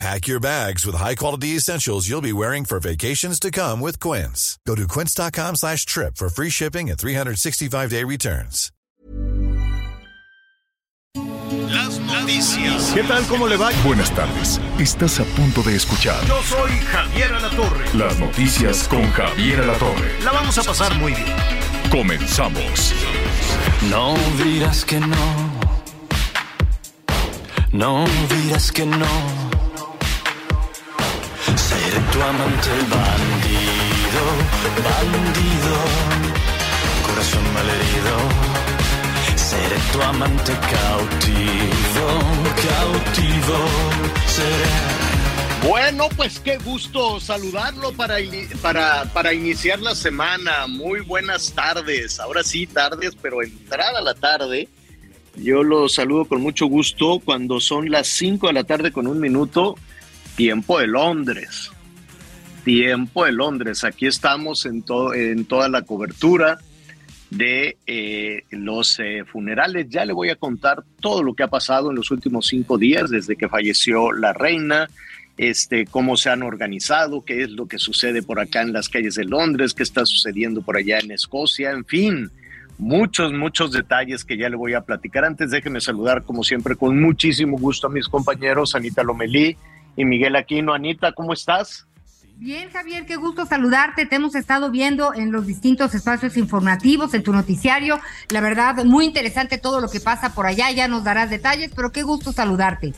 Pack 0.00 0.26
your 0.26 0.40
bags 0.40 0.84
with 0.84 0.96
high-quality 0.96 1.56
essentials 1.56 2.08
you'll 2.08 2.20
be 2.20 2.32
wearing 2.32 2.64
for 2.64 2.80
vacations 2.80 3.38
to 3.40 3.50
come 3.50 3.80
with 3.80 4.00
Quince. 4.00 4.58
Go 4.66 4.74
to 4.74 4.86
quince.com 4.88 5.54
slash 5.56 5.86
trip 5.86 6.16
for 6.16 6.28
free 6.28 6.50
shipping 6.50 6.90
and 6.90 6.98
365-day 6.98 8.04
returns. 8.04 8.70
Las 11.70 11.98
noticias. 12.00 12.92
¿Qué 12.92 13.02
tal? 13.04 13.24
¿Cómo 13.28 13.46
le 13.48 13.56
va? 13.56 13.70
Buenas 13.84 14.10
tardes. 14.14 14.60
Estás 14.78 15.20
a 15.20 15.24
punto 15.36 15.62
de 15.62 15.76
escuchar 15.76 16.24
Yo 16.26 16.42
soy 16.42 16.70
Javier 16.90 17.32
Alatorre. 17.32 17.84
las 17.94 18.18
noticias 18.18 18.88
con 18.88 19.08
Javier 19.12 19.60
Alatorre. 19.60 20.20
La 20.24 20.32
vamos 20.32 20.58
a 20.58 20.62
pasar 20.64 20.94
muy 20.98 21.12
bien. 21.12 21.36
Comenzamos. 21.90 22.92
No 23.88 24.14
dirás 24.42 24.84
que 24.84 24.98
no. 24.98 25.54
No 27.72 28.04
dirás 28.28 28.72
que 28.72 28.86
no. 28.86 29.06
Tu 31.94 32.22
amante 32.22 32.70
bandido, 32.90 34.22
bandido. 34.84 35.74
Corazón 37.06 37.44
malherido. 37.54 38.16
Seré 39.36 39.76
tu 39.92 40.02
amante 40.02 40.52
cautivo, 40.52 42.06
cautivo. 42.66 43.58
Seré. 44.26 45.68
Bueno, 45.68 46.08
pues 46.16 46.40
qué 46.40 46.58
gusto 46.58 47.20
saludarlo 47.20 47.92
para, 47.92 48.16
para, 48.60 49.04
para 49.12 49.32
iniciar 49.32 49.78
la 49.80 49.94
semana. 49.94 50.66
Muy 50.66 51.00
buenas 51.00 51.52
tardes. 51.52 52.18
Ahora 52.18 52.42
sí, 52.42 52.66
tardes, 52.66 53.16
pero 53.22 53.40
entrada 53.40 54.00
la 54.00 54.14
tarde. 54.14 54.68
Yo 55.36 55.62
lo 55.62 55.88
saludo 55.88 56.24
con 56.24 56.42
mucho 56.42 56.66
gusto 56.66 57.20
cuando 57.24 57.60
son 57.60 57.88
las 57.90 58.08
5 58.08 58.48
de 58.48 58.52
la 58.52 58.64
tarde 58.64 58.90
con 58.90 59.06
un 59.06 59.20
minuto, 59.20 59.76
tiempo 60.36 60.80
de 60.80 60.88
Londres. 60.88 61.70
Tiempo 62.64 63.24
de 63.24 63.32
Londres. 63.32 63.84
Aquí 63.84 64.06
estamos 64.06 64.66
en, 64.66 64.82
to- 64.82 65.14
en 65.14 65.44
toda 65.44 65.68
la 65.68 65.82
cobertura 65.82 66.58
de 67.30 67.76
eh, 67.86 68.44
los 68.50 68.98
eh, 69.00 69.24
funerales. 69.24 69.86
Ya 69.90 70.04
le 70.04 70.12
voy 70.12 70.30
a 70.30 70.36
contar 70.36 70.82
todo 71.00 71.22
lo 71.22 71.34
que 71.34 71.42
ha 71.42 71.48
pasado 71.48 71.90
en 71.90 71.96
los 71.96 72.10
últimos 72.10 72.46
cinco 72.46 72.78
días 72.78 73.10
desde 73.10 73.36
que 73.36 73.48
falleció 73.48 74.12
la 74.12 74.32
reina, 74.32 74.88
este, 75.36 75.84
cómo 75.86 76.16
se 76.16 76.30
han 76.30 76.42
organizado, 76.42 77.24
qué 77.24 77.42
es 77.42 77.50
lo 77.50 77.66
que 77.66 77.78
sucede 77.78 78.22
por 78.22 78.38
acá 78.40 78.62
en 78.62 78.72
las 78.72 78.88
calles 78.88 79.16
de 79.16 79.24
Londres, 79.24 79.74
qué 79.74 79.82
está 79.82 80.06
sucediendo 80.06 80.62
por 80.62 80.76
allá 80.76 81.00
en 81.00 81.10
Escocia, 81.10 81.72
en 81.72 81.84
fin, 81.84 82.30
muchos, 82.78 83.32
muchos 83.32 83.72
detalles 83.72 84.24
que 84.24 84.36
ya 84.36 84.48
le 84.48 84.56
voy 84.56 84.74
a 84.74 84.82
platicar. 84.82 85.24
Antes 85.24 85.50
déjeme 85.50 85.80
saludar, 85.80 86.22
como 86.22 86.44
siempre, 86.44 86.76
con 86.76 87.00
muchísimo 87.00 87.58
gusto 87.58 87.88
a 87.88 87.90
mis 87.90 88.06
compañeros 88.08 88.74
Anita 88.76 89.02
Lomelí 89.02 89.56
y 89.96 90.04
Miguel 90.04 90.36
Aquino. 90.36 90.72
Anita, 90.72 91.10
¿cómo 91.12 91.32
estás? 91.32 91.86
Bien, 92.36 92.68
Javier, 92.70 93.06
qué 93.06 93.16
gusto 93.16 93.46
saludarte. 93.46 94.06
Te 94.06 94.16
hemos 94.16 94.34
estado 94.34 94.70
viendo 94.70 95.14
en 95.14 95.30
los 95.30 95.46
distintos 95.46 95.94
espacios 95.94 96.36
informativos, 96.36 97.14
en 97.14 97.22
tu 97.22 97.32
noticiario. 97.32 98.00
La 98.30 98.40
verdad, 98.40 98.84
muy 98.84 99.04
interesante 99.04 99.56
todo 99.56 99.80
lo 99.80 99.88
que 99.88 100.00
pasa 100.00 100.34
por 100.34 100.46
allá. 100.46 100.70
Ya 100.70 100.88
nos 100.88 101.04
darás 101.04 101.30
detalles, 101.30 101.70
pero 101.74 101.92
qué 101.92 102.02
gusto 102.02 102.32
saludarte. 102.32 102.92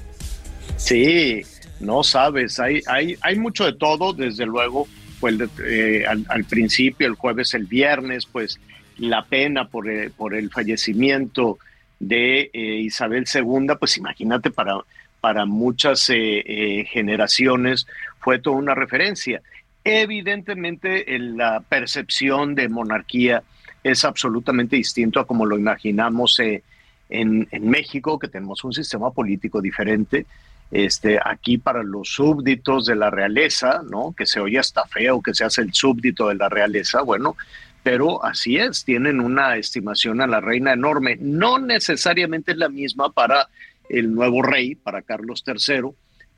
Sí, 0.76 1.42
no 1.80 2.02
sabes, 2.02 2.58
hay, 2.58 2.80
hay, 2.86 3.16
hay 3.20 3.38
mucho 3.38 3.64
de 3.64 3.74
todo, 3.74 4.12
desde 4.12 4.46
luego, 4.46 4.88
pues 5.20 5.36
eh, 5.64 6.04
al, 6.06 6.24
al, 6.28 6.44
principio, 6.44 7.06
el 7.06 7.14
jueves, 7.14 7.54
el 7.54 7.66
viernes, 7.66 8.26
pues 8.26 8.58
la 8.98 9.24
pena 9.24 9.68
por, 9.68 9.88
eh, 9.88 10.10
por 10.10 10.34
el 10.34 10.50
fallecimiento 10.50 11.58
de 11.98 12.50
eh, 12.52 12.80
Isabel 12.80 13.24
II, 13.32 13.68
pues 13.78 13.96
imagínate, 13.96 14.50
para, 14.50 14.78
para 15.20 15.46
muchas 15.46 16.10
eh, 16.10 16.84
generaciones 16.90 17.86
fue 18.26 18.40
toda 18.40 18.56
una 18.56 18.74
referencia. 18.74 19.40
Evidentemente, 19.84 21.04
la 21.16 21.60
percepción 21.60 22.56
de 22.56 22.68
monarquía 22.68 23.44
es 23.84 24.04
absolutamente 24.04 24.74
distinto 24.74 25.20
a 25.20 25.26
como 25.28 25.46
lo 25.46 25.56
imaginamos 25.56 26.40
en, 26.40 26.62
en 27.08 27.70
México, 27.70 28.18
que 28.18 28.26
tenemos 28.26 28.64
un 28.64 28.72
sistema 28.72 29.12
político 29.12 29.60
diferente 29.60 30.26
este, 30.72 31.20
aquí 31.24 31.58
para 31.58 31.84
los 31.84 32.08
súbditos 32.08 32.86
de 32.86 32.96
la 32.96 33.10
realeza, 33.10 33.82
¿no? 33.88 34.12
Que 34.18 34.26
se 34.26 34.40
oye 34.40 34.58
hasta 34.58 34.84
feo 34.86 35.22
que 35.22 35.32
se 35.32 35.44
hace 35.44 35.62
el 35.62 35.72
súbdito 35.72 36.26
de 36.26 36.34
la 36.34 36.48
realeza, 36.48 37.02
bueno, 37.02 37.36
pero 37.84 38.24
así 38.24 38.56
es, 38.56 38.84
tienen 38.84 39.20
una 39.20 39.56
estimación 39.56 40.20
a 40.20 40.26
la 40.26 40.40
reina 40.40 40.72
enorme. 40.72 41.16
No 41.20 41.60
necesariamente 41.60 42.50
es 42.50 42.58
la 42.58 42.70
misma 42.70 43.12
para 43.12 43.46
el 43.88 44.12
nuevo 44.12 44.42
rey, 44.42 44.74
para 44.74 45.02
Carlos 45.02 45.44
III, 45.46 45.92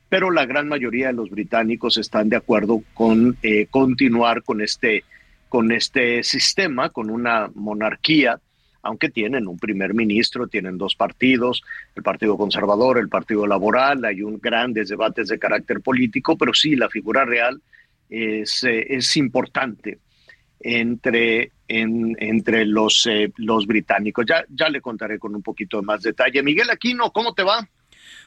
pero 0.09 0.31
la 0.31 0.45
gran 0.45 0.67
mayoría 0.67 1.07
de 1.07 1.13
los 1.13 1.29
británicos 1.29 1.97
están 1.97 2.29
de 2.29 2.35
acuerdo 2.35 2.83
con 2.93 3.37
eh, 3.43 3.67
continuar 3.69 4.43
con 4.43 4.61
este, 4.61 5.03
con 5.47 5.71
este 5.71 6.23
sistema, 6.23 6.89
con 6.89 7.09
una 7.09 7.49
monarquía 7.53 8.39
aunque 8.81 9.09
tienen 9.09 9.47
un 9.47 9.57
primer 9.57 9.93
ministro, 9.93 10.47
tienen 10.47 10.77
dos 10.77 10.95
partidos, 10.95 11.63
el 11.95 12.03
Partido 12.03 12.37
Conservador, 12.37 12.97
el 12.97 13.09
Partido 13.09 13.45
Laboral, 13.45 14.05
hay 14.05 14.21
un 14.21 14.39
grandes 14.39 14.89
debates 14.89 15.27
de 15.27 15.39
carácter 15.39 15.81
político, 15.81 16.37
pero 16.37 16.53
sí, 16.53 16.75
la 16.75 16.89
figura 16.89 17.25
real 17.25 17.61
es, 18.09 18.63
eh, 18.63 18.85
es 18.89 19.17
importante 19.17 19.99
entre, 20.59 21.51
en, 21.67 22.15
entre 22.19 22.65
los, 22.65 23.05
eh, 23.05 23.31
los 23.37 23.65
británicos. 23.67 24.25
Ya, 24.27 24.45
ya 24.49 24.69
le 24.69 24.81
contaré 24.81 25.19
con 25.19 25.35
un 25.35 25.41
poquito 25.41 25.81
más 25.83 26.01
detalle. 26.01 26.43
Miguel 26.43 26.69
Aquino, 26.69 27.11
¿cómo 27.11 27.33
te 27.33 27.43
va? 27.43 27.67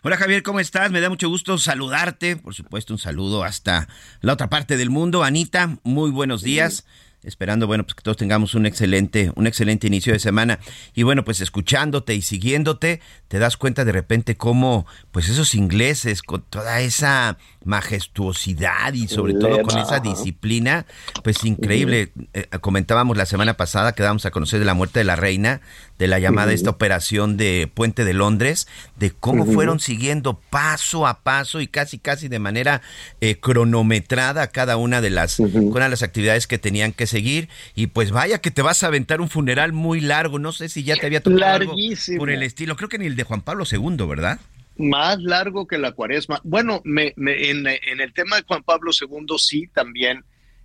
Hola 0.04 0.16
Javier, 0.16 0.42
¿cómo 0.42 0.58
estás? 0.58 0.90
Me 0.90 1.00
da 1.00 1.08
mucho 1.08 1.28
gusto 1.28 1.58
saludarte. 1.58 2.34
Por 2.34 2.54
supuesto, 2.54 2.92
un 2.92 2.98
saludo 2.98 3.44
hasta 3.44 3.86
la 4.20 4.32
otra 4.32 4.50
parte 4.50 4.76
del 4.76 4.90
mundo. 4.90 5.22
Anita, 5.22 5.78
muy 5.84 6.10
buenos 6.10 6.42
días. 6.42 6.78
Sí 6.78 7.12
esperando, 7.22 7.66
bueno, 7.66 7.84
pues 7.84 7.94
que 7.94 8.02
todos 8.02 8.16
tengamos 8.16 8.54
un 8.54 8.66
excelente, 8.66 9.32
un 9.36 9.46
excelente 9.46 9.86
inicio 9.86 10.12
de 10.12 10.18
semana. 10.18 10.58
Y 10.94 11.04
bueno, 11.04 11.24
pues 11.24 11.40
escuchándote 11.40 12.14
y 12.14 12.22
siguiéndote, 12.22 13.00
te 13.28 13.38
das 13.38 13.56
cuenta 13.56 13.84
de 13.84 13.92
repente 13.92 14.36
cómo, 14.36 14.86
pues 15.12 15.28
esos 15.28 15.54
ingleses, 15.54 16.22
con 16.22 16.42
toda 16.42 16.80
esa 16.80 17.38
majestuosidad 17.64 18.92
y 18.92 19.08
sobre 19.08 19.34
todo 19.34 19.62
con 19.62 19.78
esa 19.78 20.00
disciplina, 20.00 20.86
pues 21.22 21.44
increíble. 21.44 22.12
Eh, 22.32 22.48
comentábamos 22.60 23.16
la 23.16 23.26
semana 23.26 23.54
pasada 23.54 23.92
que 23.92 24.02
dábamos 24.02 24.26
a 24.26 24.30
conocer 24.30 24.58
de 24.58 24.64
la 24.64 24.74
muerte 24.74 25.00
de 25.00 25.04
la 25.04 25.16
reina, 25.16 25.60
de 26.02 26.08
la 26.08 26.18
llamada 26.18 26.48
uh 26.48 26.50
-huh. 26.50 26.54
esta 26.54 26.70
operación 26.70 27.36
de 27.36 27.70
Puente 27.72 28.04
de 28.04 28.12
Londres, 28.12 28.66
de 28.96 29.12
cómo 29.12 29.44
uh 29.44 29.46
-huh. 29.46 29.54
fueron 29.54 29.78
siguiendo 29.78 30.34
paso 30.50 31.06
a 31.06 31.20
paso 31.20 31.60
y 31.60 31.68
casi 31.68 31.98
casi 31.98 32.26
de 32.26 32.40
manera 32.40 32.82
eh, 33.20 33.36
cronometrada 33.36 34.48
cada 34.48 34.76
una 34.76 35.00
de 35.00 35.10
las, 35.10 35.38
uh 35.38 35.46
-huh. 35.46 35.72
una 35.72 35.84
de 35.84 35.90
las 35.90 36.02
actividades 36.02 36.48
que 36.48 36.58
tenían 36.58 36.92
que 36.92 37.06
seguir 37.06 37.48
y 37.76 37.86
pues 37.86 38.10
vaya 38.10 38.38
que 38.38 38.50
te 38.50 38.62
vas 38.62 38.82
a 38.82 38.88
aventar 38.88 39.20
un 39.20 39.28
funeral 39.28 39.72
muy 39.72 40.00
largo, 40.00 40.40
no 40.40 40.50
sé 40.50 40.68
si 40.68 40.82
ya 40.82 40.96
te 40.96 41.06
había 41.06 41.20
tocado 41.20 41.54
algo 41.54 41.76
por 42.18 42.30
el 42.30 42.42
estilo, 42.42 42.74
creo 42.74 42.88
que 42.88 42.98
ni 42.98 43.06
el 43.06 43.14
de 43.14 43.22
Juan 43.22 43.42
Pablo 43.42 43.64
II, 43.70 44.04
¿verdad? 44.08 44.40
Más 44.78 45.22
largo 45.22 45.68
que 45.68 45.78
la 45.78 45.92
cuaresma. 45.92 46.40
Bueno, 46.42 46.80
me, 46.82 47.12
me, 47.14 47.48
en, 47.48 47.64
en, 47.68 48.00
el 48.00 48.12
tema 48.12 48.36
de 48.36 48.42
Juan 48.42 48.64
Pablo 48.64 48.90
II 48.90 49.36
sí 49.38 49.68
también 49.72 50.24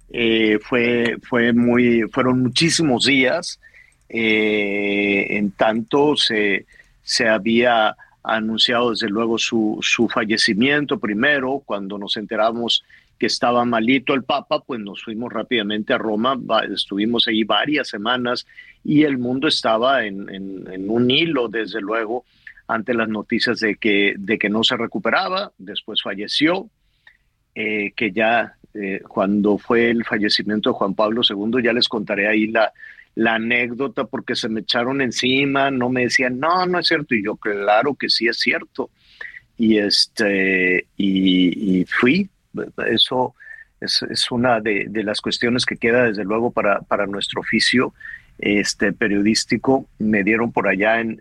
eh, 0.10 0.58
fue, 0.64 1.18
fue 1.30 1.54
muy, 1.54 2.04
fueron 2.12 2.42
muchísimos 2.42 3.06
días, 3.06 3.60
eh, 4.10 5.28
en 5.38 5.52
tanto 5.52 6.16
se, 6.16 6.66
se 7.04 7.28
había 7.28 7.96
anunciado 8.24 8.92
desde 8.92 9.10
luego 9.10 9.38
su, 9.38 9.80
su 9.82 10.10
fallecimiento 10.10 11.00
primero, 11.00 11.62
cuando 11.66 11.98
nos 11.98 12.18
enteramos 12.18 12.84
que 13.18 13.26
estaba 13.26 13.66
malito 13.66 14.14
el 14.14 14.24
Papa, 14.24 14.60
pues 14.60 14.80
nos 14.80 15.04
fuimos 15.04 15.32
rápidamente 15.34 15.94
a 15.94 15.98
Roma, 15.98 16.38
estuvimos 16.72 17.28
ahí 17.28 17.44
varias 17.44 17.88
semanas 17.88 18.46
y 18.84 19.04
el 19.04 19.18
mundo 19.18 19.48
estaba 19.48 20.06
en, 20.06 20.30
en, 20.30 20.90
un 20.90 21.10
hilo, 21.10 21.48
desde 21.48 21.82
luego, 21.82 22.26
ante 22.68 22.94
las 22.94 23.10
noticias 23.10 23.60
de 23.60 23.76
que, 23.76 24.14
de 24.18 24.38
que 24.38 24.50
no 24.50 24.64
se 24.64 24.78
recuperaba, 24.78 25.52
después 25.58 26.02
falleció, 26.02 26.70
eh, 27.56 27.92
que 27.96 28.12
ya 28.12 28.56
eh, 28.74 29.02
cuando 29.08 29.58
fue 29.58 29.90
el 29.90 30.06
fallecimiento 30.06 30.70
de 30.70 30.76
Juan 30.76 30.94
Pablo 30.94 31.22
II, 31.28 31.64
ya 31.64 31.74
les 31.74 31.88
contaré 31.88 32.28
ahí 32.28 32.48
la, 32.48 32.72
la 33.18 33.36
anécdota 33.36 34.06
porque 34.06 34.36
se 34.36 34.48
me 34.48 34.60
echaron 34.60 35.02
encima, 35.02 35.72
no 35.72 35.90
me 35.90 36.04
decían, 36.04 36.40
no, 36.40 36.68
no 36.68 36.78
es 36.78 36.88
cierto, 36.88 37.16
y 37.16 37.24
yo 37.24 37.36
claro 37.36 37.96
que 37.96 38.10
sí 38.10 38.28
es 38.28 38.38
cierto. 38.38 38.92
Y, 39.58 39.80
este, 39.80 40.86
y, 40.98 41.84
fui, 41.86 42.30
eso 42.88 43.34
es, 43.82 44.04
es 44.04 44.30
una 44.30 44.62
de, 44.62 44.86
de, 44.88 45.04
las 45.04 45.20
cuestiones 45.20 45.66
que 45.66 45.78
queda 45.78 46.04
desde 46.04 46.24
luego 46.24 46.52
para, 46.52 46.82
para 46.82 47.08
nuestro 47.08 47.42
oficio 47.42 47.92
este 48.40 48.94
periodístico. 48.94 49.88
Me 50.00 50.24
dieron 50.24 50.52
por 50.52 50.68
allá 50.68 51.00
en, 51.00 51.20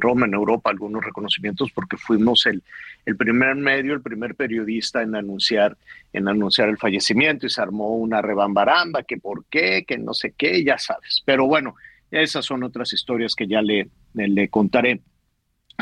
Roma, 0.00 0.26
en 0.26 0.34
Europa, 0.34 0.70
algunos 0.70 1.04
reconocimientos 1.04 1.70
porque 1.72 1.96
fuimos 1.96 2.46
el, 2.46 2.62
el, 3.04 3.16
primer 3.16 3.54
medio, 3.54 3.94
el 3.94 4.02
primer 4.02 4.34
periodista 4.34 5.02
en 5.02 5.14
anunciar, 5.14 5.76
en 6.12 6.28
anunciar 6.28 6.68
el 6.68 6.78
fallecimiento 6.78 7.46
y 7.46 7.50
se 7.50 7.62
armó 7.62 7.96
una 7.96 8.20
rebambaramba, 8.22 9.04
que 9.04 9.18
por 9.18 9.44
qué, 9.46 9.84
que 9.86 9.98
no 9.98 10.14
sé 10.14 10.34
qué, 10.36 10.64
ya 10.64 10.78
sabes. 10.78 11.22
Pero 11.24 11.46
bueno, 11.46 11.76
esas 12.10 12.44
son 12.44 12.62
otras 12.62 12.92
historias 12.92 13.34
que 13.34 13.46
ya 13.46 13.62
le, 13.62 13.88
le 14.14 14.48
contaré. 14.48 15.00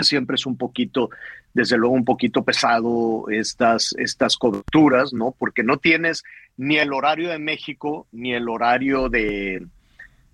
Siempre 0.00 0.34
es 0.34 0.44
un 0.44 0.56
poquito, 0.56 1.10
desde 1.52 1.78
luego 1.78 1.94
un 1.94 2.04
poquito 2.04 2.44
pesado 2.44 3.26
estas, 3.30 3.94
estas 3.96 4.36
coberturas, 4.36 5.12
¿no? 5.12 5.34
Porque 5.38 5.62
no 5.62 5.76
tienes 5.78 6.24
ni 6.56 6.78
el 6.78 6.92
horario 6.92 7.28
de 7.30 7.38
México 7.38 8.08
ni 8.10 8.34
el 8.34 8.48
horario 8.48 9.08
de, 9.08 9.64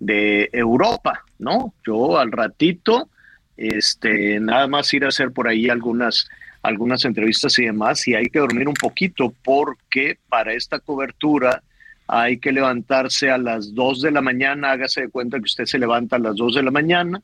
de 0.01 0.49
Europa, 0.51 1.23
¿no? 1.37 1.75
Yo 1.85 2.17
al 2.17 2.31
ratito, 2.31 3.07
este, 3.55 4.39
nada 4.39 4.67
más 4.67 4.91
ir 4.95 5.05
a 5.05 5.09
hacer 5.09 5.31
por 5.31 5.47
ahí 5.47 5.69
algunas, 5.69 6.27
algunas 6.63 7.05
entrevistas 7.05 7.57
y 7.59 7.65
demás, 7.65 8.07
y 8.07 8.15
hay 8.15 8.25
que 8.25 8.39
dormir 8.39 8.67
un 8.67 8.73
poquito 8.73 9.31
porque 9.43 10.17
para 10.27 10.53
esta 10.53 10.79
cobertura 10.79 11.61
hay 12.07 12.39
que 12.39 12.51
levantarse 12.51 13.29
a 13.29 13.37
las 13.37 13.75
2 13.75 14.01
de 14.01 14.11
la 14.11 14.21
mañana, 14.21 14.71
hágase 14.71 15.01
de 15.01 15.09
cuenta 15.09 15.37
que 15.37 15.45
usted 15.45 15.65
se 15.65 15.77
levanta 15.77 16.15
a 16.15 16.19
las 16.19 16.35
2 16.35 16.55
de 16.55 16.63
la 16.63 16.71
mañana 16.71 17.21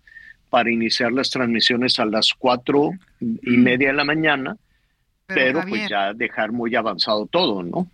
para 0.52 0.72
iniciar 0.72 1.12
las 1.12 1.32
transmisiones 1.32 2.00
a 2.00 2.06
las 2.06 2.32
cuatro 2.38 2.92
y 3.20 3.58
media 3.58 3.88
de 3.88 3.96
la 3.96 4.06
mañana, 4.06 4.56
pero, 5.28 5.62
pues 5.68 5.90
ya 5.90 6.14
dejar 6.14 6.54
muy 6.54 6.74
avanzado 6.76 7.26
todo, 7.26 7.62
¿no? 7.62 7.88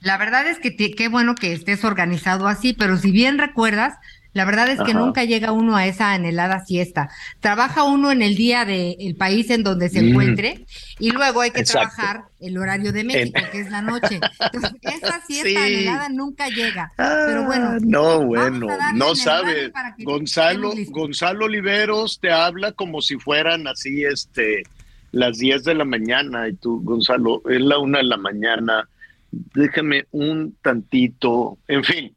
La 0.00 0.16
verdad 0.16 0.46
es 0.46 0.58
que 0.58 0.74
qué 0.74 1.08
bueno 1.08 1.34
que 1.34 1.52
estés 1.52 1.84
organizado 1.84 2.48
así, 2.48 2.72
pero 2.72 2.96
si 2.96 3.10
bien 3.10 3.36
recuerdas, 3.38 3.98
la 4.32 4.46
verdad 4.46 4.70
es 4.70 4.80
que 4.80 4.94
nunca 4.94 5.24
llega 5.24 5.52
uno 5.52 5.76
a 5.76 5.86
esa 5.86 6.14
anhelada 6.14 6.64
siesta. 6.64 7.10
Trabaja 7.40 7.84
uno 7.84 8.10
en 8.10 8.22
el 8.22 8.34
día 8.34 8.64
del 8.64 9.14
país 9.16 9.50
en 9.50 9.62
donde 9.62 9.90
se 9.90 9.98
encuentre 9.98 10.64
y 10.98 11.10
luego 11.10 11.42
hay 11.42 11.50
que 11.50 11.64
trabajar 11.64 12.22
el 12.40 12.56
horario 12.56 12.92
de 12.92 13.04
México, 13.04 13.38
que 13.52 13.60
es 13.60 13.70
la 13.70 13.82
noche. 13.82 14.20
Entonces, 14.40 14.72
esa 14.80 15.20
siesta 15.26 15.64
anhelada 15.64 16.08
nunca 16.08 16.48
llega. 16.48 16.90
Pero 16.96 17.44
bueno. 17.44 17.72
Ah, 17.72 17.78
no, 17.82 18.24
bueno, 18.24 18.66
no 18.94 19.14
sabes. 19.14 19.70
Gonzalo, 19.98 20.72
Gonzalo 20.88 21.44
Oliveros 21.44 22.18
te 22.18 22.32
habla 22.32 22.72
como 22.72 23.02
si 23.02 23.18
fueran 23.18 23.66
así, 23.66 24.04
este, 24.04 24.62
las 25.12 25.38
10 25.38 25.64
de 25.64 25.74
la 25.74 25.84
mañana 25.84 26.48
y 26.48 26.54
tú, 26.54 26.82
Gonzalo, 26.82 27.42
es 27.48 27.60
la 27.60 27.78
una 27.78 27.98
de 27.98 28.04
la 28.04 28.16
mañana. 28.16 28.88
Déjame 29.30 30.06
un 30.10 30.56
tantito, 30.62 31.58
en 31.68 31.84
fin. 31.84 32.16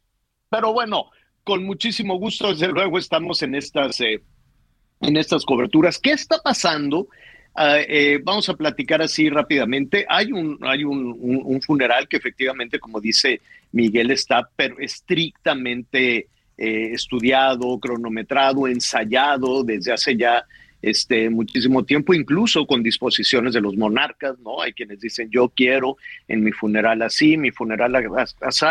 Pero 0.50 0.72
bueno, 0.72 1.10
con 1.44 1.64
muchísimo 1.64 2.18
gusto, 2.18 2.50
desde 2.50 2.68
luego 2.68 2.98
estamos 2.98 3.42
en 3.42 3.54
estas, 3.54 4.00
eh, 4.00 4.22
en 5.00 5.16
estas 5.16 5.44
coberturas. 5.44 5.98
¿Qué 5.98 6.12
está 6.12 6.38
pasando? 6.42 7.08
Ah, 7.54 7.78
eh, 7.78 8.20
vamos 8.22 8.48
a 8.48 8.54
platicar 8.54 9.00
así 9.00 9.30
rápidamente. 9.30 10.04
Hay 10.08 10.32
un, 10.32 10.58
hay 10.62 10.84
un, 10.84 11.60
funeral 11.62 12.08
que 12.08 12.18
efectivamente, 12.18 12.78
como 12.78 13.00
dice 13.00 13.40
Miguel, 13.72 14.10
está 14.10 14.50
estrictamente 14.78 16.28
eh, 16.58 16.90
estudiado, 16.92 17.78
cronometrado, 17.78 18.66
ensayado 18.66 19.64
desde 19.64 19.92
hace 19.92 20.16
ya 20.16 20.44
este, 20.82 21.30
muchísimo 21.30 21.84
tiempo, 21.84 22.14
incluso 22.14 22.66
con 22.66 22.82
disposiciones 22.82 23.54
de 23.54 23.60
los 23.60 23.76
monarcas, 23.76 24.38
¿no? 24.40 24.62
Hay 24.62 24.72
quienes 24.72 25.00
dicen, 25.00 25.30
yo 25.30 25.48
quiero 25.48 25.96
en 26.28 26.44
mi 26.44 26.52
funeral 26.52 27.02
así, 27.02 27.36
mi 27.36 27.50
funeral 27.50 27.94
así, 28.40 28.66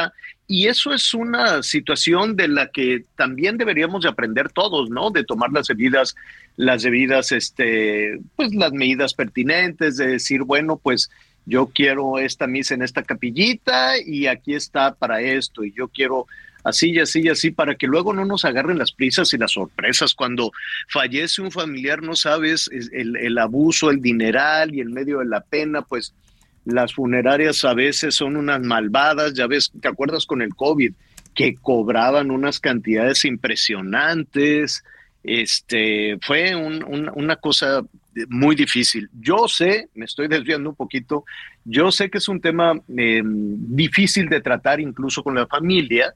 y 0.48 0.68
eso 0.68 0.94
es 0.94 1.14
una 1.14 1.64
situación 1.64 2.36
de 2.36 2.48
la 2.48 2.68
que 2.68 3.04
también 3.16 3.58
deberíamos 3.58 4.04
de 4.04 4.10
aprender 4.10 4.52
todos, 4.52 4.90
¿no? 4.90 5.10
De 5.10 5.24
tomar 5.24 5.52
las 5.52 5.70
medidas, 5.70 6.16
las 6.56 6.84
debidas, 6.84 7.32
este, 7.32 8.20
pues 8.36 8.54
las 8.54 8.72
medidas 8.72 9.14
pertinentes, 9.14 9.98
de 9.98 10.08
decir, 10.08 10.44
bueno, 10.44 10.80
pues 10.82 11.10
yo 11.46 11.68
quiero 11.74 12.20
esta 12.20 12.48
misa 12.48 12.76
en 12.76 12.84
esta 12.84 13.04
capillita 13.04 14.00
y 14.00 14.28
aquí 14.28 14.54
está 14.54 14.94
para 14.94 15.22
esto, 15.22 15.64
y 15.64 15.74
yo 15.74 15.88
quiero 15.88 16.28
así 16.66 16.92
y 16.92 17.00
así 17.00 17.22
y 17.22 17.30
así, 17.30 17.52
para 17.52 17.76
que 17.76 17.88
luego 17.88 18.12
no 18.12 18.26
nos 18.26 18.44
agarren 18.44 18.78
las 18.78 18.92
prisas 18.92 19.34
y 19.34 19.38
las 19.38 19.52
sorpresas. 19.52 20.14
Cuando 20.14 20.52
fallece 20.90 21.42
un 21.42 21.52
familiar, 21.52 22.02
no 22.02 22.16
sabes 22.16 22.70
el, 22.92 23.16
el 23.16 23.38
abuso, 23.38 23.92
el 23.92 24.02
dineral 24.02 24.76
y 24.76 24.82
el 24.82 24.90
medio 24.90 25.20
de 25.20 25.26
la 25.26 25.42
pena, 25.42 25.84
pues 25.84 26.14
las 26.66 26.94
funerarias 26.94 27.64
a 27.64 27.74
veces 27.74 28.16
son 28.16 28.36
unas 28.36 28.60
malvadas, 28.62 29.34
ya 29.34 29.48
ves, 29.48 29.72
¿te 29.80 29.88
acuerdas 29.88 30.26
con 30.26 30.42
el 30.42 30.56
COVID? 30.56 30.94
Que 31.36 31.56
cobraban 31.56 32.32
unas 32.32 32.60
cantidades 32.60 33.24
impresionantes. 33.24 34.84
Este 35.24 36.18
fue 36.22 36.56
una 36.56 37.36
cosa 37.36 37.84
muy 38.30 38.56
difícil. 38.56 39.10
Yo 39.20 39.48
sé, 39.48 39.90
me 39.94 40.06
estoy 40.06 40.28
desviando 40.28 40.70
un 40.70 40.76
poquito, 40.76 41.26
yo 41.64 41.92
sé 41.92 42.10
que 42.10 42.18
es 42.18 42.28
un 42.28 42.42
tema 42.42 42.74
em, 42.96 43.76
difícil 43.76 44.30
de 44.30 44.42
tratar 44.42 44.80
incluso 44.80 45.24
con 45.24 45.36
la 45.36 45.48
familia, 45.48 46.14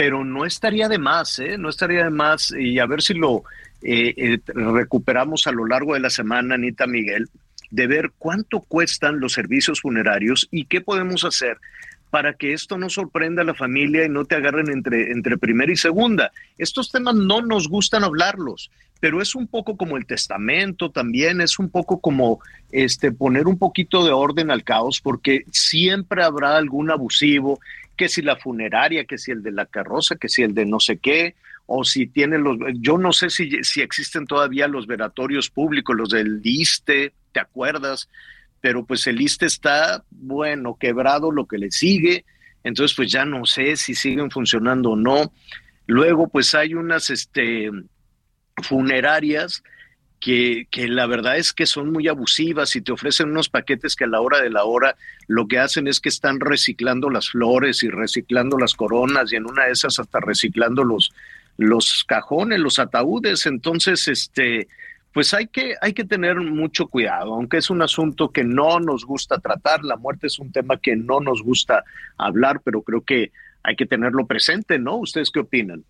pero 0.00 0.24
no 0.24 0.46
estaría 0.46 0.88
de 0.88 0.96
más, 0.96 1.38
¿eh? 1.40 1.58
No 1.58 1.68
estaría 1.68 2.04
de 2.04 2.10
más, 2.10 2.54
y 2.58 2.78
a 2.78 2.86
ver 2.86 3.02
si 3.02 3.12
lo 3.12 3.44
eh, 3.82 4.14
eh, 4.16 4.38
recuperamos 4.46 5.46
a 5.46 5.52
lo 5.52 5.66
largo 5.66 5.92
de 5.92 6.00
la 6.00 6.08
semana, 6.08 6.54
Anita 6.54 6.86
Miguel, 6.86 7.28
de 7.70 7.86
ver 7.86 8.12
cuánto 8.16 8.60
cuestan 8.60 9.20
los 9.20 9.34
servicios 9.34 9.82
funerarios 9.82 10.48
y 10.50 10.64
qué 10.64 10.80
podemos 10.80 11.26
hacer 11.26 11.58
para 12.08 12.32
que 12.32 12.54
esto 12.54 12.78
no 12.78 12.88
sorprenda 12.88 13.42
a 13.42 13.44
la 13.44 13.52
familia 13.52 14.06
y 14.06 14.08
no 14.08 14.24
te 14.24 14.36
agarren 14.36 14.70
entre, 14.70 15.12
entre 15.12 15.36
primera 15.36 15.70
y 15.70 15.76
segunda. 15.76 16.32
Estos 16.56 16.90
temas 16.90 17.14
no 17.14 17.42
nos 17.42 17.68
gustan 17.68 18.02
hablarlos, 18.02 18.70
pero 19.00 19.20
es 19.20 19.34
un 19.34 19.46
poco 19.46 19.76
como 19.76 19.98
el 19.98 20.06
testamento 20.06 20.90
también, 20.90 21.42
es 21.42 21.58
un 21.58 21.68
poco 21.68 22.00
como 22.00 22.40
este, 22.72 23.12
poner 23.12 23.46
un 23.46 23.58
poquito 23.58 24.02
de 24.04 24.12
orden 24.12 24.50
al 24.50 24.64
caos, 24.64 25.00
porque 25.02 25.44
siempre 25.52 26.22
habrá 26.22 26.56
algún 26.56 26.90
abusivo, 26.90 27.60
que 28.00 28.08
si 28.08 28.22
la 28.22 28.36
funeraria, 28.36 29.04
que 29.04 29.18
si 29.18 29.30
el 29.30 29.42
de 29.42 29.52
la 29.52 29.66
carroza, 29.66 30.16
que 30.16 30.30
si 30.30 30.42
el 30.42 30.54
de 30.54 30.64
no 30.64 30.80
sé 30.80 30.96
qué, 30.96 31.34
o 31.66 31.84
si 31.84 32.06
tienen 32.06 32.42
los, 32.42 32.56
yo 32.76 32.96
no 32.96 33.12
sé 33.12 33.28
si, 33.28 33.62
si 33.62 33.82
existen 33.82 34.24
todavía 34.24 34.68
los 34.68 34.86
veratorios 34.86 35.50
públicos, 35.50 35.94
los 35.94 36.08
del 36.08 36.40
ISTE, 36.42 37.12
¿te 37.30 37.40
acuerdas? 37.40 38.08
Pero 38.62 38.86
pues 38.86 39.06
el 39.06 39.20
ISTE 39.20 39.44
está, 39.44 40.02
bueno, 40.10 40.78
quebrado 40.80 41.30
lo 41.30 41.44
que 41.44 41.58
le 41.58 41.70
sigue, 41.70 42.24
entonces 42.64 42.96
pues 42.96 43.12
ya 43.12 43.26
no 43.26 43.44
sé 43.44 43.76
si 43.76 43.94
siguen 43.94 44.30
funcionando 44.30 44.92
o 44.92 44.96
no. 44.96 45.34
Luego 45.86 46.26
pues 46.26 46.54
hay 46.54 46.72
unas 46.72 47.10
este, 47.10 47.70
funerarias 48.62 49.62
que, 50.20 50.66
que, 50.70 50.86
la 50.86 51.06
verdad 51.06 51.38
es 51.38 51.52
que 51.52 51.66
son 51.66 51.90
muy 51.92 52.06
abusivas 52.06 52.76
y 52.76 52.82
te 52.82 52.92
ofrecen 52.92 53.30
unos 53.30 53.48
paquetes 53.48 53.96
que 53.96 54.04
a 54.04 54.08
la 54.08 54.20
hora 54.20 54.40
de 54.40 54.50
la 54.50 54.64
hora 54.64 54.96
lo 55.26 55.48
que 55.48 55.58
hacen 55.58 55.88
es 55.88 56.00
que 56.00 56.10
están 56.10 56.40
reciclando 56.40 57.08
las 57.08 57.30
flores 57.30 57.82
y 57.82 57.88
reciclando 57.88 58.58
las 58.58 58.74
coronas 58.74 59.32
y 59.32 59.36
en 59.36 59.46
una 59.46 59.64
de 59.64 59.72
esas 59.72 59.98
hasta 59.98 60.20
reciclando 60.20 60.84
los, 60.84 61.12
los 61.56 62.04
cajones, 62.04 62.60
los 62.60 62.78
ataúdes. 62.78 63.46
Entonces, 63.46 64.06
este, 64.08 64.68
pues 65.12 65.34
hay 65.34 65.48
que, 65.48 65.74
hay 65.80 65.92
que 65.92 66.04
tener 66.04 66.36
mucho 66.36 66.86
cuidado, 66.86 67.34
aunque 67.34 67.56
es 67.56 67.70
un 67.70 67.82
asunto 67.82 68.30
que 68.30 68.44
no 68.44 68.78
nos 68.78 69.04
gusta 69.04 69.38
tratar, 69.38 69.84
la 69.84 69.96
muerte 69.96 70.28
es 70.28 70.38
un 70.38 70.52
tema 70.52 70.76
que 70.76 70.94
no 70.96 71.20
nos 71.20 71.42
gusta 71.42 71.84
hablar, 72.16 72.60
pero 72.64 72.82
creo 72.82 73.00
que 73.00 73.32
hay 73.62 73.76
que 73.76 73.86
tenerlo 73.86 74.26
presente, 74.26 74.78
¿no? 74.78 74.96
¿Ustedes 74.96 75.30
qué 75.30 75.40
opinan? 75.40 75.84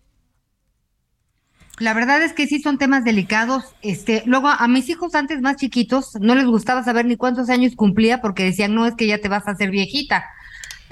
La 1.81 1.95
verdad 1.95 2.21
es 2.21 2.33
que 2.33 2.45
sí 2.45 2.61
son 2.61 2.77
temas 2.77 3.03
delicados. 3.03 3.73
Este, 3.81 4.21
luego 4.27 4.49
a 4.49 4.67
mis 4.67 4.87
hijos 4.89 5.15
antes 5.15 5.41
más 5.41 5.55
chiquitos 5.55 6.13
no 6.21 6.35
les 6.35 6.45
gustaba 6.45 6.83
saber 6.83 7.05
ni 7.05 7.15
cuántos 7.15 7.49
años 7.49 7.75
cumplía 7.75 8.21
porque 8.21 8.43
decían, 8.43 8.75
no 8.75 8.85
es 8.85 8.93
que 8.93 9.07
ya 9.07 9.17
te 9.17 9.29
vas 9.29 9.47
a 9.47 9.53
hacer 9.53 9.71
viejita. 9.71 10.23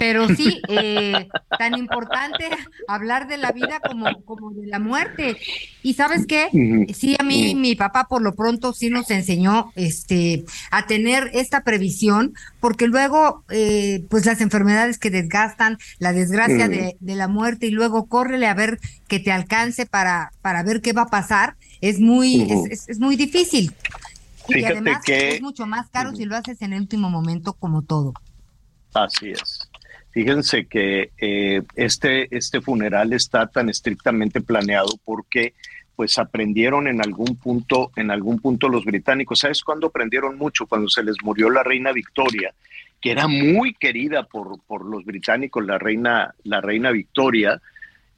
Pero 0.00 0.34
sí, 0.34 0.62
eh, 0.68 1.28
tan 1.58 1.74
importante 1.76 2.48
hablar 2.88 3.28
de 3.28 3.36
la 3.36 3.52
vida 3.52 3.80
como, 3.86 4.06
como 4.24 4.50
de 4.52 4.66
la 4.66 4.78
muerte. 4.78 5.36
Y 5.82 5.92
sabes 5.92 6.26
qué, 6.26 6.48
sí, 6.94 7.16
a 7.18 7.22
mí 7.22 7.54
mi 7.54 7.76
papá 7.76 8.06
por 8.08 8.22
lo 8.22 8.34
pronto 8.34 8.72
sí 8.72 8.88
nos 8.88 9.10
enseñó 9.10 9.72
este, 9.76 10.46
a 10.70 10.86
tener 10.86 11.30
esta 11.34 11.64
previsión, 11.64 12.32
porque 12.60 12.86
luego, 12.86 13.44
eh, 13.50 14.02
pues 14.08 14.24
las 14.24 14.40
enfermedades 14.40 14.96
que 14.96 15.10
desgastan, 15.10 15.76
la 15.98 16.14
desgracia 16.14 16.66
de, 16.66 16.96
de, 16.98 17.14
la 17.14 17.28
muerte 17.28 17.66
y 17.66 17.70
luego 17.70 18.06
córrele 18.06 18.46
a 18.46 18.54
ver 18.54 18.80
que 19.06 19.20
te 19.20 19.32
alcance 19.32 19.84
para, 19.84 20.32
para 20.40 20.62
ver 20.62 20.80
qué 20.80 20.94
va 20.94 21.02
a 21.02 21.08
pasar, 21.08 21.56
es 21.82 22.00
muy, 22.00 22.50
es, 22.70 22.88
es, 22.88 22.98
muy 22.98 23.16
difícil. 23.16 23.74
y 24.48 24.64
además 24.64 25.02
es 25.06 25.42
mucho 25.42 25.66
más 25.66 25.90
caro 25.90 26.16
si 26.16 26.24
lo 26.24 26.36
haces 26.36 26.62
en 26.62 26.72
el 26.72 26.80
último 26.80 27.10
momento 27.10 27.52
como 27.52 27.82
todo. 27.82 28.14
Así 28.94 29.32
es. 29.32 29.59
Fíjense 30.12 30.66
que 30.66 31.10
eh, 31.18 31.62
este, 31.76 32.34
este 32.36 32.60
funeral 32.60 33.12
está 33.12 33.46
tan 33.46 33.68
estrictamente 33.68 34.40
planeado 34.40 34.98
porque 35.04 35.54
pues 35.94 36.18
aprendieron 36.18 36.88
en 36.88 37.00
algún 37.00 37.36
punto, 37.36 37.92
en 37.94 38.10
algún 38.10 38.40
punto 38.40 38.68
los 38.68 38.84
británicos. 38.84 39.40
¿Sabes 39.40 39.62
cuándo 39.62 39.88
aprendieron 39.88 40.38
mucho? 40.38 40.66
Cuando 40.66 40.88
se 40.88 41.04
les 41.04 41.16
murió 41.22 41.50
la 41.50 41.62
reina 41.62 41.92
Victoria, 41.92 42.54
que 43.00 43.12
era 43.12 43.28
muy 43.28 43.74
querida 43.74 44.24
por, 44.24 44.60
por 44.66 44.84
los 44.84 45.04
británicos, 45.04 45.64
la 45.64 45.78
reina, 45.78 46.34
la 46.44 46.60
reina 46.60 46.90
Victoria. 46.90 47.60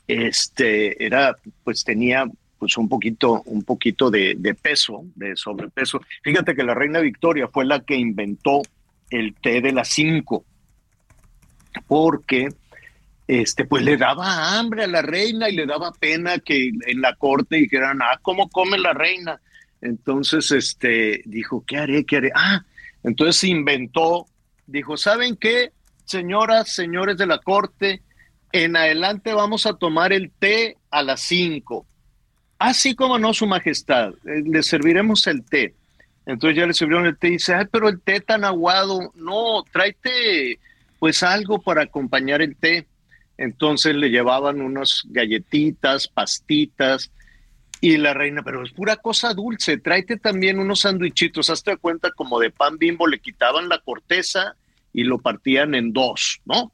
este, 0.06 1.04
era, 1.04 1.37
pues 1.64 1.84
tenía 1.84 2.25
pues 2.58 2.76
un 2.76 2.88
poquito, 2.88 3.42
un 3.46 3.64
poquito 3.64 4.08
de, 4.08 4.37
de, 4.38 4.54
peso, 4.54 5.04
de 5.16 5.34
sobrepeso. 5.34 6.00
Fíjate 6.22 6.54
que 6.54 6.62
la 6.62 6.75
reina 6.75 7.00
Victoria 7.00 7.49
fue 7.49 7.64
la 7.64 7.80
que 7.80 7.96
inventó 7.96 8.62
el 9.11 9.34
té 9.34 9.61
de 9.61 9.72
las 9.72 9.88
cinco, 9.88 10.44
porque 11.87 12.49
este, 13.26 13.64
pues 13.64 13.83
le 13.85 13.97
daba 13.97 14.59
hambre 14.59 14.85
a 14.85 14.88
la 14.88 15.02
reina 15.02 15.49
y 15.49 15.57
le 15.57 15.67
daba 15.67 15.93
pena 15.93 16.38
que 16.38 16.71
en 16.87 17.00
la 17.00 17.14
corte 17.14 17.57
dijeran, 17.57 18.00
ah, 18.02 18.19
¿cómo 18.21 18.49
come 18.50 18.79
la 18.79 18.93
reina? 18.93 19.41
Entonces, 19.81 20.50
este, 20.50 21.23
dijo, 21.25 21.64
¿qué 21.67 21.79
haré? 21.79 22.05
¿Qué 22.05 22.17
haré? 22.19 22.33
Ah, 22.35 22.64
entonces 23.02 23.45
inventó, 23.45 24.26
dijo, 24.67 24.97
¿saben 24.97 25.37
qué? 25.37 25.73
Señoras, 26.05 26.75
señores 26.75 27.17
de 27.17 27.26
la 27.26 27.38
corte, 27.38 28.02
en 28.52 28.76
adelante 28.76 29.33
vamos 29.33 29.67
a 29.67 29.75
tomar 29.75 30.12
el 30.12 30.31
té 30.31 30.76
a 30.91 31.02
las 31.02 31.21
cinco 31.23 31.87
Así 32.59 32.95
como 32.95 33.19
no, 33.19 33.35
Su 33.35 33.47
Majestad, 33.47 34.11
eh, 34.25 34.43
le 34.45 34.62
serviremos 34.62 35.26
el 35.26 35.45
té. 35.45 35.75
Entonces 36.26 36.57
ya 36.57 36.64
le 36.64 36.75
sirvieron 36.75 37.07
el 37.07 37.19
té 37.19 37.29
y 37.29 37.33
dice, 37.33 37.55
ay, 37.55 37.67
pero 37.73 37.88
el 37.88 38.00
té 38.00 38.21
tan 38.21 38.45
aguado, 38.45 39.11
no, 39.17 39.64
tráete 39.73 40.61
pues 41.02 41.25
algo 41.25 41.61
para 41.61 41.82
acompañar 41.82 42.42
el 42.42 42.54
té. 42.54 42.87
Entonces 43.37 43.97
le 43.97 44.09
llevaban 44.09 44.61
unas 44.61 45.02
galletitas, 45.06 46.06
pastitas, 46.06 47.11
y 47.80 47.97
la 47.97 48.14
reina, 48.14 48.44
pero 48.44 48.62
es 48.62 48.71
pura 48.71 48.94
cosa 48.94 49.35
dulce, 49.35 49.78
tráete 49.78 50.16
también 50.16 50.61
unos 50.61 50.82
sandwichitos, 50.82 51.50
hazte 51.50 51.76
cuenta 51.76 52.12
como 52.12 52.38
de 52.38 52.52
pan 52.52 52.78
bimbo, 52.78 53.09
le 53.09 53.18
quitaban 53.18 53.68
la 53.68 53.80
corteza 53.80 54.54
y 54.92 55.02
lo 55.02 55.18
partían 55.18 55.75
en 55.75 55.92
dos, 55.92 56.40
¿no? 56.44 56.71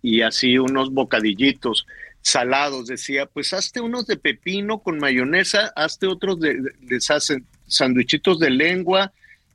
Y 0.00 0.22
así 0.22 0.56
unos 0.56 0.90
bocadillitos 0.90 1.86
salados. 2.22 2.86
Decía, 2.86 3.26
pues 3.26 3.52
hazte 3.52 3.82
unos 3.82 4.06
de 4.06 4.16
pepino 4.16 4.78
con 4.78 4.96
mayonesa, 4.96 5.74
hazte 5.76 6.06
otros 6.06 6.40
de, 6.40 6.58
les 6.88 7.10
hacen 7.10 7.44
sandwichitos 7.66 8.38
de 8.38 8.48
lengua, 8.48 9.12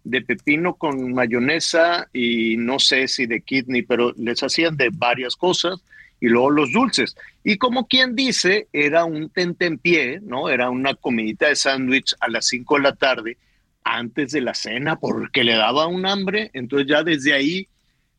de 0.10 0.22
pepino 0.22 0.76
con 0.76 1.14
mayonesa 1.14 2.08
y 2.14 2.56
no 2.58 2.80
sé 2.80 3.08
si 3.08 3.26
de 3.26 3.42
kidney, 3.42 3.82
pero 3.82 4.14
les 4.18 4.42
hacían 4.42 4.78
de 4.78 4.90
varias 4.92 5.36
cosas 5.36 5.84
y 6.20 6.28
luego 6.28 6.50
los 6.50 6.72
dulces. 6.72 7.16
Y 7.44 7.58
como 7.58 7.88
quien 7.88 8.16
dice, 8.16 8.68
era 8.72 9.06
un 9.06 9.30
tentempié, 9.30 10.20
¿no? 10.22 10.50
Era 10.50 10.70
una 10.70 10.96
comidita 10.96 11.48
de 11.48 11.56
sándwich 11.56 12.16
a 12.20 12.30
las 12.30 12.48
5 12.48 12.76
de 12.76 12.82
la 12.82 12.96
tarde 12.96 13.38
antes 13.84 14.32
de 14.32 14.42
la 14.42 14.54
cena 14.54 14.98
porque 14.98 15.44
le 15.44 15.56
daba 15.56 15.88
un 15.88 16.06
hambre, 16.06 16.52
entonces 16.54 16.88
ya 16.88 17.04
desde 17.04 17.34
ahí 17.34 17.68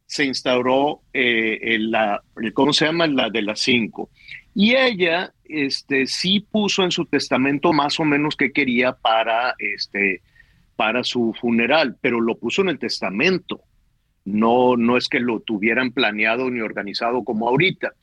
se 0.07 0.25
instauró 0.25 1.03
eh, 1.13 1.77
la, 1.81 2.23
¿cómo 2.55 2.73
se 2.73 2.87
llama? 2.87 3.07
La 3.07 3.29
de 3.29 3.43
las 3.43 3.61
5. 3.61 4.09
Y 4.55 4.75
ella 4.75 5.33
este, 5.45 6.07
sí 6.07 6.41
puso 6.41 6.83
en 6.83 6.91
su 6.91 7.05
testamento 7.07 7.73
más 7.73 8.01
o 8.01 8.05
menos 8.05 8.37
qué 8.37 8.51
quería 8.51 8.93
para, 8.93 9.55
este, 9.59 10.23
para 10.79 11.03
su 11.03 11.35
funeral, 11.41 11.97
pero 12.01 12.21
lo 12.21 12.37
puso 12.37 12.63
en 12.63 12.69
el 12.69 12.79
testamento. 12.79 13.63
No, 14.25 14.77
no 14.77 14.97
es 14.97 15.09
que 15.09 15.19
lo 15.19 15.41
tuvieran 15.41 15.91
planeado 15.91 16.49
ni 16.51 16.61
organizado 16.61 17.25
como 17.25 17.49
ahorita. 17.49 17.95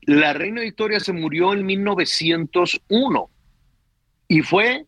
La 0.00 0.32
reina 0.32 0.62
Victoria 0.62 1.00
se 1.00 1.12
murió 1.12 1.52
en 1.52 1.66
1901 1.66 3.30
y 4.26 4.40
fue, 4.40 4.86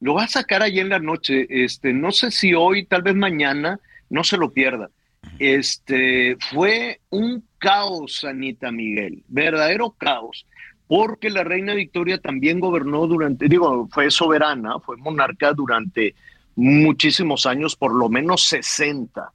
lo 0.00 0.14
va 0.14 0.24
a 0.24 0.28
sacar 0.28 0.60
allí 0.64 0.80
en 0.80 0.88
la 0.88 0.98
noche, 0.98 1.46
este, 1.48 1.92
no 1.92 2.10
sé 2.10 2.32
si 2.32 2.52
hoy, 2.52 2.84
tal 2.84 3.02
vez 3.02 3.14
mañana, 3.14 3.78
no 4.10 4.24
se 4.24 4.36
lo 4.36 4.52
pierda. 4.52 4.90
Este, 5.38 6.36
fue 6.50 6.98
un 7.10 7.44
caos, 7.58 8.24
Anita 8.24 8.72
Miguel, 8.72 9.22
verdadero 9.28 9.90
caos, 9.90 10.44
porque 10.88 11.30
la 11.30 11.44
reina 11.44 11.74
Victoria 11.74 12.18
también 12.18 12.58
gobernó 12.58 13.06
durante, 13.06 13.46
digo, 13.46 13.86
fue 13.92 14.10
soberana, 14.10 14.80
fue 14.80 14.96
monarca 14.96 15.52
durante 15.52 16.16
muchísimos 16.56 17.46
años, 17.46 17.76
por 17.76 17.94
lo 17.94 18.08
menos 18.08 18.46
60, 18.48 19.30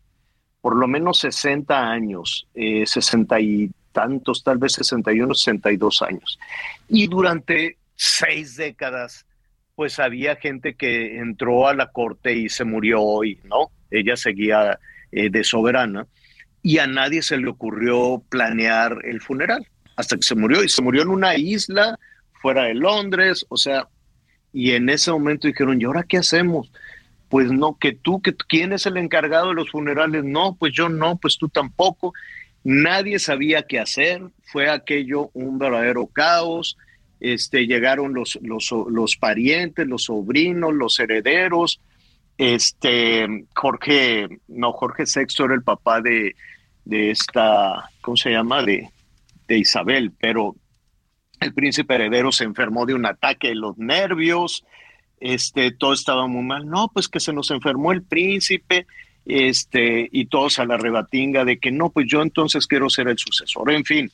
por 0.59 0.75
lo 0.75 0.87
menos 0.87 1.19
60 1.19 1.89
años, 1.89 2.47
eh, 2.53 2.85
60 2.85 3.39
y 3.39 3.71
tantos, 3.91 4.43
tal 4.43 4.57
vez 4.57 4.73
61, 4.73 5.33
62 5.33 6.01
años. 6.01 6.39
Y 6.89 7.07
durante 7.07 7.77
seis 7.95 8.55
décadas, 8.55 9.25
pues 9.75 9.99
había 9.99 10.35
gente 10.35 10.75
que 10.75 11.19
entró 11.19 11.67
a 11.67 11.73
la 11.73 11.91
corte 11.91 12.33
y 12.33 12.49
se 12.49 12.65
murió 12.65 13.01
hoy, 13.01 13.39
¿no? 13.45 13.71
Ella 13.89 14.17
seguía 14.17 14.79
eh, 15.11 15.29
de 15.29 15.43
soberana 15.43 16.07
y 16.63 16.79
a 16.79 16.87
nadie 16.87 17.21
se 17.21 17.37
le 17.37 17.49
ocurrió 17.49 18.21
planear 18.29 18.99
el 19.03 19.21
funeral 19.21 19.67
hasta 19.95 20.15
que 20.15 20.23
se 20.23 20.35
murió 20.35 20.63
y 20.63 20.69
se 20.69 20.81
murió 20.81 21.01
en 21.03 21.09
una 21.09 21.35
isla 21.35 21.97
fuera 22.41 22.63
de 22.63 22.73
Londres, 22.73 23.45
o 23.49 23.57
sea, 23.57 23.87
y 24.51 24.71
en 24.71 24.89
ese 24.89 25.11
momento 25.11 25.47
dijeron, 25.47 25.79
¿y 25.79 25.85
ahora 25.85 26.03
qué 26.03 26.17
hacemos? 26.17 26.71
Pues 27.31 27.49
no, 27.49 27.77
que 27.79 27.93
tú, 27.93 28.21
que 28.21 28.35
quién 28.35 28.73
es 28.73 28.85
el 28.85 28.97
encargado 28.97 29.47
de 29.47 29.53
los 29.55 29.71
funerales, 29.71 30.25
no, 30.25 30.55
pues 30.59 30.73
yo 30.73 30.89
no, 30.89 31.15
pues 31.17 31.37
tú 31.37 31.47
tampoco. 31.47 32.13
Nadie 32.65 33.19
sabía 33.19 33.63
qué 33.63 33.79
hacer, 33.79 34.21
fue 34.43 34.69
aquello 34.69 35.29
un 35.33 35.57
verdadero 35.57 36.07
caos. 36.07 36.77
Este, 37.21 37.67
llegaron 37.67 38.13
los, 38.13 38.37
los, 38.41 38.69
los 38.89 39.15
parientes, 39.15 39.87
los 39.87 40.03
sobrinos, 40.03 40.73
los 40.73 40.99
herederos. 40.99 41.79
Este, 42.37 43.45
Jorge, 43.55 44.27
no, 44.49 44.73
Jorge 44.73 45.03
VI 45.03 45.45
era 45.45 45.53
el 45.53 45.63
papá 45.63 46.01
de, 46.01 46.35
de 46.83 47.11
esta, 47.11 47.89
¿cómo 48.01 48.17
se 48.17 48.31
llama? 48.31 48.61
De, 48.61 48.89
de 49.47 49.57
Isabel, 49.57 50.11
pero 50.19 50.55
el 51.39 51.53
príncipe 51.53 51.95
heredero 51.95 52.31
se 52.33 52.43
enfermó 52.43 52.85
de 52.85 52.93
un 52.93 53.05
ataque 53.05 53.49
de 53.49 53.55
los 53.55 53.77
nervios, 53.77 54.65
este, 55.21 55.71
todo 55.71 55.93
estaba 55.93 56.27
muy 56.27 56.43
mal. 56.43 56.67
No, 56.67 56.89
pues 56.89 57.07
que 57.07 57.19
se 57.21 57.31
nos 57.31 57.51
enfermó 57.51 57.93
el 57.93 58.03
príncipe, 58.03 58.85
este, 59.25 60.09
y 60.11 60.25
todos 60.25 60.59
a 60.59 60.65
la 60.65 60.77
rebatinga 60.77 61.45
de 61.45 61.59
que 61.59 61.71
no, 61.71 61.89
pues 61.89 62.07
yo 62.07 62.21
entonces 62.21 62.67
quiero 62.67 62.89
ser 62.89 63.07
el 63.07 63.17
sucesor. 63.17 63.71
En 63.71 63.85
fin, 63.85 64.11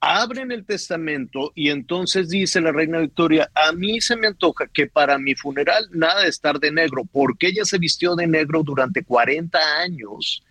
abren 0.00 0.52
el 0.52 0.66
testamento 0.66 1.52
y 1.54 1.70
entonces 1.70 2.28
dice 2.28 2.60
la 2.60 2.72
reina 2.72 2.98
Victoria, 2.98 3.50
a 3.54 3.72
mí 3.72 4.00
se 4.00 4.16
me 4.16 4.26
antoja 4.26 4.66
que 4.66 4.86
para 4.86 5.18
mi 5.18 5.34
funeral 5.34 5.86
nada 5.92 6.22
de 6.22 6.28
estar 6.28 6.58
de 6.58 6.72
negro, 6.72 7.04
porque 7.10 7.48
ella 7.48 7.64
se 7.64 7.78
vistió 7.78 8.16
de 8.16 8.26
negro 8.26 8.62
durante 8.62 9.04
40 9.04 9.58
años 9.80 10.42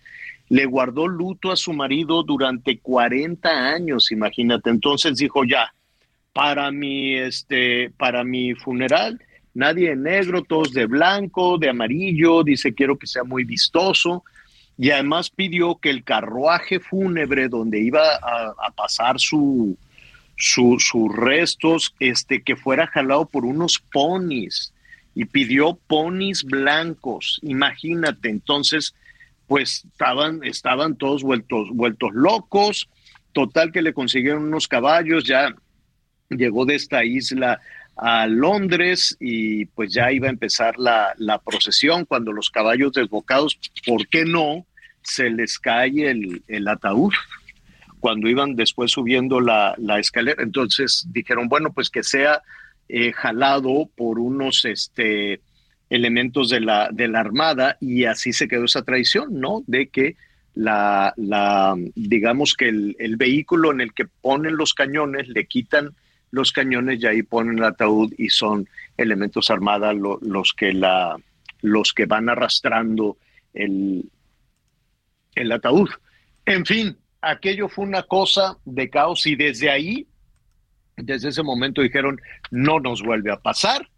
le 0.50 0.66
guardó 0.66 1.06
luto 1.06 1.52
a 1.52 1.56
su 1.56 1.72
marido 1.72 2.24
durante 2.24 2.80
40 2.80 3.48
años, 3.48 4.10
imagínate. 4.10 4.68
Entonces 4.68 5.16
dijo 5.16 5.44
ya, 5.44 5.72
para 6.32 6.72
mi, 6.72 7.14
este, 7.14 7.90
para 7.96 8.24
mi 8.24 8.54
funeral, 8.54 9.22
nadie 9.54 9.90
de 9.90 9.96
negro, 9.96 10.42
todos 10.42 10.72
de 10.72 10.86
blanco, 10.86 11.58
de 11.58 11.68
amarillo, 11.70 12.42
dice 12.42 12.74
quiero 12.74 12.98
que 12.98 13.06
sea 13.06 13.24
muy 13.24 13.44
vistoso. 13.44 14.24
Y 14.78 14.90
además 14.90 15.28
pidió 15.30 15.76
que 15.76 15.90
el 15.90 16.04
carruaje 16.04 16.80
fúnebre 16.80 17.48
donde 17.48 17.80
iba 17.80 18.16
a, 18.16 18.70
pasar 18.74 19.20
su, 19.20 19.76
sus 20.36 21.14
restos, 21.14 21.94
este, 22.00 22.42
que 22.42 22.56
fuera 22.56 22.86
jalado 22.86 23.26
por 23.26 23.44
unos 23.44 23.78
ponis. 23.92 24.72
Y 25.14 25.26
pidió 25.26 25.78
ponis 25.86 26.44
blancos, 26.44 27.40
imagínate. 27.42 28.30
Entonces, 28.30 28.94
pues 29.46 29.84
estaban, 29.84 30.42
estaban 30.44 30.96
todos 30.96 31.24
vueltos 31.24 32.14
locos. 32.14 32.88
Total 33.32 33.72
que 33.72 33.82
le 33.82 33.92
consiguieron 33.92 34.44
unos 34.44 34.66
caballos, 34.66 35.24
ya 35.24 35.54
llegó 36.30 36.64
de 36.64 36.76
esta 36.76 37.04
isla 37.04 37.60
a 38.02 38.26
Londres 38.26 39.16
y 39.20 39.66
pues 39.66 39.92
ya 39.92 40.10
iba 40.10 40.26
a 40.26 40.30
empezar 40.30 40.78
la, 40.78 41.14
procesión 41.44 42.06
cuando 42.06 42.32
los 42.32 42.48
caballos 42.48 42.92
desbocados, 42.92 43.58
¿por 43.86 44.08
qué 44.08 44.24
no? 44.24 44.64
Se 45.02 45.28
les 45.28 45.58
cae 45.58 46.10
el, 46.10 46.68
ataúd 46.68 47.12
cuando 48.00 48.28
iban 48.28 48.56
después 48.56 48.90
subiendo 48.90 49.40
la, 49.40 49.76
escalera. 49.98 50.42
Entonces 50.42 51.06
dijeron, 51.10 51.48
bueno, 51.48 51.72
pues 51.72 51.90
que 51.90 52.02
sea 52.02 52.42
eh, 52.88 53.12
jalado 53.12 53.90
por 53.94 54.18
unos, 54.18 54.64
este, 54.64 55.40
elementos 55.90 56.48
de 56.48 56.60
la, 56.60 56.88
de 56.90 57.08
la 57.08 57.20
Armada 57.20 57.76
y 57.80 58.04
así 58.04 58.32
se 58.32 58.48
quedó 58.48 58.64
esa 58.64 58.82
tradición, 58.82 59.40
¿no? 59.40 59.62
De 59.66 59.88
que 59.88 60.16
la, 60.54 61.12
la 61.16 61.76
digamos 61.94 62.54
que 62.54 62.68
el, 62.68 63.16
vehículo 63.16 63.72
en 63.72 63.82
el 63.82 63.92
que 63.92 64.06
ponen 64.06 64.56
los 64.56 64.72
cañones, 64.72 65.28
le 65.28 65.46
quitan 65.46 65.90
los 66.30 66.52
cañones 66.52 67.02
y 67.02 67.06
ahí 67.06 67.22
ponen 67.22 67.58
el 67.58 67.64
ataúd 67.64 68.12
y 68.18 68.28
son 68.28 68.68
elementos 68.96 69.50
armados 69.50 69.96
los, 70.22 70.52
que 70.52 70.72
la, 70.72 71.16
los 71.62 71.92
que 71.92 72.06
van 72.06 72.28
arrastrando 72.28 73.16
el, 73.52 74.08
el 75.34 75.52
ataúd. 75.52 75.90
En 76.46 76.64
fin, 76.64 76.96
aquello 77.20 77.68
fue 77.68 77.84
una 77.84 78.04
cosa 78.04 78.56
de 78.64 78.88
caos 78.90 79.26
y 79.26 79.36
desde 79.36 79.70
ahí, 79.70 80.06
desde 80.96 81.30
ese 81.30 81.42
momento 81.42 81.82
dijeron, 81.82 82.20
no 82.50 82.80
nos 82.80 83.02
vuelve 83.02 83.32
a 83.32 83.40
pasar 83.40 83.88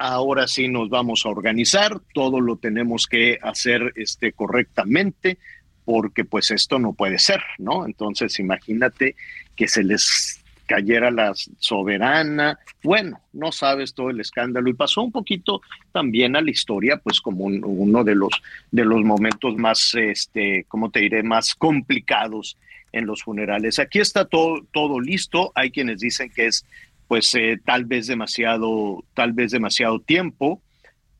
ahora 0.00 0.48
sí 0.48 0.66
nos 0.66 0.88
vamos 0.88 1.26
a 1.26 1.28
organizar, 1.28 2.00
todo 2.14 2.40
lo 2.40 2.56
tenemos 2.56 3.06
que 3.06 3.38
hacer 3.42 3.92
este, 3.96 4.32
correctamente, 4.32 5.36
porque 5.84 6.24
pues 6.24 6.50
esto 6.50 6.78
no 6.78 6.94
puede 6.94 7.18
ser, 7.18 7.42
¿no? 7.58 7.84
Entonces 7.84 8.38
imagínate 8.38 9.14
que 9.54 9.68
se 9.68 9.84
les 9.84 10.39
cayera 10.70 11.10
la 11.10 11.32
soberana. 11.58 12.56
Bueno, 12.84 13.20
no 13.32 13.50
sabes 13.50 13.92
todo 13.92 14.10
el 14.10 14.20
escándalo 14.20 14.70
y 14.70 14.74
pasó 14.74 15.02
un 15.02 15.10
poquito 15.10 15.62
también 15.90 16.36
a 16.36 16.40
la 16.40 16.52
historia, 16.52 16.96
pues 16.98 17.20
como 17.20 17.46
uno 17.46 18.04
de 18.04 18.14
los 18.14 18.30
de 18.70 18.84
los 18.84 19.02
momentos 19.02 19.56
más, 19.56 19.92
este, 19.96 20.64
¿cómo 20.68 20.88
te 20.92 21.00
diré?, 21.00 21.24
más 21.24 21.56
complicados 21.56 22.56
en 22.92 23.04
los 23.04 23.24
funerales. 23.24 23.80
Aquí 23.80 23.98
está 23.98 24.26
todo 24.26 24.64
todo 24.72 25.00
listo. 25.00 25.50
Hay 25.56 25.72
quienes 25.72 25.98
dicen 25.98 26.30
que 26.30 26.46
es, 26.46 26.64
pues, 27.08 27.34
eh, 27.34 27.58
tal 27.64 27.84
vez 27.84 28.06
demasiado, 28.06 29.02
tal 29.14 29.32
vez 29.32 29.50
demasiado 29.50 29.98
tiempo, 29.98 30.62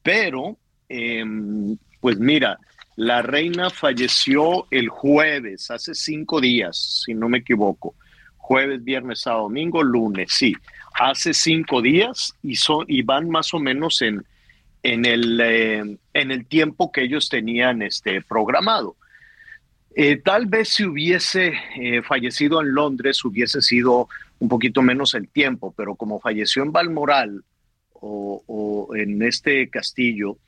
pero, 0.04 0.58
em, 0.88 1.76
pues 2.00 2.18
mira. 2.20 2.56
La 2.96 3.22
reina 3.22 3.70
falleció 3.70 4.66
el 4.70 4.88
jueves, 4.90 5.70
hace 5.70 5.94
cinco 5.94 6.38
días, 6.38 7.02
si 7.04 7.14
no 7.14 7.30
me 7.30 7.38
equivoco 7.38 7.94
jueves, 8.50 8.82
viernes, 8.82 9.20
sábado, 9.20 9.44
domingo, 9.44 9.80
lunes, 9.80 10.32
sí. 10.32 10.56
Hace 10.98 11.34
cinco 11.34 11.80
días 11.80 12.34
y, 12.42 12.56
y 12.88 13.02
van 13.02 13.30
más 13.30 13.54
o 13.54 13.60
menos 13.60 14.02
en, 14.02 14.24
en, 14.82 15.04
el, 15.04 15.40
eh, 15.40 15.96
en 16.14 16.30
el 16.32 16.46
tiempo 16.46 16.90
que 16.90 17.02
ellos 17.02 17.28
tenían 17.28 17.80
este, 17.80 18.22
programado. 18.22 18.96
Eh, 19.94 20.16
tal 20.16 20.46
vez 20.46 20.70
si 20.70 20.84
hubiese 20.84 21.52
eh, 21.76 22.02
fallecido 22.02 22.60
en 22.60 22.74
Londres 22.74 23.24
hubiese 23.24 23.62
sido 23.62 24.08
un 24.40 24.48
poquito 24.48 24.82
menos 24.82 25.14
el 25.14 25.28
tiempo, 25.28 25.72
pero 25.76 25.94
como 25.94 26.18
falleció 26.18 26.64
en 26.64 26.72
Balmoral 26.72 27.44
o 27.92 28.88
en 28.96 29.22
este 29.22 29.68
castillo, 29.68 30.38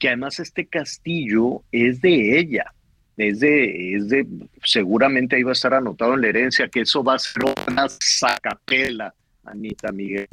que 0.00 0.08
además 0.08 0.40
este 0.40 0.66
castillo 0.66 1.62
es 1.70 2.00
de 2.00 2.36
ella, 2.36 2.74
es 3.16 3.40
de, 3.40 3.94
es 3.94 4.08
de, 4.08 4.26
seguramente 4.64 5.36
ahí 5.36 5.42
va 5.42 5.50
a 5.50 5.52
estar 5.52 5.74
anotado 5.74 6.14
en 6.14 6.22
la 6.22 6.28
herencia 6.28 6.68
que 6.68 6.80
eso 6.80 7.04
va 7.04 7.14
a 7.14 7.18
ser 7.18 7.44
una 7.68 7.86
sacapela, 7.88 9.14
Anita 9.44 9.92
Miguel. 9.92 10.26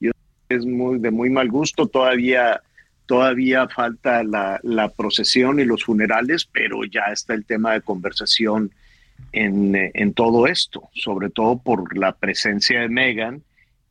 Yo, 0.00 0.12
es 0.48 0.64
muy 0.64 0.98
de 1.00 1.10
muy 1.10 1.30
mal 1.30 1.48
gusto, 1.48 1.86
todavía, 1.86 2.60
todavía 3.06 3.66
falta 3.68 4.22
la, 4.22 4.92
procesión 4.96 5.58
y 5.58 5.64
los 5.64 5.84
funerales, 5.84 6.44
pero 6.44 6.84
ya 6.84 7.06
está 7.12 7.34
el 7.34 7.44
tema 7.44 7.72
de 7.72 7.80
conversación 7.80 8.70
en, 9.32 9.74
en 9.74 10.14
todo 10.14 10.46
esto, 10.46 10.88
sobre 10.94 11.30
todo 11.30 11.58
por 11.58 11.96
la 11.96 12.12
presencia 12.12 12.80
de 12.80 12.88
Megan 12.88 13.42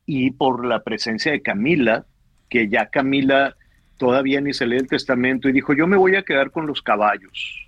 y 0.06 0.30
por 0.30 0.64
la 0.64 0.82
presencia 0.82 1.32
de 1.32 1.42
Camila, 1.42 2.06
que 2.48 2.68
ya 2.68 2.86
Camila 2.86 3.54
todavía 3.98 4.40
ni 4.40 4.54
se 4.54 4.66
lee 4.66 4.76
el 4.76 4.88
testamento 4.88 5.50
y 5.50 5.52
dijo, 5.52 5.74
yo 5.74 5.86
me 5.86 5.98
voy 5.98 6.16
a 6.16 6.22
quedar 6.22 6.50
con 6.50 6.66
los 6.66 6.80
caballos 6.80 7.67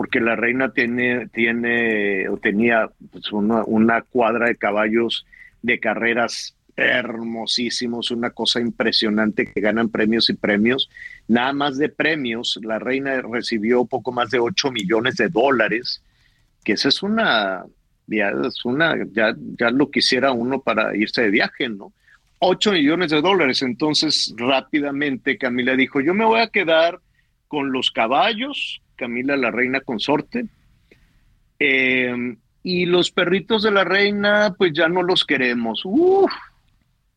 porque 0.00 0.18
la 0.18 0.34
reina 0.34 0.72
tiene, 0.72 1.28
tiene 1.28 2.26
o 2.30 2.38
tenía 2.38 2.88
pues, 3.12 3.30
una, 3.32 4.00
cuadra 4.00 4.46
de 4.46 4.56
caballos 4.56 5.26
de 5.60 5.78
carreras 5.78 6.56
hermosísimos, 6.74 8.10
una 8.10 8.30
cosa 8.30 8.62
impresionante 8.62 9.52
que 9.52 9.60
ganan 9.60 9.90
premios 9.90 10.30
y 10.30 10.32
premios. 10.32 10.88
Nada 11.28 11.52
más 11.52 11.76
de 11.76 11.90
premios, 11.90 12.58
la 12.62 12.78
reina 12.78 13.20
recibió 13.20 13.84
poco 13.84 14.10
más 14.10 14.30
de 14.30 14.38
8 14.38 14.72
millones 14.72 15.16
de 15.16 15.28
dólares, 15.28 16.02
que 16.64 16.72
esa 16.72 16.88
es 16.88 17.02
una, 17.02 17.66
ya, 18.06 18.32
es 18.46 18.64
una, 18.64 18.96
ya, 19.12 19.36
ya 19.58 19.70
lo 19.70 19.90
quisiera 19.90 20.32
uno 20.32 20.62
para 20.62 20.96
irse 20.96 21.20
de 21.20 21.30
viaje, 21.30 21.68
¿no? 21.68 21.92
8 22.38 22.72
millones 22.72 23.10
de 23.10 23.20
dólares. 23.20 23.60
Entonces, 23.60 24.34
rápidamente 24.38 25.36
Camila 25.36 25.76
dijo, 25.76 26.00
yo 26.00 26.14
me 26.14 26.24
voy 26.24 26.40
a 26.40 26.48
quedar 26.48 27.00
con 27.48 27.70
los 27.70 27.90
caballos, 27.90 28.80
Camila 29.00 29.34
la 29.38 29.50
reina 29.50 29.80
consorte. 29.80 30.44
Eh, 31.58 32.36
y 32.62 32.84
los 32.84 33.10
perritos 33.10 33.62
de 33.62 33.70
la 33.70 33.84
reina, 33.84 34.54
pues 34.56 34.72
ya 34.74 34.88
no 34.88 35.02
los 35.02 35.24
queremos. 35.24 35.80
Uf, 35.84 36.30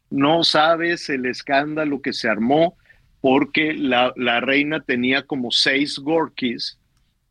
no 0.09 0.43
sabes 0.45 1.09
el 1.09 1.25
escándalo 1.25 2.01
que 2.01 2.13
se 2.13 2.29
armó 2.29 2.77
porque 3.19 3.73
la, 3.73 4.13
reina 4.39 4.79
tenía 4.79 5.23
como 5.23 5.51
seis 5.51 5.97
gorkis, 5.97 6.79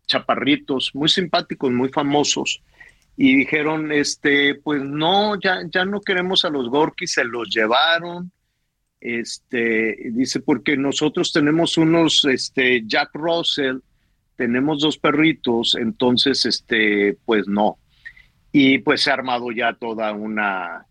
chaparritos, 0.07 0.95
muy 0.95 1.09
simpáticos, 1.09 1.71
muy 1.71 1.89
famosos. 1.89 2.63
Y 3.17 3.37
dijeron, 3.37 3.93
este, 3.93 4.55
pues 4.57 4.83
no, 4.83 5.39
ya, 5.41 5.61
ya 5.71 5.85
no 5.85 6.01
queremos 6.01 6.45
a 6.45 6.51
los 6.51 6.69
gorkis, 6.69 7.13
se 7.13 7.25
los 7.25 7.49
llevaron. 7.49 8.31
Este, 9.01 9.97
dice, 10.13 10.41
porque 10.41 10.77
nosotros 10.77 11.33
tenemos 11.33 11.77
unos 11.77 12.25
este, 12.25 12.83
Jack 12.87 13.11
Russell 13.15 13.79
tenemos 14.37 14.81
dos 14.81 14.99
perritos, 14.99 15.77
entonces, 15.79 16.45
este, 16.47 17.17
pues 17.25 17.47
no. 17.47 17.79
Y 18.53 18.79
pues 18.79 19.03
se 19.03 19.11
ha 19.11 19.15
armado 19.15 19.51
ya 19.53 19.75
toda 19.75 20.13
una, 20.13 20.87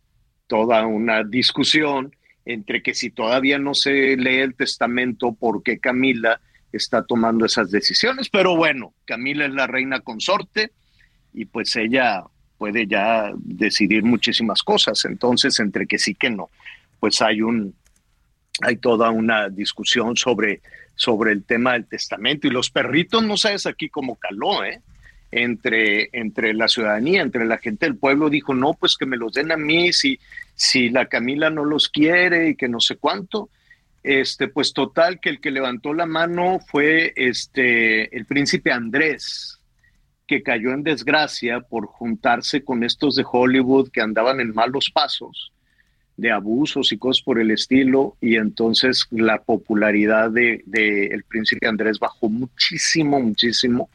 toda 0.47 0.85
una 0.85 1.23
discusión 1.23 2.15
entre 2.45 2.81
que 2.81 2.93
si 2.93 3.11
todavía 3.11 3.59
no 3.59 3.73
se 3.73 4.17
lee 4.17 4.39
el 4.39 4.55
testamento, 4.55 5.33
¿por 5.33 5.63
qué 5.63 5.79
Camila 5.79 6.41
está 6.71 7.03
tomando 7.03 7.45
esas 7.45 7.69
decisiones? 7.71 8.29
Pero 8.29 8.55
bueno, 8.55 8.93
Camila 9.05 9.45
es 9.45 9.53
la 9.53 9.67
reina 9.67 9.99
consorte 9.99 10.71
y 11.33 11.45
pues 11.45 11.75
ella 11.75 12.23
puede 12.57 12.87
ya 12.87 13.31
decidir 13.37 14.03
muchísimas 14.03 14.63
cosas. 14.63 15.05
Entonces, 15.05 15.59
entre 15.59 15.87
que 15.87 15.97
sí 15.97 16.15
que 16.15 16.29
no, 16.29 16.49
pues 16.99 17.21
hay 17.21 17.41
un, 17.41 17.75
hay 18.61 18.77
toda 18.77 19.09
una 19.09 19.49
discusión 19.49 20.15
sobre 20.15 20.61
sobre 21.01 21.31
el 21.31 21.43
tema 21.43 21.73
del 21.73 21.87
testamento. 21.87 22.45
Y 22.45 22.51
los 22.51 22.69
perritos, 22.69 23.23
no 23.23 23.35
sabes 23.35 23.65
aquí 23.65 23.89
cómo 23.89 24.17
caló, 24.17 24.63
¿eh? 24.63 24.81
Entre, 25.31 26.09
entre 26.11 26.53
la 26.53 26.67
ciudadanía, 26.67 27.21
entre 27.21 27.45
la 27.45 27.57
gente 27.57 27.85
del 27.85 27.95
pueblo, 27.95 28.29
dijo, 28.29 28.53
no, 28.53 28.73
pues 28.73 28.97
que 28.97 29.05
me 29.05 29.17
los 29.17 29.33
den 29.33 29.51
a 29.51 29.57
mí, 29.57 29.93
si, 29.93 30.19
si 30.53 30.89
la 30.89 31.07
Camila 31.07 31.49
no 31.49 31.65
los 31.65 31.89
quiere 31.89 32.49
y 32.49 32.55
que 32.55 32.67
no 32.67 32.79
sé 32.79 32.97
cuánto. 32.97 33.49
Este, 34.03 34.47
pues 34.47 34.73
total, 34.73 35.19
que 35.19 35.29
el 35.29 35.39
que 35.39 35.49
levantó 35.49 35.93
la 35.93 36.05
mano 36.05 36.59
fue 36.59 37.13
este, 37.15 38.15
el 38.15 38.25
príncipe 38.25 38.71
Andrés, 38.71 39.59
que 40.27 40.43
cayó 40.43 40.71
en 40.71 40.83
desgracia 40.83 41.61
por 41.61 41.87
juntarse 41.87 42.63
con 42.63 42.83
estos 42.83 43.15
de 43.15 43.25
Hollywood 43.25 43.89
que 43.91 44.01
andaban 44.01 44.39
en 44.39 44.53
malos 44.53 44.91
pasos 44.93 45.51
de 46.17 46.31
abusos 46.31 46.91
y 46.91 46.97
cosas 46.97 47.23
por 47.23 47.39
el 47.39 47.51
estilo, 47.51 48.15
y 48.21 48.35
entonces 48.35 49.07
la 49.11 49.41
popularidad 49.41 50.29
de, 50.29 50.63
el 51.11 51.23
príncipe 51.23 51.67
Andrés 51.67 51.99
bajó 51.99 52.29
muchísimo, 52.29 53.19
muchísimo. 53.19 53.89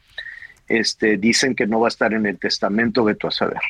Este, 0.67 1.17
dicen 1.17 1.55
que 1.55 1.65
no 1.65 1.79
va 1.79 1.87
a 1.87 1.89
estar 1.89 2.13
en 2.13 2.25
el 2.25 2.37
testamento, 2.37 3.05
veto 3.05 3.27
a 3.27 3.31
saber. 3.31 3.61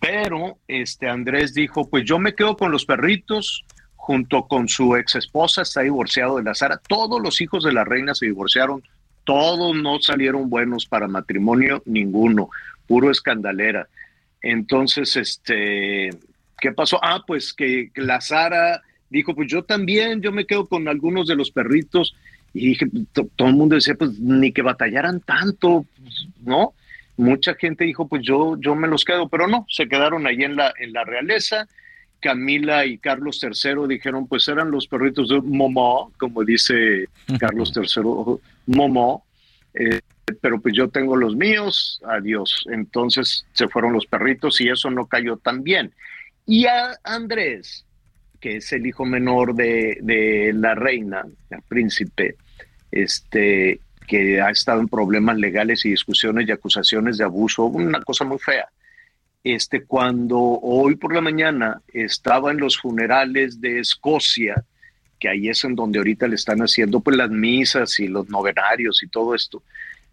Pero 0.00 0.56
este 0.66 1.08
Andrés 1.08 1.52
dijo, 1.52 1.88
pues 1.88 2.04
yo 2.04 2.18
me 2.18 2.34
quedo 2.34 2.56
con 2.56 2.72
los 2.72 2.86
perritos, 2.86 3.64
junto 3.96 4.46
con 4.46 4.68
su 4.68 4.96
ex 4.96 5.16
esposa, 5.16 5.62
está 5.62 5.82
divorciado 5.82 6.38
de 6.38 6.44
la 6.44 6.54
Sara. 6.54 6.80
Todos 6.88 7.20
los 7.20 7.42
hijos 7.42 7.64
de 7.64 7.72
la 7.72 7.84
reina 7.84 8.14
se 8.14 8.24
divorciaron, 8.24 8.82
todos 9.24 9.76
no 9.76 10.00
salieron 10.00 10.48
buenos 10.48 10.86
para 10.86 11.06
matrimonio, 11.06 11.82
ninguno, 11.84 12.48
puro 12.86 13.10
escandalera. 13.10 13.86
Entonces, 14.40 15.16
este, 15.16 16.08
¿Qué 16.60 16.72
pasó? 16.72 16.98
Ah, 17.02 17.22
pues 17.26 17.52
que, 17.52 17.90
la 17.94 18.20
Sara 18.20 18.82
dijo, 19.10 19.34
pues 19.34 19.48
yo 19.50 19.62
también, 19.62 20.20
yo 20.20 20.32
me 20.32 20.46
quedo 20.46 20.66
con 20.66 20.88
algunos 20.88 21.28
de 21.28 21.36
los 21.36 21.50
perritos. 21.50 22.14
Y 22.54 22.68
dije, 22.68 22.86
todo 23.12 23.48
el 23.48 23.54
mundo 23.54 23.74
decía, 23.74 23.94
pues 23.94 24.18
ni 24.18 24.52
que 24.52 24.62
batallaran 24.62 25.20
tanto, 25.20 25.86
pues, 26.00 26.28
¿no? 26.44 26.74
Mucha 27.16 27.54
gente 27.54 27.84
dijo, 27.84 28.08
pues 28.08 28.22
yo, 28.22 28.56
yo 28.60 28.74
me 28.74 28.88
los 28.88 29.04
quedo, 29.04 29.28
pero 29.28 29.46
no, 29.46 29.66
se 29.68 29.88
quedaron 29.88 30.26
ahí 30.26 30.44
en 30.44 30.56
la, 30.56 30.72
en 30.78 30.92
la 30.92 31.04
realeza. 31.04 31.68
Camila 32.20 32.84
y 32.84 32.98
Carlos 32.98 33.40
III 33.42 33.86
dijeron, 33.88 34.26
pues 34.26 34.48
eran 34.48 34.70
los 34.70 34.86
perritos 34.86 35.28
de 35.28 35.40
Momo, 35.40 36.12
como 36.18 36.44
dice 36.44 37.08
Carlos 37.38 37.72
III, 37.74 38.02
Momo, 38.66 39.24
eh, 39.74 40.00
pero 40.40 40.60
pues 40.60 40.74
yo 40.74 40.88
tengo 40.88 41.16
los 41.16 41.36
míos, 41.36 42.00
adiós. 42.06 42.66
Entonces 42.70 43.46
se 43.52 43.68
fueron 43.68 43.92
los 43.92 44.06
perritos 44.06 44.60
y 44.60 44.68
eso 44.68 44.90
no 44.90 45.06
cayó 45.06 45.36
tan 45.36 45.62
bien. 45.62 45.92
Y 46.48 46.64
a 46.64 46.98
Andrés, 47.04 47.84
que 48.40 48.56
es 48.56 48.72
el 48.72 48.86
hijo 48.86 49.04
menor 49.04 49.54
de, 49.54 50.50
la 50.54 50.74
reina, 50.74 51.26
el 51.50 51.62
príncipe, 51.68 52.36
este, 52.90 53.80
que 54.06 54.40
ha 54.40 54.48
estado 54.48 54.80
en 54.80 54.88
problemas 54.88 55.36
legales 55.36 55.84
y 55.84 55.90
discusiones 55.90 56.48
y 56.48 56.52
acusaciones 56.52 57.18
de 57.18 57.24
abuso, 57.24 57.64
una 57.66 58.00
cosa 58.00 58.24
muy 58.24 58.38
fea. 58.38 58.66
Este, 59.44 59.84
cuando 59.84 60.38
hoy 60.38 60.96
por 60.96 61.14
la 61.14 61.20
mañana 61.20 61.82
estaba 61.86 62.50
en 62.50 62.60
los 62.60 62.78
funerales 62.78 63.60
de 63.60 63.80
Escocia, 63.80 64.64
que 65.20 65.28
ahí 65.28 65.50
es 65.50 65.62
en 65.64 65.74
donde 65.74 65.98
ahorita 65.98 66.26
le 66.28 66.36
están 66.36 66.60
haciendo 66.60 67.00
pues 67.00 67.14
las 67.18 67.30
misas 67.30 68.00
y 68.00 68.08
los 68.08 68.26
novenarios 68.30 69.02
y 69.02 69.08
todo 69.08 69.34
esto, 69.34 69.62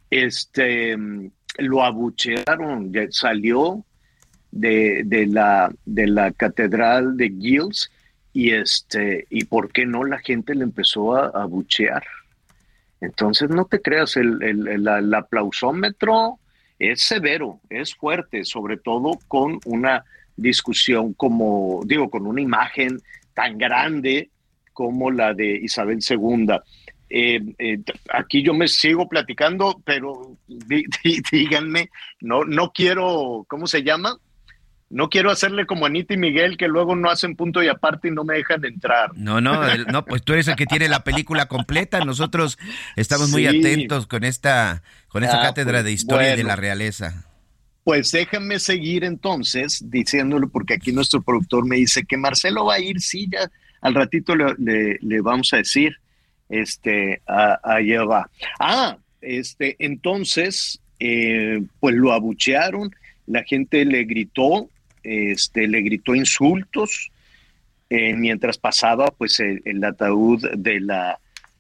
este, 0.10 0.98
lo 1.60 1.82
abuchearon, 1.82 2.92
salió 3.12 3.86
de, 4.56 5.28
la, 5.30 5.72
de 5.86 6.08
la 6.08 6.32
catedral 6.32 7.18
de 7.18 7.30
Gills 7.30 7.92
y 8.34 8.52
este 8.52 9.28
y 9.30 9.44
por 9.46 9.72
qué 9.72 9.86
no 9.86 10.04
la 10.06 10.20
gente 10.20 10.56
le 10.56 10.64
empezó 10.64 11.16
a, 11.16 11.28
a 11.28 11.46
buchear. 11.46 12.04
Entonces 13.02 13.50
no 13.50 13.66
te 13.66 13.82
creas, 13.82 14.16
el, 14.18 14.42
el, 14.42 15.14
aplausómetro 15.14 16.40
es 16.80 17.04
severo, 17.04 17.60
es 17.70 17.94
fuerte, 17.96 18.46
sobre 18.46 18.78
todo 18.78 19.20
con 19.28 19.60
una 19.66 20.04
discusión 20.38 21.14
como, 21.14 21.82
digo, 21.86 22.10
con 22.10 22.26
una 22.26 22.42
imagen 22.42 23.00
tan 23.34 23.58
grande 23.58 24.30
como 24.74 25.12
la 25.12 25.34
de 25.34 25.52
Isabel 25.58 26.00
II. 26.08 26.48
Eh, 27.10 27.40
eh, 27.60 27.80
aquí 28.12 28.42
yo 28.42 28.54
me 28.54 28.68
sigo 28.68 29.08
platicando, 29.08 29.82
pero 29.86 30.38
díganme, 31.32 31.90
no, 32.22 32.46
no 32.46 32.72
quiero, 32.72 33.46
¿cómo 33.48 33.68
se 33.68 33.84
llama? 33.84 34.18
No 34.90 35.10
quiero 35.10 35.32
hacerle 35.32 35.66
como 35.66 35.86
Anita 35.86 36.14
y 36.14 36.18
Miguel 36.18 36.58
que 36.58 36.68
luego 36.68 36.96
no 36.96 37.10
hacen 37.10 37.36
punto 37.36 37.64
y 37.64 37.68
aparte 37.68 38.10
y 38.10 38.12
no 38.12 38.24
me 38.24 38.36
dejan 38.36 38.64
entrar. 38.64 39.12
No, 39.16 39.42
no, 39.42 39.60
no, 39.78 40.06
pues 40.06 40.24
tú 40.24 40.34
eres 40.34 40.48
el 40.48 40.56
que 40.56 40.68
tiene 40.68 40.88
la 40.88 41.04
película 41.04 41.48
completa. 41.48 42.06
Nosotros 42.06 42.60
estamos 42.96 43.30
muy 43.32 43.48
atentos 43.48 44.06
con 44.06 44.24
esta, 44.24 44.84
con 45.08 45.24
esta 45.24 45.42
ah, 45.42 45.44
cátedra 45.44 45.82
de 45.82 45.92
historia 45.92 46.36
de 46.36 46.44
la 46.44 46.56
realeza. 46.56 47.26
Pues 47.84 48.12
déjame 48.12 48.60
seguir 48.60 49.04
entonces 49.04 49.84
diciéndolo, 49.90 50.50
porque 50.50 50.76
aquí 50.76 50.92
nuestro 50.92 51.22
productor 51.22 51.68
me 51.68 51.78
dice 51.78 52.04
que 52.06 52.18
Marcelo 52.18 52.66
va 52.66 52.76
a 52.76 52.80
ir, 52.80 53.02
sí, 53.02 53.28
ya 53.32 53.50
al 53.86 53.94
ratito 53.94 54.36
le, 54.36 54.98
le, 55.00 55.22
vamos 55.22 55.54
a 55.54 55.58
decir, 55.58 55.96
este, 56.50 57.22
va. 57.28 58.30
Ah, 58.60 58.98
este, 59.22 59.76
entonces, 59.78 60.82
eh, 61.00 61.64
pues 61.80 61.96
lo 61.96 62.12
abuchearon, 62.12 62.96
la 63.28 63.44
gente 63.44 63.86
le 63.86 64.04
gritó, 64.06 64.70
este, 65.06 65.68
le 65.68 65.82
gritó 65.82 66.16
insultos 66.16 67.12
eh, 67.90 68.16
mientras 68.16 68.58
pasaba 68.58 69.08
pues 69.12 69.40
el, 69.40 69.84
ataúd 69.84 70.44
de 70.58 70.80
la, 70.80 71.20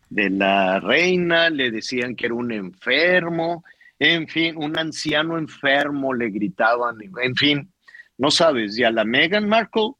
de 0.10 0.31
la 0.31 0.79
reina, 0.79 1.51
le 1.51 1.69
decían 1.69 2.15
que 2.15 2.25
era 2.25 2.34
un 2.34 2.51
enfermo, 2.51 3.63
en 3.99 4.27
fin, 4.27 4.58
un 4.58 4.77
anciano 4.77 5.38
enfermo 5.38 6.13
le 6.13 6.29
gritaban, 6.29 6.97
en 7.21 7.36
fin, 7.36 7.71
no 8.17 8.31
sabes, 8.31 8.77
y 8.77 8.84
a 8.84 8.91
la 8.91 9.05
Meghan 9.05 9.47
Markle 9.47 9.91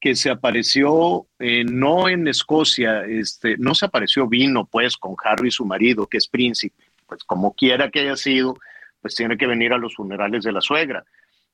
que 0.00 0.16
se 0.16 0.30
apareció 0.30 1.26
eh, 1.38 1.62
no 1.64 2.08
en 2.08 2.26
Escocia, 2.26 3.04
este, 3.04 3.58
no 3.58 3.74
se 3.74 3.84
apareció 3.84 4.26
vino 4.26 4.64
pues 4.64 4.96
con 4.96 5.14
Harry 5.22 5.50
su 5.50 5.66
marido, 5.66 6.06
que 6.06 6.16
es 6.16 6.26
príncipe, 6.26 6.84
pues 7.06 7.22
como 7.24 7.52
quiera 7.52 7.90
que 7.90 8.00
haya 8.00 8.16
sido, 8.16 8.56
pues 9.02 9.14
tiene 9.14 9.36
que 9.36 9.46
venir 9.46 9.74
a 9.74 9.78
los 9.78 9.94
funerales 9.94 10.42
de 10.42 10.52
la 10.52 10.62
suegra 10.62 11.04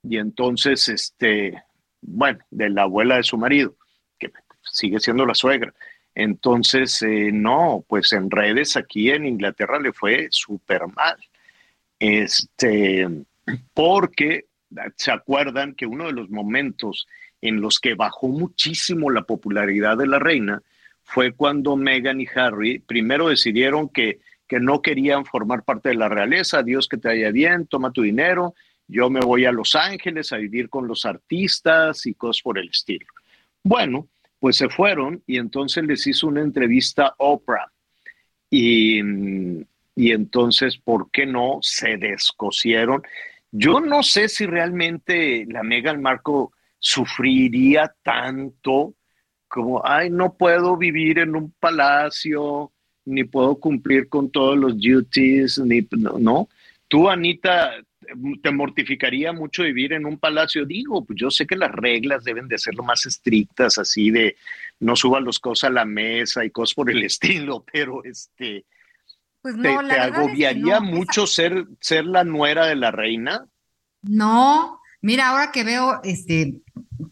y 0.02 0.18
entonces, 0.18 0.88
este, 0.88 1.62
bueno, 2.00 2.38
de 2.50 2.70
la 2.70 2.82
abuela 2.82 3.16
de 3.16 3.22
su 3.22 3.36
marido, 3.36 3.74
que 4.18 4.30
sigue 4.62 5.00
siendo 5.00 5.26
la 5.26 5.34
suegra. 5.34 5.74
Entonces, 6.14 7.02
eh, 7.02 7.30
no, 7.32 7.84
pues 7.86 8.12
en 8.12 8.30
redes 8.30 8.76
aquí 8.76 9.10
en 9.10 9.26
Inglaterra 9.26 9.78
le 9.78 9.92
fue 9.92 10.28
súper 10.30 10.86
mal. 10.88 11.16
Este, 11.98 13.06
porque 13.74 14.46
se 14.96 15.10
acuerdan 15.10 15.74
que 15.74 15.86
uno 15.86 16.06
de 16.06 16.12
los 16.12 16.30
momentos 16.30 17.06
en 17.42 17.60
los 17.60 17.78
que 17.78 17.94
bajó 17.94 18.28
muchísimo 18.28 19.10
la 19.10 19.22
popularidad 19.22 19.96
de 19.98 20.06
la 20.06 20.18
reina 20.18 20.62
fue 21.04 21.32
cuando 21.32 21.76
Meghan 21.76 22.20
y 22.20 22.26
Harry 22.34 22.78
primero 22.80 23.28
decidieron 23.28 23.88
que, 23.88 24.18
que 24.48 24.58
no 24.58 24.82
querían 24.82 25.24
formar 25.24 25.62
parte 25.62 25.90
de 25.90 25.94
la 25.94 26.08
realeza, 26.08 26.62
Dios 26.62 26.88
que 26.88 26.96
te 26.96 27.08
vaya 27.08 27.30
bien, 27.30 27.66
toma 27.66 27.92
tu 27.92 28.02
dinero, 28.02 28.54
yo 28.88 29.10
me 29.10 29.20
voy 29.20 29.44
a 29.44 29.52
Los 29.52 29.74
Ángeles 29.74 30.32
a 30.32 30.36
vivir 30.36 30.68
con 30.68 30.86
los 30.86 31.04
artistas 31.04 32.06
y 32.06 32.14
cosas 32.14 32.42
por 32.42 32.58
el 32.58 32.68
estilo. 32.68 33.06
Bueno, 33.62 34.08
pues 34.38 34.56
se 34.56 34.68
fueron 34.68 35.22
y 35.26 35.38
entonces 35.38 35.84
les 35.84 36.06
hizo 36.06 36.28
una 36.28 36.42
entrevista 36.42 37.14
Oprah. 37.18 37.70
Y, 38.48 39.00
y 39.96 40.12
entonces, 40.12 40.78
¿por 40.78 41.10
qué 41.10 41.26
no? 41.26 41.58
Se 41.62 41.96
descosieron. 41.96 43.02
Yo 43.50 43.80
no 43.80 44.02
sé 44.02 44.28
si 44.28 44.46
realmente 44.46 45.46
la 45.48 45.62
Meghan 45.62 46.00
Marco 46.00 46.52
sufriría 46.78 47.92
tanto 48.02 48.94
como, 49.48 49.80
ay, 49.84 50.10
no 50.10 50.34
puedo 50.34 50.76
vivir 50.76 51.18
en 51.18 51.34
un 51.34 51.52
palacio, 51.58 52.72
ni 53.04 53.24
puedo 53.24 53.56
cumplir 53.56 54.08
con 54.08 54.30
todos 54.30 54.58
los 54.58 54.74
duties, 54.78 55.58
ni, 55.58 55.86
no. 56.18 56.48
Tú, 56.88 57.08
Anita, 57.08 57.72
te 58.42 58.50
mortificaría 58.50 59.32
mucho 59.32 59.62
vivir 59.62 59.92
en 59.92 60.06
un 60.06 60.18
palacio. 60.18 60.64
Digo, 60.64 61.04
pues 61.04 61.18
yo 61.18 61.30
sé 61.30 61.46
que 61.46 61.56
las 61.56 61.72
reglas 61.72 62.24
deben 62.24 62.48
de 62.48 62.58
ser 62.58 62.74
lo 62.74 62.82
más 62.82 63.06
estrictas, 63.06 63.78
así 63.78 64.10
de 64.10 64.36
no 64.80 64.96
suban 64.96 65.24
los 65.24 65.38
cosas 65.38 65.70
a 65.70 65.72
la 65.72 65.84
mesa 65.84 66.44
y 66.44 66.50
cosas 66.50 66.74
por 66.74 66.90
el 66.90 67.02
estilo, 67.04 67.64
pero 67.72 68.04
este, 68.04 68.64
pues 69.42 69.54
¿te, 69.60 69.68
agobiaría 69.68 70.80
mucho 70.80 71.26
ser, 71.26 71.66
ser 71.80 72.04
la 72.04 72.24
nuera 72.24 72.66
de 72.66 72.76
la 72.76 72.90
reina? 72.90 73.46
No, 74.02 74.80
mira, 75.00 75.28
ahora 75.28 75.52
que 75.52 75.64
veo, 75.64 76.00
este, 76.04 76.62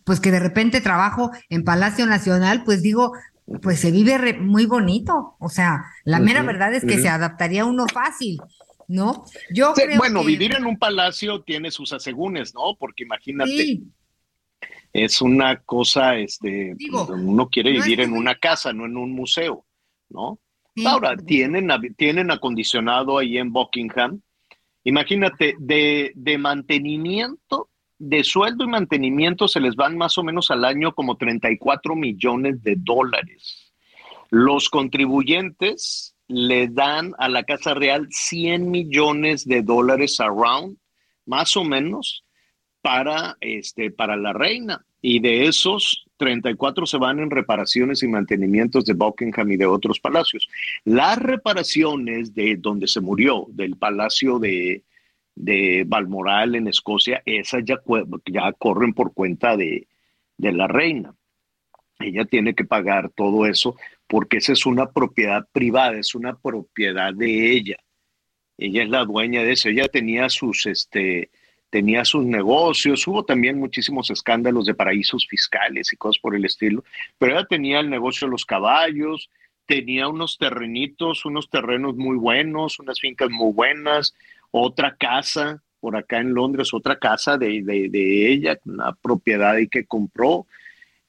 pues 0.04 0.20
que 0.20 0.30
de 0.30 0.40
repente 0.40 0.80
trabajo 0.80 1.30
en 1.48 1.64
Palacio 1.64 2.06
Nacional, 2.06 2.64
pues 2.64 2.82
digo, 2.82 3.12
pues 3.62 3.80
se 3.80 3.90
vive 3.90 4.34
muy 4.34 4.66
bonito. 4.66 5.36
O 5.38 5.48
sea, 5.48 5.84
la 6.04 6.18
mera 6.18 6.42
verdad 6.42 6.74
es 6.74 6.84
que 6.84 6.98
se 6.98 7.08
adaptaría 7.08 7.64
uno 7.64 7.86
fácil. 7.92 8.38
¿No? 8.88 9.24
Yo 9.50 9.74
bueno, 9.96 10.24
vivir 10.24 10.54
en 10.54 10.66
un 10.66 10.78
palacio 10.78 11.42
tiene 11.42 11.70
sus 11.70 11.92
asegúnes, 11.92 12.54
¿no? 12.54 12.76
Porque 12.78 13.04
imagínate, 13.04 13.80
es 14.92 15.20
una 15.20 15.60
cosa, 15.60 16.16
este, 16.16 16.74
uno 17.10 17.48
quiere 17.48 17.72
vivir 17.72 18.00
en 18.00 18.12
una 18.12 18.36
casa, 18.36 18.72
no 18.72 18.86
en 18.86 18.96
un 18.96 19.12
museo, 19.12 19.66
¿no? 20.08 20.38
Ahora, 20.86 21.16
tienen, 21.16 21.68
tienen 21.96 22.30
acondicionado 22.30 23.18
ahí 23.18 23.38
en 23.38 23.52
Buckingham. 23.52 24.20
Imagínate, 24.82 25.54
de, 25.58 26.12
de 26.14 26.38
mantenimiento, 26.38 27.70
de 27.98 28.24
sueldo 28.24 28.64
y 28.64 28.68
mantenimiento 28.68 29.46
se 29.46 29.60
les 29.60 29.76
van 29.76 29.96
más 29.96 30.18
o 30.18 30.24
menos 30.24 30.50
al 30.50 30.64
año 30.64 30.92
como 30.94 31.16
34 31.16 31.94
millones 31.94 32.62
de 32.62 32.74
dólares. 32.76 33.72
Los 34.30 34.68
contribuyentes 34.68 36.13
le 36.28 36.68
dan 36.68 37.12
a 37.18 37.28
la 37.28 37.44
Casa 37.44 37.74
Real 37.74 38.06
100 38.10 38.70
millones 38.70 39.46
de 39.46 39.62
dólares 39.62 40.20
around, 40.20 40.78
más 41.26 41.56
o 41.56 41.64
menos, 41.64 42.24
para, 42.80 43.36
este, 43.40 43.90
para 43.90 44.16
la 44.16 44.32
reina. 44.32 44.84
Y 45.00 45.20
de 45.20 45.46
esos, 45.46 46.06
34 46.16 46.86
se 46.86 46.96
van 46.96 47.18
en 47.18 47.30
reparaciones 47.30 48.02
y 48.02 48.08
mantenimientos 48.08 48.84
de 48.84 48.94
Buckingham 48.94 49.52
y 49.52 49.56
de 49.56 49.66
otros 49.66 50.00
palacios. 50.00 50.48
Las 50.84 51.18
reparaciones 51.18 52.34
de 52.34 52.56
donde 52.56 52.86
se 52.86 53.00
murió, 53.00 53.46
del 53.50 53.76
palacio 53.76 54.38
de, 54.38 54.82
de 55.34 55.84
Balmoral 55.86 56.54
en 56.54 56.68
Escocia, 56.68 57.22
esas 57.26 57.64
ya, 57.64 57.80
ya 58.26 58.52
corren 58.52 58.94
por 58.94 59.12
cuenta 59.12 59.56
de, 59.56 59.86
de 60.38 60.52
la 60.52 60.66
reina. 60.66 61.14
Ella 61.98 62.24
tiene 62.24 62.54
que 62.54 62.64
pagar 62.64 63.10
todo 63.10 63.46
eso 63.46 63.76
porque 64.06 64.38
esa 64.38 64.52
es 64.52 64.66
una 64.66 64.90
propiedad 64.90 65.46
privada, 65.52 65.98
es 65.98 66.14
una 66.14 66.36
propiedad 66.36 67.12
de 67.14 67.52
ella. 67.52 67.76
Ella 68.56 68.82
es 68.84 68.88
la 68.88 69.04
dueña 69.04 69.42
de 69.42 69.52
eso. 69.52 69.68
Ella 69.68 69.88
tenía 69.88 70.28
sus, 70.28 70.66
este, 70.66 71.30
tenía 71.70 72.04
sus 72.04 72.24
negocios. 72.24 73.06
Hubo 73.06 73.24
también 73.24 73.58
muchísimos 73.58 74.10
escándalos 74.10 74.66
de 74.66 74.74
paraísos 74.74 75.26
fiscales 75.28 75.92
y 75.92 75.96
cosas 75.96 76.20
por 76.20 76.36
el 76.36 76.44
estilo. 76.44 76.84
Pero 77.18 77.32
ella 77.32 77.46
tenía 77.48 77.80
el 77.80 77.90
negocio 77.90 78.26
de 78.26 78.32
los 78.32 78.44
caballos, 78.44 79.30
tenía 79.66 80.08
unos 80.08 80.38
terrenitos, 80.38 81.24
unos 81.24 81.50
terrenos 81.50 81.96
muy 81.96 82.16
buenos, 82.16 82.78
unas 82.78 83.00
fincas 83.00 83.30
muy 83.30 83.52
buenas, 83.52 84.14
otra 84.50 84.94
casa 84.96 85.62
por 85.80 85.96
acá 85.96 86.18
en 86.18 86.32
Londres, 86.32 86.72
otra 86.72 86.98
casa 86.98 87.36
de, 87.36 87.62
de, 87.62 87.88
de 87.90 88.32
ella, 88.32 88.58
una 88.64 88.94
propiedad 88.94 89.50
ahí 89.50 89.68
que 89.68 89.84
compró. 89.84 90.46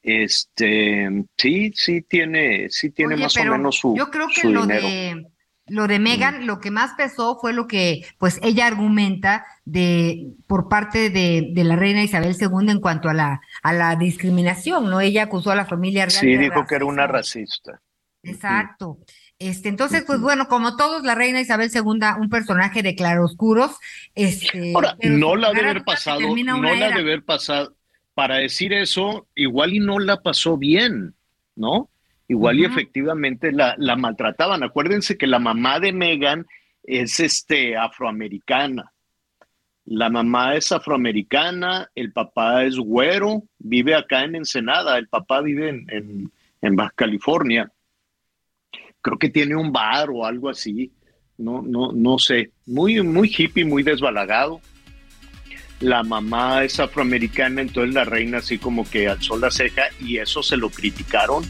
Este, 0.08 1.08
sí, 1.36 1.72
sí 1.74 2.02
tiene, 2.02 2.68
sí 2.70 2.90
tiene 2.90 3.16
más 3.16 3.36
o 3.36 3.44
menos 3.44 3.76
su. 3.76 3.96
Yo 3.96 4.08
creo 4.08 4.28
que 4.28 4.48
lo 4.48 4.64
de 4.64 5.26
lo 5.68 5.88
de 5.88 5.98
Megan, 5.98 6.46
lo 6.46 6.60
que 6.60 6.70
más 6.70 6.92
pesó 6.94 7.40
fue 7.40 7.52
lo 7.52 7.66
que, 7.66 8.06
pues, 8.18 8.38
ella 8.44 8.68
argumenta 8.68 9.44
de 9.64 10.28
por 10.46 10.68
parte 10.68 11.10
de, 11.10 11.50
de, 11.52 11.64
la 11.64 11.74
reina 11.74 12.04
Isabel 12.04 12.36
II 12.38 12.70
en 12.70 12.80
cuanto 12.80 13.08
a 13.08 13.14
la 13.14 13.40
a 13.64 13.72
la 13.72 13.96
discriminación, 13.96 14.88
¿no? 14.88 15.00
Ella 15.00 15.24
acusó 15.24 15.50
a 15.50 15.56
la 15.56 15.66
familia 15.66 16.06
real. 16.06 16.20
Sí, 16.20 16.36
dijo 16.36 16.64
que 16.66 16.76
era 16.76 16.84
una 16.84 17.08
racista. 17.08 17.80
Exacto. 18.22 18.98
Este, 19.38 19.68
entonces, 19.68 20.04
pues 20.06 20.20
bueno, 20.20 20.48
como 20.48 20.76
todos, 20.76 21.02
la 21.02 21.14
reina 21.14 21.40
Isabel 21.40 21.70
II, 21.74 21.82
un 22.18 22.30
personaje 22.30 22.82
de 22.82 22.94
claroscuros. 22.94 23.72
Este, 24.14 24.72
Ahora, 24.72 24.96
no 25.02 25.36
la 25.36 25.52
debe 25.52 25.70
haber 25.70 25.84
pasado, 25.84 26.20
no 26.20 26.62
la 26.62 26.88
debe 26.88 27.00
haber 27.00 27.24
pasado, 27.24 27.75
para 28.16 28.36
decir 28.36 28.72
eso, 28.72 29.28
igual 29.34 29.74
y 29.74 29.78
no 29.78 29.98
la 29.98 30.22
pasó 30.22 30.56
bien, 30.56 31.14
¿no? 31.54 31.90
Igual 32.28 32.60
y 32.60 32.64
efectivamente 32.64 33.52
la, 33.52 33.74
la, 33.76 33.94
maltrataban. 33.94 34.62
Acuérdense 34.62 35.18
que 35.18 35.26
la 35.26 35.38
mamá 35.38 35.80
de 35.80 35.92
Megan 35.92 36.46
es 36.82 37.20
este 37.20 37.76
afroamericana. 37.76 38.90
La 39.84 40.08
mamá 40.08 40.54
es 40.54 40.72
afroamericana, 40.72 41.90
el 41.94 42.10
papá 42.14 42.64
es 42.64 42.78
güero, 42.78 43.42
vive 43.58 43.94
acá 43.94 44.24
en 44.24 44.36
Ensenada, 44.36 44.96
el 44.96 45.08
papá 45.08 45.42
vive 45.42 45.68
en, 45.68 46.32
en, 46.62 46.74
Baja 46.74 46.94
California. 46.96 47.70
Creo 49.02 49.18
que 49.18 49.28
tiene 49.28 49.56
un 49.56 49.72
bar 49.72 50.08
o 50.08 50.24
algo 50.24 50.48
así. 50.48 50.90
No, 51.36 51.60
no, 51.60 51.92
no 51.92 52.18
sé. 52.18 52.52
Muy, 52.64 53.02
muy 53.02 53.28
hippie, 53.36 53.66
muy 53.66 53.82
desbalagado 53.82 54.62
la 55.80 56.02
mamá 56.02 56.64
es 56.64 56.80
afroamericana, 56.80 57.60
entonces 57.62 57.94
la 57.94 58.04
reina 58.04 58.38
así 58.38 58.58
como 58.58 58.88
que 58.88 59.08
alzó 59.08 59.36
la 59.38 59.50
ceja 59.50 59.82
y 60.00 60.18
eso 60.18 60.42
se 60.42 60.56
lo 60.56 60.70
criticaron 60.70 61.44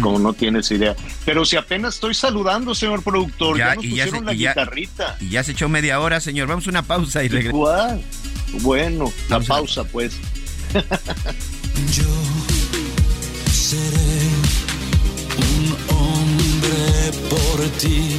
como 0.00 0.18
no 0.18 0.32
tienes 0.32 0.70
idea. 0.70 0.94
Pero 1.24 1.44
si 1.44 1.56
apenas 1.56 1.94
estoy 1.94 2.14
saludando, 2.14 2.74
señor 2.74 3.02
productor, 3.02 3.58
ya, 3.58 3.74
nos 3.74 3.84
pusieron 3.84 4.26
la 4.26 4.34
guitarrita. 4.34 5.16
Y 5.20 5.30
ya 5.30 5.42
se 5.42 5.52
echó 5.52 5.68
media 5.68 6.00
hora, 6.00 6.20
señor. 6.20 6.48
Vamos 6.48 6.66
a 6.66 6.70
una 6.70 6.82
pausa 6.82 7.24
y 7.24 7.28
regresamos. 7.28 8.00
Bueno, 8.62 9.12
la 9.28 9.40
pausa, 9.40 9.84
pues. 9.84 10.16
Yo 11.92 12.04
seré 13.50 14.28
un 15.38 15.76
hombre 15.96 17.12
por 17.30 17.66
ti. 17.78 18.18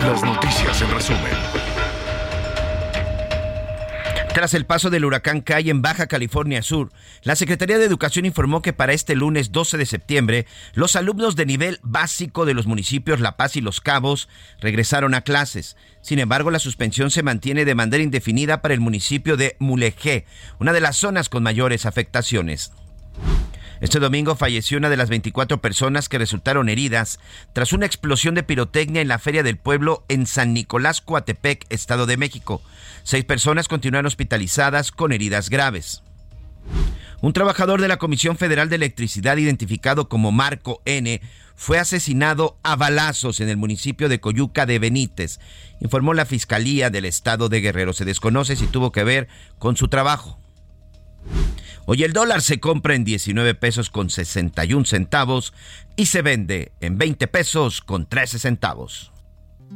Las 0.00 0.22
noticias 0.22 0.82
en 0.82 0.90
resumen. 0.90 1.32
Tras 4.34 4.52
el 4.52 4.66
paso 4.66 4.90
del 4.90 5.06
huracán 5.06 5.40
Kai 5.40 5.70
en 5.70 5.80
Baja 5.80 6.08
California 6.08 6.62
Sur, 6.62 6.92
la 7.22 7.36
Secretaría 7.36 7.78
de 7.78 7.86
Educación 7.86 8.26
informó 8.26 8.60
que 8.60 8.74
para 8.74 8.92
este 8.92 9.14
lunes 9.14 9.50
12 9.50 9.78
de 9.78 9.86
septiembre, 9.86 10.46
los 10.74 10.94
alumnos 10.94 11.36
de 11.36 11.46
nivel 11.46 11.80
básico 11.82 12.44
de 12.44 12.52
los 12.52 12.66
municipios 12.66 13.20
La 13.20 13.38
Paz 13.38 13.56
y 13.56 13.62
Los 13.62 13.80
Cabos 13.80 14.28
regresaron 14.60 15.14
a 15.14 15.22
clases. 15.22 15.76
Sin 16.02 16.18
embargo, 16.18 16.50
la 16.50 16.58
suspensión 16.58 17.10
se 17.10 17.22
mantiene 17.22 17.64
de 17.64 17.74
manera 17.74 18.02
indefinida 18.02 18.60
para 18.60 18.74
el 18.74 18.80
municipio 18.80 19.38
de 19.38 19.56
Mulegé, 19.58 20.26
una 20.60 20.74
de 20.74 20.80
las 20.82 20.96
zonas 20.96 21.30
con 21.30 21.42
mayores 21.42 21.86
afectaciones. 21.86 22.72
Este 23.80 23.98
domingo 23.98 24.36
falleció 24.36 24.78
una 24.78 24.88
de 24.88 24.96
las 24.96 25.10
24 25.10 25.60
personas 25.60 26.08
que 26.08 26.18
resultaron 26.18 26.68
heridas 26.68 27.20
tras 27.52 27.72
una 27.72 27.86
explosión 27.86 28.34
de 28.34 28.42
pirotecnia 28.42 29.02
en 29.02 29.08
la 29.08 29.18
Feria 29.18 29.42
del 29.42 29.58
Pueblo 29.58 30.04
en 30.08 30.26
San 30.26 30.54
Nicolás, 30.54 31.02
Coatepec, 31.02 31.66
Estado 31.68 32.06
de 32.06 32.16
México. 32.16 32.62
Seis 33.02 33.24
personas 33.24 33.68
continúan 33.68 34.06
hospitalizadas 34.06 34.92
con 34.92 35.12
heridas 35.12 35.50
graves. 35.50 36.02
Un 37.20 37.32
trabajador 37.32 37.80
de 37.80 37.88
la 37.88 37.98
Comisión 37.98 38.36
Federal 38.36 38.68
de 38.68 38.76
Electricidad 38.76 39.36
identificado 39.36 40.08
como 40.08 40.32
Marco 40.32 40.82
N 40.84 41.20
fue 41.54 41.78
asesinado 41.78 42.58
a 42.62 42.76
balazos 42.76 43.40
en 43.40 43.48
el 43.48 43.56
municipio 43.56 44.08
de 44.08 44.20
Coyuca 44.20 44.66
de 44.66 44.78
Benítez, 44.78 45.40
informó 45.80 46.12
la 46.12 46.26
Fiscalía 46.26 46.90
del 46.90 47.06
Estado 47.06 47.48
de 47.48 47.60
Guerrero. 47.60 47.92
Se 47.92 48.04
desconoce 48.04 48.56
si 48.56 48.66
tuvo 48.66 48.92
que 48.92 49.04
ver 49.04 49.28
con 49.58 49.76
su 49.76 49.88
trabajo. 49.88 50.38
Hoy 51.88 52.02
el 52.02 52.12
dólar 52.12 52.42
se 52.42 52.58
compra 52.58 52.96
en 52.96 53.04
19 53.04 53.54
pesos 53.54 53.90
con 53.90 54.10
61 54.10 54.86
centavos 54.86 55.54
y 55.94 56.06
se 56.06 56.20
vende 56.20 56.72
en 56.80 56.98
20 56.98 57.28
pesos 57.28 57.80
con 57.80 58.06
13 58.06 58.40
centavos. 58.40 59.12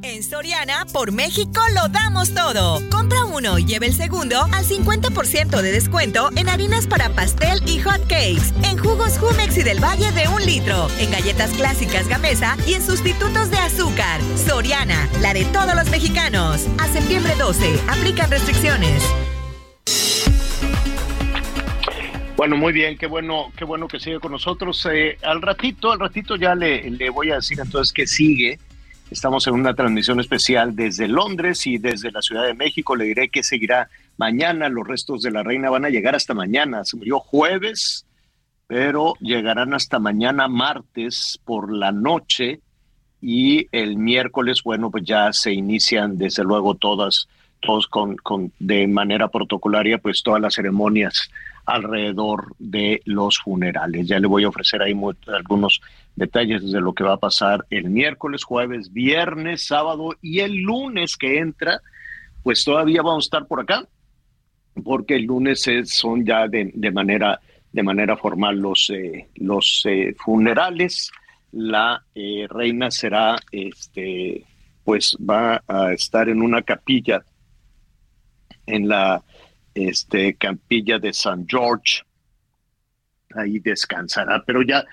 En 0.02 0.24
Soriana, 0.24 0.86
por 0.92 1.12
México 1.12 1.60
lo 1.72 1.88
damos 1.88 2.34
todo. 2.34 2.80
Compra 2.90 3.24
uno 3.26 3.58
y 3.58 3.64
lleve 3.64 3.86
el 3.86 3.94
segundo 3.94 4.42
al 4.52 4.64
50% 4.64 5.62
de 5.62 5.72
descuento 5.72 6.30
en 6.34 6.48
harinas 6.48 6.88
para 6.88 7.10
pastel 7.10 7.62
y 7.68 7.80
hot 7.80 8.00
cakes, 8.08 8.54
en 8.64 8.76
jugos 8.76 9.16
Jumex 9.18 9.56
y 9.58 9.62
del 9.62 9.82
Valle 9.82 10.10
de 10.10 10.26
un 10.28 10.44
litro, 10.44 10.88
en 10.98 11.12
galletas 11.12 11.50
clásicas 11.50 12.08
Gamesa 12.08 12.56
y 12.66 12.74
en 12.74 12.82
sustitutos 12.84 13.50
de 13.50 13.58
azúcar. 13.58 14.20
Soriana, 14.36 15.08
la 15.20 15.32
de 15.32 15.44
todos 15.46 15.76
los 15.76 15.88
mexicanos. 15.90 16.66
A 16.78 16.88
septiembre 16.88 17.34
12, 17.36 17.80
aplican 17.88 18.30
restricciones. 18.30 19.00
Bueno, 22.40 22.57
muy 22.57 22.72
bien, 22.72 22.96
qué 22.96 23.07
bueno, 23.07 23.53
qué 23.55 23.66
bueno 23.66 23.87
que 23.87 24.00
sigue 24.00 24.18
con 24.18 24.33
nosotros. 24.33 24.88
Eh, 24.90 25.18
al 25.22 25.42
ratito, 25.42 25.92
al 25.92 26.00
ratito 26.00 26.37
ya 26.37 26.55
le, 26.55 27.11
voy 27.11 27.31
a 27.31 27.35
decir 27.35 27.61
entonces 27.61 27.92
que 27.92 28.07
sigue. 28.07 28.59
Estamos 29.11 29.46
en 29.46 29.53
una 29.53 29.74
transmisión 29.74 30.20
especial 30.20 30.74
desde 30.74 31.07
Londres 31.07 31.66
y 31.66 31.76
desde 31.76 32.11
la 32.11 32.22
Ciudad 32.22 32.46
de 32.46 32.55
México. 32.55 32.96
Le 32.96 33.05
diré 33.05 33.29
que 33.29 33.42
seguirá 33.42 33.90
mañana. 34.16 34.70
Los 34.70 34.88
restos 34.88 35.20
de 35.20 35.31
la 35.31 35.42
reina 35.42 35.68
van 35.68 35.85
a 35.85 35.90
llegar 35.90 36.14
hasta 36.14 36.33
mañana. 36.33 36.83
Se 36.87 36.96
murió 36.96 37.20
jueves, 37.20 38.07
pero 38.66 39.16
llegarán 39.20 39.74
hasta 39.74 39.98
mañana 39.98 40.48
martes 40.48 41.38
por 41.44 41.70
la 41.70 41.92
noche 41.92 42.61
y 43.20 43.66
el 43.70 43.98
miércoles, 43.98 44.62
bueno, 44.64 44.90
pues 44.90 45.05
ya 45.05 45.31
se 45.35 45.53
inician 45.53 46.16
desde 46.16 46.42
luego 46.42 46.74
todas, 46.74 47.29
todos 47.61 47.87
con, 47.87 48.16
con 48.16 48.50
de 48.59 48.88
manera 48.88 49.29
protocolaria, 49.29 49.98
pues 49.98 50.22
todas 50.22 50.40
las 50.40 50.55
ceremonias 50.55 51.31
alrededor 51.70 52.54
de 52.59 53.00
los 53.04 53.38
funerales. 53.38 54.06
Ya 54.06 54.18
le 54.18 54.26
voy 54.26 54.44
a 54.44 54.48
ofrecer 54.48 54.83
ahí 54.83 54.94
algunos 55.28 55.80
detalles 56.16 56.70
de 56.70 56.80
lo 56.80 56.92
que 56.92 57.04
va 57.04 57.14
a 57.14 57.20
pasar 57.20 57.64
el 57.70 57.90
miércoles, 57.90 58.42
jueves, 58.42 58.92
viernes, 58.92 59.66
sábado 59.66 60.11
y 60.20 60.40
el 60.40 60.56
lunes 60.56 61.16
que 61.16 61.38
entra, 61.38 61.80
pues 62.42 62.64
todavía 62.64 63.02
vamos 63.02 63.24
a 63.24 63.26
estar 63.26 63.46
por 63.46 63.61
acá, 63.61 63.87
porque 64.83 65.16
el 65.16 65.24
lunes 65.24 65.64
son 65.85 66.24
ya 66.26 66.48
de, 66.48 66.90
manera 66.92 67.40
de 67.72 67.83
manera 67.85 68.16
formal 68.16 68.59
los 68.59 68.90
eh, 68.90 69.28
los 69.37 69.83
eh, 69.87 70.14
funerales. 70.18 71.12
La 71.52 72.04
eh, 72.14 72.46
reina 72.48 72.90
será, 72.90 73.37
este, 73.52 74.44
pues 74.85 75.16
va 75.18 75.62
a 75.68 75.92
estar 75.92 76.28
en 76.28 76.42
una 76.42 76.62
capilla 76.62 77.22
en 78.66 78.88
la 78.88 79.22
este, 79.74 80.35
Campilla 80.35 80.98
de 80.98 81.12
San 81.12 81.46
George. 81.48 82.02
Ahí 83.35 83.59
descansará, 83.61 84.42
pero 84.44 84.62
ya, 84.62 84.85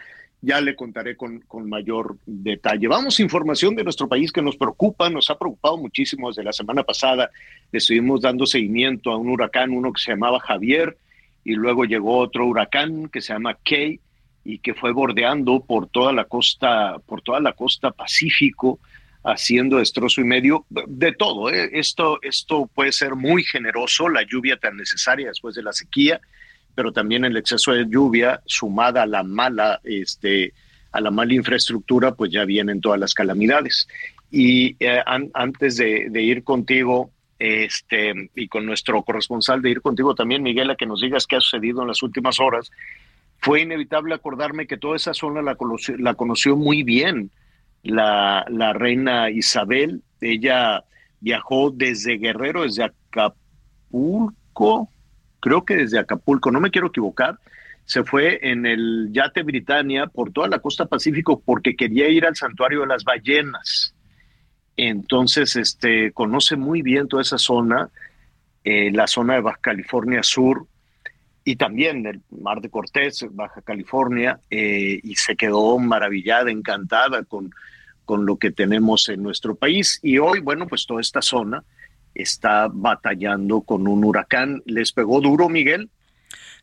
ya 0.42 0.62
le 0.62 0.76
contaré 0.76 1.16
con, 1.16 1.40
con, 1.42 1.68
mayor 1.68 2.18
detalle. 2.26 2.88
Vamos, 2.88 3.20
información 3.20 3.76
de 3.76 3.84
nuestro 3.84 4.08
país 4.08 4.32
que 4.32 4.42
nos 4.42 4.58
preocupa, 4.58 5.10
nos 5.10 5.30
ha 5.30 5.38
preocupado 5.38 5.78
muchísimo 5.78 6.30
desde 6.30 6.44
la 6.44 6.54
semana 6.54 6.84
pasada. 6.84 7.32
Le 7.72 7.80
estuvimos 7.80 8.22
dando 8.22 8.46
seguimiento 8.46 9.12
a 9.12 9.18
un 9.18 9.30
huracán, 9.30 9.72
uno 9.72 9.92
que 9.92 10.02
se 10.02 10.12
llamaba 10.12 10.40
Javier, 10.40 10.98
y 11.44 11.56
luego 11.56 11.86
llegó 11.86 12.18
otro 12.18 12.46
huracán 12.46 13.08
que 13.08 13.22
se 13.22 13.34
llama 13.34 13.58
Kay 13.64 14.00
y 14.44 14.60
que 14.60 14.74
fue 14.74 14.92
bordeando 14.92 15.62
por 15.62 15.88
toda 15.88 16.14
la 16.14 16.26
costa, 16.26 17.00
por 17.06 17.22
toda 17.22 17.40
la 17.40 17.54
costa 17.54 17.92
Pacífico 17.92 18.80
haciendo 19.28 19.78
destrozo 19.78 20.22
y 20.22 20.24
medio 20.24 20.66
de 20.70 21.12
todo. 21.12 21.52
¿eh? 21.52 21.70
Esto, 21.74 22.18
esto 22.22 22.70
puede 22.74 22.94
ser 22.94 23.16
muy 23.16 23.44
generoso, 23.44 24.08
la 24.08 24.24
lluvia 24.24 24.56
tan 24.56 24.78
necesaria 24.78 25.28
después 25.28 25.54
de 25.54 25.64
la 25.64 25.74
sequía, 25.74 26.22
pero 26.74 26.94
también 26.94 27.26
el 27.26 27.36
exceso 27.36 27.74
de 27.74 27.86
lluvia 27.90 28.42
sumada 28.46 29.04
a 29.04 29.06
la 29.06 29.24
mala, 29.24 29.82
este, 29.84 30.54
a 30.94 31.02
la 31.02 31.12
mala 31.12 31.34
infraestructura, 31.34 32.16
pues 32.16 32.32
ya 32.32 32.46
vienen 32.46 32.80
todas 32.80 33.00
las 33.02 33.14
calamidades. 33.14 33.90
Y 34.32 34.78
eh, 34.80 35.02
antes 35.34 35.76
de, 35.76 36.10
ir 36.22 36.46
contigo, 36.46 37.12
este, 37.38 38.30
y 38.34 38.48
con 38.48 38.66
nuestro 38.66 39.04
corresponsal 39.04 39.62
de 39.62 39.72
ir 39.72 39.82
contigo 39.82 40.16
también, 40.16 40.42
Miguel, 40.42 40.70
a 40.70 40.76
que 40.76 40.86
nos 40.86 41.02
digas 41.02 41.28
qué 41.28 41.36
ha 41.36 41.42
sucedido 41.42 41.82
en 41.82 41.90
las 41.90 42.02
últimas 42.02 42.40
horas, 42.40 42.72
fue 43.40 43.62
inevitable 43.62 44.16
acordarme 44.16 44.68
que 44.68 44.78
toda 44.78 44.96
esa 44.96 45.14
zona 45.14 45.42
la 45.42 45.58
la 45.98 46.14
conoció 46.14 46.56
muy 46.56 46.84
bien 46.84 47.30
la, 47.84 48.46
la 48.50 48.74
reina 48.74 49.30
Isabel. 49.30 50.02
Ella 50.22 50.84
viajó 51.20 51.72
desde 51.72 52.18
Guerrero, 52.18 52.64
desde 52.64 52.84
Acapulco, 52.84 54.90
creo 55.40 55.66
que 55.66 55.76
desde 55.76 56.00
Acapulco, 56.00 56.52
no 56.52 56.60
me 56.60 56.72
quiero 56.72 56.88
equivocar, 56.88 57.40
se 57.86 58.04
fue 58.04 58.40
en 58.42 58.66
el 58.66 59.10
yate 59.12 59.44
Britannia 59.44 60.08
por 60.08 60.32
toda 60.32 60.50
la 60.50 60.60
costa 60.60 60.86
Pacífico 60.86 61.42
porque 61.44 61.76
quería 61.76 62.10
ir 62.10 62.26
al 62.26 62.36
santuario 62.36 62.82
de 62.82 62.88
las 62.88 63.04
ballenas. 63.04 63.94
Entonces, 64.76 65.56
este, 65.56 66.12
conoce 66.12 66.58
muy 66.58 66.82
bien 66.82 67.08
toda 67.08 67.22
esa 67.22 67.38
zona, 67.38 67.90
eh, 68.64 68.92
la 68.92 69.08
zona 69.08 69.36
de 69.36 69.42
Baja 69.42 69.60
California 69.62 70.22
Sur 70.22 70.68
y 71.48 71.56
también 71.56 72.06
el 72.06 72.22
Mar 72.30 72.62
de 72.62 72.70
Cortés, 72.70 73.26
Baja 73.32 73.62
California, 73.62 74.40
eh, 74.50 75.00
y 75.02 75.16
se 75.16 75.36
quedó 75.36 75.80
maravillada, 75.80 76.52
encantada 76.52 77.24
con 77.24 77.52
con 78.08 78.26
lo 78.26 78.38
que 78.38 78.52
tenemos 78.52 79.10
en 79.10 79.22
nuestro 79.22 79.56
país. 79.56 80.00
Y 80.02 80.18
hoy, 80.18 80.40
bueno, 80.40 80.66
pues 80.66 80.88
toda 80.88 81.02
esta 81.02 81.22
zona 81.22 81.62
está 82.16 82.70
batallando 82.72 83.62
con 83.62 83.86
un 83.86 84.06
huracán. 84.06 84.64
¿Les 84.66 84.94
pegó 84.94 85.20
duro, 85.20 85.50
Miguel? 85.50 85.90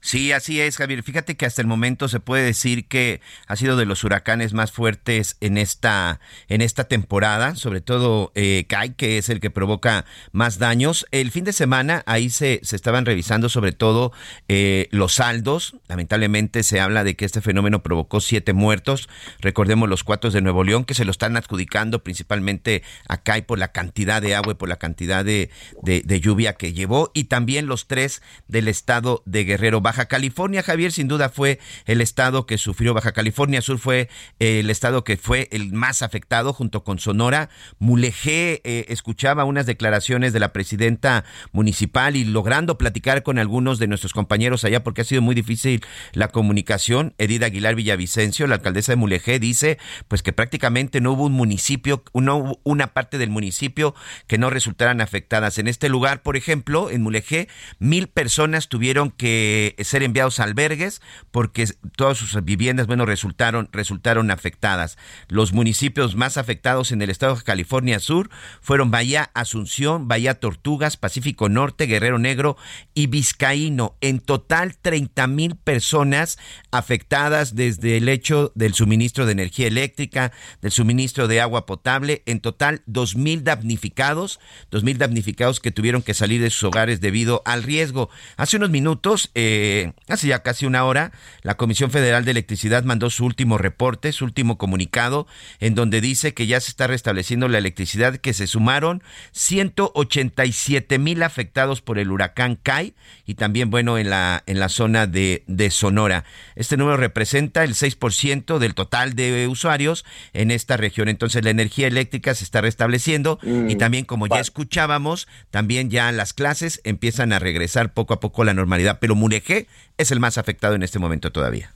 Sí, 0.04 0.32
así 0.32 0.60
es, 0.60 0.76
Javier. 0.76 1.02
Fíjate 1.02 1.34
que 1.34 1.46
hasta 1.46 1.62
el 1.62 1.66
momento 1.66 2.08
se 2.08 2.20
puede 2.20 2.44
decir 2.44 2.88
que 2.88 3.22
ha 3.46 3.56
sido 3.56 3.74
de 3.78 3.86
los 3.86 4.04
huracanes 4.04 4.52
más 4.52 4.70
fuertes 4.70 5.38
en 5.40 5.56
esta, 5.56 6.20
en 6.48 6.60
esta 6.60 6.84
temporada, 6.84 7.56
sobre 7.56 7.80
todo 7.80 8.30
eh, 8.34 8.66
Kai, 8.68 8.96
que 8.96 9.16
es 9.16 9.30
el 9.30 9.40
que 9.40 9.48
provoca 9.48 10.04
más 10.30 10.58
daños. 10.58 11.06
El 11.10 11.30
fin 11.30 11.44
de 11.44 11.54
semana 11.54 12.02
ahí 12.04 12.28
se, 12.28 12.60
se 12.64 12.76
estaban 12.76 13.06
revisando 13.06 13.48
sobre 13.48 13.72
todo 13.72 14.12
eh, 14.46 14.88
los 14.90 15.14
saldos. 15.14 15.76
Lamentablemente 15.88 16.64
se 16.64 16.80
habla 16.80 17.02
de 17.02 17.16
que 17.16 17.24
este 17.24 17.40
fenómeno 17.40 17.82
provocó 17.82 18.20
siete 18.20 18.52
muertos. 18.52 19.08
Recordemos 19.40 19.88
los 19.88 20.04
cuatro 20.04 20.30
de 20.30 20.42
Nuevo 20.42 20.64
León, 20.64 20.84
que 20.84 20.92
se 20.92 21.06
lo 21.06 21.12
están 21.12 21.34
adjudicando 21.38 22.04
principalmente 22.04 22.82
a 23.08 23.22
Kai 23.22 23.40
por 23.40 23.58
la 23.58 23.72
cantidad 23.72 24.20
de 24.20 24.34
agua 24.34 24.52
y 24.52 24.56
por 24.56 24.68
la 24.68 24.76
cantidad 24.76 25.24
de, 25.24 25.48
de, 25.82 26.02
de 26.04 26.20
lluvia 26.20 26.56
que 26.56 26.74
llevó. 26.74 27.10
Y 27.14 27.24
también 27.24 27.64
los 27.64 27.86
tres 27.86 28.20
del 28.48 28.68
estado 28.68 29.22
de 29.24 29.44
Guerrero 29.44 29.80
Baja 29.80 29.93
Baja 29.94 30.07
California, 30.07 30.64
Javier, 30.64 30.90
sin 30.90 31.07
duda 31.07 31.28
fue 31.28 31.61
el 31.85 32.00
estado 32.00 32.46
que 32.46 32.59
sufrió. 32.59 32.94
Baja 32.94 33.12
California 33.12 33.62
Sur 33.62 33.78
fue 33.78 34.09
eh, 34.40 34.59
el 34.59 34.70
estado 34.70 35.04
que 35.04 35.16
fue 35.16 35.48
el 35.52 35.72
más 35.72 36.02
afectado 36.02 36.52
junto 36.52 36.83
con 36.83 36.98
Sonora. 36.98 37.48
Mulegé 37.78 38.61
eh, 38.64 38.87
escuchaba 38.88 39.44
unas 39.44 39.66
declaraciones 39.66 40.33
de 40.33 40.40
la 40.40 40.52
presidenta 40.52 41.24
municipal 41.52 42.16
y 42.16 42.24
logrando 42.24 42.76
platicar 42.76 43.22
con 43.22 43.38
algunos 43.38 43.78
de 43.78 43.87
nuestros 43.87 44.12
compañeros 44.12 44.64
allá 44.64 44.83
porque 44.83 45.02
ha 45.02 45.04
sido 45.04 45.22
muy 45.22 45.37
difícil 45.37 45.85
la 46.12 46.26
comunicación. 46.26 47.14
Edith 47.18 47.44
Aguilar 47.44 47.76
Villavicencio, 47.76 48.48
la 48.48 48.57
alcaldesa 48.57 48.90
de 48.90 48.96
Mulegé, 48.96 49.38
dice 49.38 49.78
pues 50.09 50.24
que 50.24 50.33
prácticamente 50.33 51.00
no 51.00 51.12
hubo 51.12 51.26
un 51.26 51.35
municipio, 51.35 52.02
no 52.14 52.35
hubo 52.35 52.61
una 52.64 52.88
parte 52.88 53.16
del 53.16 53.30
municipio 53.30 53.94
que 54.26 54.38
no 54.38 54.50
resultaran 54.50 55.00
afectadas. 55.00 55.59
En 55.59 55.68
este 55.68 55.88
lugar, 55.88 56.24
por 56.24 56.37
ejemplo, 56.37 56.90
en 56.90 57.02
Mulegé, 57.02 57.46
mil 57.78 58.09
personas 58.09 58.68
tuvieron 58.68 59.12
que 59.12 59.73
ser 59.82 60.02
enviados 60.02 60.40
a 60.40 60.44
albergues 60.44 61.00
porque 61.30 61.66
todas 61.96 62.18
sus 62.18 62.42
viviendas, 62.44 62.87
bueno, 62.87 63.06
resultaron, 63.06 63.68
resultaron 63.72 64.30
afectadas. 64.30 64.98
Los 65.28 65.52
municipios 65.52 66.16
más 66.16 66.37
afectados 66.37 66.92
en 66.92 67.02
el 67.02 67.10
estado 67.10 67.37
de 67.37 67.42
California 67.42 67.98
Sur 67.98 68.30
fueron 68.60 68.90
Bahía 68.90 69.30
Asunción, 69.34 70.08
Bahía 70.08 70.34
Tortugas, 70.40 70.96
Pacífico 70.96 71.48
Norte, 71.48 71.87
Guerrero 71.87 72.18
Negro 72.18 72.56
y 72.94 73.06
Vizcaíno. 73.06 73.96
En 74.00 74.20
total, 74.20 74.76
30 74.76 75.26
mil 75.26 75.56
personas 75.56 76.38
afectadas 76.70 77.54
desde 77.54 77.96
el 77.96 78.08
hecho 78.08 78.52
del 78.54 78.74
suministro 78.74 79.26
de 79.26 79.32
energía 79.32 79.66
eléctrica, 79.66 80.32
del 80.60 80.72
suministro 80.72 81.28
de 81.28 81.40
agua 81.40 81.66
potable. 81.66 82.22
En 82.26 82.40
total, 82.40 82.82
dos 82.87 83.16
mil 83.16 83.44
damnificados, 83.44 84.40
dos 84.70 84.84
mil 84.84 84.98
damnificados 84.98 85.60
que 85.60 85.70
tuvieron 85.70 86.02
que 86.02 86.14
salir 86.14 86.40
de 86.40 86.50
sus 86.50 86.64
hogares 86.64 87.00
debido 87.00 87.42
al 87.44 87.62
riesgo. 87.62 88.10
Hace 88.37 88.56
unos 88.56 88.70
minutos, 88.70 89.30
eh, 89.34 89.63
hace 90.09 90.29
ya 90.29 90.42
casi 90.42 90.66
una 90.66 90.85
hora, 90.85 91.12
la 91.42 91.57
Comisión 91.57 91.90
Federal 91.90 92.24
de 92.24 92.31
Electricidad 92.31 92.85
mandó 92.85 93.11
su 93.11 93.24
último 93.24 93.59
reporte, 93.59 94.12
su 94.12 94.24
último 94.24 94.59
comunicado, 94.59 95.27
en 95.61 95.74
donde 95.74 96.00
dice 96.00 96.35
que 96.35 96.46
ya 96.46 96.61
se 96.61 96.70
está 96.70 96.87
restableciendo 96.87 97.48
la 97.48 97.59
electricidad, 97.59 98.16
que 98.16 98.33
se 98.33 98.46
sumaron 98.46 99.03
187 99.33 100.98
mil 100.98 101.22
afectados 101.22 101.83
por 101.83 101.98
el 101.98 102.11
huracán 102.11 102.57
Kai 102.57 102.94
y 103.27 103.35
también, 103.35 103.70
bueno, 103.70 103.98
en 103.98 104.11
la, 104.11 104.42
en 104.46 104.59
la 104.59 104.68
zona 104.68 105.07
de, 105.07 105.44
de 105.46 105.70
Sonora. 105.70 106.24
Este 106.57 106.77
número 106.77 106.96
representa 106.96 107.64
el 107.64 107.74
6% 107.74 108.59
del 108.59 108.74
total 108.74 109.14
de 109.14 109.46
usuarios 109.48 110.05
en 110.33 110.50
esta 110.50 110.77
región. 110.77 111.09
Entonces, 111.09 111.44
la 111.44 111.50
energía 111.50 111.87
eléctrica 111.87 112.35
se 112.35 112.44
está 112.44 112.61
restableciendo 112.61 113.38
y 113.42 113.74
Mm, 113.74 113.79
también, 113.79 114.05
como 114.05 114.27
ya 114.27 114.40
escuchábamos, 114.40 115.29
también 115.50 115.90
ya 115.90 116.11
las 116.12 116.33
clases 116.33 116.81
empiezan 116.85 117.33
a 117.33 117.38
regresar 117.38 117.92
poco 117.92 118.14
a 118.14 118.20
poco 118.20 118.42
a 118.42 118.44
la 118.44 118.55
normalidad. 118.55 118.98
Pero 119.00 119.14
Mulegé 119.14 119.53
es 119.96 120.10
el 120.10 120.20
más 120.20 120.38
afectado 120.38 120.74
en 120.74 120.82
este 120.82 120.98
momento 120.98 121.30
todavía. 121.30 121.72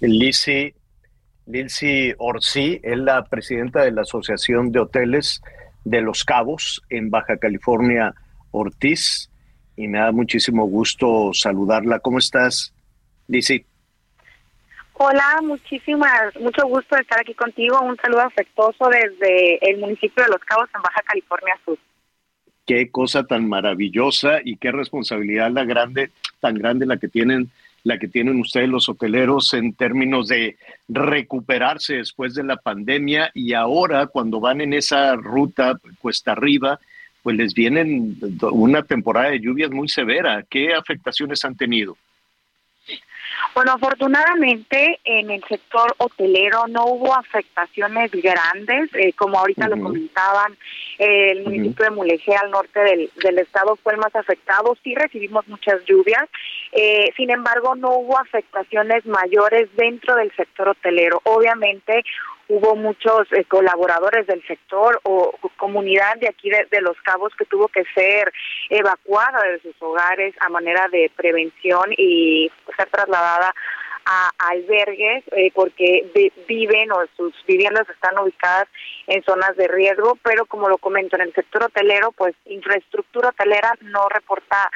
Lizzie, 0.00 0.74
Lizzie 1.46 2.14
Orsi 2.18 2.80
es 2.82 2.98
la 2.98 3.24
presidenta 3.24 3.82
de 3.84 3.92
la 3.92 4.02
Asociación 4.02 4.72
de 4.72 4.80
Hoteles 4.80 5.42
de 5.84 6.00
Los 6.00 6.24
Cabos 6.24 6.82
en 6.90 7.10
Baja 7.10 7.36
California 7.36 8.14
Ortiz 8.50 9.30
y 9.76 9.88
me 9.88 9.98
da 9.98 10.12
muchísimo 10.12 10.66
gusto 10.66 11.30
saludarla. 11.32 12.00
¿Cómo 12.00 12.18
estás, 12.18 12.74
Lizzie? 13.28 13.64
Hola, 14.94 15.38
muchísimas, 15.42 16.36
mucho 16.38 16.66
gusto 16.66 16.94
de 16.94 17.02
estar 17.02 17.20
aquí 17.20 17.32
contigo. 17.32 17.80
Un 17.80 17.96
saludo 17.96 18.20
afectuoso 18.20 18.88
desde 18.88 19.70
el 19.70 19.78
municipio 19.78 20.22
de 20.22 20.28
Los 20.28 20.40
Cabos 20.40 20.68
en 20.74 20.82
Baja 20.82 21.02
California 21.06 21.58
Sur. 21.64 21.78
Qué 22.70 22.88
cosa 22.88 23.24
tan 23.24 23.48
maravillosa 23.48 24.38
y 24.44 24.54
qué 24.54 24.70
responsabilidad 24.70 25.50
la 25.50 25.64
grande, 25.64 26.12
tan 26.38 26.54
grande 26.54 26.86
la 26.86 26.98
que 26.98 27.08
tienen, 27.08 27.50
la 27.82 27.98
que 27.98 28.06
tienen 28.06 28.38
ustedes 28.38 28.68
los 28.68 28.88
hoteleros 28.88 29.54
en 29.54 29.74
términos 29.74 30.28
de 30.28 30.56
recuperarse 30.88 31.94
después 31.94 32.32
de 32.36 32.44
la 32.44 32.58
pandemia 32.58 33.32
y 33.34 33.54
ahora 33.54 34.06
cuando 34.06 34.38
van 34.38 34.60
en 34.60 34.72
esa 34.72 35.16
ruta 35.16 35.80
cuesta 36.00 36.30
arriba, 36.30 36.78
pues 37.24 37.36
les 37.36 37.54
vienen 37.54 38.16
una 38.52 38.84
temporada 38.84 39.30
de 39.30 39.40
lluvias 39.40 39.72
muy 39.72 39.88
severa. 39.88 40.44
¿Qué 40.48 40.72
afectaciones 40.72 41.44
han 41.44 41.56
tenido? 41.56 41.96
Bueno, 43.54 43.72
afortunadamente 43.72 45.00
en 45.04 45.30
el 45.30 45.42
sector 45.44 45.94
hotelero 45.98 46.66
no 46.68 46.86
hubo 46.86 47.14
afectaciones 47.14 48.10
grandes, 48.12 48.90
eh, 48.94 49.12
como 49.14 49.38
ahorita 49.38 49.68
lo 49.68 49.80
comentaban, 49.80 50.56
eh, 50.98 51.32
el 51.32 51.44
municipio 51.44 51.84
de 51.84 51.90
Mulegé 51.90 52.34
al 52.36 52.50
norte 52.50 52.80
del, 52.80 53.10
del 53.22 53.38
estado 53.38 53.76
fue 53.76 53.94
el 53.94 53.98
más 53.98 54.14
afectado, 54.14 54.76
sí 54.82 54.94
recibimos 54.94 55.46
muchas 55.48 55.84
lluvias, 55.84 56.28
eh, 56.72 57.10
sin 57.16 57.30
embargo 57.30 57.74
no 57.74 57.90
hubo 57.90 58.18
afectaciones 58.18 59.04
mayores 59.06 59.68
dentro 59.76 60.14
del 60.16 60.34
sector 60.36 60.68
hotelero. 60.68 61.20
Obviamente 61.24 62.02
hubo 62.50 62.74
muchos 62.74 63.30
eh, 63.32 63.44
colaboradores 63.44 64.26
del 64.26 64.44
sector 64.46 65.00
o 65.04 65.32
comunidad 65.56 66.16
de 66.16 66.28
aquí 66.28 66.50
de, 66.50 66.80
Los 66.80 67.00
Cabos 67.02 67.32
que 67.36 67.44
tuvo 67.44 67.68
que 67.68 67.84
ser 67.94 68.32
evacuada 68.68 69.40
de 69.44 69.60
sus 69.60 69.74
hogares 69.80 70.34
a 70.40 70.48
manera 70.48 70.88
de 70.88 71.10
prevención 71.14 71.92
y 71.96 72.50
ser 72.76 72.88
trasladada 72.90 73.54
a 74.04 74.30
albergues 74.38 75.22
eh, 75.32 75.52
porque 75.54 76.10
vi- 76.14 76.32
viven 76.48 76.90
o 76.90 77.04
sus 77.16 77.32
viviendas 77.46 77.88
están 77.88 78.18
ubicadas 78.18 78.66
en 79.06 79.22
zonas 79.22 79.54
de 79.56 79.68
riesgo, 79.68 80.18
pero 80.24 80.44
como 80.46 80.68
lo 80.68 80.78
comento, 80.78 81.16
en 81.16 81.22
el 81.22 81.34
sector 81.34 81.64
hotelero, 81.64 82.10
pues 82.12 82.34
infraestructura 82.46 83.28
hotelera 83.28 83.74
no 83.82 84.08
reporta 84.08 84.70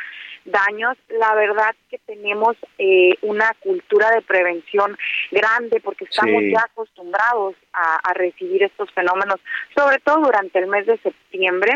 daños. 0.45 0.97
La 1.09 1.35
verdad 1.35 1.75
que 1.91 1.99
tenemos 1.99 2.57
eh, 2.79 3.15
una 3.23 3.53
cultura 3.61 4.11
de 4.11 4.23
prevención 4.23 4.97
grande 5.31 5.81
porque 5.81 6.05
estamos 6.05 6.43
Sí. 6.43 6.53
ya 6.53 6.61
acostumbrados 6.61 7.55
a, 7.73 7.97
a 8.03 8.15
recibir 8.15 8.63
estos 8.63 8.91
fenómenos, 8.93 9.41
sobre 9.77 9.99
todo 10.01 10.19
durante 10.21 10.59
el 10.59 10.67
mes 10.67 10.87
de 10.87 10.99
septiembre 10.99 11.75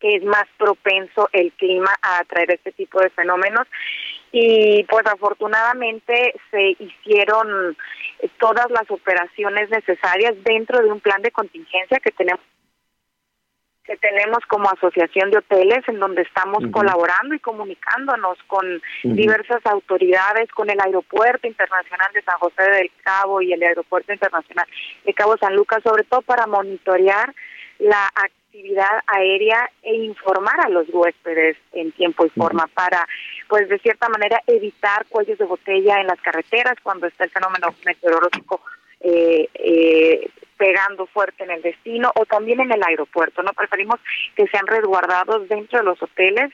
que 0.00 0.14
es 0.14 0.22
más 0.22 0.44
propenso 0.56 1.28
el 1.32 1.50
clima 1.54 1.92
a 2.02 2.18
atraer 2.20 2.52
este 2.52 2.70
tipo 2.70 3.00
de 3.00 3.10
fenómenos 3.10 3.66
y 4.30 4.84
pues 4.84 5.04
afortunadamente 5.06 6.34
se 6.52 6.76
hicieron 6.78 7.76
todas 8.38 8.70
las 8.70 8.88
operaciones 8.90 9.70
necesarias 9.70 10.34
dentro 10.44 10.80
de 10.80 10.92
un 10.92 11.00
plan 11.00 11.20
de 11.22 11.32
contingencia 11.32 11.98
que 11.98 12.12
tenemos 12.12 12.40
que 13.88 13.96
tenemos 13.96 14.40
como 14.48 14.68
asociación 14.68 15.30
de 15.30 15.38
hoteles 15.38 15.82
en 15.88 15.98
donde 15.98 16.20
estamos 16.20 16.62
colaborando 16.70 17.34
y 17.34 17.38
comunicándonos 17.38 18.36
con 18.46 18.82
diversas 19.02 19.64
autoridades, 19.64 20.50
con 20.50 20.68
el 20.68 20.78
Aeropuerto 20.78 21.46
Internacional 21.46 22.08
de 22.12 22.20
San 22.20 22.36
José 22.38 22.70
del 22.70 22.90
Cabo 23.02 23.40
y 23.40 23.54
el 23.54 23.62
Aeropuerto 23.62 24.12
Internacional 24.12 24.66
de 25.06 25.14
Cabo 25.14 25.38
San 25.38 25.56
Lucas, 25.56 25.82
sobre 25.82 26.04
todo 26.04 26.20
para 26.20 26.46
monitorear 26.46 27.34
la 27.78 28.08
actividad 28.14 29.00
aérea 29.06 29.70
e 29.82 29.94
informar 29.94 30.60
a 30.66 30.68
los 30.68 30.86
huéspedes 30.92 31.56
en 31.72 31.90
tiempo 31.92 32.26
y 32.26 32.30
forma 32.30 32.66
para, 32.66 33.08
pues 33.48 33.70
de 33.70 33.78
cierta 33.78 34.10
manera, 34.10 34.42
evitar 34.46 35.06
cuellos 35.08 35.38
de 35.38 35.46
botella 35.46 35.98
en 35.98 36.08
las 36.08 36.20
carreteras 36.20 36.74
cuando 36.82 37.06
está 37.06 37.24
el 37.24 37.30
fenómeno 37.30 37.74
meteorológico 37.86 38.60
eh, 39.00 39.48
eh, 39.54 40.28
pegando 40.58 41.06
fuerte 41.06 41.44
en 41.44 41.50
el 41.50 41.62
destino 41.62 42.12
o 42.16 42.26
también 42.26 42.60
en 42.60 42.72
el 42.72 42.82
aeropuerto. 42.82 43.42
No 43.42 43.52
preferimos 43.52 43.98
que 44.36 44.46
sean 44.48 44.66
resguardados 44.66 45.48
dentro 45.48 45.78
de 45.78 45.84
los 45.84 46.02
hoteles. 46.02 46.50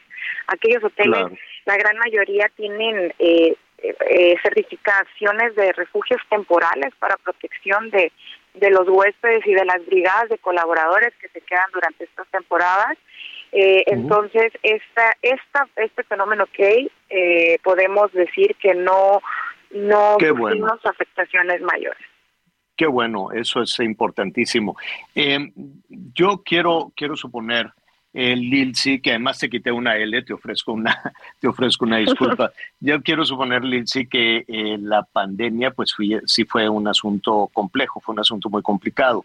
Aquellos 0.46 0.84
hoteles, 0.84 1.18
Claro. 1.18 1.36
la 1.64 1.76
gran 1.76 1.96
mayoría 1.98 2.48
tienen 2.54 3.12
eh, 3.18 3.56
eh, 3.82 4.36
certificaciones 4.42 5.54
de 5.56 5.72
refugios 5.72 6.20
temporales 6.30 6.94
para 6.98 7.16
protección 7.16 7.90
de, 7.90 8.12
de 8.54 8.70
los 8.70 8.88
huéspedes 8.88 9.46
y 9.46 9.54
de 9.54 9.64
las 9.64 9.84
brigadas 9.86 10.28
de 10.28 10.38
colaboradores 10.38 11.12
que 11.20 11.28
se 11.28 11.40
quedan 11.40 11.70
durante 11.72 12.04
estas 12.04 12.26
temporadas. 12.28 12.96
Eh. 13.52 13.84
Entonces, 13.86 14.52
esta, 14.62 15.16
esta, 15.22 15.68
este 15.76 16.02
fenómeno 16.04 16.46
que 16.52 16.66
hay, 16.66 16.90
eh, 17.10 17.58
podemos 17.62 18.12
decir 18.12 18.54
que 18.56 18.74
no, 18.74 19.20
no 19.70 20.16
Qué 20.18 20.30
bueno. 20.30 20.66
afectaciones 20.84 21.60
mayores. 21.62 22.13
Qué 22.76 22.86
bueno, 22.86 23.30
eso 23.32 23.62
es 23.62 23.78
importantísimo. 23.80 24.76
Eh, 25.14 25.52
yo 26.14 26.42
quiero, 26.44 26.92
quiero 26.96 27.16
suponer 27.16 27.72
el 28.14 28.48
Lilsi, 28.48 29.00
que 29.00 29.10
además 29.10 29.40
te 29.40 29.50
quité 29.50 29.72
una 29.72 29.96
L, 29.96 30.22
te 30.22 30.32
ofrezco 30.32 30.72
una, 30.72 30.96
te 31.40 31.48
ofrezco 31.48 31.84
una 31.84 31.98
disculpa. 31.98 32.52
Yo 32.80 33.02
quiero 33.02 33.24
suponer, 33.24 33.64
Lilsi, 33.64 34.06
que 34.06 34.44
eh, 34.46 34.78
la 34.78 35.02
pandemia, 35.02 35.72
pues 35.72 35.94
sí 36.26 36.44
fue 36.44 36.68
un 36.68 36.86
asunto 36.86 37.50
complejo, 37.52 38.00
fue 38.00 38.12
un 38.12 38.20
asunto 38.20 38.48
muy 38.48 38.62
complicado. 38.62 39.24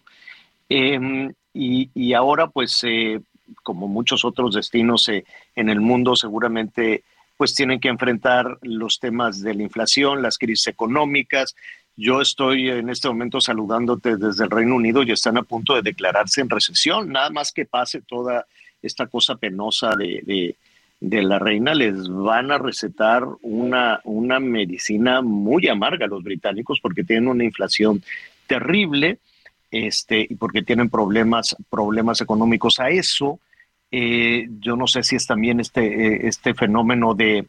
Em, 0.68 1.32
y, 1.54 2.12
ahora, 2.14 2.48
pues, 2.48 2.80
eh, 2.82 3.20
como 3.62 3.86
muchos 3.86 4.24
otros 4.24 4.54
destinos 4.54 5.08
eh, 5.08 5.24
en 5.54 5.68
el 5.68 5.80
mundo, 5.80 6.16
seguramente, 6.16 7.04
pues 7.36 7.54
tienen 7.54 7.78
que 7.78 7.88
enfrentar 7.88 8.58
los 8.62 8.98
temas 8.98 9.40
de 9.40 9.54
la 9.54 9.62
inflación, 9.62 10.20
las 10.20 10.36
crisis 10.36 10.66
económicas. 10.66 11.54
Yo 11.96 12.20
estoy 12.20 12.70
en 12.70 12.88
este 12.88 13.08
momento 13.08 13.40
saludándote 13.40 14.16
desde 14.16 14.44
el 14.44 14.50
Reino 14.50 14.76
Unido 14.76 15.02
y 15.02 15.12
están 15.12 15.36
a 15.36 15.42
punto 15.42 15.74
de 15.74 15.82
declararse 15.82 16.40
en 16.40 16.48
recesión. 16.48 17.10
Nada 17.10 17.30
más 17.30 17.52
que 17.52 17.66
pase 17.66 18.00
toda 18.00 18.46
esta 18.82 19.06
cosa 19.06 19.36
penosa 19.36 19.94
de, 19.96 20.56
la 21.00 21.38
reina, 21.38 21.74
les 21.74 22.08
van 22.08 22.50
a 22.50 22.58
recetar 22.58 23.24
una, 23.42 24.00
una 24.04 24.40
medicina 24.40 25.20
muy 25.22 25.68
amarga 25.68 26.06
a 26.06 26.08
los 26.08 26.22
británicos 26.22 26.80
porque 26.80 27.04
tienen 27.04 27.28
una 27.28 27.44
inflación 27.44 28.02
terrible 28.46 29.18
este, 29.70 30.26
y 30.28 30.34
porque 30.34 30.62
tienen 30.62 30.90
problemas, 30.90 31.56
problemas 31.68 32.20
económicos. 32.20 32.80
A 32.80 32.90
eso, 32.90 33.40
eh, 33.90 34.48
yo 34.60 34.76
no 34.76 34.86
sé 34.86 35.02
si 35.02 35.16
es 35.16 35.26
también 35.26 35.60
este, 35.60 35.84
eh, 35.84 36.20
este 36.24 36.54
fenómeno 36.54 37.14
de, 37.14 37.46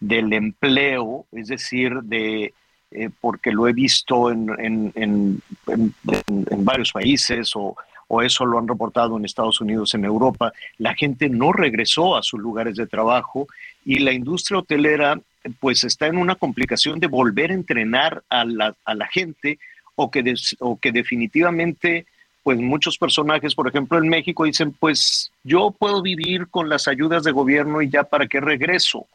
del 0.00 0.32
empleo, 0.32 1.26
es 1.32 1.48
decir, 1.48 1.94
de, 2.02 2.52
eh, 2.94 3.10
porque 3.20 3.52
lo 3.52 3.68
he 3.68 3.72
visto 3.72 4.30
en, 4.30 4.48
en, 4.58 4.92
en, 4.94 5.42
en 5.66 6.64
varios 6.64 6.92
países 6.92 7.50
o, 7.54 7.76
o 8.08 8.22
eso 8.22 8.44
lo 8.44 8.58
han 8.58 8.68
reportado 8.68 9.16
en 9.16 9.24
Estados 9.24 9.60
Unidos, 9.60 9.94
en 9.94 10.04
Europa, 10.04 10.52
la 10.78 10.94
gente 10.94 11.28
no 11.28 11.52
regresó 11.52 12.16
a 12.16 12.22
sus 12.22 12.40
lugares 12.40 12.76
de 12.76 12.86
trabajo 12.86 13.46
y 13.84 13.98
la 13.98 14.12
industria 14.12 14.60
hotelera 14.60 15.20
pues 15.60 15.84
está 15.84 16.06
en 16.06 16.16
una 16.16 16.36
complicación 16.36 17.00
de 17.00 17.06
volver 17.06 17.50
a 17.50 17.54
entrenar 17.54 18.22
a 18.28 18.44
la, 18.44 18.74
a 18.84 18.94
la 18.94 19.06
gente 19.08 19.58
o 19.94 20.10
que, 20.10 20.34
o 20.60 20.78
que 20.78 20.92
definitivamente 20.92 22.06
pues 22.42 22.58
muchos 22.58 22.98
personajes, 22.98 23.54
por 23.54 23.68
ejemplo 23.68 23.98
en 23.98 24.08
México, 24.08 24.44
dicen 24.44 24.72
pues 24.72 25.32
yo 25.42 25.70
puedo 25.70 26.02
vivir 26.02 26.48
con 26.48 26.68
las 26.68 26.88
ayudas 26.88 27.24
de 27.24 27.32
gobierno 27.32 27.80
y 27.82 27.88
ya 27.90 28.04
para 28.04 28.26
qué 28.26 28.40
regreso. 28.40 29.06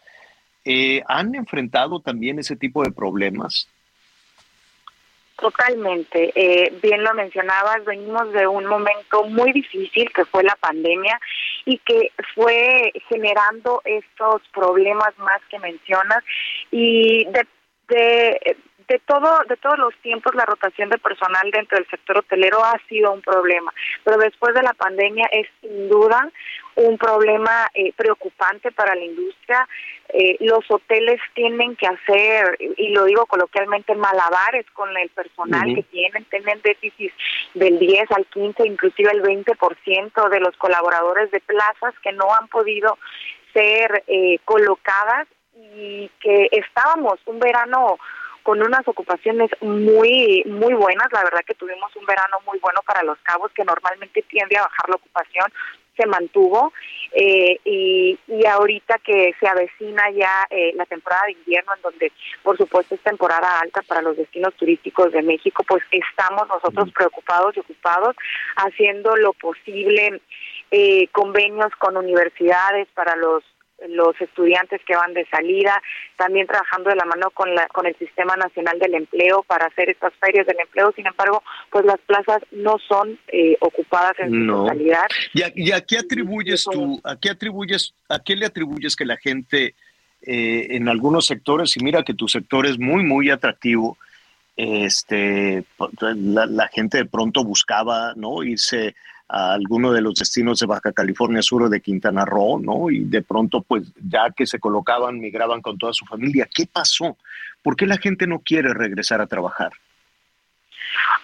Eh, 0.71 1.01
¿Han 1.07 1.33
enfrentado 1.33 1.99
también 1.99 2.37
ese 2.37 2.55
tipo 2.55 2.83
de 2.83 2.91
problemas? 2.91 3.67
Totalmente. 5.35 6.31
Eh, 6.35 6.71
bien 6.79 7.03
lo 7.03 7.11
mencionabas, 7.15 7.83
venimos 7.85 8.31
de 8.33 8.45
un 8.45 8.67
momento 8.67 9.23
muy 9.23 9.51
difícil 9.51 10.11
que 10.13 10.25
fue 10.25 10.43
la 10.43 10.55
pandemia 10.57 11.19
y 11.65 11.79
que 11.79 12.11
fue 12.35 12.93
generando 13.07 13.81
estos 13.83 14.43
problemas 14.53 15.17
más 15.17 15.41
que 15.49 15.57
mencionas 15.57 16.23
y 16.69 17.25
de, 17.25 17.47
de, 17.87 18.57
de 18.89 18.99
todo 18.99 19.43
de 19.47 19.55
todos 19.57 19.77
los 19.77 19.95
tiempos 19.97 20.33
la 20.35 20.45
rotación 20.45 20.89
de 20.89 20.97
personal 20.97 21.49
dentro 21.51 21.77
del 21.77 21.87
sector 21.87 22.17
hotelero 22.17 22.63
ha 22.63 22.77
sido 22.89 23.11
un 23.11 23.21
problema, 23.21 23.71
pero 24.03 24.17
después 24.17 24.53
de 24.55 24.63
la 24.63 24.73
pandemia 24.73 25.29
es 25.31 25.47
sin 25.61 25.87
duda 25.87 26.29
un 26.75 26.97
problema 26.97 27.69
eh, 27.73 27.91
preocupante 27.95 28.71
para 28.71 28.95
la 28.95 29.03
industria. 29.03 29.67
Eh, 30.09 30.37
los 30.39 30.63
hoteles 30.69 31.19
tienen 31.35 31.75
que 31.75 31.85
hacer, 31.87 32.57
y 32.77 32.89
lo 32.89 33.05
digo 33.05 33.25
coloquialmente, 33.25 33.93
malabares 33.95 34.65
con 34.71 34.95
el 34.97 35.09
personal 35.09 35.75
que 35.75 35.83
tienen, 35.83 36.23
tienen 36.25 36.61
déficit 36.61 37.11
del 37.53 37.77
10 37.77 38.11
al 38.11 38.25
15, 38.27 38.65
inclusive 38.65 39.11
el 39.11 39.21
20% 39.21 40.29
de 40.29 40.39
los 40.39 40.55
colaboradores 40.57 41.29
de 41.31 41.41
plazas 41.41 41.93
que 42.01 42.13
no 42.13 42.33
han 42.33 42.47
podido 42.47 42.97
ser 43.53 44.03
eh, 44.07 44.39
colocadas 44.45 45.27
y 45.75 46.09
que 46.21 46.47
estábamos 46.51 47.19
un 47.25 47.39
verano 47.39 47.97
con 48.43 48.61
unas 48.61 48.87
ocupaciones 48.87 49.49
muy 49.61 50.43
muy 50.45 50.73
buenas. 50.73 51.11
La 51.11 51.23
verdad 51.23 51.41
que 51.45 51.55
tuvimos 51.55 51.95
un 51.95 52.05
verano 52.05 52.37
muy 52.45 52.59
bueno 52.59 52.81
para 52.85 53.03
los 53.03 53.17
cabos, 53.19 53.51
que 53.53 53.63
normalmente 53.63 54.21
tiende 54.23 54.57
a 54.57 54.63
bajar 54.63 54.89
la 54.89 54.95
ocupación, 54.95 55.51
se 55.99 56.05
mantuvo 56.07 56.71
eh, 57.11 57.59
y, 57.65 58.17
y 58.27 58.45
ahorita 58.45 58.99
que 58.99 59.33
se 59.39 59.47
avecina 59.47 60.09
ya 60.11 60.47
eh, 60.49 60.71
la 60.75 60.85
temporada 60.85 61.23
de 61.25 61.33
invierno, 61.33 61.73
en 61.75 61.81
donde 61.81 62.11
por 62.43 62.57
supuesto 62.57 62.95
es 62.95 63.01
temporada 63.01 63.59
alta 63.59 63.81
para 63.81 64.01
los 64.01 64.15
destinos 64.15 64.53
turísticos 64.55 65.11
de 65.11 65.21
México, 65.21 65.63
pues 65.67 65.83
estamos 65.91 66.47
nosotros 66.47 66.91
preocupados 66.93 67.57
y 67.57 67.59
ocupados 67.59 68.15
haciendo 68.55 69.15
lo 69.17 69.33
posible 69.33 70.21
eh, 70.71 71.07
convenios 71.11 71.75
con 71.77 71.97
universidades 71.97 72.87
para 72.93 73.15
los 73.15 73.43
los 73.87 74.19
estudiantes 74.19 74.81
que 74.85 74.95
van 74.95 75.13
de 75.13 75.25
salida, 75.27 75.81
también 76.17 76.47
trabajando 76.47 76.89
de 76.89 76.95
la 76.95 77.05
mano 77.05 77.29
con, 77.31 77.53
la, 77.55 77.67
con 77.67 77.85
el 77.85 77.95
Sistema 77.97 78.35
Nacional 78.35 78.77
del 78.79 78.95
Empleo 78.95 79.43
para 79.43 79.67
hacer 79.67 79.89
estas 79.89 80.13
ferias 80.19 80.45
del 80.45 80.59
empleo. 80.59 80.91
Sin 80.95 81.07
embargo, 81.07 81.43
pues 81.71 81.85
las 81.85 81.99
plazas 81.99 82.39
no 82.51 82.77
son 82.87 83.17
eh, 83.27 83.57
ocupadas 83.61 84.13
en 84.19 84.31
su 84.31 84.47
totalidad. 84.47 85.05
¿Y 85.33 85.71
a, 85.71 85.81
qué 85.81 85.97
atribuyes 85.97 86.65
tú, 86.65 86.99
a 87.03 87.15
qué 87.15 87.29
atribuyes, 87.29 87.93
a 88.09 88.19
qué 88.19 88.35
le 88.35 88.45
atribuyes 88.45 88.95
que 88.95 89.05
la 89.05 89.17
gente 89.17 89.75
eh, 90.21 90.67
en 90.71 90.89
algunos 90.89 91.25
sectores, 91.25 91.77
y 91.77 91.83
mira 91.83 92.03
que 92.03 92.13
tu 92.13 92.27
sector 92.27 92.65
es 92.65 92.77
muy, 92.77 93.03
muy 93.03 93.29
atractivo, 93.29 93.97
este, 94.57 95.63
la, 96.01 96.45
la 96.45 96.67
gente 96.67 96.97
de 96.97 97.05
pronto 97.05 97.45
buscaba, 97.45 98.13
¿no? 98.17 98.43
Irse 98.43 98.93
a 99.29 99.53
alguno 99.53 99.91
de 99.93 100.01
los 100.01 100.15
destinos 100.15 100.59
de 100.59 100.65
Baja 100.65 100.91
California 100.91 101.41
Sur 101.41 101.69
de 101.69 101.81
Quintana 101.81 102.25
Roo, 102.25 102.59
¿no? 102.59 102.89
Y 102.89 103.05
de 103.05 103.21
pronto, 103.21 103.61
pues 103.61 103.83
ya 104.03 104.31
que 104.35 104.47
se 104.47 104.59
colocaban, 104.59 105.19
migraban 105.19 105.61
con 105.61 105.77
toda 105.77 105.93
su 105.93 106.05
familia. 106.05 106.49
¿Qué 106.53 106.65
pasó? 106.65 107.15
¿Por 107.61 107.75
qué 107.75 107.85
la 107.85 107.97
gente 107.97 108.25
no 108.25 108.39
quiere 108.39 108.73
regresar 108.73 109.21
a 109.21 109.27
trabajar? 109.27 109.71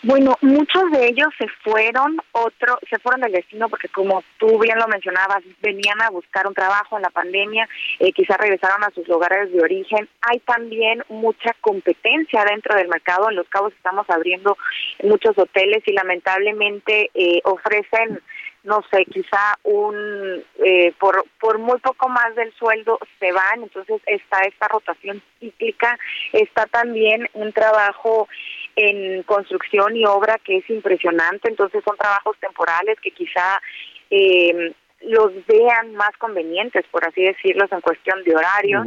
Bueno, 0.03 0.35
muchos 0.41 0.91
de 0.91 1.07
ellos 1.07 1.29
se 1.37 1.47
fueron, 1.63 2.17
otro, 2.31 2.77
se 2.89 2.99
fueron 2.99 3.21
del 3.21 3.31
destino 3.31 3.69
porque 3.69 3.89
como 3.89 4.23
tú 4.37 4.59
bien 4.59 4.77
lo 4.77 4.87
mencionabas, 4.87 5.43
venían 5.61 6.01
a 6.01 6.09
buscar 6.09 6.47
un 6.47 6.53
trabajo 6.53 6.95
en 6.95 7.03
la 7.03 7.09
pandemia, 7.09 7.67
eh, 7.99 8.11
quizás 8.11 8.37
regresaron 8.37 8.83
a 8.83 8.91
sus 8.91 9.07
lugares 9.07 9.51
de 9.51 9.61
origen. 9.61 10.07
Hay 10.21 10.39
también 10.39 11.03
mucha 11.09 11.55
competencia 11.61 12.45
dentro 12.45 12.75
del 12.75 12.87
mercado. 12.87 13.29
En 13.29 13.35
Los 13.35 13.47
Cabos 13.49 13.73
estamos 13.73 14.09
abriendo 14.09 14.57
muchos 15.03 15.37
hoteles 15.37 15.83
y 15.85 15.93
lamentablemente 15.93 17.09
eh, 17.13 17.41
ofrecen 17.43 18.21
no 18.65 18.83
sé, 18.91 19.05
quizá 19.05 19.57
un 19.63 20.43
eh, 20.63 20.93
por 20.99 21.25
por 21.39 21.59
muy 21.59 21.79
poco 21.79 22.09
más 22.09 22.35
del 22.35 22.51
sueldo 22.53 22.99
se 23.19 23.31
van, 23.31 23.63
entonces 23.63 24.01
está 24.05 24.39
esta 24.41 24.67
rotación 24.67 25.21
cíclica, 25.39 25.97
está 26.33 26.65
también 26.65 27.29
un 27.33 27.53
trabajo 27.53 28.27
en 28.75 29.23
construcción 29.23 29.95
y 29.95 30.05
obra 30.05 30.37
que 30.43 30.57
es 30.57 30.69
impresionante, 30.69 31.49
entonces 31.49 31.83
son 31.85 31.95
trabajos 31.97 32.35
temporales 32.39 32.99
que 33.01 33.11
quizá 33.11 33.61
eh, 34.09 34.73
los 35.01 35.31
vean 35.45 35.95
más 35.95 36.11
convenientes, 36.17 36.83
por 36.91 37.07
así 37.07 37.23
decirlo, 37.23 37.65
en 37.69 37.81
cuestión 37.81 38.23
de 38.23 38.35
horario. 38.35 38.83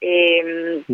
Eh, 0.00 0.84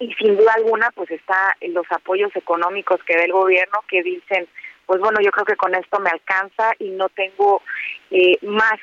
y 0.00 0.14
sin 0.14 0.36
duda 0.36 0.54
alguna, 0.56 0.90
pues 0.94 1.10
está 1.10 1.54
los 1.60 1.84
apoyos 1.90 2.34
económicos 2.34 2.98
que 3.04 3.16
da 3.16 3.24
el 3.24 3.32
gobierno 3.32 3.80
que 3.86 4.02
dicen, 4.02 4.48
pues 4.90 5.00
bueno, 5.00 5.20
yo 5.22 5.30
creo 5.30 5.44
que 5.44 5.54
con 5.54 5.72
esto 5.72 6.00
me 6.00 6.10
alcanza 6.10 6.72
y 6.80 6.90
no 6.90 7.08
tengo 7.10 7.62
eh, 8.10 8.38
más 8.42 8.74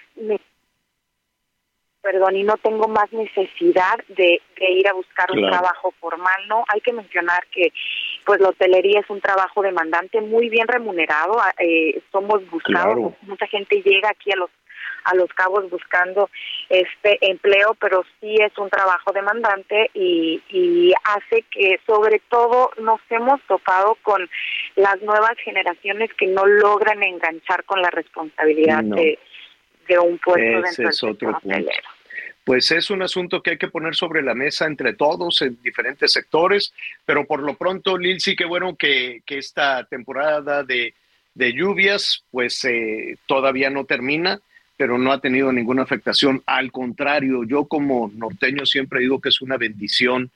perdón, 2.01 2.38
y 2.38 2.43
no 2.43 2.55
tengo 2.55 2.88
más 2.88 3.12
necesidad 3.12 3.97
de, 4.08 4.41
ir 4.58 4.88
a 4.88 4.93
buscar 4.93 5.30
un 5.34 5.49
trabajo 5.49 5.93
formal, 5.99 6.47
¿no? 6.47 6.64
Hay 6.70 6.80
que 6.80 6.93
mencionar 6.93 7.45
que 7.47 7.74
pues 8.26 8.39
la 8.39 8.47
hotelería 8.47 9.01
es 9.01 9.10
un 9.10 9.20
trabajo 9.20 9.62
demandante, 9.62 10.22
muy 10.22 10.47
bien 10.47 10.70
remunerado, 10.70 11.34
eh, 11.60 12.01
somos 12.14 12.49
buscados, 12.49 13.14
mucha 13.24 13.47
gente 13.47 13.82
llega 13.82 14.08
aquí 14.10 14.32
a 14.32 14.38
los 14.38 14.49
a 15.08 15.16
los 15.16 15.30
cabos 15.34 15.70
buscando 15.70 16.30
este 16.70 17.18
empleo, 17.22 17.76
pero 17.80 18.03
sí 18.20 18.36
es 18.39 18.58
un 18.58 18.70
trabajo 18.70 19.12
demandante 19.12 19.89
y, 19.93 20.41
y 20.49 20.93
hace 21.03 21.43
que 21.51 21.80
sobre 21.86 22.22
todo 22.30 22.72
nos 22.78 22.99
hemos 23.10 23.41
topado 23.43 23.97
con 24.03 24.30
las 24.76 25.01
nuevas 25.01 25.38
generaciones 25.43 26.14
que 26.14 26.28
no 26.28 26.45
logran 26.45 27.01
enganchar 27.03 27.64
con 27.64 27.82
la 27.82 27.89
responsabilidad 27.89 28.84
de, 28.84 29.20
de 29.88 29.99
un 29.99 30.18
puesto 30.20 30.62
dentro 30.62 30.84
del 30.84 30.93
sector 30.93 31.36
hotelero. 31.36 31.72
Pues 32.43 32.72
es 32.72 32.89
un 32.89 33.01
asunto 33.01 33.43
que 33.43 33.51
hay 33.51 33.58
que 33.58 33.68
poner 33.68 33.93
sobre 33.93 34.22
la 34.22 34.34
mesa 34.34 34.68
entre 34.68 34.93
todos 34.93 35.41
en 35.41 35.62
diferentes 35.62 36.14
sectores, 36.14 36.74
pero 37.05 37.26
por 37.26 37.41
lo 37.43 37.55
pronto, 37.55 37.97
Lil, 37.97 38.22
sí 38.22 38.38
que 38.38 38.45
bueno 38.45 38.78
que, 38.78 39.22
esta 39.28 39.84
temporada 39.84 40.64
de, 40.64 40.93
lluvias 41.36 42.24
pues 42.32 42.64
eh, 42.64 43.18
todavía 43.26 43.70
no 43.70 43.84
termina, 43.84 44.39
pero 44.78 45.00
no 45.00 45.12
ha 45.12 45.20
tenido 45.20 45.52
ninguna 45.52 45.82
afectación. 45.82 46.44
Al 46.46 46.72
contrario, 46.72 47.44
yo 47.44 47.66
como 47.66 48.12
norteño 48.16 48.66
siempre 48.66 49.02
digo 49.02 49.20
que 49.20 49.30
es 49.30 49.42
una 49.42 49.58
bendición 49.58 50.32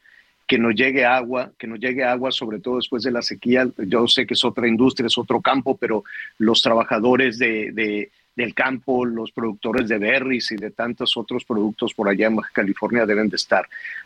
que 0.47 0.57
nos 0.57 0.75
llegue 0.75 1.05
agua, 1.05 1.51
que 1.57 1.67
nos 1.67 1.79
llegue 1.79 2.03
agua, 2.03 2.31
sobre 2.31 2.59
todo 2.59 2.75
después 2.75 3.03
de 3.03 3.11
la 3.11 3.21
sequía. 3.21 3.69
Yo 3.77 4.07
sé 4.07 4.25
que 4.25 4.33
es 4.33 4.43
otra 4.43 4.67
industria, 4.67 5.07
es 5.07 5.17
otro 5.17 5.39
campo, 5.39 5.77
pero 5.77 6.03
los 6.39 6.61
trabajadores 6.61 7.37
de, 7.37 8.09
del 8.35 8.53
campo, 8.53 9.05
los 9.05 9.31
productores 9.31 9.87
de 9.87 9.99
berries 9.99 10.51
y 10.51 10.57
de 10.57 10.71
tantos 10.71 11.15
otros 11.15 11.45
productos 11.45 11.93
por 11.93 12.09
allá 12.09 12.27
en 12.27 12.35
Baja 12.35 12.49
California 12.51 13.05
deben 13.05 13.29
de 13.29 13.35
estar 13.37 13.65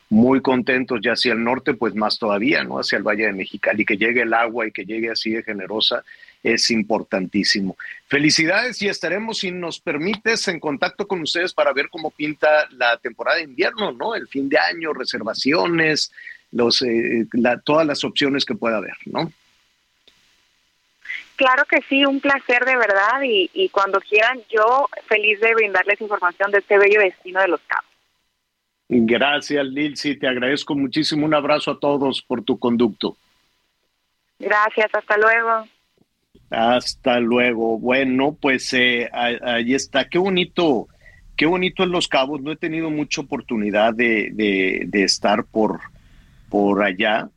muy 0.10 0.42
contentos, 0.42 1.00
ya 1.02 1.14
hacia 1.14 1.34
el 1.34 1.44
norte, 1.44 1.74
pues 1.74 1.96
más 1.96 2.20
todavía, 2.20 2.64
¿no? 2.64 2.78
Hacia 2.78 2.98
el 2.98 3.04
Valle 3.04 3.26
de 3.26 3.34
Mexicali, 3.34 3.84
que 3.84 3.98
llegue 3.98 4.22
el 4.22 4.34
agua 4.34 4.68
y 4.68 4.72
que 4.72 4.86
llegue 4.86 5.10
así 5.10 5.32
de 5.32 5.42
generosa 5.42 6.04
es 6.46 6.70
importantísimo. 6.70 7.76
Felicidades 8.08 8.80
y 8.84 8.88
estaremos, 8.88 9.40
si 9.40 9.52
nos 9.52 9.80
permites, 9.80 10.48
en 10.48 10.60
contacto 10.60 11.08
con 11.08 11.22
ustedes 11.22 11.54
para 11.54 11.74
ver 11.74 11.90
cómo 11.90 12.12
pinta 12.12 12.68
la 12.72 12.98
temporada 12.98 13.38
de 13.38 13.46
invierno, 13.46 13.92
¿no? 13.92 14.14
El 14.14 14.28
fin 14.28 14.48
de 14.48 14.60
año, 14.60 14.94
reservaciones, 14.94 16.12
los, 16.52 16.84
eh, 16.84 17.26
todas 17.64 17.88
las 17.88 18.04
opciones 18.04 18.46
que 18.46 18.54
pueda 18.54 18.78
haber, 18.78 18.96
¿no? 19.06 19.32
Claro 21.36 21.66
que 21.66 21.82
sí, 21.90 22.06
un 22.06 22.22
placer 22.22 22.64
de 22.64 22.78
verdad 22.78 23.24
y, 23.24 23.50
y 23.54 23.70
cuando 23.70 24.00
quieran 24.00 24.40
yo 24.50 24.88
feliz 25.08 25.40
de 25.42 25.54
brindarles 25.56 26.00
información 26.00 26.52
de 26.52 26.60
este 26.60 26.78
bello 26.78 27.02
destino 27.02 27.42
de 27.42 27.48
los 27.48 27.62
Cabos. 27.62 27.90
Gracias, 28.88 29.66
Lilsi, 29.66 30.16
te 30.16 30.28
agradezco 30.28 30.76
muchísimo. 30.76 31.26
Un 31.26 31.34
abrazo 31.34 31.72
a 31.72 31.80
todos 31.80 32.22
por 32.22 32.44
tu 32.44 32.60
conducto. 32.60 33.18
Gracias, 34.38 34.94
hasta 34.94 35.18
luego. 35.18 35.68
Hasta 36.50 37.20
luego. 37.20 37.80
Bueno, 37.80 38.38
pues 38.40 38.72
eh, 38.74 39.10
ahí 39.12 39.74
está. 39.74 40.08
Qué 40.08 40.18
bonito, 40.18 40.88
qué 41.36 41.46
bonito 41.46 41.84
en 41.84 41.92
Los 41.92 42.08
Cabos. 42.08 42.42
No 42.42 42.52
he 42.52 42.56
tenido 42.56 42.90
mucha 42.90 43.22
oportunidad 43.22 43.94
de, 43.94 44.30
de, 44.34 45.04
estar 45.04 45.46
por, 45.46 45.82
por 46.50 46.84
allá. 46.84 47.30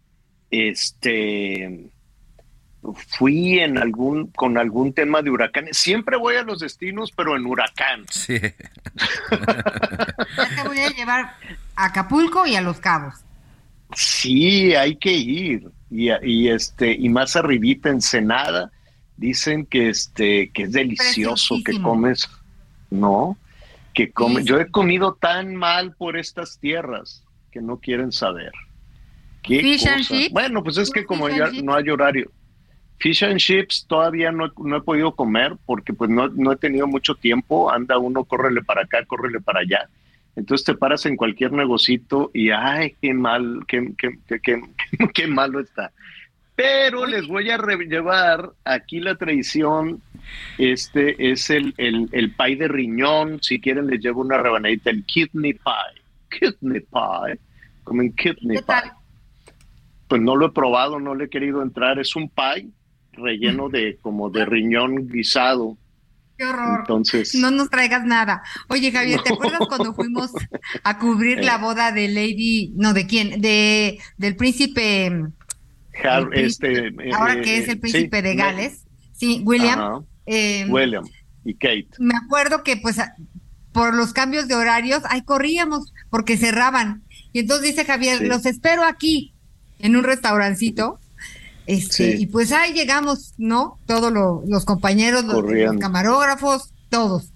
Este 0.51 1.91
fui 3.19 3.59
en 3.59 3.77
algún 3.77 4.29
con 4.29 4.57
algún 4.57 4.93
tema 4.93 5.23
de 5.23 5.31
huracanes. 5.31 5.77
Siempre 5.77 6.17
voy 6.17 6.37
a 6.37 6.43
los 6.43 6.61
destinos, 6.61 7.13
pero 7.15 7.37
en 7.37 7.45
huracán. 7.45 8.05
Sí. 8.11 8.39
ya 8.41 10.63
te 10.63 10.69
voy 10.69 10.79
a 10.79 10.91
llevar 10.91 11.35
a 11.77 11.87
Acapulco 11.87 12.47
y 12.47 12.57
a 12.57 12.61
Los 12.61 12.79
Cabos. 12.79 13.15
Sí, 13.95 14.75
hay 14.75 14.97
que 14.97 15.13
ir. 15.13 15.69
Y, 15.91 16.11
y 16.23 16.49
este 16.49 16.93
y 16.93 17.09
más 17.09 17.37
arribita 17.37 17.89
Ensenada 17.89 18.71
dicen 19.19 19.67
que 19.67 19.91
este 19.91 20.51
que 20.51 20.63
es 20.65 20.73
delicioso 20.73 21.57
que 21.65 21.81
comes 21.81 22.29
no 22.91 23.37
que 23.93 24.11
come 24.11 24.43
yo 24.45 24.59
he 24.59 24.71
comido 24.71 25.15
tan 25.15 25.55
mal 25.55 25.95
por 25.95 26.17
estas 26.17 26.59
tierras 26.59 27.23
que 27.53 27.61
no 27.61 27.79
quieren 27.79 28.13
saber 28.13 28.53
¿Qué 29.43 29.61
Fish 29.61 29.87
and 29.87 30.05
chips. 30.05 30.33
bueno 30.33 30.63
pues 30.63 30.79
es 30.79 30.91
que 30.91 31.05
como 31.05 31.29
ya 31.29 31.51
no 31.63 31.75
hay 31.75 31.91
horario 31.91 32.31
Fish 32.99 33.23
and 33.23 33.39
chips 33.39 33.87
todavía 33.87 34.33
no, 34.33 34.53
no 34.59 34.77
he 34.77 34.81
podido 34.81 35.15
comer 35.15 35.57
porque 35.67 35.93
pues 35.93 36.11
no, 36.11 36.29
no, 36.29 36.53
he 36.53 36.57
tenido 36.57 36.87
mucho 36.87 37.15
tiempo. 37.15 37.71
Anda 37.71 37.99
uno, 37.99 38.25
córrele 38.25 38.63
para 38.63 38.83
acá, 38.83 39.05
córrele 39.05 39.41
para 39.41 39.61
allá. 39.61 39.89
Entonces 40.35 40.65
te 40.65 40.75
paras 40.75 41.07
en 41.07 41.17
cualquier 41.17 41.53
negocito 41.53 42.31
y 42.35 42.51
ay, 42.51 42.97
qué 43.01 43.15
mal, 43.15 43.65
qué, 43.69 43.93
qué, 43.97 44.41
qué, 44.41 44.63
qué 45.15 45.27
malo 45.29 45.61
está. 45.61 45.93
Pero 46.59 47.07
les 47.07 47.29
voy 47.29 47.49
a 47.51 47.57
llevar 47.57 48.51
aquí 48.65 48.99
la 48.99 49.15
tradición. 49.15 50.03
Este 50.59 51.31
es 51.31 51.51
el, 51.51 51.73
el, 51.77 52.09
el 52.11 52.35
pie 52.35 52.57
de 52.57 52.67
riñón. 52.67 53.41
Si 53.41 53.61
quieren, 53.61 53.87
les 53.87 54.01
llevo 54.01 54.23
una 54.23 54.39
rebanadita, 54.39 54.91
el 54.91 55.05
kidney 55.05 55.53
pie. 55.53 56.03
Kidney 56.29 56.81
pie. 56.81 57.39
Comen 57.85 58.13
kidney 58.13 58.59
pie. 58.59 58.91
Pues 60.09 60.21
no 60.21 60.35
lo 60.35 60.47
he 60.47 60.51
probado, 60.51 60.99
no 60.99 61.15
le 61.15 61.27
he 61.27 61.31
querido 61.31 61.63
entrar. 61.63 62.01
Es 62.01 62.17
un 62.17 62.29
pie 62.29 62.67
relleno 63.13 63.69
de 63.69 63.97
como 64.03 64.29
de 64.29 64.45
riñón 64.45 65.07
guisado. 65.07 65.79
Qué 66.37 66.45
horror. 66.45 66.81
Entonces. 66.81 67.37
No 67.37 67.53
nos 67.53 67.71
traigas 67.71 68.05
nada. 68.05 68.43
Oye, 68.69 68.91
Javier, 68.91 69.21
¿te 69.23 69.33
acuerdas 69.33 69.61
cuando 69.69 69.95
fuimos 69.95 70.33
a 70.83 70.99
cubrir 70.99 71.45
la 71.45 71.59
boda 71.59 71.93
de 71.93 72.09
Lady, 72.09 72.73
no, 72.75 72.95
de 72.95 73.07
quién? 73.07 73.41
De 73.41 74.01
del 74.17 74.35
príncipe 74.35 75.31
este, 76.33 76.95
ahora 77.15 77.41
que 77.41 77.59
es 77.59 77.69
el 77.69 77.77
eh, 77.77 77.81
príncipe 77.81 78.23
de 78.23 78.35
Gales, 78.35 78.85
sí, 79.13 79.43
William. 79.45 80.05
Eh, 80.27 80.67
William 80.69 81.05
y 81.45 81.55
Kate. 81.55 81.89
Me 81.99 82.15
acuerdo 82.17 82.63
que 82.63 82.77
pues 82.77 82.99
por 83.73 83.95
los 83.95 84.13
cambios 84.13 84.49
de 84.49 84.55
horarios, 84.55 85.03
ahí 85.09 85.23
corríamos 85.23 85.93
porque 86.11 86.37
cerraban. 86.37 87.03
Y 87.33 87.41
entonces 87.41 87.69
dice 87.69 87.85
Javier, 87.85 88.23
los 88.23 88.45
espero 88.47 88.85
aquí 88.85 89.35
en 89.79 89.97
un 89.97 90.05
restaurancito. 90.05 90.99
Este, 91.67 92.17
Y 92.17 92.27
pues 92.27 92.51
ahí 92.51 92.73
llegamos, 92.73 93.35
¿no? 93.37 93.79
Todos 93.87 94.13
los 94.13 94.65
compañeros, 94.65 95.25
los, 95.25 95.45
camarógrafos, 95.79 96.73
todos. 96.89 97.33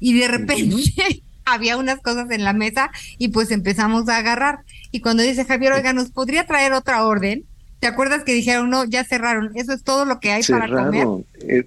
Y 0.00 0.18
de 0.18 0.26
repente 0.26 1.22
había 1.44 1.76
unas 1.76 2.00
cosas 2.00 2.30
en 2.30 2.42
la 2.42 2.52
mesa 2.52 2.90
y 3.16 3.28
pues 3.28 3.50
empezamos 3.50 4.08
a 4.08 4.16
agarrar. 4.16 4.60
Y 4.90 5.00
cuando 5.00 5.22
dice 5.22 5.44
Javier, 5.44 5.72
oiga, 5.72 5.92
¿nos 5.92 6.10
podría 6.10 6.46
traer 6.46 6.72
otra 6.72 7.04
orden? 7.04 7.44
¿Te 7.80 7.86
acuerdas 7.86 8.24
que 8.24 8.34
dijeron, 8.34 8.68
no, 8.68 8.84
ya 8.84 9.04
cerraron? 9.04 9.52
Eso 9.54 9.72
es 9.72 9.82
todo 9.82 10.04
lo 10.04 10.20
que 10.20 10.32
hay 10.32 10.42
para 10.42 10.68
comer. 10.68 11.06
Eh, 11.48 11.64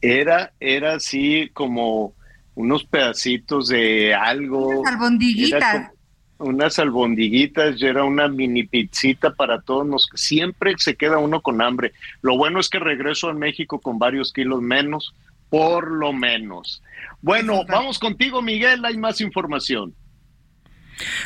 era, 0.00 0.52
era 0.58 0.94
así 0.94 1.50
como 1.54 2.14
unos 2.56 2.84
pedacitos 2.84 3.68
de 3.68 4.12
algo. 4.12 4.80
Unas 4.80 4.92
albondiguitas. 4.92 5.90
Unas 6.38 6.78
albondiguitas, 6.80 7.80
y 7.80 7.86
era 7.86 8.02
una 8.02 8.26
mini 8.26 8.64
pizzita 8.64 9.34
para 9.34 9.60
todos. 9.60 9.86
Nos, 9.86 10.08
siempre 10.14 10.74
se 10.78 10.96
queda 10.96 11.18
uno 11.18 11.40
con 11.40 11.62
hambre. 11.62 11.92
Lo 12.20 12.36
bueno 12.36 12.58
es 12.58 12.68
que 12.68 12.80
regreso 12.80 13.28
a 13.28 13.34
México 13.34 13.80
con 13.80 14.00
varios 14.00 14.32
kilos 14.32 14.60
menos, 14.60 15.14
por 15.48 15.88
lo 15.88 16.12
menos. 16.12 16.82
Bueno, 17.20 17.64
vamos 17.68 18.00
contigo, 18.00 18.42
Miguel. 18.42 18.84
Hay 18.84 18.98
más 18.98 19.20
información. 19.20 19.94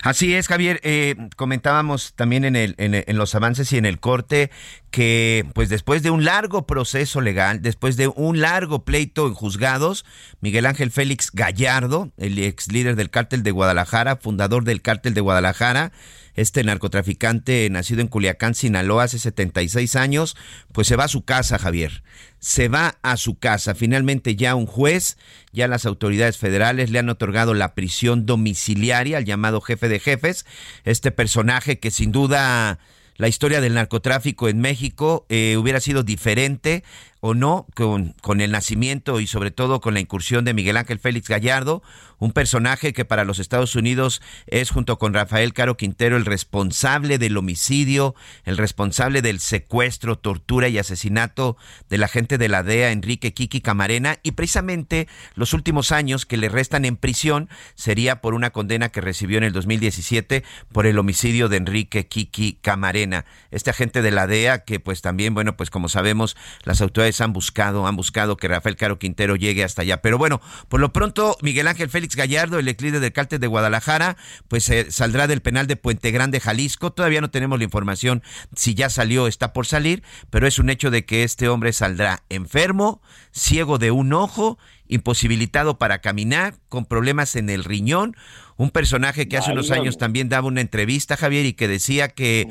Así 0.02 0.34
es, 0.34 0.48
Javier. 0.48 0.80
Eh, 0.82 1.16
comentábamos 1.36 2.14
también 2.14 2.44
en, 2.44 2.56
el, 2.56 2.74
en, 2.78 3.16
los 3.16 3.34
avances 3.34 3.72
y 3.72 3.78
en 3.78 3.86
el 3.86 4.00
corte 4.00 4.50
que, 4.90 5.46
pues 5.54 5.68
después 5.68 6.02
de 6.02 6.10
un 6.10 6.24
largo 6.24 6.66
proceso 6.66 7.20
legal, 7.20 7.62
después 7.62 7.96
de 7.96 8.08
un 8.08 8.40
largo 8.40 8.84
pleito 8.84 9.26
en 9.26 9.34
juzgados, 9.34 10.04
Miguel 10.40 10.66
Ángel 10.66 10.90
Félix 10.90 11.30
Gallardo, 11.32 12.10
el 12.16 12.38
ex 12.38 12.72
líder 12.72 12.96
del 12.96 13.10
cártel 13.10 13.42
de 13.42 13.50
Guadalajara, 13.50 14.16
fundador 14.16 14.64
del 14.64 14.82
cártel 14.82 15.14
de 15.14 15.20
Guadalajara, 15.20 15.92
este 16.36 16.62
narcotraficante 16.62 17.68
nacido 17.70 18.02
en 18.02 18.08
Culiacán, 18.08 18.54
Sinaloa, 18.54 19.04
hace 19.04 19.18
76 19.18 19.96
años, 19.96 20.36
pues 20.72 20.86
se 20.86 20.96
va 20.96 21.04
a 21.04 21.08
su 21.08 21.24
casa, 21.24 21.58
Javier. 21.58 22.02
Se 22.38 22.68
va 22.68 22.98
a 23.02 23.16
su 23.16 23.38
casa. 23.38 23.74
Finalmente 23.74 24.36
ya 24.36 24.54
un 24.54 24.66
juez, 24.66 25.16
ya 25.52 25.66
las 25.66 25.86
autoridades 25.86 26.36
federales 26.36 26.90
le 26.90 26.98
han 26.98 27.08
otorgado 27.08 27.54
la 27.54 27.74
prisión 27.74 28.26
domiciliaria 28.26 29.18
al 29.18 29.24
llamado 29.24 29.60
jefe 29.60 29.88
de 29.88 29.98
jefes, 29.98 30.46
este 30.84 31.10
personaje 31.10 31.78
que 31.78 31.90
sin 31.90 32.12
duda 32.12 32.78
la 33.16 33.28
historia 33.28 33.60
del 33.60 33.74
narcotráfico 33.74 34.48
en 34.48 34.60
México 34.60 35.24
eh, 35.28 35.56
hubiera 35.56 35.80
sido 35.80 36.02
diferente 36.02 36.84
o 37.20 37.34
no 37.34 37.66
con, 37.74 38.14
con 38.20 38.40
el 38.40 38.52
nacimiento 38.52 39.20
y 39.20 39.26
sobre 39.26 39.50
todo 39.50 39.80
con 39.80 39.94
la 39.94 40.00
incursión 40.00 40.44
de 40.44 40.52
Miguel 40.52 40.76
Ángel 40.76 40.98
Félix 40.98 41.28
Gallardo, 41.28 41.82
un 42.18 42.32
personaje 42.32 42.92
que 42.92 43.04
para 43.04 43.24
los 43.24 43.38
Estados 43.38 43.74
Unidos 43.76 44.22
es 44.46 44.70
junto 44.70 44.98
con 44.98 45.14
Rafael 45.14 45.52
Caro 45.52 45.76
Quintero 45.76 46.16
el 46.16 46.24
responsable 46.24 47.18
del 47.18 47.36
homicidio, 47.36 48.14
el 48.44 48.56
responsable 48.56 49.22
del 49.22 49.40
secuestro, 49.40 50.18
tortura 50.18 50.68
y 50.68 50.78
asesinato 50.78 51.56
de 51.88 51.98
la 51.98 52.08
gente 52.08 52.38
de 52.38 52.48
la 52.48 52.62
DEA, 52.62 52.92
Enrique 52.92 53.34
Kiki 53.34 53.60
Camarena, 53.60 54.18
y 54.22 54.32
precisamente 54.32 55.08
los 55.34 55.52
últimos 55.52 55.92
años 55.92 56.26
que 56.26 56.36
le 56.36 56.48
restan 56.48 56.84
en 56.84 56.96
prisión 56.96 57.48
sería 57.74 58.20
por 58.20 58.34
una 58.34 58.50
condena 58.50 58.88
que 58.88 59.00
recibió 59.00 59.38
en 59.38 59.44
el 59.44 59.52
2017 59.52 60.44
por 60.72 60.86
el 60.86 60.98
homicidio 60.98 61.48
de 61.48 61.58
Enrique 61.58 62.06
Kiki 62.06 62.58
Camarena. 62.60 63.24
Este 63.50 63.70
agente 63.70 64.02
de 64.02 64.10
la 64.10 64.26
DEA 64.26 64.64
que 64.64 64.80
pues 64.80 65.02
también, 65.02 65.34
bueno, 65.34 65.56
pues 65.56 65.70
como 65.70 65.88
sabemos, 65.88 66.36
las 66.64 66.80
autoridades 66.80 67.20
han 67.20 67.32
buscado, 67.32 67.86
han 67.86 67.96
buscado 67.96 68.36
que 68.36 68.48
Rafael 68.48 68.76
Caro 68.76 68.98
Quintero 68.98 69.36
llegue 69.36 69.64
hasta 69.64 69.82
allá. 69.82 70.00
Pero 70.02 70.18
bueno, 70.18 70.40
por 70.68 70.80
lo 70.80 70.92
pronto, 70.92 71.36
Miguel 71.42 71.68
Ángel 71.68 71.90
Félix 71.90 72.05
Gallardo, 72.14 72.58
el 72.58 72.68
ex 72.68 72.82
del 72.82 73.12
cártel 73.12 73.40
de 73.40 73.46
Guadalajara, 73.46 74.16
pues 74.48 74.68
eh, 74.68 74.90
saldrá 74.90 75.26
del 75.26 75.42
penal 75.42 75.66
de 75.66 75.76
Puente 75.76 76.10
Grande, 76.10 76.40
Jalisco. 76.40 76.92
Todavía 76.92 77.20
no 77.20 77.30
tenemos 77.30 77.58
la 77.58 77.64
información 77.64 78.22
si 78.54 78.74
ya 78.74 78.90
salió 78.90 79.24
o 79.24 79.26
está 79.26 79.52
por 79.52 79.66
salir, 79.66 80.02
pero 80.30 80.46
es 80.46 80.58
un 80.58 80.70
hecho 80.70 80.90
de 80.90 81.04
que 81.04 81.24
este 81.24 81.48
hombre 81.48 81.72
saldrá 81.72 82.22
enfermo, 82.28 83.00
ciego 83.32 83.78
de 83.78 83.90
un 83.90 84.12
ojo, 84.12 84.58
imposibilitado 84.88 85.78
para 85.78 86.00
caminar, 86.00 86.54
con 86.68 86.84
problemas 86.84 87.34
en 87.36 87.50
el 87.50 87.64
riñón, 87.64 88.16
un 88.58 88.70
personaje 88.70 89.28
que 89.28 89.36
hace 89.36 89.52
unos 89.52 89.70
años 89.70 89.98
también 89.98 90.28
daba 90.30 90.46
una 90.48 90.62
entrevista, 90.62 91.16
Javier, 91.16 91.44
y 91.44 91.52
que 91.52 91.68
decía 91.68 92.08
que 92.08 92.46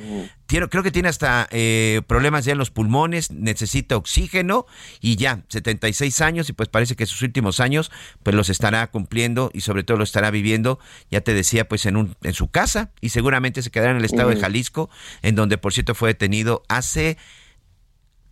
tiene- 0.45 0.69
creo 0.69 0.83
que 0.83 0.91
tiene 0.91 1.09
hasta 1.09 1.47
eh, 1.49 2.01
problemas 2.05 2.45
ya 2.45 2.51
en 2.51 2.59
los 2.59 2.69
pulmones, 2.69 3.31
necesita 3.31 3.97
oxígeno 3.97 4.67
y 5.01 5.15
ya, 5.15 5.43
76 5.49 6.21
años 6.21 6.47
y 6.49 6.53
pues 6.53 6.69
parece 6.69 6.95
que 6.95 7.07
sus 7.07 7.23
últimos 7.23 7.59
años 7.59 7.91
pues 8.21 8.35
los 8.35 8.49
estará 8.49 8.85
cumpliendo 8.91 9.49
y 9.53 9.61
sobre 9.61 9.83
todo 9.83 9.97
lo 9.97 10.03
estará 10.03 10.29
viviendo, 10.29 10.77
ya 11.09 11.21
te 11.21 11.33
decía, 11.33 11.67
pues 11.67 11.87
en, 11.87 11.97
un, 11.97 12.15
en 12.21 12.33
su 12.33 12.49
casa 12.49 12.91
y 13.01 13.09
seguramente 13.09 13.63
se 13.63 13.71
quedará 13.71 13.91
en 13.91 13.97
el 13.97 14.05
estado 14.05 14.29
de. 14.29 14.35
Jalisco, 14.39 14.91
en 15.23 15.33
donde 15.35 15.57
por 15.57 15.73
cierto 15.73 15.95
fue 15.95 16.09
detenido 16.09 16.61
hace 16.69 17.17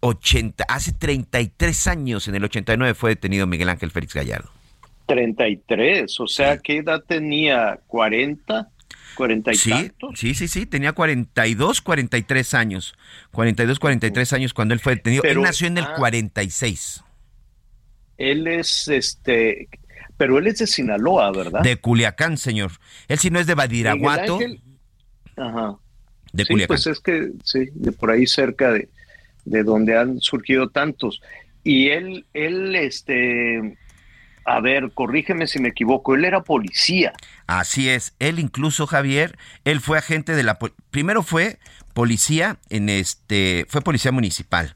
80, 0.01 0.65
hace 0.67 0.91
33 0.91 1.87
años, 1.87 2.27
en 2.27 2.35
el 2.35 2.43
89 2.43 2.93
fue 2.93 3.11
detenido 3.11 3.47
Miguel 3.47 3.69
Ángel 3.69 3.89
Félix 3.89 4.13
Gallardo. 4.13 4.51
33, 5.05 6.19
o 6.19 6.27
sea, 6.27 6.57
¿qué 6.57 6.77
edad 6.77 7.03
tenía? 7.07 7.79
¿40? 7.87 8.67
¿40 9.15 9.53
y 9.53 9.55
Sí, 9.55 9.69
tantos? 9.69 10.19
sí, 10.19 10.33
sí, 10.33 10.47
sí, 10.47 10.65
tenía 10.65 10.93
42, 10.93 11.81
43 11.81 12.53
años. 12.53 12.95
42, 13.31 13.79
43 13.79 14.33
años 14.33 14.53
cuando 14.53 14.73
él 14.73 14.79
fue 14.79 14.95
detenido. 14.95 15.21
Pero- 15.21 15.41
él 15.41 15.45
nació 15.45 15.67
en 15.67 15.77
el 15.77 15.83
ah. 15.85 15.93
46, 15.97 17.03
Él 18.17 18.47
es, 18.47 18.87
este, 18.87 19.67
pero 20.17 20.37
él 20.37 20.47
es 20.47 20.59
de 20.59 20.67
Sinaloa, 20.67 21.31
¿verdad? 21.31 21.61
de 21.61 21.77
Culiacán, 21.77 22.37
señor. 22.37 22.71
Él 23.07 23.17
sí 23.19 23.29
no 23.29 23.39
es 23.39 23.47
de 23.47 23.55
Badiraguato, 23.55 24.35
Ángel- 24.39 24.61
Ajá. 25.35 25.75
de 26.31 26.43
sí, 26.45 26.53
Culiacán. 26.53 26.67
pues 26.75 26.87
es 26.87 26.99
que, 26.99 27.31
sí, 27.43 27.69
de 27.73 27.91
por 27.91 28.11
ahí 28.11 28.25
cerca 28.27 28.71
de, 28.71 28.89
de 29.45 29.63
donde 29.63 29.97
han 29.97 30.19
surgido 30.21 30.69
tantos. 30.69 31.21
Y 31.63 31.89
él, 31.89 32.25
él, 32.33 32.75
este, 32.75 33.77
a 34.45 34.59
ver, 34.59 34.91
corrígeme 34.93 35.47
si 35.47 35.59
me 35.59 35.69
equivoco, 35.69 36.15
él 36.15 36.25
era 36.25 36.43
policía. 36.43 37.13
Así 37.47 37.89
es. 37.89 38.15
Él 38.19 38.39
incluso, 38.39 38.87
Javier, 38.87 39.37
él 39.63 39.79
fue 39.79 39.97
agente 39.97 40.35
de 40.35 40.43
la... 40.43 40.59
Primero 40.91 41.23
fue 41.23 41.59
policía 41.93 42.57
en 42.69 42.89
este... 42.89 43.65
Fue 43.69 43.81
policía 43.81 44.11
municipal. 44.11 44.75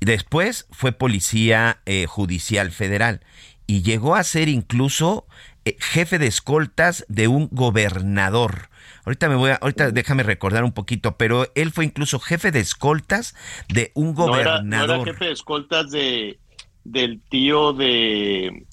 Después 0.00 0.66
fue 0.70 0.92
policía 0.92 1.80
eh, 1.86 2.06
judicial 2.06 2.70
federal. 2.72 3.20
Y 3.66 3.82
llegó 3.82 4.14
a 4.14 4.24
ser 4.24 4.48
incluso 4.48 5.26
eh, 5.64 5.76
jefe 5.80 6.18
de 6.18 6.26
escoltas 6.26 7.04
de 7.08 7.28
un 7.28 7.48
gobernador. 7.50 8.68
Ahorita 9.04 9.28
me 9.28 9.36
voy 9.36 9.50
a, 9.50 9.54
ahorita 9.54 9.90
déjame 9.90 10.22
recordar 10.22 10.64
un 10.64 10.72
poquito, 10.72 11.16
pero 11.16 11.46
él 11.54 11.72
fue 11.72 11.84
incluso 11.84 12.18
jefe 12.18 12.50
de 12.50 12.60
escoltas 12.60 13.34
de 13.68 13.92
un 13.94 14.14
No 14.14 14.36
era, 14.36 14.58
gobernador. 14.58 14.98
no 14.98 15.02
era 15.02 15.12
jefe 15.12 15.24
de 15.26 15.32
escoltas 15.32 15.90
de, 15.90 16.38
del 16.84 17.20
tío 17.28 17.72
de... 17.72 18.66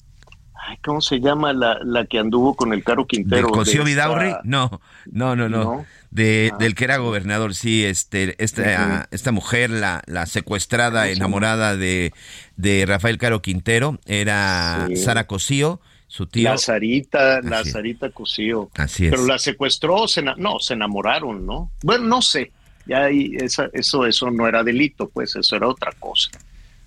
ay, 0.66 0.78
¿Cómo 0.84 1.00
se 1.00 1.20
llama 1.20 1.52
la, 1.52 1.78
la 1.84 2.04
que 2.06 2.18
anduvo 2.18 2.54
con 2.54 2.72
el 2.72 2.82
Caro 2.84 3.02
¿De 3.02 3.08
Quintero? 3.08 3.48
Cosío 3.48 3.84
de 3.84 3.90
esta- 3.92 4.08
Vidaurri? 4.08 4.34
No, 4.44 4.80
no, 5.10 5.36
no, 5.36 5.48
no. 5.48 5.64
¿No? 5.64 5.86
De, 6.10 6.50
Ah. 6.52 6.56
Del 6.58 6.74
que 6.74 6.84
era 6.84 6.98
gobernador, 6.98 7.54
sí, 7.54 7.84
este, 7.84 8.36
esta, 8.42 9.08
esta 9.10 9.32
mujer, 9.32 9.70
la, 9.70 10.02
la 10.06 10.26
secuestrada, 10.26 11.08
enamorada 11.08 11.76
de, 11.76 12.12
de 12.56 12.84
Rafael 12.86 13.18
Caro 13.18 13.42
Quintero, 13.42 13.98
era 14.06 14.86
Sí. 14.88 14.96
Sara 14.96 15.26
Cosío, 15.26 15.80
su 16.06 16.26
tío. 16.26 16.50
La 16.50 16.58
Sarita, 16.58 17.38
Así 17.38 17.48
la. 17.48 17.64
Sarita 17.64 18.10
Cosío. 18.10 18.70
Así 18.76 19.06
es. 19.06 19.10
Pero 19.10 19.26
la 19.26 19.38
secuestró, 19.38 20.06
se 20.06 20.22
no, 20.22 20.60
se 20.60 20.74
enamoraron, 20.74 21.44
¿no? 21.44 21.72
Bueno, 21.82 22.04
no 22.06 22.22
sé. 22.22 22.52
Ya 22.86 23.04
ahí 23.04 23.32
esa, 23.38 23.68
eso, 23.72 24.04
eso 24.06 24.30
no 24.30 24.46
era 24.46 24.62
delito, 24.62 25.08
pues 25.08 25.34
eso 25.34 25.56
era 25.56 25.66
otra 25.66 25.90
cosa. 25.98 26.30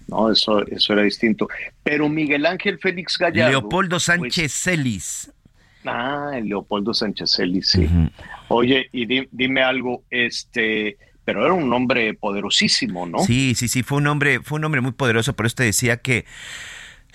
No, 0.07 0.31
eso, 0.31 0.65
eso 0.67 0.93
era 0.93 1.01
distinto. 1.03 1.47
Pero 1.83 2.07
Miguel 2.09 2.45
Ángel 2.45 2.79
Félix 2.79 3.17
Gallardo. 3.17 3.51
Leopoldo 3.51 3.95
pues, 3.95 4.03
Sánchez 4.03 4.53
Celis. 4.53 5.31
ah, 5.85 6.31
Leopoldo 6.43 6.93
Sánchez 6.93 7.33
Celis, 7.35 7.67
sí. 7.69 7.87
Oye, 8.47 8.87
y 8.91 9.05
di- 9.05 9.27
dime 9.31 9.61
algo, 9.63 10.03
este, 10.09 10.97
pero 11.25 11.43
era 11.43 11.53
un 11.53 11.71
hombre 11.73 12.13
poderosísimo, 12.13 13.05
¿no? 13.05 13.19
Sí, 13.19 13.53
sí, 13.55 13.67
sí, 13.67 13.83
fue 13.83 13.97
un 13.97 14.07
hombre, 14.07 14.39
fue 14.41 14.59
un 14.59 14.65
hombre 14.65 14.79
muy 14.81 14.93
poderoso, 14.93 15.33
por 15.35 15.45
eso 15.45 15.55
te 15.55 15.63
decía 15.63 15.97
que 15.97 16.25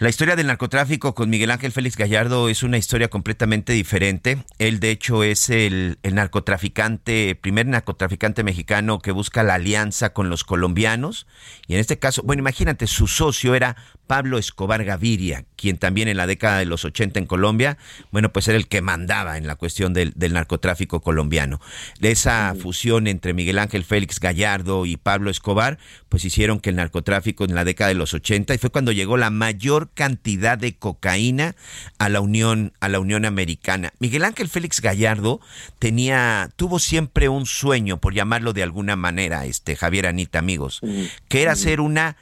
la 0.02 0.08
historia 0.08 0.34
del 0.34 0.48
narcotráfico 0.48 1.14
con 1.14 1.30
Miguel 1.30 1.52
Ángel 1.52 1.70
Félix 1.70 1.96
Gallardo 1.96 2.48
es 2.48 2.64
una 2.64 2.76
historia 2.76 3.06
completamente 3.06 3.72
diferente. 3.72 4.44
Él, 4.58 4.80
de 4.80 4.90
hecho, 4.90 5.22
es 5.22 5.48
el, 5.48 5.96
narcotraficante, 6.02 7.38
primer 7.40 7.66
narcotraficante 7.66 8.42
mexicano 8.42 8.98
que 8.98 9.12
busca 9.12 9.44
la 9.44 9.54
alianza 9.54 10.12
con 10.12 10.28
los 10.28 10.42
colombianos. 10.42 11.28
Y 11.68 11.74
en 11.74 11.78
este 11.78 12.00
caso, 12.00 12.22
bueno, 12.24 12.40
imagínate, 12.40 12.88
su 12.88 13.06
socio 13.06 13.54
era 13.54 13.76
Pablo 14.08 14.38
Escobar 14.38 14.82
Gaviria, 14.82 15.44
quien 15.62 15.78
también 15.78 16.08
en 16.08 16.16
la 16.16 16.26
década 16.26 16.58
de 16.58 16.66
los 16.66 16.84
80 16.84 17.20
en 17.20 17.26
Colombia, 17.26 17.78
bueno, 18.10 18.32
pues 18.32 18.48
era 18.48 18.58
el 18.58 18.66
que 18.66 18.82
mandaba 18.82 19.38
en 19.38 19.46
la 19.46 19.54
cuestión 19.54 19.94
del, 19.94 20.12
del 20.16 20.32
narcotráfico 20.32 21.00
colombiano. 21.00 21.60
Esa 22.00 22.56
fusión 22.60 23.06
entre 23.06 23.32
Miguel 23.32 23.60
Ángel 23.60 23.84
Félix 23.84 24.18
Gallardo 24.18 24.86
y 24.86 24.96
Pablo 24.96 25.30
Escobar, 25.30 25.78
pues 26.08 26.24
hicieron 26.24 26.58
que 26.58 26.70
el 26.70 26.76
narcotráfico 26.76 27.44
en 27.44 27.54
la 27.54 27.64
década 27.64 27.88
de 27.88 27.94
los 27.94 28.12
80 28.12 28.54
y 28.54 28.58
fue 28.58 28.70
cuando 28.70 28.90
llegó 28.90 29.16
la 29.16 29.30
mayor 29.30 29.90
cantidad 29.94 30.58
de 30.58 30.74
cocaína 30.74 31.54
a 31.98 32.08
la 32.08 32.20
Unión 32.20 32.72
a 32.80 32.88
la 32.88 32.98
Unión 32.98 33.24
Americana. 33.24 33.92
Miguel 34.00 34.24
Ángel 34.24 34.48
Félix 34.48 34.80
Gallardo 34.80 35.40
tenía 35.78 36.50
tuvo 36.56 36.80
siempre 36.80 37.28
un 37.28 37.46
sueño, 37.46 38.00
por 38.00 38.14
llamarlo 38.14 38.52
de 38.52 38.64
alguna 38.64 38.96
manera, 38.96 39.46
este 39.46 39.76
Javier 39.76 40.08
Anita, 40.08 40.40
amigos, 40.40 40.80
que 41.28 41.42
era 41.42 41.54
ser 41.54 41.80
una 41.80 42.16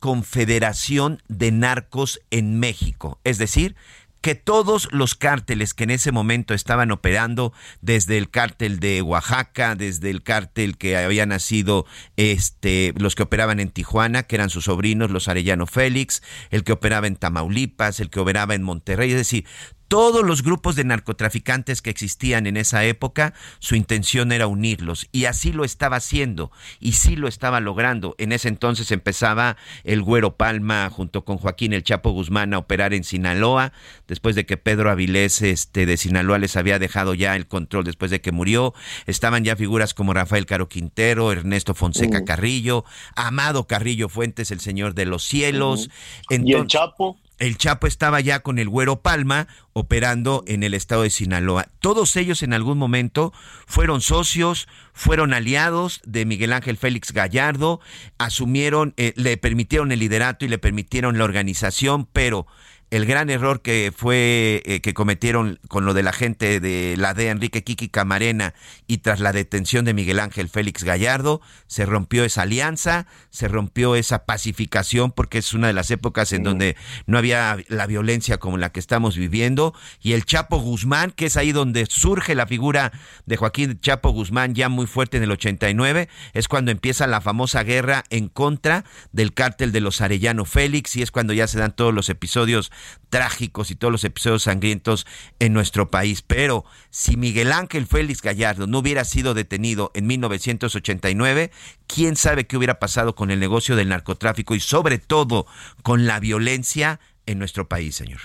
confederación 0.00 1.22
de 1.28 1.52
narcos 1.52 2.20
en 2.30 2.58
México, 2.58 3.20
es 3.22 3.38
decir, 3.38 3.76
que 4.20 4.34
todos 4.34 4.88
los 4.92 5.14
cárteles 5.14 5.72
que 5.72 5.84
en 5.84 5.90
ese 5.90 6.12
momento 6.12 6.52
estaban 6.52 6.90
operando, 6.90 7.52
desde 7.80 8.18
el 8.18 8.28
cártel 8.30 8.78
de 8.78 9.00
Oaxaca, 9.02 9.74
desde 9.74 10.10
el 10.10 10.22
cártel 10.22 10.76
que 10.76 10.96
había 10.96 11.24
nacido, 11.24 11.86
este, 12.16 12.92
los 12.98 13.14
que 13.14 13.22
operaban 13.22 13.60
en 13.60 13.70
Tijuana, 13.70 14.24
que 14.24 14.36
eran 14.36 14.50
sus 14.50 14.64
sobrinos, 14.64 15.10
los 15.10 15.28
Arellano 15.28 15.66
Félix, 15.66 16.22
el 16.50 16.64
que 16.64 16.72
operaba 16.72 17.06
en 17.06 17.16
Tamaulipas, 17.16 18.00
el 18.00 18.10
que 18.10 18.20
operaba 18.20 18.54
en 18.54 18.62
Monterrey, 18.62 19.10
es 19.10 19.16
decir, 19.16 19.46
todos 19.90 20.24
los 20.24 20.44
grupos 20.44 20.76
de 20.76 20.84
narcotraficantes 20.84 21.82
que 21.82 21.90
existían 21.90 22.46
en 22.46 22.56
esa 22.56 22.84
época, 22.84 23.34
su 23.58 23.74
intención 23.74 24.30
era 24.30 24.46
unirlos 24.46 25.08
y 25.10 25.24
así 25.24 25.52
lo 25.52 25.64
estaba 25.64 25.96
haciendo 25.96 26.52
y 26.78 26.92
sí 26.92 27.16
lo 27.16 27.26
estaba 27.26 27.58
logrando. 27.58 28.14
En 28.18 28.30
ese 28.30 28.46
entonces 28.46 28.92
empezaba 28.92 29.56
el 29.82 30.00
Güero 30.00 30.36
Palma 30.36 30.88
junto 30.90 31.24
con 31.24 31.38
Joaquín 31.38 31.72
El 31.72 31.82
Chapo 31.82 32.12
Guzmán 32.12 32.54
a 32.54 32.58
operar 32.58 32.94
en 32.94 33.02
Sinaloa, 33.02 33.72
después 34.06 34.36
de 34.36 34.46
que 34.46 34.56
Pedro 34.56 34.92
Avilés 34.92 35.42
este, 35.42 35.86
de 35.86 35.96
Sinaloa 35.96 36.38
les 36.38 36.54
había 36.54 36.78
dejado 36.78 37.14
ya 37.14 37.34
el 37.34 37.48
control 37.48 37.82
después 37.82 38.12
de 38.12 38.20
que 38.20 38.30
murió. 38.30 38.74
Estaban 39.06 39.42
ya 39.42 39.56
figuras 39.56 39.92
como 39.92 40.14
Rafael 40.14 40.46
Caro 40.46 40.68
Quintero, 40.68 41.32
Ernesto 41.32 41.74
Fonseca 41.74 42.20
Mm. 42.20 42.24
Carrillo, 42.26 42.84
Amado 43.16 43.66
Carrillo 43.66 44.08
Fuentes, 44.08 44.52
el 44.52 44.60
Señor 44.60 44.94
de 44.94 45.06
los 45.06 45.24
Cielos. 45.24 45.90
¿Y 46.28 46.52
el 46.52 46.68
Chapo? 46.68 47.18
El 47.40 47.56
Chapo 47.56 47.86
estaba 47.86 48.20
ya 48.20 48.40
con 48.40 48.58
el 48.58 48.68
Güero 48.68 49.00
Palma 49.00 49.48
operando 49.72 50.44
en 50.46 50.62
el 50.62 50.74
estado 50.74 51.02
de 51.02 51.10
Sinaloa. 51.10 51.68
Todos 51.80 52.14
ellos 52.16 52.42
en 52.42 52.52
algún 52.52 52.78
momento 52.78 53.32
fueron 53.66 54.02
socios, 54.02 54.68
fueron 54.92 55.32
aliados 55.32 56.02
de 56.04 56.26
Miguel 56.26 56.52
Ángel 56.52 56.76
Félix 56.76 57.12
Gallardo, 57.12 57.80
asumieron, 58.18 58.92
eh, 58.98 59.14
le 59.16 59.38
permitieron 59.38 59.90
el 59.90 60.00
liderato 60.00 60.44
y 60.44 60.48
le 60.48 60.58
permitieron 60.58 61.16
la 61.16 61.24
organización, 61.24 62.06
pero 62.12 62.46
el 62.90 63.06
gran 63.06 63.30
error 63.30 63.62
que 63.62 63.92
fue 63.96 64.62
eh, 64.66 64.80
que 64.80 64.94
cometieron 64.94 65.60
con 65.68 65.84
lo 65.84 65.94
de 65.94 66.02
la 66.02 66.12
gente 66.12 66.58
de 66.58 66.96
la 66.98 67.14
DEA 67.14 67.30
Enrique 67.30 67.62
Kiki 67.62 67.88
Camarena 67.88 68.54
y 68.88 68.98
tras 68.98 69.20
la 69.20 69.32
detención 69.32 69.84
de 69.84 69.94
Miguel 69.94 70.18
Ángel 70.18 70.48
Félix 70.48 70.82
Gallardo, 70.82 71.40
se 71.68 71.86
rompió 71.86 72.24
esa 72.24 72.42
alianza, 72.42 73.06
se 73.30 73.46
rompió 73.46 73.94
esa 73.94 74.24
pacificación 74.26 75.12
porque 75.12 75.38
es 75.38 75.54
una 75.54 75.68
de 75.68 75.72
las 75.72 75.90
épocas 75.92 76.32
en 76.32 76.42
donde 76.42 76.76
no 77.06 77.16
había 77.16 77.58
la 77.68 77.86
violencia 77.86 78.38
como 78.38 78.58
la 78.58 78.72
que 78.72 78.80
estamos 78.80 79.16
viviendo 79.16 79.72
y 80.02 80.12
el 80.12 80.24
Chapo 80.24 80.58
Guzmán, 80.58 81.12
que 81.12 81.26
es 81.26 81.36
ahí 81.36 81.52
donde 81.52 81.86
surge 81.86 82.34
la 82.34 82.46
figura 82.46 82.92
de 83.24 83.36
Joaquín 83.36 83.78
Chapo 83.80 84.10
Guzmán 84.10 84.54
ya 84.54 84.68
muy 84.68 84.86
fuerte 84.86 85.16
en 85.16 85.22
el 85.22 85.30
89, 85.30 86.08
es 86.32 86.48
cuando 86.48 86.72
empieza 86.72 87.06
la 87.06 87.20
famosa 87.20 87.62
guerra 87.62 88.04
en 88.10 88.28
contra 88.28 88.84
del 89.12 89.32
cártel 89.32 89.70
de 89.70 89.80
los 89.80 90.00
Arellano 90.00 90.44
Félix 90.44 90.96
y 90.96 91.02
es 91.02 91.12
cuando 91.12 91.32
ya 91.32 91.46
se 91.46 91.58
dan 91.58 91.72
todos 91.72 91.94
los 91.94 92.08
episodios 92.08 92.72
trágicos 93.08 93.70
y 93.70 93.74
todos 93.74 93.92
los 93.92 94.04
episodios 94.04 94.44
sangrientos 94.44 95.06
en 95.38 95.52
nuestro 95.52 95.90
país. 95.90 96.22
Pero 96.22 96.64
si 96.90 97.16
Miguel 97.16 97.52
Ángel 97.52 97.86
Félix 97.86 98.22
Gallardo 98.22 98.66
no 98.66 98.78
hubiera 98.78 99.04
sido 99.04 99.34
detenido 99.34 99.90
en 99.94 100.06
1989, 100.06 101.50
quién 101.86 102.16
sabe 102.16 102.46
qué 102.46 102.56
hubiera 102.56 102.78
pasado 102.78 103.14
con 103.14 103.30
el 103.30 103.40
negocio 103.40 103.76
del 103.76 103.88
narcotráfico 103.88 104.54
y 104.54 104.60
sobre 104.60 104.98
todo 104.98 105.46
con 105.82 106.06
la 106.06 106.20
violencia 106.20 107.00
en 107.26 107.38
nuestro 107.38 107.68
país, 107.68 107.94
señor. 107.96 108.20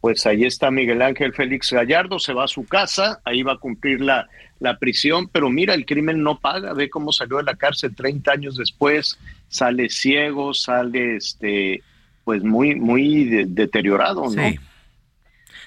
Pues 0.00 0.26
ahí 0.26 0.44
está 0.44 0.70
Miguel 0.70 1.00
Ángel 1.00 1.32
Félix 1.32 1.72
Gallardo, 1.72 2.18
se 2.18 2.34
va 2.34 2.44
a 2.44 2.48
su 2.48 2.66
casa, 2.66 3.22
ahí 3.24 3.42
va 3.42 3.54
a 3.54 3.56
cumplir 3.56 4.02
la, 4.02 4.28
la 4.58 4.78
prisión, 4.78 5.28
pero 5.28 5.48
mira, 5.48 5.72
el 5.72 5.86
crimen 5.86 6.22
no 6.22 6.40
paga, 6.40 6.74
ve 6.74 6.90
cómo 6.90 7.10
salió 7.10 7.38
de 7.38 7.44
la 7.44 7.56
cárcel 7.56 7.94
30 7.94 8.30
años 8.30 8.56
después, 8.58 9.18
sale 9.48 9.88
ciego, 9.88 10.52
sale 10.52 11.16
este, 11.16 11.82
pues 12.24 12.42
muy, 12.42 12.74
muy 12.74 13.24
de- 13.24 13.44
deteriorado, 13.46 14.24
¿no? 14.24 14.30
Sí. 14.30 14.58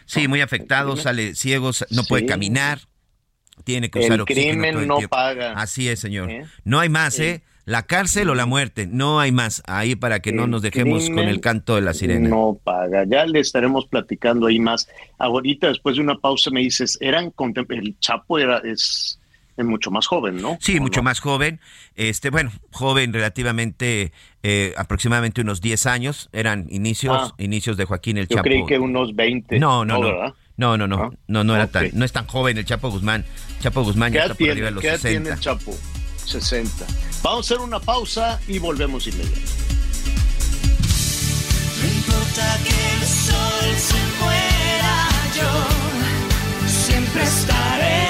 Sí, 0.06 0.28
muy 0.28 0.42
afectado, 0.42 0.96
sale 0.96 1.36
ciego, 1.36 1.72
no 1.92 2.04
puede 2.06 2.26
caminar, 2.26 2.80
tiene 3.66 3.90
que 3.90 4.00
usar 4.00 4.14
el 4.14 4.22
oxígeno 4.22 4.52
crimen 4.52 4.72
todo 4.74 4.82
el 4.82 4.88
no 4.88 4.98
tiempo. 4.98 5.16
paga. 5.16 5.52
Así 5.54 5.90
es, 5.90 6.00
señor. 6.00 6.30
¿Eh? 6.32 6.46
No 6.64 6.80
hay 6.80 6.88
más. 6.90 7.20
¿eh? 7.20 7.44
La 7.66 7.84
cárcel 7.84 8.30
o 8.30 8.36
la 8.36 8.46
muerte, 8.46 8.88
no 8.88 9.20
hay 9.20 9.34
más. 9.34 9.62
Ahí 9.68 9.96
para 9.98 10.22
que 10.22 10.32
no 10.32 10.48
nos 10.48 10.62
dejemos 10.62 11.10
con 11.10 11.20
el 11.20 11.42
canto 11.42 11.76
de 11.76 11.82
la 11.82 11.94
sirena. 11.94 12.30
No 12.30 12.58
paga. 12.64 13.04
Ya 13.06 13.26
le 13.26 13.42
estaremos 13.42 13.86
platicando 13.88 14.48
ahí 14.48 14.60
más. 14.60 14.88
Ahorita, 15.18 15.68
después 15.68 15.98
de 15.98 16.02
una 16.04 16.16
pausa, 16.16 16.50
me 16.52 16.62
dices, 16.62 16.98
eran 17.02 17.34
el 17.76 18.00
Chapo 18.00 18.40
era 18.40 18.60
es, 18.60 19.20
es 19.58 19.66
mucho 19.66 19.92
más 19.92 20.08
joven, 20.08 20.42
¿no? 20.42 20.58
Sí, 20.62 20.78
¿O 20.78 20.82
mucho 20.82 21.00
no? 21.00 21.04
más 21.06 21.20
joven. 21.20 21.60
Este, 21.96 22.30
bueno, 22.30 22.52
joven 22.72 23.12
relativamente, 23.12 24.14
eh, 24.44 24.74
aproximadamente 24.78 25.42
unos 25.42 25.60
10 25.62 25.86
años. 25.88 26.30
Eran 26.32 26.68
inicios, 26.70 27.32
Ah. 27.32 27.36
inicios 27.40 27.76
de 27.76 27.86
Joaquín 27.86 28.18
el 28.18 28.28
Yo 28.28 28.36
Chapo. 28.38 28.44
creí 28.44 28.66
que 28.66 28.78
unos 28.80 29.16
20. 29.16 29.60
No, 29.60 29.84
no, 29.84 29.96
no. 29.96 30.08
¿verdad? 30.08 30.34
No, 30.58 30.78
no, 30.78 30.88
no. 30.88 30.96
Ah, 31.04 31.10
No, 31.28 31.44
no 31.44 31.56
era 31.56 31.66
ok. 31.66 31.72
tan, 31.72 31.90
no 31.94 32.06
es 32.06 32.12
tan 32.12 32.26
joven 32.28 32.58
el 32.58 32.66
Chapo 32.66 32.90
Guzmán. 32.90 33.26
Chapo 33.60 33.84
Guzmán 33.84 34.12
¿Qué 34.12 34.18
ya 34.20 34.24
está 34.26 34.36
por 34.36 34.50
arriba 34.50 34.66
de 34.68 34.72
los 34.72 34.82
qué 34.82 34.88
edad 34.90 34.98
60. 35.00 35.22
tiene 35.24 35.36
el 35.36 35.40
Chapo? 35.42 35.76
60. 36.26 36.86
Vamos 37.24 37.52
a 37.52 37.56
hacer 37.56 37.64
una 37.66 37.80
pausa 37.80 38.40
y 38.48 38.60
volvemos 38.60 39.08
inmediatamente. 39.08 39.52
No 41.80 41.88
importa 41.88 42.58
que 42.64 42.70
el 43.02 43.08
sol 43.08 43.76
se 43.78 43.96
muera, 44.20 45.08
yo 45.36 46.68
siempre 46.68 47.24
estaré 47.24 48.07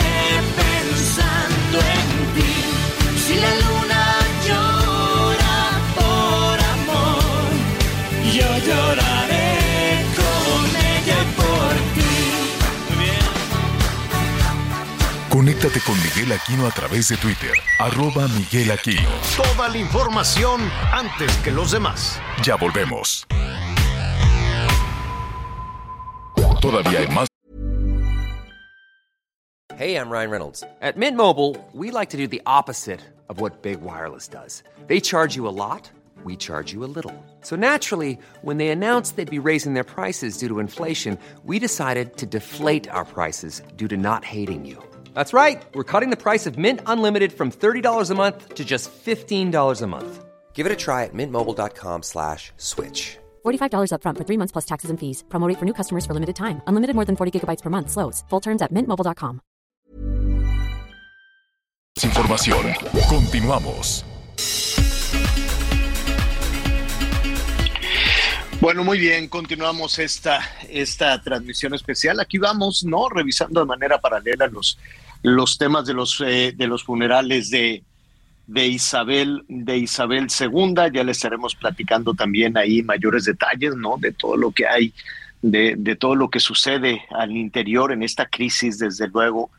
Conéctate 15.57 15.83
con 15.83 15.95
Miguel 16.03 16.31
Aquino 16.33 16.67
a 16.67 16.71
través 16.71 17.07
de 17.07 17.17
Twitter, 17.17 17.51
arroba 17.79 18.27
Miguel 18.27 18.69
Aquino. 18.69 19.09
Toda 19.35 19.67
la 19.67 19.77
información 19.77 20.61
antes 20.91 21.35
que 21.37 21.49
los 21.49 21.71
demás. 21.71 22.19
Ya 22.43 22.55
volvemos. 22.55 23.25
Todavía 26.61 26.99
hay 26.99 27.07
más 27.07 27.27
Hey, 29.77 29.95
I'm 29.95 30.11
Ryan 30.11 30.29
Reynolds. 30.29 30.63
At 30.79 30.95
Mint 30.95 31.17
Mobile, 31.17 31.55
we 31.73 31.89
like 31.89 32.11
to 32.11 32.17
do 32.17 32.27
the 32.27 32.41
opposite 32.45 33.01
of 33.27 33.41
what 33.41 33.63
Big 33.63 33.81
Wireless 33.81 34.27
does. 34.27 34.63
They 34.87 34.99
charge 34.99 35.35
you 35.35 35.47
a 35.47 35.49
lot, 35.49 35.89
we 36.23 36.35
charge 36.35 36.71
you 36.71 36.83
a 36.83 36.91
little. 36.93 37.13
So 37.41 37.55
naturally, 37.55 38.19
when 38.43 38.57
they 38.57 38.69
announced 38.69 39.15
they'd 39.15 39.29
be 39.29 39.39
raising 39.39 39.73
their 39.73 39.83
prices 39.83 40.37
due 40.37 40.49
to 40.49 40.59
inflation, 40.59 41.17
we 41.43 41.57
decided 41.57 42.15
to 42.17 42.27
deflate 42.27 42.87
our 42.89 43.05
prices 43.05 43.63
due 43.75 43.87
to 43.87 43.97
not 43.97 44.23
hating 44.23 44.63
you. 44.63 44.83
That's 45.17 45.33
right. 45.33 45.65
We're 45.73 45.91
cutting 45.91 46.11
the 46.11 46.23
price 46.27 46.45
of 46.45 46.59
Mint 46.59 46.79
Unlimited 46.85 47.33
from 47.33 47.49
$30 47.49 48.11
a 48.11 48.13
month 48.13 48.53
to 48.53 48.63
just 48.63 48.91
$15 48.91 49.81
a 49.81 49.87
month. 49.87 50.25
Give 50.53 50.67
it 50.67 50.71
a 50.71 50.75
try 50.75 51.05
at 51.05 51.13
mintmobile.com 51.15 52.03
slash 52.03 52.51
switch. 52.57 53.17
$45 53.43 53.89
upfront 53.93 54.17
for 54.17 54.25
three 54.25 54.37
months 54.37 54.51
plus 54.51 54.65
taxes 54.65 54.91
and 54.91 54.99
fees. 54.99 55.23
Promo 55.29 55.49
rate 55.49 55.57
for 55.57 55.65
new 55.65 55.73
customers 55.73 56.05
for 56.05 56.13
limited 56.13 56.35
time. 56.35 56.61
Unlimited 56.67 56.93
more 56.93 57.05
than 57.05 57.15
40 57.15 57.31
gigabytes 57.33 57.63
per 57.63 57.71
month. 57.71 57.89
Slows. 57.89 58.23
Full 58.29 58.41
terms 58.41 58.61
at 58.61 58.71
mintmobile.com. 58.71 59.41
información. 62.03 62.61
Continuamos. 63.09 64.05
Bueno, 68.59 68.83
muy 68.83 68.97
bien, 68.97 69.29
continuamos 69.29 69.99
esta, 69.99 70.41
esta 70.67 71.21
transmisión 71.21 71.75
especial. 71.75 72.19
Aquí 72.19 72.39
vamos, 72.39 72.83
¿no? 72.83 73.07
Revisando 73.07 73.59
de 73.59 73.67
manera 73.67 73.99
paralela 73.99 74.47
los, 74.47 74.79
los 75.35 75.57
temas 75.57 75.85
de 75.85 75.93
los, 75.93 76.21
eh, 76.21 76.53
de 76.55 76.67
los 76.67 76.83
funerales 76.83 77.49
de, 77.49 77.83
de 78.47 78.67
Isabel, 78.67 79.43
de 79.49 79.77
Isabel 79.77 80.27
II. 80.39 80.73
Ya 80.93 81.03
les 81.03 81.17
estaremos 81.17 81.55
platicando 81.55 82.13
también 82.13 82.57
ahí 82.57 82.81
mayores 82.81 83.25
detalles, 83.25 83.75
¿no? 83.75 83.97
De 83.97 84.13
todo 84.13 84.37
lo 84.37 84.51
que 84.51 84.67
hay, 84.67 84.93
de, 85.41 85.75
de 85.77 85.95
todo 85.97 86.15
lo 86.15 86.29
que 86.29 86.39
sucede 86.39 87.01
al 87.11 87.31
interior 87.31 87.91
en 87.91 88.03
esta 88.03 88.27
crisis, 88.27 88.79
desde 88.79 89.09
luego, 89.09 89.49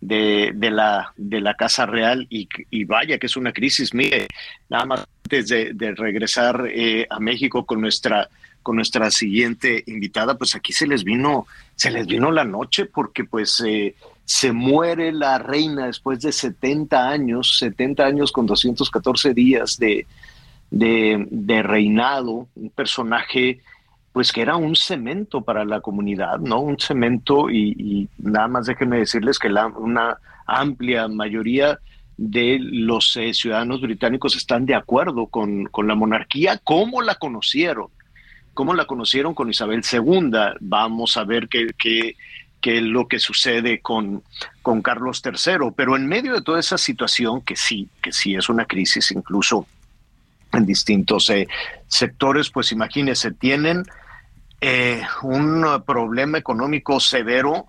de, 0.00 0.52
de 0.54 0.70
la, 0.70 1.12
de 1.16 1.42
la 1.42 1.54
Casa 1.54 1.84
Real. 1.84 2.26
Y, 2.30 2.84
vaya 2.84 3.18
que 3.18 3.26
es 3.26 3.36
una 3.36 3.52
crisis. 3.52 3.92
Mire, 3.92 4.28
nada 4.70 4.86
más 4.86 5.06
antes 5.24 5.48
de, 5.48 5.74
de 5.74 5.94
regresar 5.94 6.66
eh, 6.72 7.06
a 7.10 7.20
México 7.20 7.66
con 7.66 7.82
nuestra 7.82 8.28
con 8.60 8.76
nuestra 8.76 9.10
siguiente 9.10 9.82
invitada, 9.86 10.36
pues 10.36 10.54
aquí 10.54 10.74
se 10.74 10.86
les 10.86 11.02
vino, 11.02 11.46
se 11.74 11.90
les 11.90 12.06
vino 12.06 12.30
la 12.30 12.44
noche 12.44 12.84
porque 12.84 13.24
pues 13.24 13.62
eh, 13.66 13.94
se 14.28 14.52
muere 14.52 15.10
la 15.10 15.38
reina 15.38 15.86
después 15.86 16.20
de 16.20 16.32
70 16.32 17.08
años, 17.08 17.56
70 17.60 18.04
años 18.04 18.30
con 18.30 18.44
214 18.44 19.32
días 19.32 19.78
de, 19.78 20.06
de, 20.70 21.62
reinado, 21.62 22.46
un 22.54 22.68
personaje 22.68 23.62
pues 24.12 24.30
que 24.30 24.42
era 24.42 24.56
un 24.56 24.76
cemento 24.76 25.40
para 25.40 25.64
la 25.64 25.80
comunidad, 25.80 26.40
¿no? 26.40 26.60
Un 26.60 26.78
cemento 26.78 27.48
y, 27.48 28.06
nada 28.18 28.48
más 28.48 28.66
déjenme 28.66 28.98
decirles 28.98 29.38
que 29.38 29.48
la, 29.48 29.66
una 29.68 30.18
amplia 30.46 31.08
mayoría 31.08 31.78
de 32.18 32.58
los 32.60 33.16
eh, 33.16 33.32
ciudadanos 33.32 33.80
británicos 33.80 34.36
están 34.36 34.66
de 34.66 34.74
acuerdo 34.74 35.28
con, 35.28 35.64
con 35.66 35.88
la 35.88 35.94
monarquía, 35.94 36.60
como 36.62 37.00
la 37.00 37.14
conocieron 37.14 37.88
cómo 38.58 38.74
la 38.74 38.86
conocieron 38.86 39.34
con 39.34 39.48
Isabel 39.48 39.82
II. 39.88 40.32
Vamos 40.58 41.16
a 41.16 41.22
ver 41.22 41.48
qué, 41.48 42.16
es 42.62 42.82
lo 42.82 43.08
que 43.08 43.18
sucede 43.18 43.80
con, 43.80 44.22
con 44.62 44.82
Carlos 44.82 45.22
III. 45.24 45.70
Pero 45.76 45.96
en 45.96 46.06
medio 46.06 46.34
de 46.34 46.42
toda 46.42 46.60
esa 46.60 46.78
situación, 46.78 47.42
que 47.42 47.56
sí, 47.56 47.88
que 48.02 48.12
sí 48.12 48.34
es 48.34 48.48
una 48.48 48.64
crisis, 48.64 49.10
incluso 49.12 49.66
en 50.52 50.66
distintos 50.66 51.30
eh, 51.30 51.46
sectores, 51.86 52.50
pues 52.50 52.72
imagínense, 52.72 53.32
tienen 53.32 53.84
eh, 54.60 55.02
un 55.22 55.64
problema 55.86 56.38
económico 56.38 57.00
severo. 57.00 57.66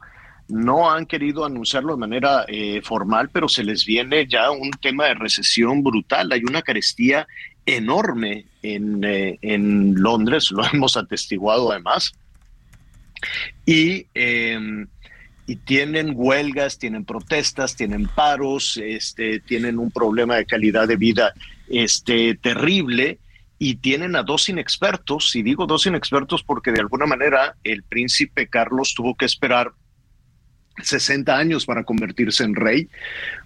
No 0.47 0.89
han 0.89 1.05
querido 1.05 1.45
anunciarlo 1.45 1.93
de 1.93 1.99
manera 1.99 2.45
eh, 2.47 2.81
formal, 2.83 3.29
pero 3.29 3.47
se 3.47 3.63
les 3.63 3.85
viene 3.85 4.27
ya 4.27 4.49
un 4.49 4.71
tema 4.71 5.05
de 5.05 5.13
recesión 5.13 5.83
brutal. 5.83 6.31
Hay 6.31 6.41
una 6.43 6.63
carestía 6.63 7.27
enorme 7.67 8.45
en, 8.63 9.03
eh, 9.03 9.37
en 9.41 9.93
Londres, 9.95 10.51
lo 10.51 10.63
hemos 10.73 10.97
atestiguado 10.97 11.71
además. 11.71 12.13
Y, 13.65 14.07
eh, 14.13 14.85
y, 15.45 15.55
tienen 15.57 16.13
huelgas, 16.15 16.77
tienen 16.77 17.05
protestas, 17.05 17.75
tienen 17.75 18.07
paros, 18.07 18.77
este, 18.77 19.39
tienen 19.39 19.79
un 19.79 19.91
problema 19.91 20.35
de 20.35 20.45
calidad 20.45 20.87
de 20.87 20.95
vida 20.95 21.33
este, 21.67 22.35
terrible 22.35 23.19
y 23.59 23.75
tienen 23.75 24.15
a 24.15 24.23
dos 24.23 24.47
inexpertos, 24.47 25.35
y 25.35 25.43
digo 25.43 25.65
dos 25.65 25.85
inexpertos 25.85 26.43
porque 26.43 26.71
de 26.71 26.79
alguna 26.79 27.05
manera 27.05 27.55
el 27.63 27.83
príncipe 27.83 28.47
Carlos 28.47 28.93
tuvo 28.95 29.15
que 29.15 29.25
esperar 29.25 29.73
60 30.81 31.37
años 31.37 31.65
para 31.65 31.83
convertirse 31.83 32.43
en 32.43 32.55
rey, 32.55 32.87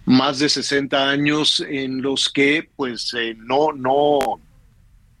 más 0.04 0.38
de 0.38 0.48
60 0.48 1.10
años 1.10 1.64
en 1.68 2.00
los 2.00 2.28
que 2.28 2.68
pues 2.76 3.12
eh, 3.14 3.34
no, 3.36 3.72
no, 3.72 4.40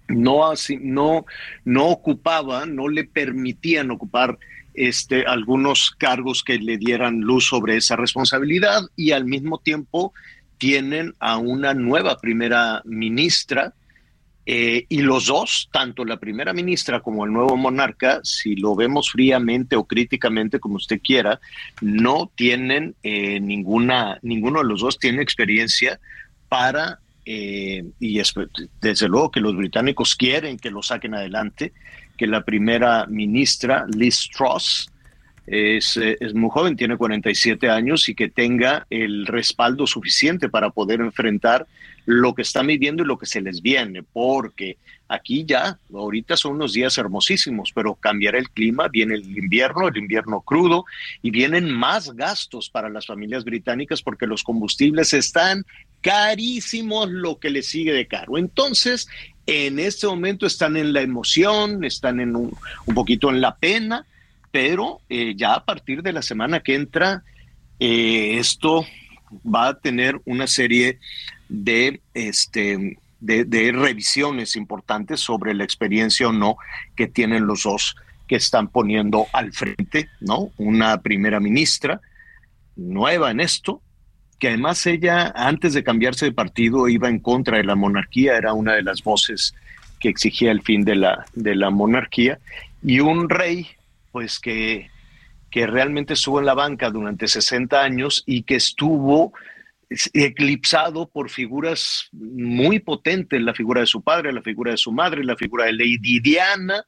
no, 0.08 0.52
no, 0.80 1.26
no 1.64 1.86
ocupaban, 1.88 2.74
no 2.74 2.88
le 2.88 3.04
permitían 3.04 3.90
ocupar 3.90 4.38
este, 4.74 5.24
algunos 5.26 5.90
cargos 5.90 6.42
que 6.42 6.58
le 6.58 6.78
dieran 6.78 7.20
luz 7.20 7.46
sobre 7.46 7.76
esa 7.76 7.96
responsabilidad 7.96 8.82
y 8.96 9.12
al 9.12 9.24
mismo 9.24 9.58
tiempo 9.58 10.12
tienen 10.58 11.14
a 11.20 11.38
una 11.38 11.74
nueva 11.74 12.18
primera 12.18 12.82
ministra 12.84 13.74
eh, 14.46 14.84
y 14.90 15.00
los 15.00 15.26
dos, 15.26 15.70
tanto 15.72 16.04
la 16.04 16.18
primera 16.18 16.52
ministra 16.52 17.00
como 17.00 17.24
el 17.24 17.32
nuevo 17.32 17.56
monarca, 17.56 18.20
si 18.24 18.56
lo 18.56 18.74
vemos 18.74 19.10
fríamente 19.10 19.74
o 19.74 19.84
críticamente, 19.84 20.60
como 20.60 20.76
usted 20.76 21.00
quiera, 21.02 21.40
no 21.80 22.30
tienen 22.34 22.94
eh, 23.02 23.40
ninguna, 23.40 24.18
ninguno 24.22 24.60
de 24.60 24.68
los 24.68 24.80
dos 24.80 24.98
tiene 24.98 25.22
experiencia 25.22 25.98
para, 26.48 26.98
eh, 27.24 27.84
y 27.98 28.18
es, 28.18 28.34
desde 28.80 29.08
luego 29.08 29.30
que 29.30 29.40
los 29.40 29.56
británicos 29.56 30.14
quieren 30.14 30.58
que 30.58 30.70
lo 30.70 30.82
saquen 30.82 31.14
adelante, 31.14 31.72
que 32.16 32.26
la 32.26 32.44
primera 32.44 33.06
ministra, 33.06 33.86
Liz 33.88 34.28
Truss, 34.30 34.90
es, 35.46 35.98
es, 35.98 36.34
muy 36.34 36.48
joven, 36.50 36.76
tiene 36.76 36.96
47 36.96 37.68
años 37.68 38.08
y 38.08 38.14
que 38.14 38.28
tenga 38.28 38.86
el 38.88 39.26
respaldo 39.26 39.86
suficiente 39.86 40.48
para 40.48 40.70
poder 40.70 41.00
enfrentar 41.00 41.66
lo 42.06 42.34
que 42.34 42.42
están 42.42 42.66
viviendo 42.66 43.02
y 43.02 43.06
lo 43.06 43.18
que 43.18 43.26
se 43.26 43.42
les 43.42 43.60
viene, 43.60 44.02
porque 44.02 44.78
aquí 45.08 45.44
ya, 45.44 45.78
ahorita 45.92 46.36
son 46.36 46.52
unos 46.52 46.72
días 46.72 46.96
hermosísimos, 46.98 47.72
pero 47.74 47.94
cambiará 47.94 48.38
el 48.38 48.50
clima, 48.50 48.88
viene 48.88 49.14
el 49.14 49.36
invierno, 49.36 49.88
el 49.88 49.96
invierno 49.96 50.40
crudo, 50.40 50.84
y 51.22 51.30
vienen 51.30 51.70
más 51.70 52.14
gastos 52.14 52.70
para 52.70 52.88
las 52.88 53.06
familias 53.06 53.44
británicas 53.44 54.02
porque 54.02 54.26
los 54.26 54.42
combustibles 54.42 55.12
están 55.12 55.64
carísimos, 56.00 57.10
lo 57.10 57.38
que 57.38 57.50
les 57.50 57.66
sigue 57.68 57.92
de 57.92 58.06
caro. 58.06 58.38
Entonces, 58.38 59.08
en 59.46 59.78
este 59.78 60.06
momento 60.06 60.46
están 60.46 60.76
en 60.76 60.92
la 60.92 61.02
emoción, 61.02 61.84
están 61.84 62.20
en 62.20 62.36
un, 62.36 62.56
un 62.86 62.94
poquito 62.94 63.30
en 63.30 63.40
la 63.40 63.56
pena, 63.56 64.06
pero 64.50 65.00
eh, 65.08 65.34
ya 65.36 65.54
a 65.54 65.64
partir 65.64 66.02
de 66.02 66.12
la 66.12 66.22
semana 66.22 66.60
que 66.60 66.74
entra, 66.74 67.24
eh, 67.80 68.38
esto 68.38 68.86
va 69.44 69.68
a 69.68 69.78
tener 69.78 70.20
una 70.24 70.46
serie 70.46 70.98
de, 71.48 72.00
este, 72.14 72.98
de, 73.24 73.72
revisiones 73.72 74.56
importantes 74.56 75.20
sobre 75.20 75.54
la 75.54 75.64
experiencia 75.64 76.28
o 76.28 76.32
no 76.32 76.56
que 76.94 77.06
tienen 77.06 77.46
los 77.46 77.62
dos 77.62 77.96
que 78.28 78.36
están 78.36 78.68
poniendo 78.68 79.26
al 79.32 79.52
frente, 79.52 80.08
¿no? 80.20 80.50
Una 80.56 81.00
primera 81.00 81.40
ministra 81.40 82.00
nueva 82.76 83.30
en 83.30 83.40
esto, 83.40 83.80
que 84.38 84.48
además 84.48 84.86
ella, 84.86 85.32
antes 85.34 85.74
de 85.74 85.84
cambiarse 85.84 86.26
de 86.26 86.32
partido, 86.32 86.88
iba 86.88 87.08
en 87.08 87.18
contra 87.18 87.58
de 87.58 87.64
la 87.64 87.74
monarquía, 87.74 88.36
era 88.36 88.52
una 88.52 88.74
de 88.74 88.82
las 88.82 89.02
voces 89.02 89.54
que 90.00 90.08
exigía 90.08 90.50
el 90.50 90.62
fin 90.62 90.84
de 90.84 90.96
la, 90.96 91.24
de 91.34 91.54
la 91.54 91.70
monarquía, 91.70 92.38
y 92.82 93.00
un 93.00 93.30
rey, 93.30 93.68
pues 94.12 94.38
que, 94.38 94.90
que 95.50 95.66
realmente 95.66 96.14
estuvo 96.14 96.40
en 96.40 96.46
la 96.46 96.54
banca 96.54 96.90
durante 96.90 97.26
60 97.26 97.82
años 97.82 98.22
y 98.26 98.42
que 98.42 98.56
estuvo 98.56 99.32
eclipsado 100.12 101.08
por 101.08 101.30
figuras 101.30 102.08
muy 102.12 102.78
potentes, 102.78 103.40
la 103.40 103.54
figura 103.54 103.80
de 103.80 103.86
su 103.86 104.02
padre, 104.02 104.32
la 104.32 104.42
figura 104.42 104.72
de 104.72 104.76
su 104.76 104.92
madre, 104.92 105.24
la 105.24 105.36
figura 105.36 105.66
de 105.66 105.72
Lady 105.72 106.20
Diana, 106.20 106.84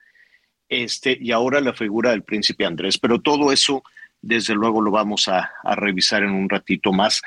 este, 0.69 1.17
y 1.21 1.33
ahora 1.33 1.61
la 1.61 1.75
figura 1.75 2.11
del 2.11 2.23
príncipe 2.23 2.65
Andrés. 2.65 2.99
Pero 2.99 3.21
todo 3.21 3.53
eso, 3.53 3.83
desde 4.21 4.55
luego, 4.55 4.81
lo 4.81 4.91
vamos 4.91 5.29
a, 5.29 5.51
revisar 5.77 6.23
en 6.23 6.31
un 6.31 6.49
ratito 6.49 6.93
más. 6.93 7.23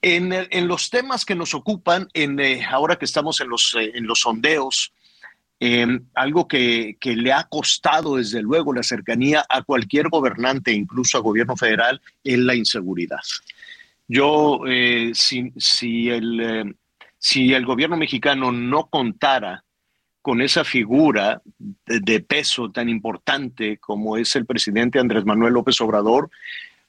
En, 0.00 0.32
en, 0.32 0.68
los 0.68 0.90
temas 0.90 1.24
que 1.24 1.34
nos 1.34 1.54
ocupan, 1.54 2.08
en, 2.12 2.40
eh, 2.40 2.64
ahora 2.68 2.96
que 2.96 3.04
estamos 3.04 3.40
en 3.40 3.48
los, 3.48 3.76
eh, 3.78 3.92
en 3.94 4.06
los 4.06 4.20
sondeos, 4.20 4.92
em, 5.60 6.06
algo 6.14 6.48
que, 6.48 6.96
que, 7.00 7.14
le 7.14 7.32
ha 7.32 7.44
costado, 7.44 8.16
desde 8.16 8.42
luego, 8.42 8.74
la 8.74 8.82
cercanía 8.82 9.44
a 9.48 9.62
cualquier 9.62 10.08
gobernante, 10.08 10.72
incluso 10.72 11.18
a 11.18 11.20
gobierno 11.20 11.56
federal, 11.56 12.00
es 12.24 12.38
la 12.38 12.56
inseguridad. 12.56 13.20
Yo, 14.14 14.60
eh, 14.66 15.12
si, 15.14 15.54
si, 15.56 16.10
el, 16.10 16.76
si 17.16 17.54
el 17.54 17.64
gobierno 17.64 17.96
mexicano 17.96 18.52
no 18.52 18.88
contara 18.88 19.64
con 20.20 20.42
esa 20.42 20.64
figura 20.64 21.40
de, 21.58 22.20
peso 22.20 22.70
tan 22.70 22.90
importante 22.90 23.78
como 23.78 24.18
es 24.18 24.36
el 24.36 24.44
presidente 24.44 24.98
Andrés 24.98 25.24
Manuel 25.24 25.54
López 25.54 25.80
Obrador, 25.80 26.28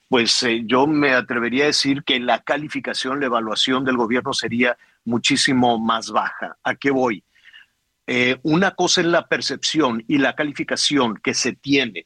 pues 0.09 0.43
eh, 0.43 0.63
yo 0.65 0.85
me 0.85 1.13
atrevería 1.13 1.63
a 1.63 1.67
decir 1.67 2.03
que 2.03 2.19
la 2.19 2.43
calificación, 2.43 3.21
la 3.21 3.27
evaluación 3.27 3.85
del 3.85 3.95
gobierno 3.95 4.33
sería 4.33 4.77
muchísimo 5.05 5.79
más 5.79 6.11
baja. 6.11 6.57
¿A 6.61 6.75
qué 6.75 6.91
voy? 6.91 7.23
Eh, 8.05 8.37
una 8.43 8.71
cosa 8.71 8.99
es 8.99 9.07
la 9.07 9.29
percepción 9.29 10.03
y 10.09 10.17
la 10.17 10.35
calificación 10.35 11.15
que 11.23 11.33
se 11.33 11.53
tiene 11.53 12.05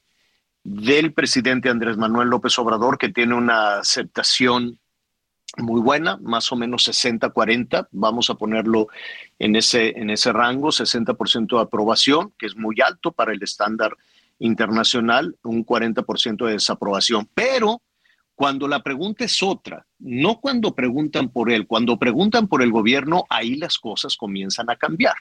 del 0.63 1.11
presidente 1.11 1.69
Andrés 1.69 1.97
Manuel 1.97 2.29
López 2.29 2.59
Obrador, 2.59 2.99
que 2.99 3.09
tiene 3.09 3.33
una 3.33 3.79
aceptación 3.79 4.77
muy 5.57 5.81
buena, 5.81 6.17
más 6.17 6.51
o 6.51 6.55
menos 6.55 6.87
60-40, 6.87 7.87
vamos 7.91 8.29
a 8.29 8.35
ponerlo 8.35 8.87
en 9.39 9.55
ese, 9.55 9.99
en 9.99 10.09
ese 10.09 10.31
rango, 10.31 10.69
60% 10.69 11.55
de 11.55 11.61
aprobación, 11.61 12.33
que 12.37 12.45
es 12.45 12.55
muy 12.55 12.75
alto 12.81 13.11
para 13.11 13.33
el 13.33 13.41
estándar 13.41 13.95
internacional, 14.39 15.35
un 15.43 15.65
40% 15.65 16.45
de 16.45 16.53
desaprobación. 16.53 17.27
Pero 17.33 17.81
cuando 18.35 18.67
la 18.67 18.83
pregunta 18.83 19.25
es 19.25 19.41
otra, 19.41 19.85
no 19.99 20.39
cuando 20.39 20.75
preguntan 20.75 21.29
por 21.29 21.51
él, 21.51 21.65
cuando 21.65 21.97
preguntan 21.97 22.47
por 22.47 22.61
el 22.61 22.71
gobierno, 22.71 23.25
ahí 23.29 23.55
las 23.55 23.79
cosas 23.79 24.15
comienzan 24.15 24.69
a 24.69 24.75
cambiar. 24.75 25.15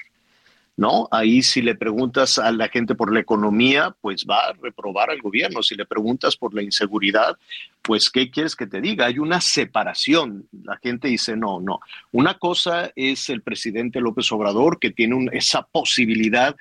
¿No? 0.77 1.09
Ahí 1.11 1.43
si 1.43 1.62
le 1.62 1.74
preguntas 1.74 2.39
a 2.39 2.53
la 2.53 2.68
gente 2.68 2.95
por 2.95 3.12
la 3.12 3.20
economía, 3.20 3.97
pues 4.01 4.27
va 4.29 4.49
a 4.49 4.53
reprobar 4.53 5.11
al 5.11 5.22
gobierno. 5.22 5.62
Si 5.62 5.74
le 5.74 5.87
preguntas 5.87 6.37
por 6.37 6.55
la 6.55 6.62
inseguridad, 6.62 7.37
pues 7.83 8.11
¿qué 8.11 8.31
quieres 8.31 8.55
que 8.55 8.66
te 8.66 8.81
diga? 8.81 9.07
Hay 9.07 9.18
una 9.18 9.41
separación. 9.41 10.47
La 10.64 10.77
gente 10.77 11.09
dice, 11.09 11.37
no, 11.37 11.61
no. 11.61 11.81
Una 12.12 12.35
cosa 12.35 12.93
es 12.95 13.31
el 13.31 13.43
presidente 13.43 14.01
López 14.01 14.31
Obrador, 14.33 14.79
que 14.79 14.91
tiene 14.91 15.29
esa 15.33 15.62
posibilidad 15.62 16.55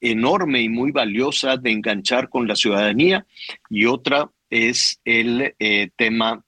enorme 0.00 0.62
y 0.62 0.68
muy 0.68 0.90
valiosa 0.92 1.56
de 1.56 1.70
enganchar 1.72 2.28
con 2.28 2.46
la 2.46 2.56
ciudadanía, 2.56 3.26
y 3.68 3.84
otra 3.84 4.30
es 4.48 5.00
el 5.04 5.54
eh, 5.58 5.90
tema 5.96 6.42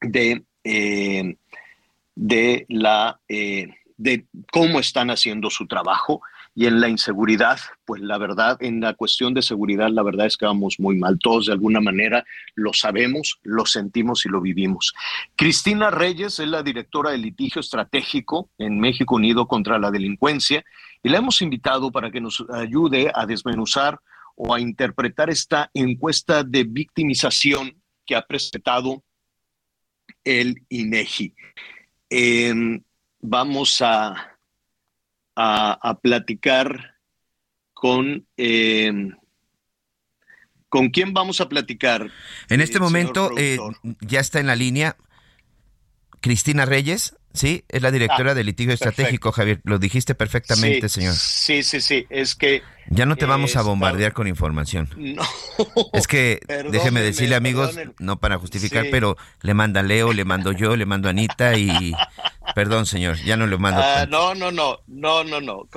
de, 0.00 0.42
eh, 0.64 1.36
de 2.14 2.66
la... 2.68 3.20
Eh, 3.28 3.68
de 3.98 4.26
cómo 4.52 4.78
están 4.78 5.10
haciendo 5.10 5.50
su 5.50 5.66
trabajo 5.66 6.22
y 6.54 6.66
en 6.66 6.80
la 6.80 6.88
inseguridad, 6.88 7.58
pues 7.84 8.00
la 8.00 8.16
verdad, 8.16 8.56
en 8.60 8.80
la 8.80 8.94
cuestión 8.94 9.34
de 9.34 9.42
seguridad, 9.42 9.90
la 9.90 10.02
verdad 10.02 10.26
es 10.26 10.36
que 10.36 10.46
vamos 10.46 10.76
muy 10.78 10.96
mal. 10.96 11.18
Todos 11.18 11.46
de 11.46 11.52
alguna 11.52 11.80
manera 11.80 12.24
lo 12.54 12.72
sabemos, 12.72 13.38
lo 13.42 13.66
sentimos 13.66 14.24
y 14.24 14.28
lo 14.28 14.40
vivimos. 14.40 14.94
Cristina 15.36 15.90
Reyes 15.90 16.38
es 16.38 16.48
la 16.48 16.62
directora 16.62 17.10
de 17.10 17.18
litigio 17.18 17.60
estratégico 17.60 18.50
en 18.56 18.78
México 18.80 19.16
Unido 19.16 19.46
contra 19.46 19.78
la 19.78 19.90
Delincuencia 19.90 20.64
y 21.02 21.08
la 21.08 21.18
hemos 21.18 21.42
invitado 21.42 21.90
para 21.90 22.10
que 22.10 22.20
nos 22.20 22.44
ayude 22.52 23.10
a 23.12 23.26
desmenuzar 23.26 24.00
o 24.36 24.54
a 24.54 24.60
interpretar 24.60 25.30
esta 25.30 25.70
encuesta 25.74 26.44
de 26.44 26.64
victimización 26.64 27.82
que 28.06 28.14
ha 28.14 28.22
presentado 28.22 29.02
el 30.24 30.62
INEGI 30.68 31.34
vamos 33.20 33.80
a, 33.82 34.38
a, 35.34 35.98
platicar 36.00 36.96
con... 37.72 38.26
Eh, 38.36 38.92
¿Con 40.70 40.90
quién 40.90 41.14
vamos 41.14 41.40
a 41.40 41.48
platicar? 41.48 42.10
En 42.50 42.60
este 42.60 42.78
momento 42.78 43.30
eh, 43.38 43.58
ya 44.00 44.20
está 44.20 44.38
en 44.38 44.46
la 44.46 44.54
línea 44.54 44.98
Cristina 46.20 46.66
Reyes, 46.66 47.16
¿sí? 47.32 47.64
Es 47.68 47.82
la 47.82 47.90
directora 47.90 48.32
ah, 48.32 48.34
de 48.34 48.44
litigio 48.44 48.72
estratégico, 48.72 49.32
Javier. 49.32 49.60
Lo 49.64 49.78
dijiste 49.78 50.14
perfectamente, 50.14 50.88
señor. 50.88 51.14
Sí, 51.14 51.62
sí, 51.62 51.80
sí. 51.80 52.06
Es 52.10 52.34
que... 52.34 52.62
Ya 52.90 53.04
no 53.04 53.16
te 53.16 53.26
vamos 53.26 53.54
a 53.56 53.62
bombardear 53.62 54.14
con 54.14 54.26
información. 54.26 54.88
No. 54.96 55.22
Es 55.92 56.06
que, 56.06 56.40
déjeme 56.70 57.02
decirle, 57.02 57.34
amigos, 57.34 57.78
no 57.98 58.18
para 58.18 58.38
justificar, 58.38 58.86
pero 58.90 59.16
le 59.42 59.52
manda 59.52 59.82
Leo, 59.82 60.12
le 60.12 60.24
mando 60.24 60.52
yo, 60.52 60.74
le 60.74 60.86
mando 60.86 61.08
Anita 61.08 61.56
y 61.56 61.92
Perdón, 62.54 62.86
señor, 62.86 63.16
ya 63.24 63.36
no 63.36 63.46
lo 63.46 63.58
mando. 63.58 63.80
Ah, 63.82 64.06
no, 64.08 64.34
no, 64.34 64.50
no, 64.50 64.80
no, 64.86 65.24
no, 65.24 65.40
no. 65.40 65.68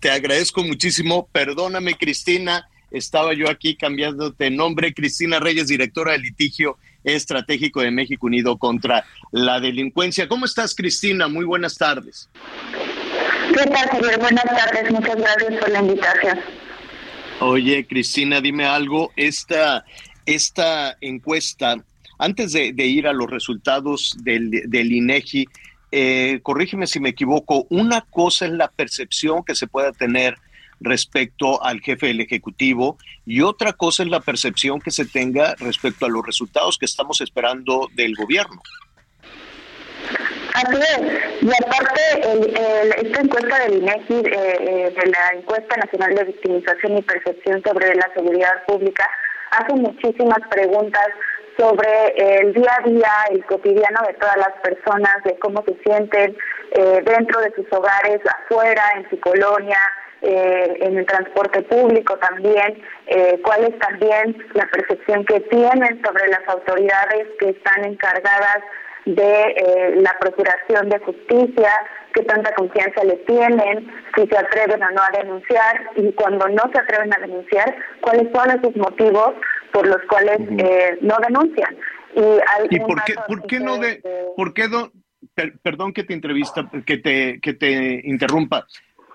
Te 0.00 0.10
agradezco 0.10 0.62
muchísimo. 0.62 1.28
Perdóname, 1.32 1.96
Cristina. 1.96 2.68
Estaba 2.92 3.32
yo 3.34 3.50
aquí 3.50 3.76
cambiándote 3.76 4.50
nombre. 4.50 4.92
Cristina 4.92 5.40
Reyes, 5.40 5.68
directora 5.68 6.12
de 6.12 6.18
litigio 6.18 6.78
estratégico 7.04 7.80
de 7.80 7.90
México 7.90 8.26
Unido 8.26 8.56
contra 8.58 9.04
la 9.30 9.60
delincuencia. 9.60 10.28
¿Cómo 10.28 10.44
estás, 10.44 10.74
Cristina? 10.74 11.28
Muy 11.28 11.44
buenas 11.44 11.76
tardes. 11.76 12.28
¿Qué 13.48 13.70
tal, 13.70 13.90
señor? 13.90 14.20
Buenas 14.20 14.44
tardes. 14.44 14.90
Muchas 14.90 15.16
gracias 15.16 15.60
por 15.60 15.70
la 15.70 15.80
invitación. 15.80 16.40
Oye, 17.40 17.86
Cristina, 17.86 18.40
dime 18.40 18.66
algo. 18.66 19.12
Esta, 19.16 19.84
esta 20.26 20.96
encuesta, 21.00 21.76
antes 22.18 22.52
de, 22.52 22.72
ir 22.76 23.08
a 23.08 23.12
los 23.12 23.30
resultados 23.30 24.16
del, 24.22 24.50
del 24.66 24.92
INEGI, 24.92 25.46
eh, 25.90 26.40
corrígeme 26.42 26.86
si 26.86 27.00
me 27.00 27.10
equivoco, 27.10 27.66
una 27.68 28.00
cosa 28.02 28.46
es 28.46 28.52
la 28.52 28.68
percepción 28.68 29.44
que 29.44 29.54
se 29.54 29.66
pueda 29.66 29.92
tener 29.92 30.36
respecto 30.82 31.62
al 31.62 31.80
jefe 31.80 32.08
del 32.08 32.20
Ejecutivo 32.20 32.98
y 33.24 33.42
otra 33.42 33.72
cosa 33.72 34.02
es 34.02 34.08
la 34.08 34.20
percepción 34.20 34.80
que 34.80 34.90
se 34.90 35.06
tenga 35.06 35.54
respecto 35.58 36.06
a 36.06 36.08
los 36.08 36.24
resultados 36.24 36.78
que 36.78 36.86
estamos 36.86 37.20
esperando 37.20 37.88
del 37.94 38.14
gobierno. 38.14 38.60
Así 40.54 40.76
es, 40.76 41.42
y 41.42 41.48
aparte 41.48 43.06
esta 43.06 43.20
encuesta 43.22 43.58
del 43.60 43.78
INEGI, 43.78 44.14
eh, 44.14 44.30
eh, 44.30 44.94
de 44.94 45.10
la 45.10 45.38
encuesta 45.38 45.76
nacional 45.76 46.14
de 46.14 46.24
victimización 46.24 46.98
y 46.98 47.02
percepción 47.02 47.62
sobre 47.62 47.94
la 47.94 48.10
seguridad 48.14 48.62
pública, 48.66 49.08
hace 49.50 49.72
muchísimas 49.74 50.40
preguntas 50.50 51.08
sobre 51.58 52.14
el 52.16 52.52
día 52.54 52.76
a 52.78 52.88
día, 52.88 53.12
el 53.30 53.44
cotidiano 53.46 54.00
de 54.06 54.14
todas 54.14 54.36
las 54.36 54.52
personas, 54.62 55.22
de 55.24 55.38
cómo 55.38 55.64
se 55.66 55.74
sienten 55.84 56.36
eh, 56.72 57.02
dentro 57.04 57.40
de 57.40 57.52
sus 57.54 57.66
hogares, 57.72 58.20
afuera, 58.26 58.82
en 58.96 59.08
su 59.10 59.20
colonia, 59.20 59.78
eh, 60.22 60.76
en 60.80 60.98
el 60.98 61.06
transporte 61.06 61.62
público 61.62 62.16
también, 62.18 62.82
eh, 63.06 63.40
cuál 63.44 63.64
es 63.64 63.78
también 63.78 64.36
la 64.54 64.66
percepción 64.66 65.24
que 65.24 65.40
tienen 65.40 66.00
sobre 66.04 66.28
las 66.28 66.46
autoridades 66.48 67.26
que 67.40 67.50
están 67.50 67.84
encargadas 67.84 68.58
de 69.04 69.96
la 69.96 70.16
procuración 70.20 70.88
de 70.88 70.98
justicia, 71.00 71.70
qué 72.14 72.22
tanta 72.22 72.54
confianza 72.54 73.02
le 73.04 73.16
tienen, 73.26 73.90
si 74.14 74.26
se 74.26 74.38
atreven 74.38 74.82
o 74.82 74.90
no 74.90 75.00
a 75.02 75.18
denunciar 75.18 75.90
y 75.96 76.12
cuando 76.12 76.48
no 76.48 76.62
se 76.72 76.78
atreven 76.78 77.12
a 77.12 77.18
denunciar, 77.18 77.74
cuáles 78.00 78.28
son 78.32 78.50
esos 78.50 78.76
motivos 78.76 79.34
por 79.72 79.86
los 79.86 79.98
cuales 80.08 80.38
eh, 80.58 80.98
no 81.00 81.16
denuncian. 81.26 81.76
¿Y, 82.70 82.78
por 82.80 83.02
qué, 83.04 83.14
por 83.26 83.46
qué 83.46 83.58
no 83.58 83.78
de, 83.78 84.02
por 84.36 84.52
qué 84.52 84.64
perdón 85.62 85.92
que 85.92 86.04
te 86.04 86.12
entrevista, 86.12 86.70
que 86.84 86.98
te, 86.98 87.40
que 87.40 87.54
te 87.54 88.02
interrumpa, 88.04 88.66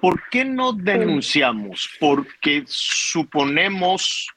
¿por 0.01 0.21
qué 0.29 0.45
no 0.45 0.73
denunciamos? 0.73 1.89
Porque 1.99 2.63
suponemos 2.67 4.27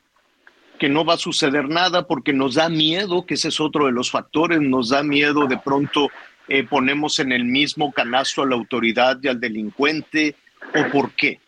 que 0.78 0.88
no 0.88 1.04
va 1.04 1.14
a 1.14 1.18
suceder 1.18 1.68
nada 1.68 2.06
porque 2.06 2.32
nos 2.32 2.54
da 2.54 2.68
miedo, 2.68 3.26
que 3.26 3.34
ese 3.34 3.48
es 3.48 3.60
otro 3.60 3.86
de 3.86 3.92
los 3.92 4.10
factores, 4.10 4.60
nos 4.60 4.88
da 4.88 5.02
miedo 5.02 5.46
de 5.46 5.58
pronto 5.58 6.08
eh, 6.48 6.66
ponemos 6.66 7.18
en 7.20 7.30
el 7.30 7.44
mismo 7.44 7.92
canasto 7.92 8.42
a 8.42 8.46
la 8.46 8.56
autoridad 8.56 9.18
y 9.22 9.28
al 9.28 9.38
delincuente, 9.38 10.34
o 10.74 10.90
por 10.90 11.12
qué? 11.12 11.38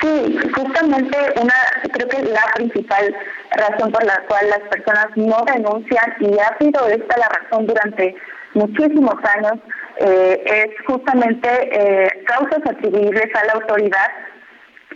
Sí, 0.00 0.38
justamente 0.54 1.18
una, 1.40 1.54
creo 1.92 2.08
que 2.08 2.22
la 2.22 2.44
principal 2.54 3.16
razón 3.50 3.90
por 3.90 4.04
la 4.04 4.22
cual 4.28 4.48
las 4.48 4.60
personas 4.68 5.08
no 5.16 5.44
denuncian, 5.44 6.14
y 6.20 6.38
ha 6.38 6.56
sido 6.58 6.86
esta 6.86 7.18
la 7.18 7.28
razón 7.28 7.66
durante 7.66 8.14
muchísimos 8.54 9.16
años, 9.24 9.58
eh, 10.04 10.42
es 10.44 10.86
justamente 10.86 11.48
eh, 11.48 12.08
causas 12.26 12.60
atribuibles 12.66 13.34
a 13.34 13.44
la 13.46 13.52
autoridad. 13.52 14.10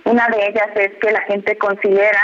Una 0.05 0.29
de 0.29 0.47
ellas 0.47 0.69
es 0.75 0.91
que 1.01 1.13
la 1.13 1.21
gente 1.23 1.57
considera 1.59 2.21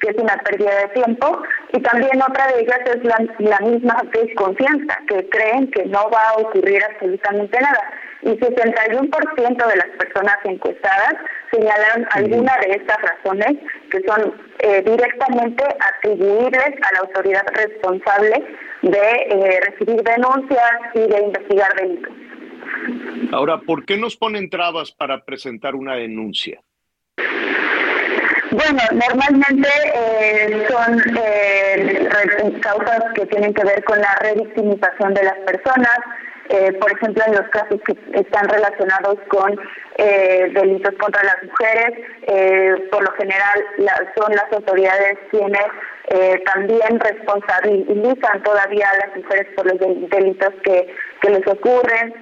que 0.00 0.10
es 0.10 0.16
una 0.18 0.36
pérdida 0.38 0.74
de 0.80 0.88
tiempo, 0.88 1.42
y 1.72 1.80
también 1.80 2.20
otra 2.20 2.48
de 2.48 2.60
ellas 2.60 2.80
es 2.84 3.04
la, 3.04 3.58
misma 3.60 4.02
desconfianza, 4.12 4.98
que 5.08 5.28
creen 5.30 5.70
que 5.70 5.86
no 5.86 6.10
va 6.10 6.28
a 6.30 6.40
ocurrir 6.40 6.82
absolutamente 6.84 7.58
nada. 7.60 7.82
Y 8.22 8.30
61% 8.30 9.66
de 9.66 9.76
las 9.76 9.88
personas 9.98 10.36
encuestadas 10.44 11.14
señalaron 11.50 12.06
alguna 12.10 12.52
de 12.66 12.72
estas 12.72 12.98
razones 13.00 13.58
que 13.90 14.00
son 14.06 14.34
eh, 14.60 14.82
directamente 14.82 15.64
atribuibles 15.64 16.74
a 16.82 16.92
la 16.94 17.00
autoridad 17.00 17.44
responsable 17.54 18.44
de 18.82 19.10
eh, 19.28 19.60
recibir 19.68 20.02
denuncias 20.02 20.72
y 20.94 21.00
de 21.00 21.20
investigar 21.20 21.74
delitos. 21.76 22.23
Ahora, 23.32 23.58
¿por 23.60 23.84
qué 23.84 23.96
nos 23.96 24.16
ponen 24.16 24.50
trabas 24.50 24.92
para 24.92 25.24
presentar 25.24 25.74
una 25.74 25.94
denuncia? 25.94 26.60
Bueno, 28.54 28.82
normalmente 28.92 29.68
eh, 29.94 30.66
son 30.70 31.02
eh, 31.18 32.08
causas 32.62 33.02
que 33.14 33.26
tienen 33.26 33.52
que 33.52 33.64
ver 33.64 33.82
con 33.82 33.98
la 33.98 34.14
revictimización 34.20 35.12
de 35.12 35.24
las 35.24 35.34
personas, 35.40 35.98
eh, 36.50 36.72
por 36.74 36.92
ejemplo, 36.92 37.24
en 37.26 37.34
los 37.34 37.48
casos 37.48 37.80
que 37.84 37.96
están 38.12 38.48
relacionados 38.48 39.16
con 39.28 39.58
delitos 39.96 40.94
contra 41.00 41.22
las 41.22 41.36
mujeres, 41.44 42.90
por 42.90 43.02
lo 43.02 43.12
general 43.12 43.64
son 44.16 44.32
las 44.32 44.52
autoridades 44.52 45.18
quienes 45.30 45.66
también 46.44 46.98
responsabilizan 46.98 48.42
todavía 48.42 48.90
a 48.90 49.06
las 49.06 49.16
mujeres 49.16 49.46
por 49.54 49.66
los 49.66 49.78
delitos 50.10 50.52
que, 50.64 50.94
que 51.22 51.30
les 51.30 51.46
ocurren. 51.46 52.12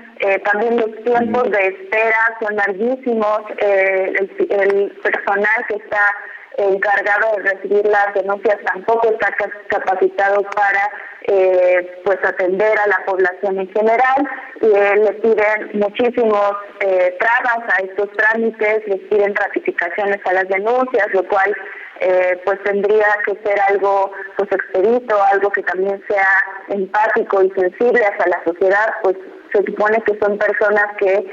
También 0.44 0.76
los 0.76 1.04
tiempos 1.04 1.50
de 1.50 1.66
espera 1.66 2.36
son 2.40 2.56
larguísimos, 2.56 3.40
el, 3.58 4.30
el, 4.50 4.90
personal 5.02 5.66
que 5.68 5.76
está 5.76 6.14
encargado 6.58 7.36
de 7.36 7.54
recibir 7.54 7.86
las 7.86 8.14
denuncias 8.14 8.58
tampoco 8.64 9.08
está 9.10 9.34
capacitado 9.68 10.42
para 10.54 10.90
eh, 11.22 12.02
pues 12.04 12.18
atender 12.24 12.78
a 12.78 12.86
la 12.88 13.04
población 13.06 13.60
en 13.60 13.68
general 13.72 14.28
y 14.60 14.66
eh, 14.66 14.96
le 14.96 15.12
piden 15.14 15.70
muchísimos 15.74 16.52
eh, 16.80 17.16
trabas 17.18 17.64
a 17.68 17.82
estos 17.82 18.10
trámites, 18.12 18.86
les 18.86 19.00
piden 19.08 19.34
ratificaciones 19.34 20.20
a 20.24 20.32
las 20.32 20.48
denuncias, 20.48 21.06
lo 21.12 21.26
cual 21.28 21.54
eh, 22.00 22.40
pues 22.44 22.62
tendría 22.64 23.06
que 23.24 23.34
ser 23.44 23.58
algo 23.68 24.12
pues 24.36 24.50
expedito, 24.52 25.22
algo 25.32 25.50
que 25.50 25.62
también 25.62 26.02
sea 26.08 26.28
empático 26.68 27.42
y 27.42 27.50
sensible 27.50 28.04
hacia 28.04 28.26
la 28.26 28.42
sociedad, 28.44 28.92
pues 29.02 29.16
se 29.52 29.62
supone 29.64 30.02
que 30.06 30.18
son 30.18 30.38
personas 30.38 30.86
que 30.98 31.24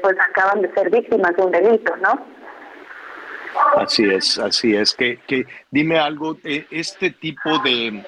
pues 0.00 0.16
acaban 0.20 0.62
de 0.62 0.72
ser 0.72 0.90
víctimas 0.90 1.36
de 1.36 1.42
un 1.42 1.50
delito, 1.50 1.96
¿no? 1.96 2.42
Así 3.76 4.04
es, 4.04 4.38
así 4.38 4.74
es. 4.74 4.94
Que, 4.94 5.18
que 5.26 5.44
dime 5.70 5.98
algo, 5.98 6.38
eh, 6.44 6.66
este 6.70 7.10
tipo 7.10 7.58
de, 7.58 8.02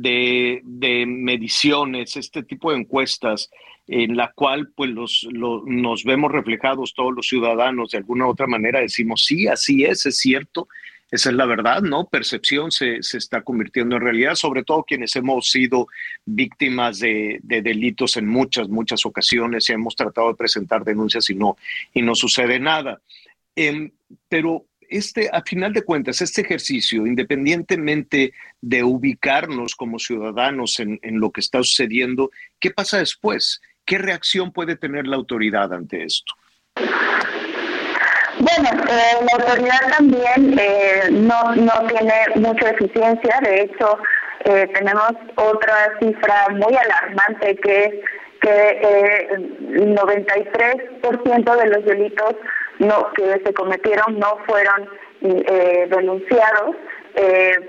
de, 0.00 1.04
mediciones, 1.06 2.16
este 2.16 2.42
tipo 2.42 2.70
de 2.70 2.78
encuestas, 2.78 3.50
en 3.86 4.16
la 4.16 4.32
cual 4.32 4.70
pues 4.74 4.90
los, 4.90 5.28
nos 5.32 6.04
vemos 6.04 6.32
reflejados 6.32 6.94
todos 6.94 7.14
los 7.14 7.26
ciudadanos 7.26 7.90
de 7.90 7.98
alguna 7.98 8.26
u 8.26 8.30
otra 8.30 8.46
manera, 8.46 8.80
decimos, 8.80 9.24
sí, 9.24 9.46
así 9.46 9.84
es, 9.84 10.06
es 10.06 10.18
cierto, 10.18 10.68
esa 11.10 11.30
es 11.30 11.36
la 11.36 11.46
verdad, 11.46 11.82
¿no? 11.82 12.06
Percepción 12.08 12.70
se, 12.70 13.02
se 13.02 13.18
está 13.18 13.42
convirtiendo 13.42 13.96
en 13.96 14.02
realidad, 14.02 14.34
sobre 14.34 14.64
todo 14.64 14.84
quienes 14.84 15.14
hemos 15.14 15.50
sido 15.50 15.86
víctimas 16.24 16.98
de, 16.98 17.38
de, 17.42 17.62
delitos 17.62 18.16
en 18.16 18.26
muchas, 18.26 18.68
muchas 18.68 19.06
ocasiones 19.06 19.68
y 19.68 19.72
hemos 19.72 19.94
tratado 19.94 20.28
de 20.28 20.34
presentar 20.34 20.84
denuncias 20.84 21.30
y 21.30 21.34
no, 21.34 21.56
y 21.94 22.02
no 22.02 22.14
sucede 22.14 22.58
nada. 22.58 23.00
Em, 23.54 23.90
pero 24.28 24.66
este, 24.88 25.28
a 25.32 25.42
final 25.42 25.72
de 25.72 25.82
cuentas, 25.82 26.20
este 26.22 26.42
ejercicio, 26.42 27.06
independientemente 27.06 28.32
de 28.60 28.84
ubicarnos 28.84 29.74
como 29.74 29.98
ciudadanos 29.98 30.78
en, 30.80 30.98
lo 31.02 31.30
que 31.30 31.40
está 31.40 31.58
sucediendo, 31.58 32.30
¿qué 32.60 32.70
pasa 32.70 32.98
después? 32.98 33.60
¿Qué 33.84 33.98
reacción 33.98 34.52
puede 34.52 34.76
tener 34.76 35.06
la 35.06 35.16
autoridad 35.16 35.72
ante 35.72 36.04
esto? 36.04 36.34
Eh, 38.66 39.24
la 39.24 39.44
autoridad 39.44 39.96
también 39.96 40.58
eh, 40.58 41.08
no, 41.12 41.54
no 41.54 41.86
tiene 41.86 42.12
mucha 42.34 42.70
eficiencia, 42.70 43.38
de 43.42 43.62
hecho 43.62 43.98
eh, 44.44 44.66
tenemos 44.74 45.12
otra 45.36 45.92
cifra 46.00 46.48
muy 46.50 46.74
alarmante 46.74 47.54
que 47.56 47.84
es 47.84 47.94
que 48.40 49.28
el 49.30 49.96
93% 49.96 51.56
de 51.56 51.66
los 51.68 51.84
delitos 51.84 52.34
que 53.16 53.42
se 53.44 53.54
cometieron 53.54 54.18
no 54.18 54.36
fueron 54.46 54.88
denunciados, 55.20 56.76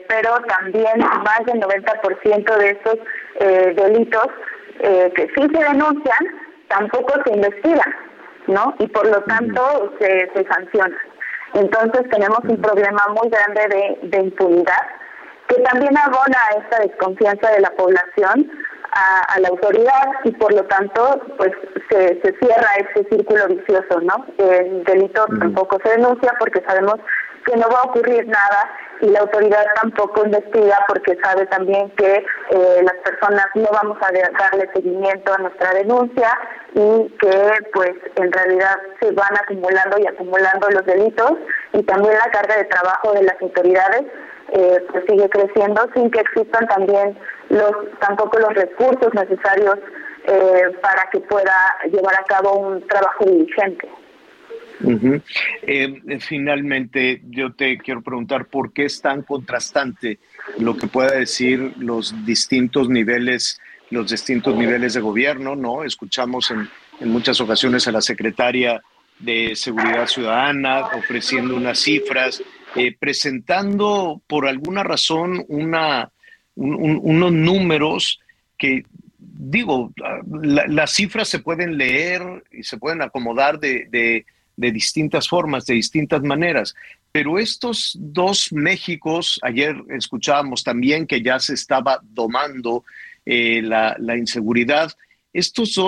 pero 0.08 0.36
también 0.48 1.00
más 1.00 1.40
del 1.46 1.62
90% 1.62 2.58
de 2.58 2.70
estos 2.70 2.98
eh, 3.40 3.74
delitos 3.76 4.28
que 5.16 5.28
sí 5.36 5.48
se 5.54 5.64
denuncian 5.64 6.28
tampoco 6.68 7.14
se 7.26 7.34
investigan, 7.34 7.96
¿no? 8.48 8.76
Y 8.80 8.88
por 8.88 9.08
lo 9.08 9.22
tanto 9.24 9.94
se, 10.00 10.30
se 10.36 10.46
sancionan. 10.48 10.98
Entonces 11.54 12.10
tenemos 12.10 12.40
un 12.44 12.62
problema 12.62 13.04
muy 13.10 13.30
grande 13.30 13.62
de, 13.70 14.08
de 14.10 14.24
impunidad 14.24 14.84
que 15.48 15.62
también 15.62 15.98
abona 15.98 16.38
a 16.50 16.60
esta 16.60 16.80
desconfianza 16.80 17.50
de 17.52 17.62
la 17.62 17.72
población 17.72 18.52
a, 18.92 19.40
la 19.40 19.50
autoridad 19.50 20.08
y 20.24 20.32
por 20.32 20.54
lo 20.54 20.64
tanto 20.66 21.22
pues 21.38 21.52
se, 21.90 22.20
se 22.22 22.36
cierra 22.40 22.68
ese 22.80 23.08
círculo 23.10 23.48
vicioso, 23.48 24.02
¿no? 24.02 24.26
El 24.38 24.84
delito 24.84 25.26
tampoco 25.40 25.78
se 25.84 25.92
denuncia 25.92 26.34
porque 26.40 26.64
sabemos 26.68 26.96
que 27.48 27.56
no 27.56 27.68
va 27.70 27.80
a 27.80 27.86
ocurrir 27.86 28.28
nada 28.28 28.70
y 29.02 29.08
la 29.08 29.20
autoridad 29.22 29.66
tampoco 29.82 30.26
investiga 30.26 30.84
porque 30.88 31.18
sabe 31.24 31.46
también 31.48 31.90
que 31.92 32.16
eh, 32.16 32.82
las 32.84 32.96
personas 33.04 33.46
no 33.56 33.68
vamos 33.72 33.98
a 34.02 34.12
darle 34.12 34.70
seguimiento 34.74 35.34
a 35.34 35.38
nuestra 35.38 35.74
denuncia 35.74 36.38
y 36.74 37.10
que 37.20 37.52
pues 37.74 37.94
en 38.16 38.32
realidad 38.32 38.76
se 39.00 39.12
van 39.12 39.38
acumulando 39.42 39.98
y 40.00 40.08
acumulando 40.08 40.68
los 40.70 40.86
delitos 40.86 41.34
y 41.74 41.84
también 41.84 42.16
la 42.16 42.32
carga 42.32 42.58
de 42.58 42.66
trabajo 42.66 43.14
de 43.14 43.24
las 43.24 43.42
autoridades 43.42 44.04
eh, 44.50 44.86
pues 44.92 45.04
sigue 45.08 45.30
creciendo 45.30 45.88
sin 45.94 46.10
que 46.12 46.20
existan 46.20 46.68
también 46.68 47.18
los 47.50 47.72
tampoco 48.00 48.40
los 48.40 48.54
recursos 48.54 49.14
necesarios 49.14 49.78
eh, 50.26 50.76
para 50.82 51.10
que 51.12 51.20
pueda 51.22 51.78
llevar 51.90 52.16
a 52.16 52.24
cabo 52.24 52.58
un 52.58 52.86
trabajo 52.88 53.24
diligente. 53.26 53.88
Eh, 54.82 56.20
finalmente, 56.20 57.22
yo 57.30 57.54
te 57.54 57.78
quiero 57.78 58.02
preguntar 58.02 58.46
por 58.46 58.74
qué 58.74 58.86
es 58.86 59.02
tan 59.02 59.24
contrastante 59.24 60.20
lo 60.60 60.78
que 60.78 60.88
pueda 60.88 61.12
decir 61.12 61.74
los 61.78 62.26
distintos 62.26 62.90
niveles, 62.90 63.60
los 63.90 64.12
distintos 64.12 64.56
niveles 64.56 64.94
de 64.94 65.02
gobierno, 65.02 65.56
¿no? 65.56 65.84
Escuchamos 65.84 66.52
en, 66.52 66.70
muchas 67.10 67.40
ocasiones 67.42 67.88
a 67.88 67.92
la 67.92 68.02
secretaria 68.02 68.82
de 69.20 69.56
Seguridad 69.56 70.08
Ciudadana 70.08 70.88
ofreciendo 70.96 71.56
unas 71.56 71.80
cifras, 71.80 72.42
eh, 72.76 72.96
presentando 72.98 74.22
por 74.28 74.48
alguna 74.48 74.84
razón 74.84 75.46
unos 75.48 76.12
números 76.56 78.20
que, 78.58 78.84
digo, 79.18 79.94
las 80.28 80.92
cifras 80.92 81.28
se 81.28 81.40
pueden 81.40 81.78
leer 81.78 82.44
y 82.52 82.64
se 82.64 82.78
pueden 82.78 83.02
acomodar 83.02 83.60
de, 83.60 84.26
distintas 84.58 85.30
formas, 85.30 85.66
de 85.66 85.76
distintas 85.76 86.22
maneras, 86.24 86.76
pero 87.12 87.40
estos 87.40 87.96
dos 88.00 88.52
Méxicos, 88.52 89.40
ayer 89.42 89.76
escuchábamos 89.90 90.64
también 90.64 91.08
que 91.08 91.22
ya 91.22 91.40
se 91.40 91.54
estaba 91.54 92.00
domando 92.04 92.84
eh, 93.26 93.62
la, 93.62 94.18
inseguridad, 94.18 94.92
estos, 95.34 95.80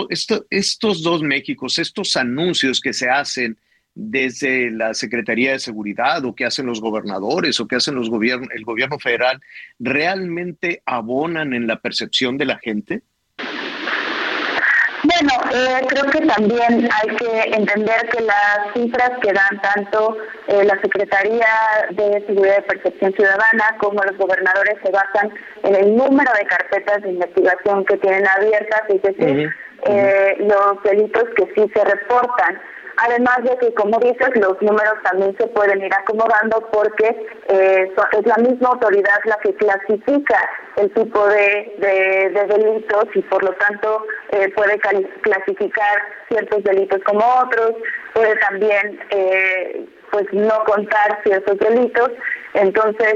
estos 0.50 1.04
dos 1.04 1.22
Méxicos, 1.22 1.80
estos 1.80 2.16
anuncios 2.18 2.80
que 2.80 2.94
se 2.94 3.10
hacen, 3.10 3.58
desde 3.96 4.72
la 4.72 4.94
Secretaría 4.94 5.52
de 5.52 5.60
Seguridad 5.60 6.24
o 6.24 6.34
que 6.34 6.46
hacen 6.46 6.66
los 6.66 6.80
gobernadores 6.80 7.60
o 7.60 7.68
que 7.68 7.76
hacen 7.76 7.96
los 7.96 8.10
gobiernos, 8.10 8.50
el 8.54 8.64
gobierno 8.64 8.98
federal, 8.98 9.42
realmente 9.78 10.82
abonan 10.86 11.54
en 11.54 11.68
la 11.68 11.82
percepción 11.82 12.38
de 12.38 12.46
la 12.46 12.58
gente? 12.60 13.02
Eh, 15.52 15.82
creo 15.88 16.06
que 16.12 16.26
también 16.28 16.90
hay 16.92 17.16
que 17.16 17.42
entender 17.56 18.08
que 18.10 18.22
las 18.22 18.74
cifras 18.74 19.12
que 19.22 19.34
dan 19.34 19.62
tanto 19.62 20.16
eh, 20.48 20.64
la 20.64 20.80
Secretaría 20.80 21.48
de 21.90 22.24
Seguridad 22.28 22.60
y 22.60 22.68
Percepción 22.68 23.14
Ciudadana 23.14 23.76
como 23.80 24.04
los 24.04 24.16
gobernadores 24.18 24.76
se 24.84 24.92
basan 24.92 25.32
en 25.64 25.76
el 25.76 25.96
número 25.96 26.32
de 26.40 26.46
carpetas 26.46 27.02
de 27.02 27.10
investigación 27.10 27.84
que 27.86 27.98
tienen 27.98 28.28
abiertas, 28.28 28.82
es 28.90 29.02
decir, 29.02 29.50
eh, 29.86 30.36
los 30.40 30.84
delitos 30.84 31.24
que 31.36 31.46
sí 31.56 31.72
se 31.74 31.84
reportan. 31.84 32.62
Además 33.02 33.38
de 33.44 33.58
que, 33.58 33.74
como 33.76 33.98
dices, 34.00 34.30
los 34.36 34.62
números 34.62 34.96
también 35.04 35.36
se 35.38 35.48
pueden 35.48 35.82
ir 35.82 35.94
acomodando 35.94 36.68
porque 36.72 37.08
eh, 37.48 37.92
es 38.12 38.26
la 38.26 38.36
misma 38.38 38.70
autoridad 38.70 39.20
la 39.24 39.38
que 39.38 39.54
clasifica 39.56 40.50
el 40.76 40.92
tipo 40.92 41.26
de, 41.28 41.76
de, 41.78 42.46
delitos 42.48 43.06
y 43.14 43.22
por 43.22 43.44
lo 43.44 43.54
tanto 43.54 44.06
eh, 44.32 44.52
puede 44.54 44.80
clasificar 45.22 46.02
ciertos 46.28 46.64
delitos 46.64 47.00
como 47.06 47.24
otros, 47.42 47.72
puede 48.14 48.36
también 48.38 49.00
eh, 49.12 49.86
pues 50.12 50.26
no 50.34 50.64
contar 50.66 51.22
ciertos 51.24 51.58
delitos. 51.60 52.10
Entonces, 52.56 53.14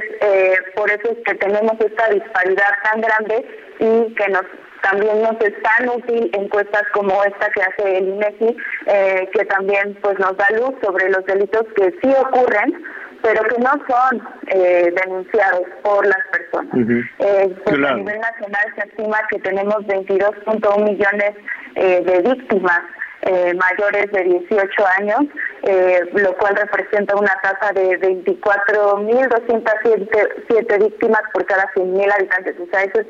por 0.76 0.90
eso 0.92 1.12
es 1.12 1.18
que 1.26 1.34
tenemos 1.36 1.74
esta 1.82 2.08
disparidad 2.10 2.70
tan 2.84 3.02
grande 3.02 3.46
y 3.80 4.14
que 4.14 4.28
nos 4.30 4.44
también 4.84 5.22
nos 5.22 5.40
es 5.42 5.54
tan 5.64 5.90
útil 5.90 6.30
encuestas 6.34 6.84
como 6.94 7.24
esta 7.24 7.50
que 7.52 7.62
hace 7.62 7.98
el 7.98 8.10
INEGI, 8.10 8.58
eh, 8.88 9.30
que 9.34 9.46
también 9.46 9.98
pues 10.02 10.20
nos 10.20 10.36
da 10.38 10.48
luz 10.52 10.76
sobre 10.84 11.10
los 11.10 11.26
delitos 11.26 11.64
que 11.76 11.92
sí 12.02 12.14
ocurren, 12.20 12.84
pero 13.22 13.42
que 13.44 13.58
no 13.60 13.72
son 13.88 14.22
eh, 14.48 14.94
denunciados 15.04 15.64
por 15.82 16.06
las 16.06 16.18
personas. 16.32 16.76
Eh, 17.20 17.56
pues, 17.64 17.78
a 17.78 17.96
nivel 17.96 18.20
nacional 18.20 18.66
se 18.76 18.88
estima 18.90 19.18
que 19.30 19.40
tenemos 19.40 19.78
22.1 19.88 20.84
millones 20.84 21.34
de 21.76 22.22
víctimas 22.22 22.82
eh, 23.26 23.54
mayores 23.54 24.12
de 24.12 24.24
18 24.24 24.86
años, 25.00 25.22
eh, 25.64 26.02
lo 26.14 26.36
cual 26.38 26.56
representa 26.56 27.16
una 27.16 27.36
tasa 27.42 27.72
de 27.74 28.00
24.207 28.02 30.84
víctimas 30.84 31.22
por 31.34 31.44
cada 31.46 31.66
100.000 31.74 32.14
habitantes. 32.14 32.56
O 32.60 32.68
sea, 32.70 32.84
esos, 32.84 33.06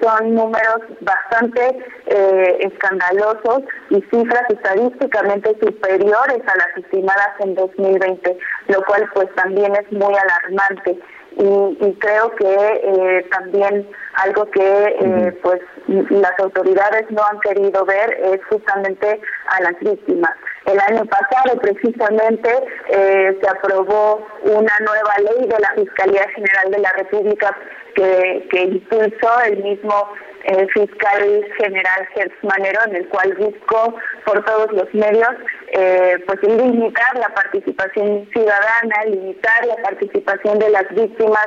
son 0.00 0.34
números 0.34 0.80
bastante 1.00 1.76
eh, 2.06 2.58
escandalosos 2.60 3.64
y 3.90 4.00
cifras 4.10 4.44
estadísticamente 4.48 5.54
superiores 5.60 6.40
a 6.46 6.56
las 6.56 6.74
estimadas 6.76 7.30
en 7.40 7.54
2020, 7.54 8.38
lo 8.68 8.82
cual 8.84 9.10
pues 9.14 9.28
también 9.34 9.74
es 9.74 9.92
muy 9.92 10.14
alarmante 10.14 10.98
y, 11.38 11.92
creo 12.00 12.34
que 12.34 12.46
eh, 12.46 13.26
también 13.30 13.88
algo 14.14 14.50
que 14.50 14.96
eh, 15.00 15.38
pues 15.40 15.60
las 15.86 16.38
autoridades 16.40 17.08
no 17.10 17.22
han 17.24 17.38
querido 17.40 17.84
ver 17.84 18.12
es 18.24 18.44
justamente 18.46 19.20
a 19.46 19.62
las 19.62 19.78
víctimas. 19.80 20.32
El 20.66 20.80
año 20.80 21.04
pasado 21.06 21.60
precisamente 21.60 22.50
eh, 22.88 23.38
se 23.40 23.48
aprobó 23.48 24.26
una 24.42 24.72
nueva 24.80 25.14
ley 25.18 25.46
de 25.46 25.58
la 25.60 25.72
Fiscalía 25.76 26.26
General 26.34 26.70
de 26.72 26.78
la 26.78 26.92
República 26.92 27.56
que, 27.94 28.48
que 28.50 28.62
impulsó 28.64 29.40
el 29.46 29.62
mismo 29.62 30.08
el 30.44 30.70
fiscal 30.70 31.46
general 31.58 32.08
Gertz 32.14 32.34
Manero, 32.42 32.80
en 32.86 32.96
el 32.96 33.08
cual 33.08 33.34
buscó 33.34 33.94
por 34.24 34.44
todos 34.44 34.72
los 34.72 34.92
medios 34.94 35.30
eh, 35.72 36.16
pues 36.26 36.42
limitar 36.42 37.16
la 37.18 37.28
participación 37.34 38.28
ciudadana, 38.32 39.04
limitar 39.06 39.66
la 39.66 39.76
participación 39.76 40.58
de 40.58 40.70
las 40.70 40.88
víctimas 40.90 41.46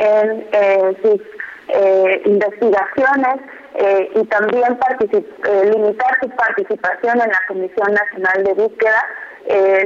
en 0.00 0.46
eh, 0.52 0.96
sus 1.02 1.20
eh, 1.68 2.22
investigaciones 2.24 3.36
eh, 3.76 4.10
y 4.14 4.24
también 4.24 4.76
limitar 5.64 6.18
su 6.20 6.28
participación 6.30 7.20
en 7.20 7.28
la 7.28 7.40
Comisión 7.46 7.94
Nacional 7.94 8.44
de 8.44 8.54
Búsqueda 8.54 9.04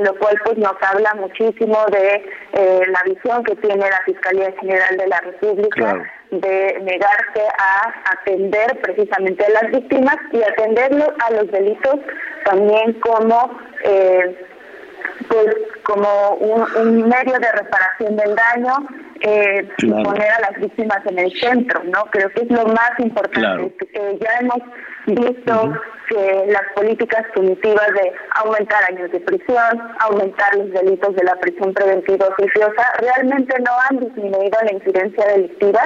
lo 0.02 0.14
cual 0.18 0.34
pues 0.44 0.58
nos 0.58 0.74
habla 0.82 1.14
muchísimo 1.14 1.78
de 1.86 2.22
la 2.52 3.02
visión 3.06 3.42
que 3.44 3.54
tiene 3.56 3.88
la 3.88 4.02
Fiscalía 4.04 4.52
General 4.60 4.96
de 4.96 5.06
la 5.06 5.20
República 5.20 6.02
de 6.40 6.78
negarse 6.82 7.42
a 7.58 7.92
atender 8.12 8.80
precisamente 8.80 9.44
a 9.44 9.62
las 9.62 9.70
víctimas 9.72 10.16
y 10.32 10.42
atenderlo 10.42 11.12
a 11.26 11.30
los 11.32 11.50
delitos 11.50 11.96
también 12.44 12.92
como 13.00 13.58
eh, 13.84 14.36
pues 15.28 15.46
como 15.84 16.30
un, 16.36 17.08
medio 17.08 17.38
de 17.38 17.52
reparación 17.52 18.16
del 18.16 18.34
daño 18.34 18.74
eh, 19.20 19.68
poner 19.78 20.30
a 20.30 20.40
las 20.40 20.60
víctimas 20.60 20.98
en 21.06 21.18
el 21.18 21.32
centro, 21.38 21.82
¿no? 21.84 22.04
Creo 22.10 22.28
que 22.30 22.42
es 22.42 22.50
lo 22.50 22.66
más 22.66 22.92
importante. 22.98 23.72
ya 24.20 24.38
hemos 24.40 24.58
visto 25.06 25.72
que 26.08 26.44
las 26.48 26.62
políticas 26.74 27.24
punitivas 27.34 27.88
de 27.94 28.12
aumentar 28.36 28.82
años 28.90 29.10
de 29.10 29.20
prisión, 29.20 29.80
aumentar 30.00 30.54
los 30.56 30.70
delitos 30.72 31.14
de 31.16 31.24
la 31.24 31.34
prisión 31.36 31.72
preventiva 31.72 32.28
oficiosa, 32.28 32.82
realmente 33.00 33.56
no 33.60 33.72
han 33.88 34.00
disminuido 34.00 34.58
la 34.62 34.72
incidencia 34.72 35.26
delictiva. 35.28 35.80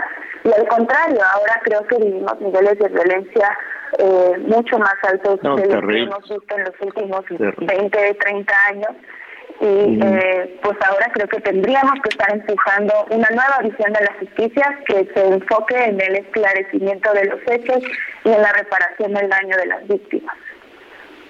Y 0.45 0.53
al 0.53 0.67
contrario, 0.69 1.21
ahora 1.35 1.61
creo 1.63 1.87
que 1.87 1.97
vivimos 1.97 2.41
niveles 2.41 2.79
de 2.79 2.89
violencia 2.89 3.59
eh, 3.99 4.39
mucho 4.39 4.79
más 4.79 4.95
altos 5.03 5.41
de 5.41 5.49
los 5.49 5.87
que 5.87 6.03
hemos 6.03 6.29
visto 6.29 6.57
en 6.57 6.65
los 6.65 6.75
últimos 6.81 7.25
20, 7.59 8.15
30 8.15 8.55
años 8.69 8.91
y 9.61 10.01
eh, 10.01 10.59
pues 10.63 10.79
ahora 10.89 11.11
creo 11.13 11.29
que 11.29 11.41
tendríamos 11.41 11.95
que 12.03 12.11
estar 12.11 12.31
empujando 12.33 12.93
una 13.11 13.29
nueva 13.31 13.59
visión 13.63 13.93
de 13.93 14.01
la 14.05 14.15
justicia 14.21 14.79
que 14.87 15.09
se 15.13 15.27
enfoque 15.27 15.77
en 15.77 16.01
el 16.01 16.17
esclarecimiento 16.17 17.13
de 17.13 17.25
los 17.25 17.41
hechos 17.47 17.83
y 18.25 18.29
en 18.29 18.41
la 18.41 18.53
reparación 18.53 19.15
del 19.15 19.29
daño 19.29 19.57
de 19.57 19.67
las 19.67 19.89
víctimas. 19.89 20.37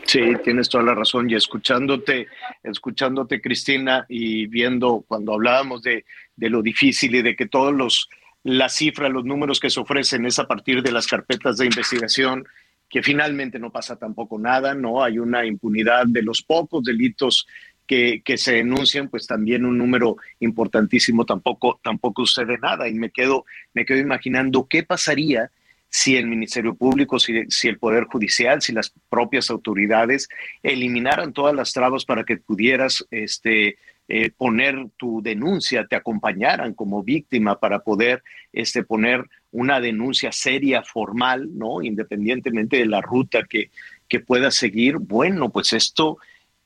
Sí, 0.04 0.34
tienes 0.42 0.68
toda 0.68 0.84
la 0.84 0.94
razón. 0.94 1.28
Y 1.28 1.34
escuchándote, 1.34 2.28
escuchándote, 2.62 3.40
Cristina, 3.40 4.06
y 4.08 4.46
viendo 4.46 5.04
cuando 5.06 5.34
hablábamos 5.34 5.82
de, 5.82 6.04
de 6.36 6.50
lo 6.50 6.62
difícil 6.62 7.14
y 7.14 7.22
de 7.22 7.36
que 7.36 7.46
todos 7.46 7.74
los 7.74 8.08
las 8.44 8.76
cifras, 8.76 9.10
los 9.10 9.24
números 9.24 9.60
que 9.60 9.68
se 9.68 9.80
ofrecen 9.80 10.24
es 10.24 10.38
a 10.38 10.46
partir 10.46 10.82
de 10.82 10.92
las 10.92 11.06
carpetas 11.06 11.58
de 11.58 11.66
investigación, 11.66 12.46
que 12.88 13.02
finalmente 13.02 13.58
no 13.58 13.70
pasa 13.70 13.96
tampoco 13.96 14.38
nada, 14.38 14.74
¿no? 14.74 15.02
Hay 15.02 15.18
una 15.18 15.44
impunidad 15.44 16.06
de 16.06 16.22
los 16.22 16.42
pocos 16.42 16.82
delitos 16.82 17.46
que, 17.88 18.22
se 18.36 18.52
denuncian, 18.52 19.08
pues 19.08 19.26
también 19.26 19.64
un 19.64 19.78
número 19.78 20.16
importantísimo 20.40 21.24
tampoco, 21.24 21.80
tampoco 21.82 22.26
sucede 22.26 22.58
nada. 22.58 22.86
Y 22.86 22.94
me 22.94 23.10
quedo, 23.10 23.46
me 23.74 23.84
quedo 23.84 23.98
imaginando 23.98 24.68
qué 24.68 24.84
pasaría 24.84 25.50
si 25.88 26.16
el 26.16 26.26
Ministerio 26.26 26.74
Público, 26.74 27.18
si, 27.18 27.46
el 27.62 27.78
Poder 27.78 28.04
Judicial, 28.04 28.60
si 28.60 28.72
las 28.72 28.92
propias 29.08 29.48
autoridades 29.48 30.28
eliminaran 30.62 31.32
todas 31.32 31.54
las 31.54 31.72
trabas 31.72 32.04
para 32.04 32.24
que 32.24 32.36
pudieras 32.36 33.06
este, 33.10 33.78
eh, 34.06 34.30
poner 34.36 34.76
tu 34.98 35.22
denuncia, 35.22 35.86
te 35.86 35.96
acompañaran 35.96 36.74
como 36.74 37.02
víctima 37.02 37.58
para 37.58 37.78
poder 37.78 38.22
este, 38.52 38.84
poner 38.84 39.24
una 39.50 39.80
denuncia 39.80 40.30
seria, 40.30 40.82
formal, 40.82 41.56
¿no? 41.56 41.80
Independientemente 41.80 42.76
de 42.76 42.86
la 42.86 43.00
ruta 43.00 43.44
que, 43.48 43.70
que 44.08 44.20
pueda 44.20 44.50
seguir, 44.50 44.98
bueno, 44.98 45.48
pues 45.48 45.72
esto 45.72 46.18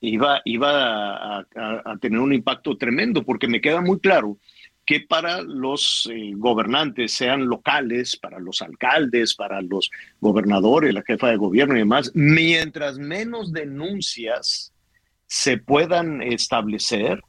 iba, 0.02 0.42
iba 0.44 1.38
a, 1.38 1.96
tener 2.00 2.18
un 2.18 2.34
impacto 2.34 2.76
tremendo, 2.76 3.22
porque 3.24 3.46
me 3.46 3.60
queda 3.60 3.80
muy 3.80 4.00
claro 4.00 4.36
que 4.84 5.00
para 5.00 5.42
los 5.42 6.10
eh, 6.12 6.32
gobernantes, 6.34 7.14
sean 7.14 7.46
locales, 7.46 8.16
para 8.16 8.40
los 8.40 8.62
alcaldes, 8.62 9.34
para 9.34 9.62
los 9.62 9.90
gobernadores, 10.20 10.92
la 10.92 11.04
jefa 11.06 11.28
de 11.28 11.36
gobierno 11.36 11.76
y 11.76 11.80
demás, 11.80 12.10
mientras 12.14 12.98
menos 12.98 13.52
denuncias 13.52 14.72
se 15.26 15.56
puedan 15.56 16.20
establecer, 16.20 17.22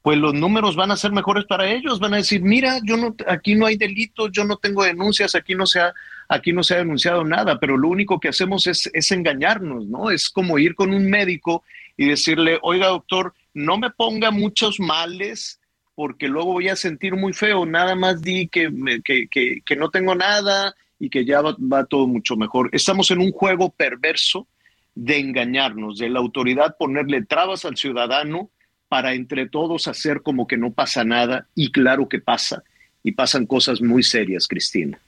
pues 0.00 0.18
los 0.18 0.34
números 0.34 0.76
van 0.76 0.90
a 0.90 0.96
ser 0.96 1.12
mejores 1.12 1.44
para 1.44 1.70
ellos. 1.70 1.98
Van 1.98 2.14
a 2.14 2.18
decir, 2.18 2.42
mira, 2.42 2.78
yo 2.84 2.96
no, 2.96 3.14
aquí 3.26 3.54
no 3.54 3.66
hay 3.66 3.76
delitos, 3.76 4.30
yo 4.32 4.44
no 4.44 4.56
tengo 4.56 4.84
denuncias, 4.84 5.34
aquí 5.34 5.54
no 5.54 5.66
se 5.66 5.80
ha, 5.80 5.94
aquí 6.28 6.52
no 6.52 6.62
se 6.62 6.74
ha 6.74 6.78
denunciado 6.78 7.24
nada, 7.24 7.58
pero 7.58 7.76
lo 7.76 7.88
único 7.88 8.18
que 8.18 8.28
hacemos 8.28 8.66
es, 8.66 8.90
es 8.92 9.10
engañarnos, 9.12 9.86
¿no? 9.86 10.10
Es 10.10 10.28
como 10.28 10.58
ir 10.58 10.74
con 10.74 10.92
un 10.92 11.08
médico 11.08 11.64
y 11.96 12.08
decirle, 12.08 12.58
oiga 12.62 12.88
doctor, 12.88 13.34
no 13.52 13.78
me 13.78 13.90
ponga 13.90 14.30
muchos 14.30 14.80
males 14.80 15.60
porque 15.94 16.26
luego 16.26 16.52
voy 16.52 16.68
a 16.68 16.76
sentir 16.76 17.14
muy 17.14 17.32
feo, 17.32 17.66
nada 17.66 17.94
más 17.94 18.20
di 18.20 18.48
que, 18.48 18.68
que, 19.04 19.28
que, 19.64 19.76
no 19.76 19.90
tengo 19.90 20.14
nada 20.14 20.74
y 20.98 21.08
que 21.08 21.24
ya 21.24 21.40
va, 21.40 21.56
va, 21.60 21.84
todo 21.84 22.06
mucho 22.08 22.36
mejor. 22.36 22.68
Estamos 22.72 23.10
en 23.12 23.20
un 23.20 23.30
juego 23.30 23.70
perverso 23.70 24.48
de 24.94 25.18
engañarnos, 25.18 25.98
de 25.98 26.08
la 26.08 26.18
autoridad 26.18 26.76
ponerle 26.78 27.22
trabas 27.24 27.64
al 27.64 27.76
ciudadano 27.76 28.50
para 28.88 29.14
entre 29.14 29.48
todos 29.48 29.88
hacer 29.88 30.22
como 30.22 30.46
que 30.46 30.56
no 30.56 30.72
pasa 30.72 31.04
nada 31.04 31.48
y 31.54 31.70
claro 31.70 32.08
que 32.08 32.18
pasa 32.18 32.64
y 33.02 33.12
pasan 33.12 33.46
cosas 33.46 33.80
muy 33.80 34.02
serias, 34.02 34.48
Cristina. 34.48 34.98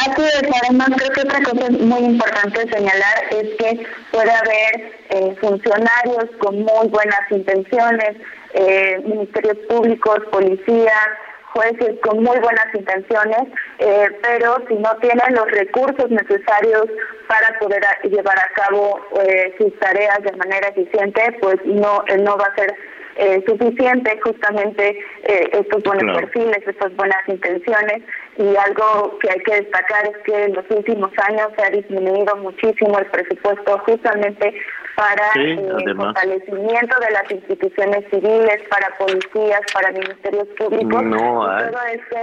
Así 0.00 0.22
es, 0.22 0.42
además 0.62 0.88
creo 0.96 1.10
que 1.10 1.20
otra 1.20 1.42
cosa 1.42 1.70
muy 1.70 2.00
importante 2.00 2.60
señalar 2.72 3.16
es 3.30 3.48
que 3.58 3.86
puede 4.10 4.30
haber 4.30 4.92
eh, 5.10 5.36
funcionarios 5.40 6.24
con 6.38 6.62
muy 6.62 6.88
buenas 6.88 7.20
intenciones, 7.30 8.16
eh, 8.54 8.98
ministerios 9.04 9.58
públicos, 9.68 10.20
policías, 10.32 11.08
jueces 11.52 11.98
con 12.02 12.22
muy 12.22 12.38
buenas 12.38 12.66
intenciones, 12.74 13.42
eh, 13.78 14.08
pero 14.22 14.56
si 14.68 14.74
no 14.74 14.96
tienen 15.02 15.34
los 15.34 15.50
recursos 15.50 16.10
necesarios 16.10 16.86
para 17.28 17.58
poder 17.58 17.82
llevar 18.04 18.38
a 18.38 18.48
cabo 18.54 19.00
eh, 19.22 19.54
sus 19.58 19.78
tareas 19.80 20.22
de 20.22 20.32
manera 20.32 20.68
eficiente, 20.68 21.36
pues 21.40 21.56
no, 21.64 22.02
no 22.22 22.36
va 22.38 22.46
a 22.46 22.54
ser 22.54 22.74
eh, 23.16 23.42
suficiente 23.46 24.18
justamente 24.22 24.98
eh, 25.24 25.50
estos 25.52 25.82
buenos 25.82 26.16
perfiles, 26.16 26.58
estas 26.66 26.94
buenas 26.96 27.18
intenciones. 27.26 28.02
Y 28.38 28.56
algo 28.56 29.18
que 29.18 29.30
hay 29.30 29.40
que 29.40 29.54
destacar 29.56 30.06
es 30.06 30.16
que 30.24 30.44
en 30.44 30.54
los 30.54 30.64
últimos 30.70 31.10
años 31.28 31.48
se 31.56 31.64
ha 31.64 31.70
disminuido 31.70 32.36
muchísimo 32.36 32.98
el 32.98 33.06
presupuesto 33.06 33.78
justamente 33.84 34.54
para 34.96 35.26
eh, 35.36 35.58
el 35.86 35.96
fortalecimiento 35.96 36.96
de 37.00 37.10
las 37.10 37.30
instituciones 37.30 38.04
civiles, 38.10 38.62
para 38.70 38.96
policías, 38.96 39.60
para 39.74 39.90
ministerios 39.92 40.46
públicos. 40.58 41.02
todo 41.02 41.82
este, 41.92 42.20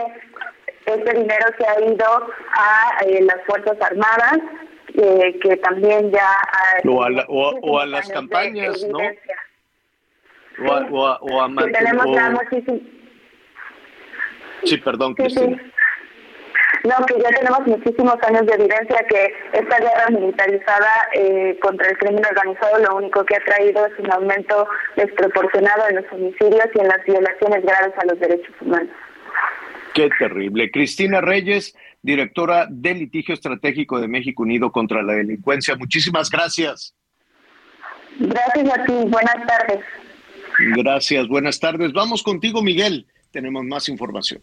este 0.85 1.13
dinero 1.13 1.45
se 1.57 1.67
ha 1.67 1.81
ido 1.81 2.07
a 2.53 3.03
las 3.21 3.45
Fuerzas 3.45 3.77
Armadas, 3.81 4.39
que 5.41 5.57
también 5.57 6.11
ya... 6.11 6.29
o 6.87 7.03
a, 7.03 7.09
o 7.61 7.79
a 7.79 7.85
las 7.85 8.07
campañas, 8.09 8.83
¿no? 8.89 8.99
O 10.65 11.05
a, 11.05 11.17
o 11.21 11.41
a, 11.41 11.47
tenemos 11.71 12.05
Sí, 14.63 14.77
perdón, 14.77 15.13
Cristina. 15.13 15.61
No, 16.83 17.05
que 17.05 17.15
ya 17.21 17.29
tenemos 17.29 17.65
muchísimos 17.65 18.15
años 18.23 18.45
de 18.45 18.53
evidencia 18.53 19.05
que 19.09 19.33
esta 19.53 19.79
guerra 19.79 20.09
militarizada 20.09 20.89
eh, 21.13 21.57
contra 21.61 21.89
el 21.89 21.97
crimen 21.97 22.23
organizado 22.25 22.79
lo 22.79 22.95
único 22.95 23.25
que 23.25 23.35
ha 23.35 23.43
traído 23.43 23.85
es 23.85 23.99
un 23.99 24.11
aumento 24.11 24.67
desproporcionado 24.95 25.87
en 25.89 25.97
los 25.97 26.05
homicidios 26.11 26.67
y 26.75 26.79
en 26.79 26.87
las 26.87 27.03
violaciones 27.05 27.63
graves 27.63 27.93
a 27.97 28.05
los 28.05 28.19
derechos 28.19 28.53
humanos. 28.61 28.89
Qué 29.93 30.09
terrible. 30.19 30.69
Cristina 30.71 31.21
Reyes, 31.21 31.75
directora 32.01 32.67
del 32.69 32.99
litigio 32.99 33.33
estratégico 33.33 33.99
de 33.99 34.07
México 34.07 34.43
Unido 34.43 34.71
contra 34.71 35.01
la 35.01 35.13
Delincuencia. 35.13 35.75
Muchísimas 35.75 36.29
gracias. 36.29 36.93
Gracias 38.19 38.79
a 38.79 38.85
ti. 38.85 38.93
Buenas 39.07 39.45
tardes. 39.45 39.79
Gracias, 40.59 41.27
buenas 41.27 41.59
tardes. 41.59 41.93
Vamos 41.93 42.23
contigo, 42.23 42.61
Miguel. 42.61 43.05
Tenemos 43.31 43.63
más 43.63 43.89
información. 43.89 44.41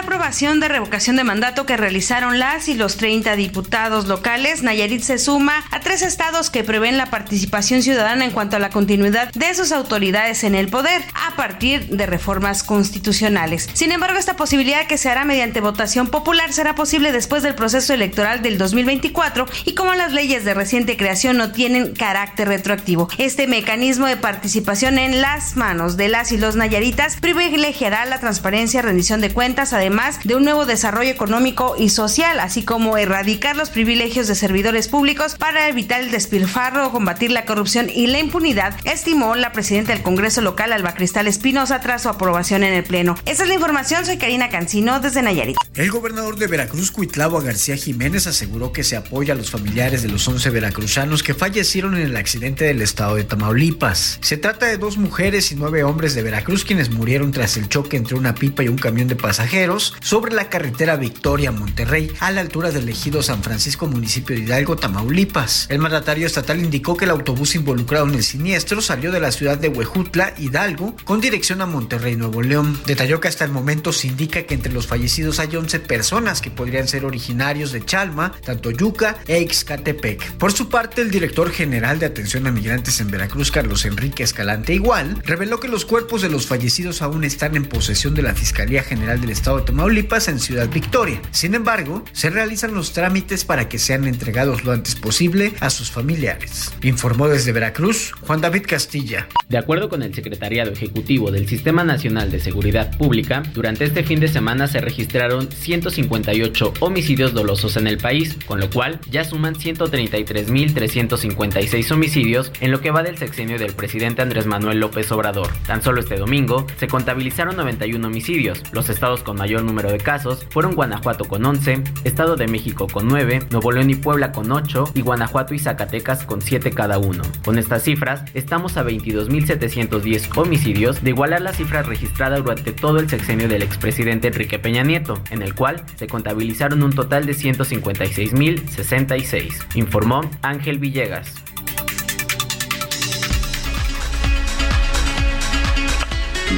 Aprobación 0.00 0.60
de 0.60 0.68
revocación 0.68 1.16
de 1.16 1.24
mandato 1.24 1.66
que 1.66 1.76
realizaron 1.76 2.38
las 2.38 2.68
y 2.68 2.74
los 2.74 2.96
30 2.96 3.36
diputados 3.36 4.08
locales, 4.08 4.62
Nayarit 4.62 5.02
se 5.02 5.18
suma 5.18 5.62
a 5.70 5.80
tres 5.80 6.00
estados 6.00 6.48
que 6.48 6.64
prevén 6.64 6.96
la 6.96 7.10
participación 7.10 7.82
ciudadana 7.82 8.24
en 8.24 8.30
cuanto 8.30 8.56
a 8.56 8.60
la 8.60 8.70
continuidad 8.70 9.30
de 9.32 9.54
sus 9.54 9.72
autoridades 9.72 10.42
en 10.42 10.54
el 10.54 10.68
poder 10.68 11.02
a 11.14 11.36
partir 11.36 11.86
de 11.88 12.06
reformas 12.06 12.62
constitucionales. 12.62 13.68
Sin 13.74 13.92
embargo, 13.92 14.18
esta 14.18 14.36
posibilidad 14.36 14.86
que 14.86 14.96
se 14.96 15.10
hará 15.10 15.26
mediante 15.26 15.60
votación 15.60 16.08
popular 16.08 16.50
será 16.54 16.74
posible 16.74 17.12
después 17.12 17.42
del 17.42 17.54
proceso 17.54 17.92
electoral 17.92 18.40
del 18.40 18.56
2024 18.56 19.46
y 19.66 19.74
como 19.74 19.94
las 19.94 20.14
leyes 20.14 20.46
de 20.46 20.54
reciente 20.54 20.96
creación 20.96 21.36
no 21.36 21.52
tienen 21.52 21.92
carácter 21.92 22.48
retroactivo. 22.48 23.10
Este 23.18 23.46
mecanismo 23.46 24.06
de 24.06 24.16
participación 24.16 24.98
en 24.98 25.20
las 25.20 25.56
manos 25.56 25.98
de 25.98 26.08
las 26.08 26.32
y 26.32 26.38
los 26.38 26.56
nayaritas 26.56 27.18
privilegiará 27.20 28.06
la 28.06 28.18
transparencia, 28.18 28.80
rendición 28.80 29.20
de 29.20 29.30
cuentas, 29.32 29.74
además 29.74 29.89
de 30.24 30.36
un 30.36 30.44
nuevo 30.44 30.66
desarrollo 30.66 31.10
económico 31.10 31.74
y 31.76 31.88
social, 31.88 32.38
así 32.38 32.62
como 32.62 32.96
erradicar 32.96 33.56
los 33.56 33.70
privilegios 33.70 34.28
de 34.28 34.36
servidores 34.36 34.86
públicos 34.86 35.34
para 35.34 35.68
evitar 35.68 36.00
el 36.00 36.12
despilfarro, 36.12 36.92
combatir 36.92 37.32
la 37.32 37.44
corrupción 37.44 37.90
y 37.92 38.06
la 38.06 38.20
impunidad, 38.20 38.76
estimó 38.84 39.34
la 39.34 39.50
presidenta 39.50 39.92
del 39.92 40.02
Congreso 40.02 40.42
local, 40.42 40.72
Alba 40.72 40.94
Cristal 40.94 41.26
Espinosa, 41.26 41.80
tras 41.80 42.02
su 42.02 42.08
aprobación 42.08 42.62
en 42.62 42.72
el 42.72 42.84
Pleno. 42.84 43.16
Esa 43.26 43.42
es 43.42 43.48
la 43.48 43.54
información, 43.56 44.06
soy 44.06 44.16
Karina 44.16 44.48
Cancino 44.48 45.00
desde 45.00 45.22
Nayarit. 45.22 45.56
El 45.74 45.90
gobernador 45.90 46.36
de 46.36 46.46
Veracruz, 46.46 46.92
Cuitlavo 46.92 47.40
García 47.40 47.74
Jiménez, 47.74 48.28
aseguró 48.28 48.72
que 48.72 48.84
se 48.84 48.96
apoya 48.96 49.34
a 49.34 49.36
los 49.36 49.50
familiares 49.50 50.02
de 50.02 50.08
los 50.08 50.26
11 50.28 50.50
veracruzanos 50.50 51.24
que 51.24 51.34
fallecieron 51.34 51.96
en 51.96 52.02
el 52.02 52.16
accidente 52.16 52.64
del 52.64 52.80
estado 52.80 53.16
de 53.16 53.24
Tamaulipas. 53.24 54.18
Se 54.20 54.36
trata 54.36 54.66
de 54.66 54.78
dos 54.78 54.98
mujeres 54.98 55.50
y 55.50 55.56
nueve 55.56 55.82
hombres 55.82 56.14
de 56.14 56.22
Veracruz 56.22 56.64
quienes 56.64 56.90
murieron 56.90 57.32
tras 57.32 57.56
el 57.56 57.68
choque 57.68 57.96
entre 57.96 58.14
una 58.14 58.36
pipa 58.36 58.62
y 58.62 58.68
un 58.68 58.78
camión 58.78 59.08
de 59.08 59.16
pasajeros 59.16 59.79
sobre 60.00 60.34
la 60.34 60.48
carretera 60.48 60.96
Victoria-Monterrey 60.96 62.12
a 62.20 62.30
la 62.30 62.40
altura 62.40 62.70
del 62.70 62.88
ejido 62.88 63.22
San 63.22 63.42
Francisco, 63.42 63.86
municipio 63.86 64.36
de 64.36 64.42
Hidalgo, 64.42 64.76
Tamaulipas. 64.76 65.66
El 65.68 65.78
mandatario 65.78 66.26
estatal 66.26 66.60
indicó 66.60 66.96
que 66.96 67.04
el 67.04 67.10
autobús 67.10 67.54
involucrado 67.54 68.06
en 68.08 68.14
el 68.14 68.22
siniestro 68.22 68.80
salió 68.80 69.12
de 69.12 69.20
la 69.20 69.32
ciudad 69.32 69.58
de 69.58 69.68
Huejutla, 69.68 70.34
Hidalgo, 70.38 70.94
con 71.04 71.20
dirección 71.20 71.60
a 71.60 71.66
Monterrey, 71.66 72.16
Nuevo 72.16 72.42
León. 72.42 72.80
Detalló 72.86 73.20
que 73.20 73.28
hasta 73.28 73.44
el 73.44 73.50
momento 73.50 73.92
se 73.92 74.08
indica 74.08 74.42
que 74.42 74.54
entre 74.54 74.72
los 74.72 74.86
fallecidos 74.86 75.38
hay 75.38 75.54
11 75.54 75.80
personas 75.80 76.40
que 76.40 76.50
podrían 76.50 76.88
ser 76.88 77.04
originarios 77.04 77.72
de 77.72 77.84
Chalma, 77.84 78.32
tanto 78.44 78.70
Yuca 78.70 79.18
e 79.26 79.40
Ixcatepec. 79.40 80.32
Por 80.32 80.52
su 80.52 80.68
parte, 80.68 81.02
el 81.02 81.10
director 81.10 81.50
general 81.50 81.98
de 81.98 82.06
atención 82.06 82.46
a 82.46 82.52
migrantes 82.52 83.00
en 83.00 83.10
Veracruz, 83.10 83.50
Carlos 83.50 83.84
Enrique 83.84 84.22
Escalante 84.22 84.74
Igual, 84.74 85.22
reveló 85.24 85.60
que 85.60 85.68
los 85.68 85.84
cuerpos 85.84 86.22
de 86.22 86.28
los 86.28 86.46
fallecidos 86.46 87.02
aún 87.02 87.24
están 87.24 87.56
en 87.56 87.64
posesión 87.64 88.14
de 88.14 88.22
la 88.22 88.34
Fiscalía 88.34 88.82
General 88.82 89.20
del 89.20 89.30
Estado 89.30 89.58
de 89.58 89.64
Tamaulipas 89.70 90.26
en 90.26 90.40
Ciudad 90.40 90.68
Victoria. 90.68 91.22
Sin 91.30 91.54
embargo, 91.54 92.04
se 92.10 92.28
realizan 92.28 92.74
los 92.74 92.92
trámites 92.92 93.44
para 93.44 93.68
que 93.68 93.78
sean 93.78 94.08
entregados 94.08 94.64
lo 94.64 94.72
antes 94.72 94.96
posible 94.96 95.52
a 95.60 95.70
sus 95.70 95.92
familiares. 95.92 96.74
Informó 96.82 97.28
desde 97.28 97.52
Veracruz 97.52 98.10
Juan 98.22 98.40
David 98.40 98.64
Castilla. 98.66 99.28
De 99.48 99.58
acuerdo 99.58 99.88
con 99.88 100.02
el 100.02 100.12
Secretariado 100.12 100.72
Ejecutivo 100.72 101.30
del 101.30 101.46
Sistema 101.46 101.84
Nacional 101.84 102.32
de 102.32 102.40
Seguridad 102.40 102.98
Pública, 102.98 103.44
durante 103.54 103.84
este 103.84 104.02
fin 104.02 104.18
de 104.18 104.26
semana 104.26 104.66
se 104.66 104.80
registraron 104.80 105.48
158 105.52 106.74
homicidios 106.80 107.32
dolosos 107.32 107.76
en 107.76 107.86
el 107.86 107.98
país, 107.98 108.38
con 108.46 108.58
lo 108.58 108.70
cual 108.70 108.98
ya 109.08 109.22
suman 109.22 109.54
133.356 109.54 111.92
homicidios 111.92 112.50
en 112.60 112.72
lo 112.72 112.80
que 112.80 112.90
va 112.90 113.04
del 113.04 113.18
sexenio 113.18 113.56
del 113.56 113.74
presidente 113.74 114.20
Andrés 114.20 114.46
Manuel 114.46 114.80
López 114.80 115.12
Obrador. 115.12 115.52
Tan 115.64 115.80
solo 115.80 116.00
este 116.00 116.16
domingo 116.16 116.66
se 116.76 116.88
contabilizaron 116.88 117.56
91 117.56 118.04
homicidios. 118.04 118.64
Los 118.72 118.88
estados 118.88 119.22
con 119.22 119.36
mayor 119.36 119.59
número 119.66 119.90
de 119.90 119.98
casos 119.98 120.46
fueron 120.50 120.74
Guanajuato 120.74 121.24
con 121.24 121.44
11, 121.44 121.82
Estado 122.04 122.36
de 122.36 122.48
México 122.48 122.86
con 122.86 123.08
9, 123.08 123.40
Nuevo 123.50 123.72
León 123.72 123.90
y 123.90 123.94
Puebla 123.94 124.32
con 124.32 124.50
8 124.50 124.92
y 124.94 125.02
Guanajuato 125.02 125.54
y 125.54 125.58
Zacatecas 125.58 126.24
con 126.24 126.42
7 126.42 126.70
cada 126.70 126.98
uno. 126.98 127.22
Con 127.44 127.58
estas 127.58 127.82
cifras, 127.82 128.24
estamos 128.34 128.76
a 128.76 128.84
22.710 128.84 130.36
homicidios 130.36 131.02
de 131.02 131.10
igualar 131.10 131.40
las 131.40 131.56
cifras 131.56 131.86
registradas 131.86 132.42
durante 132.42 132.72
todo 132.72 132.98
el 132.98 133.08
sexenio 133.08 133.48
del 133.48 133.62
expresidente 133.62 134.28
Enrique 134.28 134.58
Peña 134.58 134.82
Nieto, 134.82 135.22
en 135.30 135.42
el 135.42 135.54
cual 135.54 135.84
se 135.96 136.06
contabilizaron 136.06 136.82
un 136.82 136.92
total 136.92 137.26
de 137.26 137.32
156.066, 137.32 139.54
informó 139.74 140.20
Ángel 140.42 140.78
Villegas. 140.78 141.34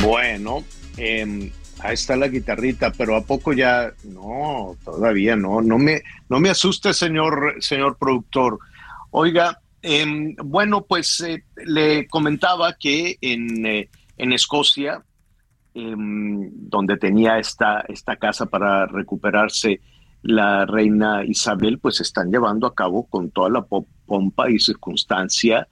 Bueno, 0.03 0.65
eh, 0.97 1.53
ahí 1.83 1.95
está 1.95 2.17
la 2.17 2.29
guitarrita, 2.29 2.93
pero 2.93 3.17
a 3.17 3.25
poco 3.25 3.53
ya, 3.53 3.93
no, 4.05 4.77
todavía 4.85 5.37
no, 5.37 5.61
no 5.61 5.79
me, 5.79 6.03
no 6.29 6.41
me 6.41 6.51
asuste, 6.51 6.93
señor, 6.93 7.57
señor 7.61 7.97
productor. 7.99 8.59
Oiga, 9.11 9.61
em, 9.83 10.35
bueno, 10.37 10.83
pues 10.83 11.21
eh, 11.21 11.45
le 11.65 12.07
comentaba 12.07 12.75
que 12.75 13.19
en, 13.21 13.67
eh, 13.67 13.89
en 14.17 14.33
Escocia, 14.33 15.03
em, 15.75 16.51
donde 16.53 16.97
tenía 16.97 17.39
esta, 17.39 17.85
esta 17.89 18.17
casa 18.17 18.47
para 18.47 18.87
recuperarse 18.87 19.81
la 20.23 20.67
reina 20.67 21.25
Isabel, 21.25 21.79
pues 21.79 22.01
están 22.01 22.31
llevando 22.31 22.67
a 22.67 22.75
cabo 22.75 23.07
con 23.07 23.31
toda 23.31 23.51
la 23.51 23.67
pompa 24.07 24.51
y 24.51 24.59
circunstancia 24.61 25.67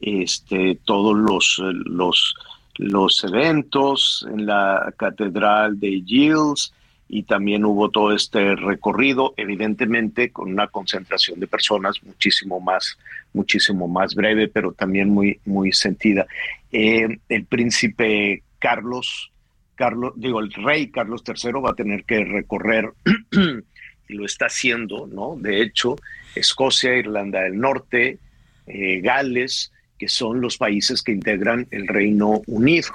este, 0.00 0.80
todos 0.84 1.16
los, 1.16 1.60
los 1.86 2.34
los 2.78 3.24
eventos 3.24 4.26
en 4.30 4.46
la 4.46 4.92
Catedral 4.96 5.78
de 5.80 6.02
Giles 6.06 6.72
y 7.08 7.22
también 7.22 7.64
hubo 7.64 7.90
todo 7.90 8.12
este 8.12 8.56
recorrido, 8.56 9.32
evidentemente 9.36 10.30
con 10.30 10.50
una 10.52 10.66
concentración 10.66 11.38
de 11.38 11.46
personas 11.46 12.02
muchísimo 12.02 12.60
más, 12.60 12.98
muchísimo 13.32 13.86
más 13.86 14.14
breve, 14.14 14.48
pero 14.48 14.72
también 14.72 15.10
muy, 15.10 15.38
muy 15.44 15.72
sentida. 15.72 16.26
Eh, 16.72 17.18
el 17.28 17.44
príncipe 17.44 18.42
Carlos, 18.58 19.30
Carlos, 19.76 20.14
digo, 20.16 20.40
el 20.40 20.52
rey 20.52 20.90
Carlos 20.90 21.22
III 21.26 21.52
va 21.64 21.70
a 21.70 21.74
tener 21.74 22.04
que 22.04 22.24
recorrer 22.24 22.90
y 24.08 24.14
lo 24.14 24.24
está 24.24 24.46
haciendo, 24.46 25.06
¿no? 25.06 25.36
De 25.38 25.62
hecho, 25.62 25.96
Escocia, 26.34 26.96
Irlanda 26.96 27.42
del 27.42 27.58
Norte, 27.58 28.18
eh, 28.66 29.00
Gales, 29.00 29.72
que 29.98 30.08
son 30.08 30.40
los 30.40 30.58
países 30.58 31.02
que 31.02 31.12
integran 31.12 31.66
el 31.70 31.86
Reino 31.86 32.42
Unido. 32.46 32.90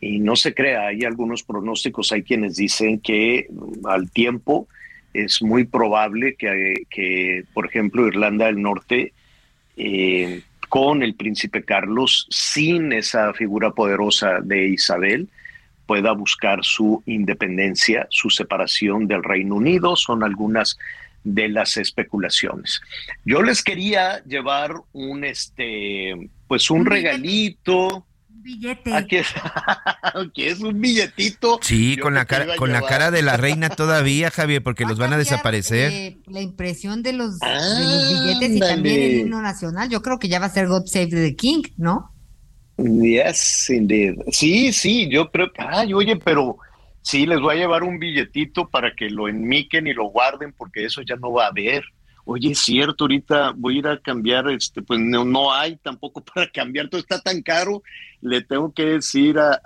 Y 0.00 0.18
no 0.18 0.36
se 0.36 0.54
crea, 0.54 0.88
hay 0.88 1.04
algunos 1.04 1.42
pronósticos, 1.42 2.12
hay 2.12 2.22
quienes 2.22 2.56
dicen 2.56 3.00
que 3.00 3.46
mm, 3.50 3.86
al 3.86 4.10
tiempo 4.10 4.68
es 5.14 5.40
muy 5.40 5.64
probable 5.64 6.34
que, 6.34 7.44
por 7.54 7.66
ejemplo, 7.66 8.06
Irlanda 8.06 8.46
del 8.46 8.60
Norte, 8.60 9.12
eh, 9.76 10.42
con 10.68 11.02
el 11.02 11.14
príncipe 11.14 11.62
Carlos, 11.62 12.26
sin 12.30 12.92
esa 12.92 13.32
figura 13.32 13.70
poderosa 13.70 14.40
de 14.42 14.66
Isabel, 14.68 15.28
pueda 15.86 16.12
buscar 16.12 16.64
su 16.64 17.02
independencia, 17.06 18.06
su 18.10 18.28
separación 18.28 19.06
del 19.06 19.22
Reino 19.22 19.54
Unido. 19.54 19.94
Son 19.94 20.24
algunas 20.24 20.76
de 21.22 21.48
las 21.48 21.76
especulaciones. 21.76 22.80
Yo 23.24 23.42
les 23.42 23.62
quería 23.62 24.22
llevar 24.24 24.74
un 24.92 25.24
este 25.24 26.28
pues 26.46 26.70
un, 26.70 26.86
regalito. 26.86 28.06
Billete. 28.28 28.94
Aquí 28.94 29.16
es, 29.16 29.28
aquí 30.02 30.44
es 30.44 30.60
un 30.60 30.78
billetito. 30.78 31.58
Sí, 31.62 31.96
Yo 31.96 32.02
con 32.02 32.14
la 32.14 32.26
cara 32.26 32.56
con 32.56 32.72
la 32.72 32.82
cara 32.82 33.10
de 33.10 33.22
la 33.22 33.38
reina 33.38 33.70
todavía, 33.70 34.30
Javier, 34.30 34.62
porque 34.62 34.84
los 34.84 34.98
van 34.98 35.14
a 35.14 35.16
desaparecer. 35.16 35.90
Eh, 35.92 36.18
la 36.26 36.42
impresión 36.42 37.02
de 37.02 37.14
los, 37.14 37.38
de 37.38 37.48
los 37.48 38.08
billetes 38.10 38.56
y 38.56 38.60
también 38.60 39.00
el 39.00 39.20
himno 39.20 39.40
nacional. 39.40 39.88
Yo 39.88 40.02
creo 40.02 40.18
que 40.18 40.28
ya 40.28 40.40
va 40.40 40.46
a 40.46 40.50
ser 40.50 40.68
God 40.68 40.84
Save 40.86 41.08
the 41.08 41.34
King, 41.36 41.62
¿no? 41.78 42.14
Yes, 42.76 43.70
indeed. 43.70 44.16
Sí, 44.32 44.72
sí, 44.72 45.08
yo 45.08 45.30
creo 45.30 45.52
que, 45.52 45.62
ay, 45.62 45.94
oye, 45.94 46.16
pero 46.16 46.58
sí, 47.02 47.24
les 47.24 47.40
voy 47.40 47.54
a 47.54 47.58
llevar 47.58 47.84
un 47.84 47.98
billetito 47.98 48.68
para 48.68 48.94
que 48.94 49.08
lo 49.10 49.28
enmiquen 49.28 49.86
y 49.86 49.92
lo 49.92 50.06
guarden, 50.06 50.52
porque 50.52 50.84
eso 50.84 51.00
ya 51.02 51.16
no 51.16 51.32
va 51.32 51.44
a 51.44 51.48
haber. 51.48 51.84
Oye, 52.26 52.52
es 52.52 52.60
cierto, 52.60 53.04
ahorita 53.04 53.52
voy 53.54 53.76
a 53.76 53.78
ir 53.80 53.86
a 53.86 53.98
cambiar, 54.00 54.48
este, 54.50 54.80
pues 54.80 54.98
no, 54.98 55.24
no 55.26 55.52
hay 55.52 55.76
tampoco 55.76 56.24
para 56.34 56.48
cambiar, 56.50 56.88
todo 56.88 57.00
está 57.00 57.20
tan 57.20 57.42
caro. 57.42 57.82
Le 58.22 58.40
tengo 58.40 58.72
que 58.72 58.84
decir 58.86 59.38
a, 59.38 59.60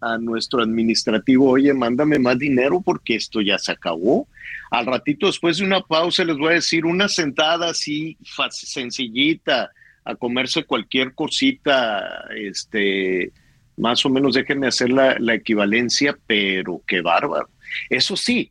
a- 0.00 0.18
nuestro 0.18 0.62
administrativo, 0.62 1.48
oye, 1.48 1.72
mándame 1.72 2.18
más 2.18 2.38
dinero 2.38 2.80
porque 2.84 3.14
esto 3.14 3.40
ya 3.40 3.56
se 3.58 3.70
acabó. 3.72 4.26
Al 4.70 4.86
ratito, 4.86 5.26
después 5.26 5.58
de 5.58 5.64
una 5.64 5.80
pausa, 5.80 6.24
les 6.24 6.36
voy 6.36 6.48
a 6.48 6.54
decir 6.54 6.84
una 6.84 7.08
sentada 7.08 7.70
así, 7.70 8.16
sencillita, 8.50 9.70
a 10.04 10.14
comerse 10.16 10.64
cualquier 10.64 11.14
cosita, 11.14 12.24
este, 12.36 13.30
más 13.76 14.04
o 14.04 14.10
menos 14.10 14.34
déjenme 14.34 14.66
hacer 14.66 14.90
la, 14.90 15.16
la 15.20 15.34
equivalencia, 15.34 16.18
pero 16.26 16.82
qué 16.86 17.00
bárbaro. 17.00 17.48
Eso 17.88 18.16
sí, 18.16 18.50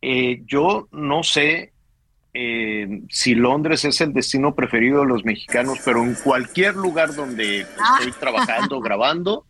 eh, 0.00 0.42
yo 0.46 0.88
no 0.92 1.22
sé 1.24 1.71
eh, 2.34 3.02
si 3.10 3.34
Londres 3.34 3.84
es 3.84 4.00
el 4.00 4.12
destino 4.12 4.54
preferido 4.54 5.00
de 5.00 5.06
los 5.06 5.24
mexicanos, 5.24 5.78
pero 5.84 6.02
en 6.02 6.14
cualquier 6.14 6.74
lugar 6.76 7.14
donde 7.14 7.60
estoy 7.60 8.12
trabajando, 8.18 8.80
grabando, 8.82 9.46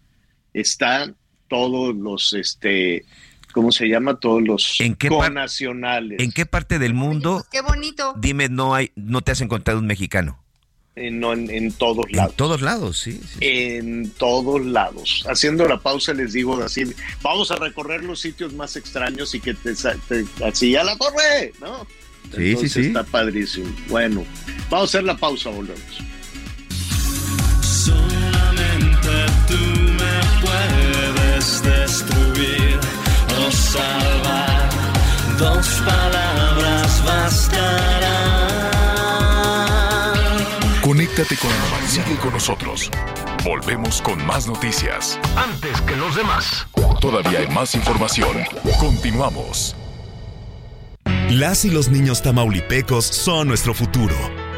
están 0.53 1.17
todos 1.49 1.95
los, 1.95 2.33
este, 2.33 3.05
¿cómo 3.53 3.71
se 3.73 3.87
llama? 3.87 4.19
Todos 4.19 4.43
los 4.43 4.81
¿En 4.81 4.95
qué 4.97 5.09
conacionales. 5.09 6.19
¿En 6.21 6.33
qué 6.33 6.45
parte 6.47 6.79
del 6.79 6.95
mundo, 6.95 7.45
Qué 7.53 7.61
bonito. 7.61 8.15
dime, 8.19 8.49
no 8.49 8.75
hay 8.75 8.91
no 8.97 9.21
te 9.23 9.33
has 9.33 9.41
encontrado 9.41 9.79
un 9.81 9.87
mexicano? 9.87 10.39
Eh, 10.95 11.11
no, 11.11 11.33
en, 11.33 11.49
en 11.49 11.73
todos 11.73 12.05
En 12.11 12.17
lados. 12.17 12.37
todos 12.37 12.61
lados, 12.61 12.99
sí. 12.99 13.19
sí. 13.25 13.39
En 13.41 14.11
todos 14.11 14.63
lados. 14.63 15.25
Haciendo 15.27 15.67
la 15.67 15.79
pausa 15.81 16.13
les 16.13 16.35
digo 16.35 16.63
así, 16.63 16.85
vamos 17.23 17.51
a 17.51 17.57
recorrer 17.57 18.05
los 18.05 18.21
sitios 18.21 18.53
más 18.53 18.77
extraños 18.77 19.35
y 19.35 19.41
que 19.41 19.55
te, 19.55 19.73
te- 19.75 20.27
así 20.45 20.77
a 20.77 20.85
la 20.85 20.95
torre, 20.99 21.53
¿no? 21.63 21.87
Sí, 22.31 22.37
sí, 22.37 22.49
Entonces 22.49 22.73
sí. 22.73 22.81
Está 22.81 23.05
padrísimo. 23.05 23.67
Bueno, 23.89 24.25
vamos 24.71 24.89
a 24.89 24.99
hacer 24.99 25.05
la 25.05 25.17
pausa, 25.17 25.51
volvemos. 25.51 25.83
Solamente 27.63 29.27
tú 29.49 29.59
me 29.99 30.21
puedes 30.41 31.63
destruir 31.63 32.79
o 33.39 33.51
salvar. 33.51 34.71
Dos 35.39 35.67
palabras 35.85 37.05
bastarán. 37.05 38.03
Conéctate 40.81 41.37
con 41.37 41.51
Anomal. 41.51 41.89
Sigue 41.89 42.17
con 42.17 42.33
nosotros. 42.33 42.91
Volvemos 43.45 44.01
con 44.03 44.25
más 44.25 44.47
noticias. 44.47 45.19
Antes 45.37 45.81
que 45.83 45.97
los 45.97 46.15
demás. 46.15 46.67
Todavía 47.01 47.41
hay 47.41 47.49
más 47.49 47.75
información. 47.75 48.37
Continuamos. 48.79 49.75
Las 51.33 51.65
y 51.65 51.71
los 51.71 51.89
niños 51.89 52.21
tamaulipecos 52.21 53.07
son 53.07 53.49
nuestro 53.49 53.73
futuro. 53.73 54.15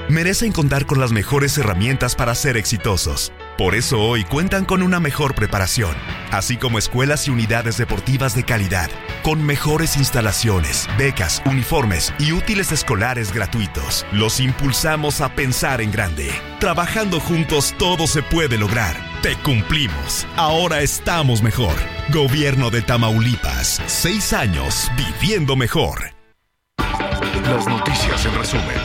Merecen 0.08 0.50
contar 0.50 0.86
con 0.86 0.98
las 0.98 1.12
mejores 1.12 1.56
herramientas 1.56 2.16
para 2.16 2.34
ser 2.34 2.56
exitosos. 2.56 3.32
Por 3.56 3.76
eso 3.76 4.00
hoy 4.00 4.24
cuentan 4.24 4.64
con 4.64 4.82
una 4.82 4.98
mejor 4.98 5.36
preparación, 5.36 5.94
así 6.32 6.56
como 6.56 6.78
escuelas 6.78 7.28
y 7.28 7.30
unidades 7.30 7.78
deportivas 7.78 8.34
de 8.34 8.42
calidad, 8.42 8.90
con 9.22 9.46
mejores 9.46 9.96
instalaciones, 9.96 10.88
becas, 10.98 11.42
uniformes 11.46 12.12
y 12.18 12.32
útiles 12.32 12.72
escolares 12.72 13.32
gratuitos. 13.32 14.04
Los 14.10 14.40
impulsamos 14.40 15.20
a 15.20 15.32
pensar 15.34 15.80
en 15.80 15.92
grande. 15.92 16.32
Trabajando 16.58 17.20
juntos 17.20 17.72
todo 17.78 18.08
se 18.08 18.24
puede 18.24 18.58
lograr. 18.58 18.96
Te 19.22 19.36
cumplimos. 19.36 20.26
Ahora 20.36 20.82
estamos 20.82 21.40
mejor. 21.40 21.76
Gobierno 22.12 22.70
de 22.70 22.82
Tamaulipas. 22.82 23.80
Seis 23.86 24.32
años 24.32 24.90
viviendo 24.96 25.54
mejor. 25.54 26.13
Las 27.44 27.66
noticias 27.68 28.24
en 28.24 28.34
resumen. 28.34 28.76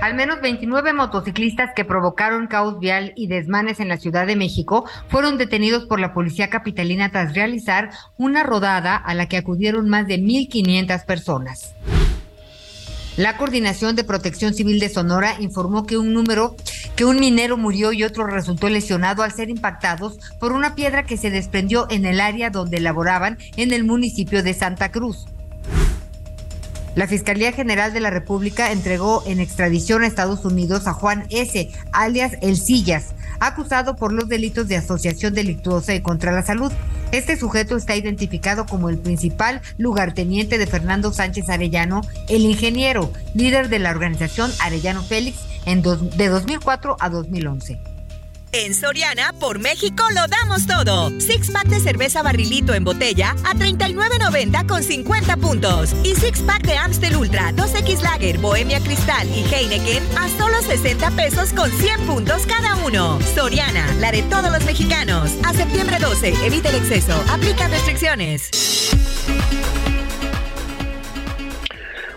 Al 0.00 0.14
menos 0.14 0.40
29 0.40 0.92
motociclistas 0.92 1.70
que 1.76 1.84
provocaron 1.84 2.48
caos 2.48 2.80
vial 2.80 3.12
y 3.14 3.28
desmanes 3.28 3.78
en 3.78 3.88
la 3.88 3.96
Ciudad 3.96 4.26
de 4.26 4.34
México 4.34 4.84
fueron 5.06 5.38
detenidos 5.38 5.84
por 5.86 6.00
la 6.00 6.12
policía 6.12 6.50
capitalina 6.50 7.12
tras 7.12 7.34
realizar 7.34 7.90
una 8.16 8.42
rodada 8.42 8.96
a 8.96 9.14
la 9.14 9.28
que 9.28 9.36
acudieron 9.36 9.88
más 9.88 10.08
de 10.08 10.18
1.500 10.18 11.04
personas. 11.06 11.74
La 13.16 13.36
Coordinación 13.36 13.94
de 13.94 14.02
Protección 14.02 14.52
Civil 14.52 14.80
de 14.80 14.88
Sonora 14.88 15.36
informó 15.38 15.86
que 15.86 15.96
un 15.96 16.12
número, 16.12 16.56
que 16.96 17.04
un 17.04 17.20
minero 17.20 17.56
murió 17.56 17.92
y 17.92 18.02
otro 18.02 18.26
resultó 18.26 18.68
lesionado 18.68 19.22
al 19.22 19.30
ser 19.30 19.48
impactados 19.48 20.18
por 20.40 20.50
una 20.50 20.74
piedra 20.74 21.04
que 21.04 21.16
se 21.16 21.30
desprendió 21.30 21.86
en 21.88 22.04
el 22.04 22.20
área 22.20 22.50
donde 22.50 22.80
laboraban 22.80 23.38
en 23.56 23.72
el 23.72 23.84
municipio 23.84 24.42
de 24.42 24.54
Santa 24.54 24.90
Cruz. 24.90 25.26
La 26.94 27.06
Fiscalía 27.06 27.52
General 27.52 27.92
de 27.94 28.00
la 28.00 28.10
República 28.10 28.70
entregó 28.70 29.22
en 29.26 29.40
extradición 29.40 30.02
a 30.02 30.06
Estados 30.06 30.44
Unidos 30.44 30.86
a 30.86 30.92
Juan 30.92 31.24
S., 31.30 31.70
alias 31.90 32.32
El 32.42 32.58
Sillas, 32.58 33.14
acusado 33.40 33.96
por 33.96 34.12
los 34.12 34.28
delitos 34.28 34.68
de 34.68 34.76
asociación 34.76 35.32
delictuosa 35.32 35.94
y 35.94 36.02
contra 36.02 36.32
la 36.32 36.42
salud. 36.42 36.70
Este 37.10 37.38
sujeto 37.38 37.76
está 37.76 37.96
identificado 37.96 38.66
como 38.66 38.90
el 38.90 38.98
principal 38.98 39.62
lugarteniente 39.78 40.58
de 40.58 40.66
Fernando 40.66 41.12
Sánchez 41.14 41.48
Arellano, 41.48 42.02
el 42.28 42.42
ingeniero, 42.42 43.10
líder 43.34 43.70
de 43.70 43.78
la 43.78 43.90
organización 43.90 44.50
Arellano 44.60 45.02
Félix 45.02 45.38
en 45.64 45.80
dos- 45.80 46.16
de 46.18 46.28
2004 46.28 46.96
a 47.00 47.08
2011. 47.08 47.78
En 48.54 48.74
Soriana, 48.74 49.32
por 49.40 49.60
México, 49.60 50.04
lo 50.14 50.26
damos 50.28 50.66
todo. 50.66 51.08
Six 51.18 51.50
pack 51.52 51.68
de 51.68 51.80
cerveza 51.80 52.22
barrilito 52.22 52.74
en 52.74 52.84
botella 52.84 53.34
a 53.44 53.54
39.90 53.54 54.66
con 54.66 54.82
50 54.82 55.38
puntos. 55.38 55.94
Y 56.04 56.14
six 56.16 56.40
pack 56.40 56.62
de 56.64 56.76
Amstel 56.76 57.16
Ultra, 57.16 57.52
2X 57.52 58.02
Lager, 58.02 58.36
Bohemia 58.36 58.78
Cristal 58.80 59.26
y 59.30 59.42
Heineken 59.42 60.02
a 60.18 60.28
solo 60.36 60.60
60 60.60 61.12
pesos 61.12 61.54
con 61.54 61.70
100 61.70 62.00
puntos 62.02 62.44
cada 62.44 62.76
uno. 62.84 63.18
Soriana, 63.34 63.90
la 63.94 64.12
de 64.12 64.22
todos 64.24 64.52
los 64.52 64.64
mexicanos. 64.66 65.30
A 65.44 65.54
septiembre 65.54 65.96
12, 65.98 66.34
evita 66.44 66.68
el 66.68 66.76
exceso. 66.76 67.24
Aplica 67.30 67.68
restricciones. 67.68 68.50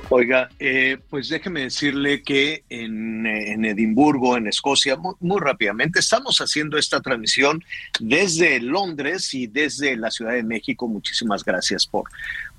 Oiga, 0.09 0.49
eh, 0.59 0.97
pues 1.09 1.29
déjeme 1.29 1.61
decirle 1.61 2.21
que 2.21 2.63
en, 2.69 3.25
eh, 3.25 3.53
en 3.53 3.65
Edimburgo, 3.65 4.37
en 4.37 4.47
Escocia, 4.47 4.95
muy, 4.95 5.15
muy 5.19 5.41
rápidamente, 5.41 5.99
estamos 5.99 6.39
haciendo 6.39 6.77
esta 6.77 7.01
transmisión 7.01 7.63
desde 7.99 8.59
Londres 8.59 9.33
y 9.33 9.47
desde 9.47 9.97
la 9.97 10.11
Ciudad 10.11 10.33
de 10.33 10.43
México. 10.43 10.87
Muchísimas 10.87 11.43
gracias 11.43 11.87
por, 11.87 12.05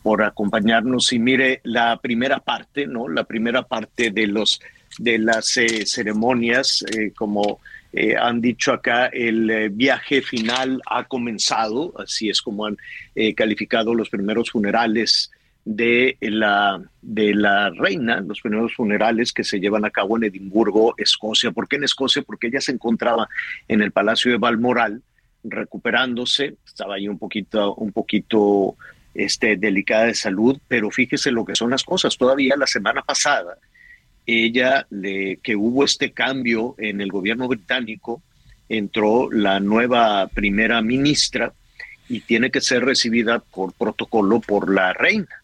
por 0.03 0.23
acompañarnos. 0.23 1.13
Y 1.13 1.19
mire, 1.21 1.61
la 1.63 1.99
primera 1.99 2.41
parte, 2.41 2.87
¿no? 2.87 3.09
La 3.09 3.25
primera 3.25 3.63
parte 3.63 4.11
de 4.11 4.27
los 4.27 4.61
de 4.99 5.19
las 5.19 5.57
eh, 5.57 5.85
ceremonias, 5.87 6.85
eh, 6.93 7.13
como 7.15 7.61
eh, 7.93 8.17
han 8.17 8.41
dicho 8.41 8.73
acá, 8.73 9.07
el 9.07 9.51
eh, 9.51 9.69
viaje 9.69 10.23
final 10.23 10.81
ha 10.87 11.05
comenzado, 11.05 11.93
así 11.99 12.29
es 12.29 12.43
como 12.43 12.67
han 12.67 12.77
calificado 13.35 13.95
los 13.95 14.11
primeros 14.11 14.51
funerales 14.51 15.31
de 15.67 16.17
la, 16.21 16.81
de 17.03 17.35
la 17.35 17.71
reina, 17.71 18.21
los 18.21 18.41
primeros 18.41 18.73
funerales 18.73 19.33
que 19.33 19.43
se 19.43 19.59
llevan 19.59 19.85
a 19.85 19.91
cabo 19.91 20.17
en 20.17 20.23
Edimburgo, 20.25 20.95
Escocia. 20.97 21.51
¿Por 21.51 21.67
qué 21.67 21.75
en 21.75 21.83
Escocia? 21.83 22.23
Porque 22.23 22.47
ella 22.47 22.61
se 22.61 22.71
encontraba 22.71 23.29
en 23.67 23.83
el 23.83 23.91
Palacio 23.91 24.31
de 24.31 24.39
Balmoral 24.39 25.03
recuperándose, 25.43 26.55
estaba 26.65 26.95
ahí 26.95 27.09
un 27.09 27.19
poquito, 27.19 27.75
un 27.75 27.91
poquito 27.91 28.77
este, 29.13 29.57
delicada 29.57 30.07
de 30.07 30.15
salud, 30.15 30.57
pero 30.69 30.91
fíjese 30.93 31.33
lo 31.33 31.45
que 31.45 31.57
son 31.57 31.71
las 31.71 31.83
cosas. 31.83 32.17
Todavía 32.17 32.55
la 32.57 32.69
semana 32.69 33.03
pasada, 33.03 33.59
ella, 34.25 34.87
le, 34.91 35.39
que 35.39 35.57
hubo 35.57 35.85
este 35.85 36.13
cambio 36.13 36.77
en 36.79 37.01
el 37.01 37.11
gobierno 37.11 37.49
británico, 37.49 38.23
entró 38.69 39.33
la 39.33 39.59
nueva 39.59 40.29
primera 40.29 40.81
ministra 40.81 41.53
y 42.09 42.21
tiene 42.21 42.53
que 42.53 42.61
ser 42.61 42.85
recibida 42.85 43.41
por 43.41 43.73
protocolo 43.73 44.41
por 44.41 44.73
la 44.73 44.93
reina. 44.93 45.43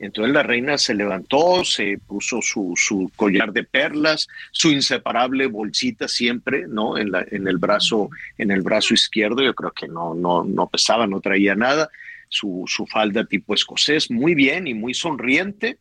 Entonces 0.00 0.32
la 0.32 0.42
reina 0.42 0.78
se 0.78 0.94
levantó, 0.94 1.62
se 1.62 1.98
puso 1.98 2.40
su, 2.40 3.12
collar 3.16 3.52
de 3.52 3.64
perlas, 3.64 4.28
su 4.50 4.70
inseparable 4.70 5.46
bolsita 5.46 6.08
siempre, 6.08 6.64
¿no? 6.66 6.96
En, 6.96 7.12
el 7.46 7.58
brazo, 7.58 8.08
en 8.38 8.50
el 8.50 8.62
brazo 8.62 8.94
izquierdo, 8.94 9.42
yo 9.42 9.54
creo 9.54 9.72
que 9.72 9.88
no, 9.88 10.14
no, 10.14 10.42
no 10.42 10.68
pesaba, 10.68 11.06
no 11.06 11.20
traía 11.20 11.54
nada, 11.54 11.90
su, 12.30 12.64
su 12.66 12.86
falda 12.86 13.26
tipo 13.26 13.52
escocés, 13.52 14.10
muy 14.10 14.34
bien 14.34 14.66
y 14.66 14.72
muy 14.72 14.94
sonriente. 14.94 15.76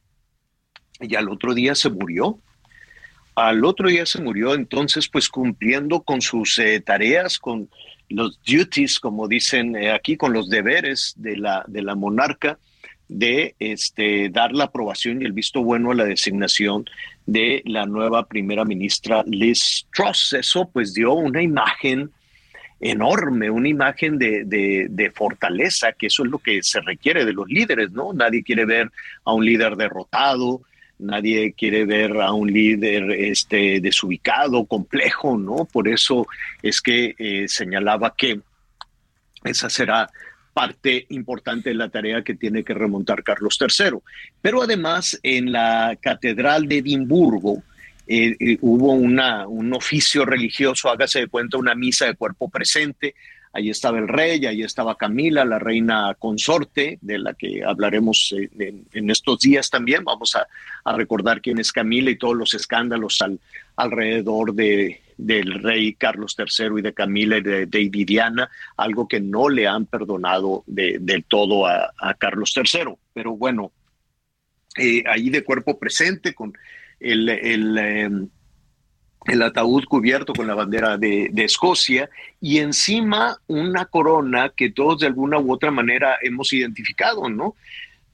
Y 1.00 1.16
al 1.16 1.30
otro 1.30 1.54
día 1.54 1.74
se 1.74 1.90
murió. 1.90 2.40
Al 3.36 3.64
otro 3.64 3.88
día 3.88 4.06
se 4.06 4.22
murió, 4.22 4.54
entonces, 4.54 5.08
pues 5.08 5.30
cumpliendo 5.30 6.02
con 6.02 6.20
sus 6.20 6.60
eh, 6.60 6.82
tareas, 6.82 7.40
con 7.40 7.70
los 8.10 8.38
duties, 8.44 9.00
como 9.00 9.30
dicen 9.30 9.78
eh, 9.78 9.94
aquí, 9.94 10.18
con 10.18 10.34
los 10.34 10.50
deberes 10.50 11.14
de 11.16 11.38
la, 11.38 11.64
de 11.70 11.84
la 11.84 11.96
monarca 11.96 12.60
de 13.10 13.56
este, 13.60 14.30
dar 14.30 14.54
la 14.54 14.66
aprobación 14.66 15.22
y 15.22 15.26
el 15.26 15.34
visto 15.34 15.64
bueno 15.64 15.92
a 15.92 15.96
la 15.96 16.06
designación 16.06 16.86
de 17.26 17.62
la 17.66 17.86
nueva 17.86 18.28
primera 18.28 18.64
ministra 18.64 19.24
Liz 19.26 19.88
Truss. 19.94 20.34
Eso 20.34 20.70
pues 20.72 20.94
dio 20.94 21.14
una 21.14 21.42
imagen 21.42 22.12
enorme, 22.80 23.50
una 23.50 23.68
imagen 23.68 24.18
de, 24.18 24.46
de, 24.90 25.12
fortaleza, 25.12 25.92
que 25.92 26.08
eso 26.08 26.24
es 26.24 26.32
lo 26.32 26.38
que 26.38 26.64
se 26.64 26.80
requiere 26.80 27.26
de 27.26 27.34
los 27.34 27.48
líderes, 27.50 27.92
¿no? 27.92 28.14
Nadie 28.14 28.44
quiere 28.44 28.66
ver 28.66 28.90
a 29.26 29.34
un 29.34 29.44
líder 29.44 29.76
derrotado, 29.76 30.62
nadie 31.00 31.54
quiere 31.54 31.86
ver 31.86 32.22
a 32.22 32.32
un 32.32 32.52
líder 32.52 33.12
este, 33.12 33.82
desubicado, 33.82 34.66
complejo, 34.66 35.38
¿no? 35.38 35.66
Por 35.66 35.90
eso 35.90 36.26
es 36.62 36.80
que 36.80 37.16
eh, 37.18 37.48
señalaba 37.48 38.14
que 38.16 38.40
esa 39.44 39.70
será 39.70 40.10
parte 40.60 41.06
importante 41.08 41.70
de 41.70 41.76
la 41.76 41.88
tarea 41.88 42.22
que 42.22 42.36
tiene 42.36 42.66
que 42.66 42.74
remontar 42.74 43.24
Carlos 43.24 43.58
III. 43.62 44.00
Pero 44.42 44.62
además 44.62 45.18
en 45.24 45.54
la 45.54 45.98
Catedral 46.02 46.68
de 46.68 46.80
Edimburgo 46.80 47.64
eh, 48.06 48.36
eh, 48.38 48.58
hubo 48.60 48.92
una, 48.92 49.48
un 49.48 49.74
oficio 49.74 50.26
religioso, 50.26 50.90
hágase 50.90 51.20
de 51.20 51.28
cuenta, 51.28 51.58
una 51.58 51.76
misa 51.76 52.08
de 52.08 52.16
cuerpo 52.16 52.50
presente. 52.50 53.16
Ahí 53.54 53.70
estaba 53.70 54.00
el 54.00 54.10
rey, 54.10 54.46
ahí 54.48 54.62
estaba 54.62 54.98
Camila, 54.98 55.46
la 55.46 55.60
reina 55.60 56.14
consorte, 56.20 56.98
de 57.00 57.20
la 57.20 57.36
que 57.36 57.64
hablaremos 57.64 58.36
en, 58.60 58.86
en 58.92 59.10
estos 59.10 59.40
días 59.40 59.70
también. 59.70 60.04
Vamos 60.04 60.36
a, 60.36 60.46
a, 60.84 60.94
recordar 60.94 61.40
quién 61.40 61.58
es 61.60 61.72
Camila 61.72 62.12
y 62.12 62.18
todos 62.18 62.36
los 62.36 62.54
escándalos 62.54 63.22
al, 63.22 63.40
alrededor 63.78 64.54
de, 64.54 65.00
del 65.20 65.62
rey 65.62 65.96
Carlos 65.96 66.36
III 66.38 66.80
y 66.80 66.82
de 66.82 66.94
Camila 66.94 67.38
y 67.38 67.42
de, 67.42 67.66
de 67.66 68.48
algo 68.78 69.08
que 69.08 69.20
no 69.20 69.50
le 69.50 69.68
han 69.68 69.86
perdonado 69.86 70.64
del 70.66 71.26
todo 71.26 71.68
a, 71.68 71.92
Carlos 72.18 72.54
III. 72.56 72.94
Pero 73.14 73.36
bueno, 73.36 73.74
eh, 74.78 75.04
ahí 75.08 75.30
de 75.30 75.44
cuerpo 75.44 75.78
presente 75.78 76.34
con 76.34 76.54
em, 77.02 78.30
el, 79.26 79.42
ataúd 79.42 79.84
cubierto 79.86 80.32
con 80.32 80.48
la 80.48 80.56
bandera 80.56 80.98
de, 80.98 81.28
de, 81.34 81.44
Escocia 81.44 82.10
y 82.40 82.60
encima 82.60 83.38
una 83.48 83.86
corona 83.86 84.54
que 84.56 84.72
todos 84.72 85.00
de 85.00 85.08
alguna 85.08 85.38
u 85.38 85.52
otra 85.52 85.70
manera 85.70 86.18
hemos 86.22 86.54
identificado, 86.54 87.30
¿no? 87.30 87.56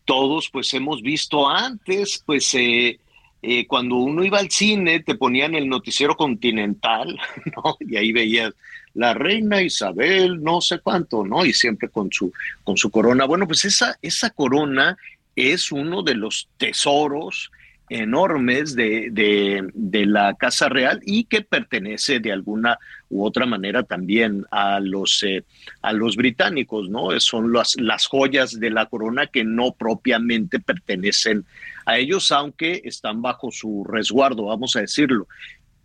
Todos 0.05 0.49
pues 0.49 0.73
hemos 0.73 1.03
visto 1.03 1.47
antes, 1.47 2.23
pues... 2.25 2.51
Eh, 2.55 2.99
eh, 3.47 3.67
cuando 3.67 3.97
uno 3.97 4.23
iba 4.23 4.39
al 4.39 4.49
cine 4.49 5.01
te 5.01 5.13
ponían 5.13 5.53
el 5.53 5.69
noticiero 5.69 6.15
continental, 6.15 7.15
¿no? 7.55 7.77
Y 7.79 7.95
ahí 7.95 8.11
veías 8.11 8.53
la 8.95 9.13
reina 9.13 9.61
Isabel, 9.61 10.41
no 10.41 10.61
sé 10.61 10.79
cuánto, 10.79 11.23
¿no? 11.23 11.45
Y 11.45 11.53
siempre 11.53 11.89
con 11.89 12.11
su, 12.11 12.33
con 12.63 12.75
su 12.75 12.89
corona. 12.89 13.25
Bueno, 13.25 13.45
pues 13.45 13.65
esa, 13.65 13.97
esa 14.01 14.31
corona 14.31 14.97
es 15.35 15.71
uno 15.71 16.01
de 16.01 16.15
los 16.15 16.47
tesoros 16.57 17.51
enormes 17.87 18.75
de, 18.75 19.09
de, 19.11 20.05
la 20.07 20.33
Casa 20.33 20.67
Real 20.67 21.01
y 21.05 21.25
que 21.25 21.41
pertenece 21.41 22.19
de 22.19 22.31
alguna 22.31 22.79
u 23.09 23.23
otra 23.23 23.45
manera 23.45 23.83
también 23.83 24.43
a 24.49 24.79
los, 24.79 25.21
eh, 25.21 25.43
a 25.83 25.93
los 25.93 26.15
británicos, 26.15 26.89
¿no? 26.89 27.19
Son 27.19 27.53
las, 27.53 27.75
las 27.79 28.07
joyas 28.07 28.59
de 28.59 28.71
la 28.71 28.87
corona 28.87 29.27
que 29.27 29.43
no 29.43 29.73
propiamente 29.73 30.59
pertenecen 30.59 31.45
a 31.85 31.97
ellos, 31.97 32.31
aunque 32.31 32.81
están 32.83 33.21
bajo 33.21 33.51
su 33.51 33.83
resguardo, 33.83 34.45
vamos 34.45 34.75
a 34.75 34.81
decirlo. 34.81 35.27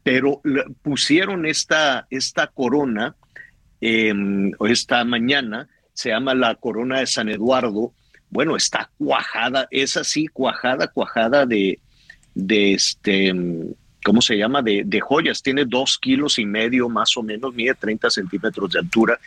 Pero 0.02 0.40
pusieron 0.82 1.46
esta, 1.46 2.06
esta 2.10 2.46
corona 2.46 3.14
eh, 3.80 4.12
esta 4.68 5.04
mañana, 5.04 5.68
se 5.94 6.10
llama 6.10 6.34
la 6.34 6.54
corona 6.54 7.00
de 7.00 7.06
San 7.06 7.28
Eduardo. 7.28 7.92
Bueno, 8.28 8.56
está 8.56 8.90
cuajada, 8.98 9.66
es 9.70 9.96
así, 9.96 10.28
cuajada, 10.28 10.88
cuajada 10.88 11.46
de, 11.46 11.80
de 12.34 12.74
este, 12.74 13.34
¿cómo 14.04 14.20
se 14.20 14.36
llama? 14.36 14.62
De, 14.62 14.82
de, 14.84 15.00
joyas. 15.00 15.42
Tiene 15.42 15.64
dos 15.64 15.98
kilos 15.98 16.38
y 16.38 16.44
medio 16.44 16.88
más 16.88 17.16
o 17.16 17.22
menos, 17.22 17.54
mide 17.54 17.74
30 17.74 18.10
centímetros 18.10 18.70
de 18.72 18.78
altura 18.78 19.18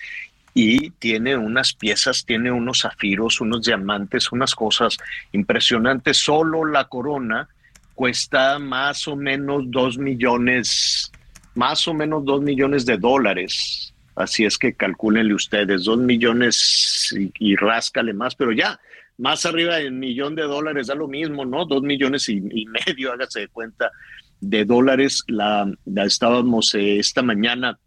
y 0.53 0.91
tiene 0.91 1.35
unas 1.35 1.73
piezas, 1.73 2.25
tiene 2.25 2.51
unos 2.51 2.81
zafiros, 2.81 3.41
unos 3.41 3.65
diamantes, 3.65 4.31
unas 4.31 4.53
cosas 4.53 4.97
impresionantes. 5.31 6.17
Solo 6.17 6.65
la 6.65 6.85
corona 6.85 7.47
cuesta 7.95 8.59
más 8.59 9.07
o 9.07 9.15
menos 9.15 9.63
dos 9.67 9.97
millones, 9.97 11.11
más 11.55 11.87
o 11.87 11.93
menos 11.93 12.23
dos 12.25 12.41
millones 12.41 12.85
de 12.85 12.97
dólares. 12.97 13.93
Así 14.15 14.45
es 14.45 14.59
que 14.59 14.73
calcúlenle 14.73 15.33
ustedes, 15.33 15.85
dos 15.85 15.97
millones 15.97 17.15
y, 17.17 17.31
y 17.39 17.55
ráscale 17.55 18.13
más, 18.13 18.35
pero 18.35 18.51
ya, 18.51 18.79
más 19.17 19.45
arriba 19.45 19.75
del 19.75 19.91
millón 19.91 20.35
de 20.35 20.43
dólares 20.43 20.87
da 20.87 20.95
lo 20.95 21.07
mismo, 21.07 21.45
¿no? 21.45 21.65
Dos 21.65 21.81
millones 21.81 22.29
y, 22.29 22.41
medio, 22.41 23.11
hágase 23.13 23.41
de 23.41 23.47
cuenta, 23.47 23.91
de 24.39 24.65
dólares. 24.65 25.23
La, 25.27 25.71
estábamos 26.05 26.73
eh, 26.75 26.99
esta 26.99 27.21
mañana 27.21 27.77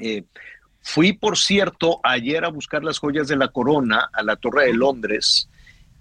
eh, 0.00 0.24
Fui, 0.88 1.14
por 1.14 1.36
cierto, 1.36 1.98
ayer 2.04 2.44
a 2.44 2.48
buscar 2.48 2.84
las 2.84 3.00
joyas 3.00 3.26
de 3.26 3.34
la 3.34 3.48
corona 3.48 4.08
a 4.12 4.22
la 4.22 4.36
Torre 4.36 4.66
de 4.66 4.72
Londres 4.72 5.48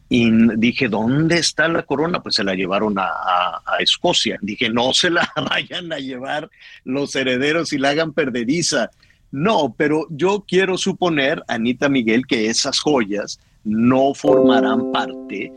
y 0.10 0.30
dije, 0.58 0.90
¿dónde 0.90 1.40
está 1.40 1.68
la 1.68 1.82
corona? 1.82 2.22
Pues 2.22 2.36
se 2.36 2.44
la 2.44 2.54
llevaron 2.54 2.94
a, 3.00 3.64
Escocia. 3.80 4.38
Dije, 4.44 4.70
no 4.70 4.94
se 4.94 5.10
la 5.10 5.28
vayan 5.50 5.92
a 5.92 5.98
llevar 5.98 6.52
los 6.84 7.16
herederos 7.16 7.74
y 7.74 7.80
la 7.80 7.90
hagan 7.90 8.14
perdediza. 8.14 8.92
No, 9.32 9.74
pero 9.76 10.06
yo 10.12 10.46
quiero 10.48 10.78
suponer, 10.78 11.42
Anita 11.48 11.90
Miguel, 11.90 12.28
que 12.28 12.48
esas 12.52 12.80
joyas 12.80 13.40
no 13.64 14.14
formarán 14.14 14.92
parte 14.92 15.52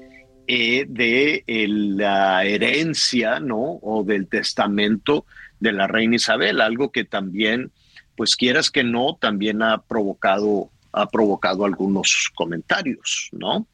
eh, 0.47 0.87
de 0.89 1.45
la 1.47 2.47
herencia, 2.47 3.41
¿no? 3.41 3.79
O 3.83 4.05
del 4.05 4.27
testamento 4.27 5.27
de 5.61 5.73
la 5.73 5.87
reina 5.87 6.17
Isabel, 6.17 6.63
algo 6.63 6.91
que 6.91 7.05
también 7.05 7.71
pues 8.19 8.35
quieras 8.35 8.69
que 8.69 8.83
no, 8.83 9.17
también 9.19 9.63
ha 9.63 9.79
provocado, 9.79 10.69
ha 10.93 11.07
provocado 11.07 11.65
algunos 11.65 12.31
comentarios, 12.35 13.29
¿no? 13.31 13.65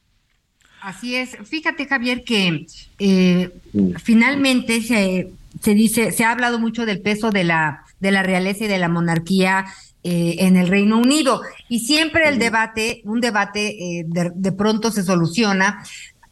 Así 0.82 1.16
es. 1.16 1.38
Fíjate, 1.44 1.86
Javier, 1.86 2.24
que 2.24 2.66
eh, 2.98 3.50
mm. 3.72 3.94
finalmente 4.02 4.82
se, 4.82 5.30
se, 5.62 5.74
dice, 5.74 6.12
se 6.12 6.24
ha 6.24 6.30
hablado 6.30 6.58
mucho 6.58 6.84
del 6.84 7.00
peso 7.00 7.30
de 7.30 7.44
la, 7.44 7.84
de 8.00 8.10
la 8.10 8.22
realeza 8.22 8.66
y 8.66 8.68
de 8.68 8.78
la 8.78 8.90
monarquía 8.90 9.64
eh, 10.02 10.36
en 10.40 10.56
el 10.56 10.68
Reino 10.68 10.98
Unido. 10.98 11.40
Y 11.70 11.80
siempre 11.80 12.28
el 12.28 12.38
debate, 12.38 13.00
un 13.04 13.22
debate 13.22 13.68
eh, 13.68 14.04
de, 14.06 14.30
de, 14.34 14.52
pronto 14.52 14.90
se 14.90 15.02
soluciona 15.02 15.82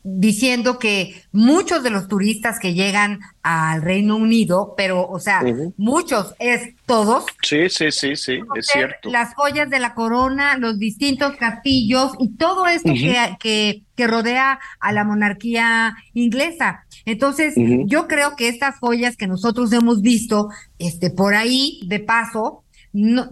diciendo 0.05 0.79
que 0.79 1.23
muchos 1.31 1.83
de 1.83 1.91
los 1.91 2.09
turistas 2.09 2.59
que 2.59 2.75
llegan 2.75 3.21
al 3.43 3.83
Reino 3.83 4.17
Unido, 4.17 4.75
pero, 4.77 5.07
o 5.07 5.21
sea, 5.21 5.43
muchos, 5.77 6.35
es 6.39 6.75
todos. 6.87 7.25
Sí, 7.43 7.69
sí, 7.69 7.93
sí, 7.93 8.17
sí, 8.17 8.41
es 8.57 8.67
cierto. 8.67 9.11
Las 9.11 9.35
joyas 9.35 9.71
de 9.71 9.79
la 9.79 9.95
corona, 9.95 10.57
los 10.59 10.79
distintos 10.79 11.37
castillos 11.37 12.13
y 12.19 12.37
todo 12.37 12.67
esto 12.67 12.93
que, 12.93 13.83
que, 13.97 14.07
rodea 14.07 14.59
a 14.81 14.93
la 14.93 15.05
monarquía 15.05 15.95
inglesa. 16.13 16.85
Entonces, 17.05 17.55
yo 17.87 18.09
creo 18.09 18.35
que 18.35 18.49
estas 18.49 18.81
joyas 18.81 19.17
que 19.17 19.29
nosotros 19.29 19.73
hemos 19.73 20.03
visto, 20.03 20.49
este, 20.81 21.11
por 21.11 21.35
ahí, 21.35 21.81
de 21.87 22.01
paso, 22.01 22.65
no, 22.93 23.29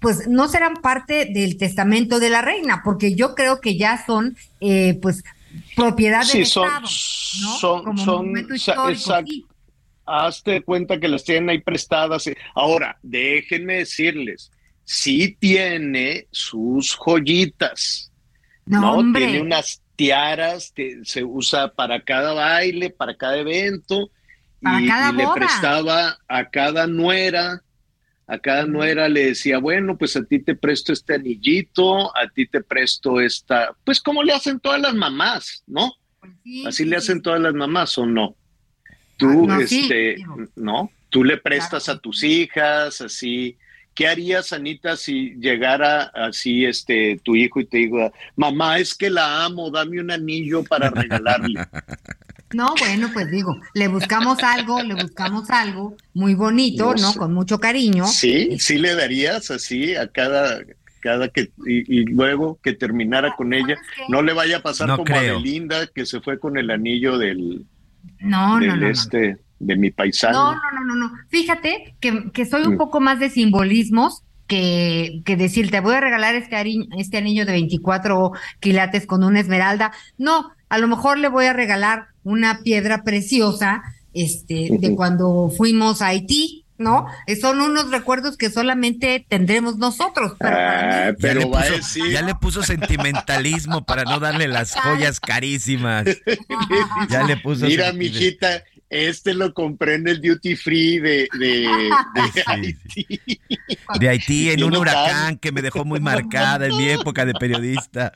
pues 0.00 0.28
no 0.28 0.48
serán 0.48 0.74
parte 0.82 1.30
del 1.32 1.56
testamento 1.56 2.20
de 2.20 2.28
la 2.28 2.42
reina, 2.42 2.82
porque 2.84 3.14
yo 3.14 3.34
creo 3.34 3.62
que 3.62 3.78
ya 3.78 4.04
son, 4.04 4.36
eh, 4.60 4.98
pues, 5.00 5.24
propiedad 5.76 6.26
del 6.26 6.46
son, 6.46 6.64
Estado, 6.66 6.80
¿no? 6.80 7.58
Son, 7.58 7.84
Como 7.84 8.04
son, 8.04 8.38
exacto. 8.38 9.32
Hazte 10.06 10.62
cuenta 10.62 11.00
que 11.00 11.08
las 11.08 11.24
tienen 11.24 11.48
ahí 11.48 11.60
prestadas. 11.60 12.28
Ahora, 12.54 12.98
déjenme 13.02 13.76
decirles, 13.76 14.50
sí 14.84 15.36
tiene 15.40 16.26
sus 16.30 16.94
joyitas, 16.94 18.12
¿no? 18.66 18.98
Tiene 19.12 19.40
unas 19.40 19.80
tiaras 19.96 20.72
que 20.74 21.00
se 21.04 21.24
usa 21.24 21.72
para 21.72 22.02
cada 22.02 22.34
baile, 22.34 22.90
para 22.90 23.16
cada 23.16 23.38
evento, 23.38 24.10
y, 24.60 24.86
le 24.86 25.26
prestaba 25.34 26.18
a 26.28 26.48
cada 26.50 26.86
nuera 26.86 27.63
a 28.26 28.38
cada 28.38 28.66
nuera 28.66 29.08
le 29.08 29.26
decía, 29.26 29.58
bueno, 29.58 29.98
pues 29.98 30.16
a 30.16 30.24
ti 30.24 30.38
te 30.38 30.54
presto 30.54 30.92
este 30.92 31.14
anillito, 31.14 32.16
a 32.16 32.28
ti 32.28 32.46
te 32.46 32.62
presto 32.62 33.20
esta, 33.20 33.74
pues 33.84 34.00
como 34.00 34.22
le 34.22 34.32
hacen 34.32 34.60
todas 34.60 34.80
las 34.80 34.94
mamás, 34.94 35.62
¿no? 35.66 35.92
Así 36.66 36.84
le 36.84 36.96
hacen 36.96 37.20
todas 37.20 37.40
las 37.40 37.54
mamás 37.54 37.98
o 37.98 38.06
no. 38.06 38.34
Tú, 39.16 39.46
Ah, 39.48 39.58
no, 39.58 39.66
sí, 39.66 39.82
este, 39.82 40.24
no, 40.56 40.90
tú 41.10 41.22
le 41.22 41.36
prestas 41.36 41.88
a 41.88 41.98
tus 41.98 42.22
hijas, 42.24 43.00
así. 43.00 43.56
¿Qué 43.94 44.08
harías, 44.08 44.52
Anita, 44.52 44.96
si 44.96 45.34
llegara 45.36 46.04
así 46.14 46.64
este 46.64 47.20
tu 47.22 47.36
hijo 47.36 47.60
y 47.60 47.66
te 47.66 47.76
diga, 47.78 48.10
mamá, 48.34 48.78
es 48.78 48.94
que 48.94 49.08
la 49.08 49.44
amo, 49.44 49.70
dame 49.70 50.00
un 50.00 50.10
anillo 50.10 50.64
para 50.64 50.90
regalarle? 50.90 51.60
No, 52.54 52.74
bueno, 52.78 53.10
pues 53.12 53.30
digo, 53.30 53.56
le 53.74 53.88
buscamos 53.88 54.42
algo, 54.42 54.80
le 54.82 54.94
buscamos 54.94 55.50
algo 55.50 55.96
muy 56.14 56.34
bonito, 56.34 56.94
No 56.94 57.02
¿no? 57.02 57.12
sé. 57.12 57.18
Con 57.18 57.34
mucho 57.34 57.58
cariño. 57.60 58.06
Sí, 58.06 58.58
sí 58.58 58.78
le 58.78 58.94
darías 58.94 59.50
así 59.50 59.94
a 59.94 60.06
cada 60.08 60.60
cada 61.00 61.28
que 61.28 61.50
y, 61.66 62.00
y 62.00 62.04
luego 62.06 62.58
que 62.62 62.72
terminara 62.72 63.34
con 63.36 63.52
ella, 63.52 63.76
no 64.08 64.22
le 64.22 64.32
vaya 64.32 64.56
a 64.58 64.62
pasar 64.62 64.88
No 64.88 64.96
como 64.96 65.14
a. 65.14 65.20
Belinda 65.20 65.86
que 65.94 66.06
se 66.06 66.20
fue 66.22 66.38
con 66.38 66.56
el 66.56 66.70
anillo 66.70 67.18
del, 67.18 67.66
No, 68.20 68.54
no, 68.54 68.60
del 68.60 68.68
no, 68.68 68.76
no. 68.76 68.88
este 68.88 69.36
de 69.58 69.76
mi 69.76 69.90
paisano. 69.90 70.32
No, 70.32 70.54
no, 70.54 70.70
no, 70.72 70.94
no, 70.94 71.08
no. 71.08 71.12
Fíjate 71.28 71.94
que, 72.00 72.30
que 72.32 72.46
soy 72.46 72.62
un 72.62 72.74
Mm. 72.74 72.78
poco 72.78 73.00
más 73.00 73.18
de 73.20 73.28
simbolismos 73.28 74.22
que, 74.46 75.20
que 75.26 75.36
decir, 75.36 75.70
te 75.70 75.80
voy 75.80 75.94
a 75.94 76.00
regalar 76.00 76.34
este, 76.34 76.56
este 76.98 77.16
anillo 77.18 77.44
de 77.46 77.52
24 77.52 78.32
quilates 78.60 79.06
con 79.06 79.24
una 79.24 79.40
esmeralda. 79.40 79.92
No, 80.18 80.52
a 80.70 80.78
lo 80.78 80.88
mejor 80.88 81.18
le 81.18 81.28
voy 81.28 81.44
a 81.46 81.52
regalar 81.52 82.08
una 82.24 82.60
piedra 82.62 83.04
preciosa 83.04 83.82
este, 84.12 84.68
de 84.78 84.94
cuando 84.96 85.52
fuimos 85.56 86.02
a 86.02 86.08
Haití, 86.08 86.64
¿no? 86.78 87.06
Eh, 87.26 87.36
Son 87.36 87.60
unos 87.60 87.90
recuerdos 87.90 88.36
que 88.36 88.50
solamente 88.50 89.24
tendremos 89.28 89.76
nosotros. 89.78 90.32
Pero 90.38 90.50
mí- 90.50 90.56
Ah, 90.58 91.06
Ya 91.10 91.16
pero 91.20 91.40
le, 91.40 91.46
va 91.46 91.60
a 91.60 91.62
puso, 91.62 91.76
decir, 91.76 92.10
ya 92.10 92.22
le 92.22 92.34
puso 92.34 92.62
sentimentalismo 92.62 93.84
para 93.84 94.04
no 94.04 94.18
darle 94.20 94.48
las 94.48 94.74
joyas 94.74 95.20
carísimas. 95.20 96.04
Ya 97.10 97.22
le 97.24 97.36
puso 97.36 97.66
mira, 97.66 97.92
mijita, 97.92 98.62
este 98.90 99.34
lo 99.34 99.52
compré 99.54 99.94
en 99.94 100.08
el 100.08 100.20
duty 100.20 100.56
free 100.56 100.98
de, 100.98 101.28
de, 101.38 101.68
de 102.14 102.42
Haití. 102.46 103.20
De 103.98 104.08
Haití 104.08 104.50
en 104.50 104.64
un 104.64 104.76
huracán 104.76 105.38
que 105.38 105.52
me 105.52 105.62
dejó 105.62 105.84
muy 105.84 106.00
marcada 106.00 106.66
en 106.66 106.76
mi 106.76 106.88
época 106.88 107.24
de 107.24 107.34
periodista. 107.34 108.12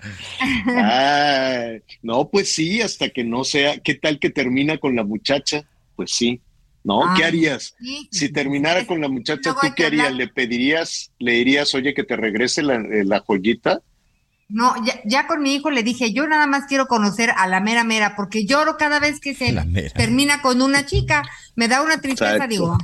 Ah, 0.68 1.72
no, 2.02 2.28
pues 2.28 2.52
sí, 2.52 2.80
hasta 2.80 3.10
que 3.10 3.24
no 3.24 3.44
sea, 3.44 3.78
¿qué 3.78 3.94
tal 3.94 4.18
que 4.18 4.30
termina 4.30 4.78
con 4.78 4.94
la 4.94 5.04
muchacha? 5.04 5.64
Pues 5.96 6.12
sí, 6.12 6.40
¿no? 6.84 7.02
¿Qué 7.16 7.24
harías? 7.24 7.74
sí, 7.80 8.08
Si 8.10 8.28
terminara 8.30 8.86
con 8.86 9.00
la 9.00 9.08
muchacha, 9.08 9.54
¿tú 9.60 9.68
qué 9.74 9.86
harías? 9.86 10.14
¿Le 10.14 10.28
pedirías, 10.28 11.10
le 11.18 11.32
dirías, 11.32 11.74
oye, 11.74 11.94
que 11.94 12.04
te 12.04 12.16
regrese 12.16 12.62
la, 12.62 12.76
eh, 12.76 13.04
la 13.04 13.20
joyita? 13.20 13.82
No, 14.48 14.74
ya, 14.82 15.00
ya 15.04 15.26
con 15.26 15.42
mi 15.42 15.54
hijo 15.54 15.70
le 15.70 15.82
dije, 15.82 16.12
yo 16.12 16.26
nada 16.26 16.46
más 16.46 16.64
quiero 16.66 16.86
conocer 16.86 17.30
a 17.36 17.46
la 17.46 17.60
mera 17.60 17.84
mera, 17.84 18.16
porque 18.16 18.46
lloro 18.46 18.78
cada 18.78 18.98
vez 18.98 19.20
que 19.20 19.34
se 19.34 19.54
termina 19.94 20.40
con 20.40 20.62
una 20.62 20.86
chica. 20.86 21.22
Me 21.54 21.68
da 21.68 21.82
una 21.82 22.00
tristeza, 22.00 22.32
Exacto. 22.32 22.50
digo. 22.50 22.78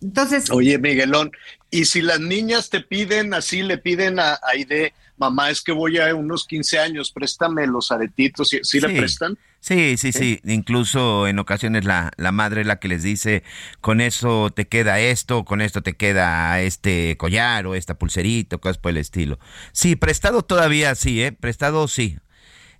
Entonces, 0.00 0.50
Oye, 0.50 0.78
Miguelón, 0.78 1.32
y 1.70 1.86
si 1.86 2.02
las 2.02 2.20
niñas 2.20 2.70
te 2.70 2.80
piden 2.80 3.34
así, 3.34 3.62
le 3.62 3.78
piden 3.78 4.20
a 4.20 4.38
Aide, 4.42 4.92
mamá, 5.16 5.50
es 5.50 5.62
que 5.62 5.72
voy 5.72 5.98
a 5.98 6.14
unos 6.14 6.46
15 6.46 6.78
años, 6.78 7.10
préstame 7.10 7.66
los 7.66 7.90
aretitos, 7.90 8.48
¿sí, 8.48 8.60
sí 8.62 8.80
le 8.80 8.88
prestan? 8.90 9.38
Sí, 9.60 9.96
sí, 9.96 10.12
sí. 10.12 10.40
Incluso 10.44 11.26
en 11.26 11.38
ocasiones 11.38 11.84
la, 11.84 12.12
la 12.16 12.30
madre 12.30 12.60
es 12.60 12.66
la 12.66 12.78
que 12.78 12.88
les 12.88 13.02
dice, 13.02 13.42
con 13.80 14.00
eso 14.00 14.50
te 14.50 14.68
queda 14.68 15.00
esto, 15.00 15.44
con 15.44 15.60
esto 15.60 15.82
te 15.82 15.94
queda 15.94 16.60
este 16.60 17.16
collar 17.16 17.66
o 17.66 17.74
esta 17.74 17.98
pulserita, 17.98 18.58
cosas 18.58 18.78
por 18.78 18.90
el 18.90 18.98
estilo. 18.98 19.38
Sí, 19.72 19.96
prestado 19.96 20.42
todavía 20.42 20.94
sí, 20.94 21.22
¿eh? 21.22 21.32
Prestado 21.32 21.88
sí. 21.88 22.18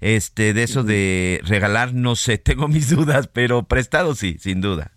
Este, 0.01 0.53
de 0.53 0.63
eso 0.63 0.85
de 0.85 1.41
regalar, 1.45 1.95
no 1.95 2.17
sé, 2.17 2.39
tengo 2.39 2.69
mis 2.69 2.91
dudas, 2.91 3.29
pero 3.29 3.65
prestado 3.65 4.15
sí, 4.15 4.37
sin 4.39 4.61
duda. 4.61 4.93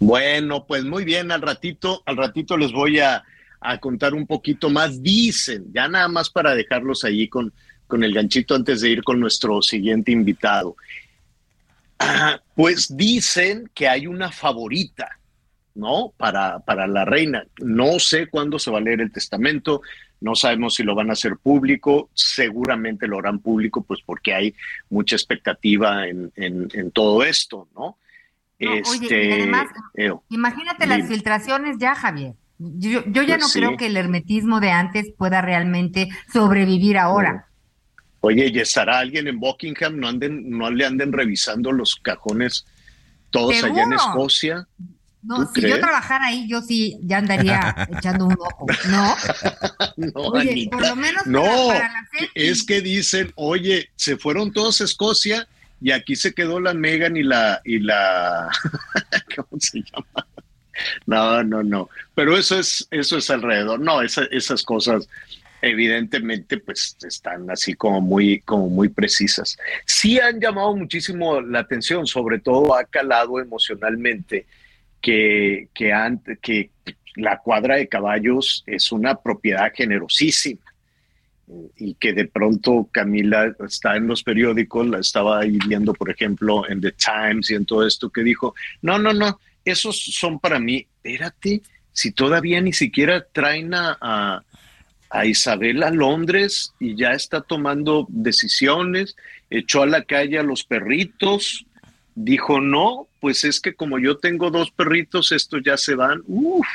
Bueno, 0.00 0.64
pues 0.66 0.84
muy 0.84 1.04
bien, 1.04 1.30
al 1.30 1.42
ratito, 1.42 2.02
al 2.06 2.16
ratito 2.16 2.56
les 2.56 2.72
voy 2.72 3.00
a, 3.00 3.22
a 3.70 3.78
contar 3.78 4.14
un 4.14 4.26
poquito 4.26 4.70
más. 4.70 5.02
Dicen, 5.02 5.64
ya 5.72 5.88
nada 5.88 6.08
más 6.08 6.30
para 6.30 6.54
dejarlos 6.54 7.04
allí 7.04 7.28
con, 7.28 7.52
con 7.86 8.02
el 8.04 8.12
ganchito 8.14 8.54
antes 8.54 8.80
de 8.80 8.90
ir 8.90 9.02
con 9.02 9.18
nuestro 9.20 9.62
siguiente 9.62 10.12
invitado. 10.12 10.76
Ah, 11.98 12.40
pues 12.54 12.94
dicen 12.96 13.70
que 13.74 13.88
hay 13.88 14.06
una 14.06 14.30
favorita, 14.30 15.18
¿no? 15.74 16.12
Para, 16.16 16.58
para 16.60 16.86
la 16.86 17.04
reina. 17.04 17.44
No 17.60 17.98
sé 17.98 18.26
cuándo 18.26 18.58
se 18.58 18.70
va 18.70 18.78
a 18.78 18.82
leer 18.82 19.00
el 19.00 19.10
testamento, 19.12 19.80
no 20.20 20.34
sabemos 20.34 20.74
si 20.74 20.82
lo 20.82 20.94
van 20.94 21.10
a 21.10 21.14
hacer 21.14 21.36
público, 21.36 22.10
seguramente 22.14 23.06
lo 23.06 23.18
harán 23.18 23.38
público, 23.38 23.82
pues 23.82 24.00
porque 24.04 24.34
hay 24.34 24.54
mucha 24.90 25.16
expectativa 25.16 26.06
en, 26.06 26.32
en- 26.36 26.68
en 26.72 26.90
todo 26.90 27.22
esto, 27.22 27.68
¿no? 27.74 27.98
No, 28.58 28.70
oye, 28.70 28.80
y 29.00 29.02
este, 29.04 29.32
además, 29.34 29.66
eh, 29.94 30.12
imagínate 30.30 30.86
las 30.86 31.06
filtraciones 31.06 31.76
ya, 31.78 31.94
Javier. 31.94 32.34
Yo, 32.58 33.04
yo 33.06 33.22
ya 33.22 33.34
Pues 33.36 33.40
no 33.40 33.48
sí. 33.48 33.58
creo 33.58 33.76
que 33.76 33.86
el 33.86 33.96
hermetismo 33.96 34.60
de 34.60 34.70
antes 34.70 35.08
pueda 35.16 35.42
realmente 35.42 36.08
sobrevivir 36.32 36.96
ahora. 36.98 37.46
Oye, 38.20 38.50
¿y 38.52 38.58
estará 38.58 38.98
alguien 38.98 39.28
en 39.28 39.38
Buckingham? 39.38 39.98
¿No, 39.98 40.08
anden, 40.08 40.50
no 40.50 40.70
le 40.70 40.84
anden 40.86 41.12
revisando 41.12 41.70
los 41.70 41.96
cajones 41.96 42.64
todos 43.30 43.62
allá 43.62 43.82
en. 43.82 43.92
Escocia? 43.92 44.66
No, 45.22 45.44
¿Tú 45.46 45.60
si 45.60 45.68
yo 45.68 45.78
trabajara 45.80 46.26
ahí, 46.26 46.46
yo 46.48 46.62
sí 46.62 46.96
ya 47.02 47.18
andaría 47.18 47.74
echando 47.98 48.26
un 48.26 48.36
ojo, 48.38 48.66
¿no? 48.88 49.14
No, 49.96 50.20
Oye, 50.30 50.50
Anita. 50.52 50.76
por 50.76 50.86
lo 50.88 50.96
menos 50.96 51.26
no, 51.26 51.42
para- 51.42 51.66
para 51.80 51.88
la 51.92 52.08
es 52.34 52.62
que 52.64 52.80
dicen, 52.80 53.32
oye, 53.34 53.90
se 53.96 54.16
fueron 54.16 54.52
todos 54.52 54.80
a 54.80 54.84
Escocia 54.84 55.46
y 55.80 55.90
aquí 55.90 56.16
se 56.16 56.32
quedó 56.32 56.60
la 56.60 56.74
Megan 56.74 57.16
y 57.16 57.22
la, 57.22 57.60
y 57.64 57.78
la, 57.80 58.48
¿cómo 59.36 59.60
se 59.60 59.80
llama? 59.82 60.26
No, 61.06 61.42
no, 61.42 61.62
no. 61.62 61.88
Pero 62.14 62.36
eso 62.36 62.58
es, 62.58 62.86
eso 62.90 63.18
es 63.18 63.30
alrededor. 63.30 63.80
No, 63.80 64.02
esa- 64.02 64.26
esas 64.30 64.62
cosas 64.62 65.08
evidentemente 65.62 66.58
pues 66.58 66.96
están 67.06 67.50
así 67.50 67.74
como 67.74 68.00
muy, 68.00 68.40
como 68.40 68.68
muy 68.68 68.88
precisas. 68.88 69.56
Sí 69.84 70.18
han 70.20 70.40
llamado 70.40 70.76
muchísimo 70.76 71.40
la 71.40 71.60
atención, 71.60 72.06
sobre 72.06 72.38
todo 72.38 72.74
ha 72.76 72.84
calado 72.84 73.40
emocionalmente 73.40 74.46
que, 75.00 75.68
que, 75.74 75.92
an- 75.92 76.22
que 76.42 76.70
la 77.16 77.38
cuadra 77.38 77.76
de 77.76 77.88
caballos 77.88 78.62
es 78.66 78.92
una 78.92 79.16
propiedad 79.16 79.72
generosísima 79.74 80.60
y 81.76 81.94
que 81.94 82.12
de 82.12 82.26
pronto 82.26 82.88
Camila 82.92 83.54
está 83.66 83.96
en 83.96 84.08
los 84.08 84.22
periódicos, 84.24 84.86
la 84.88 84.98
estaba 84.98 85.40
ahí 85.40 85.58
viendo, 85.66 85.94
por 85.94 86.10
ejemplo, 86.10 86.68
en 86.68 86.80
The 86.80 86.92
Times 86.92 87.50
y 87.50 87.54
en 87.54 87.64
todo 87.64 87.86
esto, 87.86 88.10
que 88.10 88.22
dijo, 88.22 88.54
no, 88.82 88.98
no, 88.98 89.12
no, 89.12 89.38
esos 89.66 90.02
son 90.02 90.38
para 90.38 90.58
mí, 90.58 90.86
espérate, 90.96 91.60
si 91.92 92.12
todavía 92.12 92.60
ni 92.60 92.72
siquiera 92.72 93.26
traen 93.32 93.74
a, 93.74 93.98
a, 94.00 94.42
a 95.10 95.26
Isabel 95.26 95.82
a 95.82 95.90
Londres 95.90 96.72
y 96.78 96.96
ya 96.96 97.12
está 97.12 97.40
tomando 97.40 98.06
decisiones, 98.08 99.16
echó 99.50 99.82
a 99.82 99.86
la 99.86 100.04
calle 100.04 100.38
a 100.38 100.42
los 100.42 100.64
perritos, 100.64 101.66
dijo, 102.14 102.60
no, 102.60 103.08
pues 103.20 103.44
es 103.44 103.60
que 103.60 103.74
como 103.74 103.98
yo 103.98 104.18
tengo 104.18 104.50
dos 104.50 104.70
perritos, 104.70 105.32
estos 105.32 105.62
ya 105.64 105.76
se 105.76 105.94
van, 105.94 106.22
uff. 106.26 106.66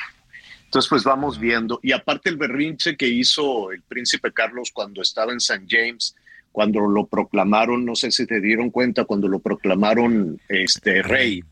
Entonces, 0.66 0.88
pues 0.90 1.04
vamos 1.04 1.38
viendo. 1.38 1.82
Y 1.84 1.92
aparte 1.92 2.30
el 2.30 2.38
berrinche 2.38 2.96
que 2.96 3.10
hizo 3.10 3.74
el 3.74 3.82
príncipe 3.82 4.32
Carlos 4.32 4.72
cuando 4.72 5.02
estaba 5.02 5.34
en 5.34 5.40
St. 5.40 5.66
James, 5.68 6.16
cuando 6.52 6.82
lo 6.82 7.08
proclamaron, 7.08 7.86
no 7.86 7.96
sé 7.96 8.10
si 8.12 8.26
te 8.26 8.40
dieron 8.40 8.70
cuenta, 8.70 9.04
cuando 9.04 9.28
lo 9.28 9.40
proclamaron 9.40 10.40
este 10.48 11.02
rey, 11.02 11.44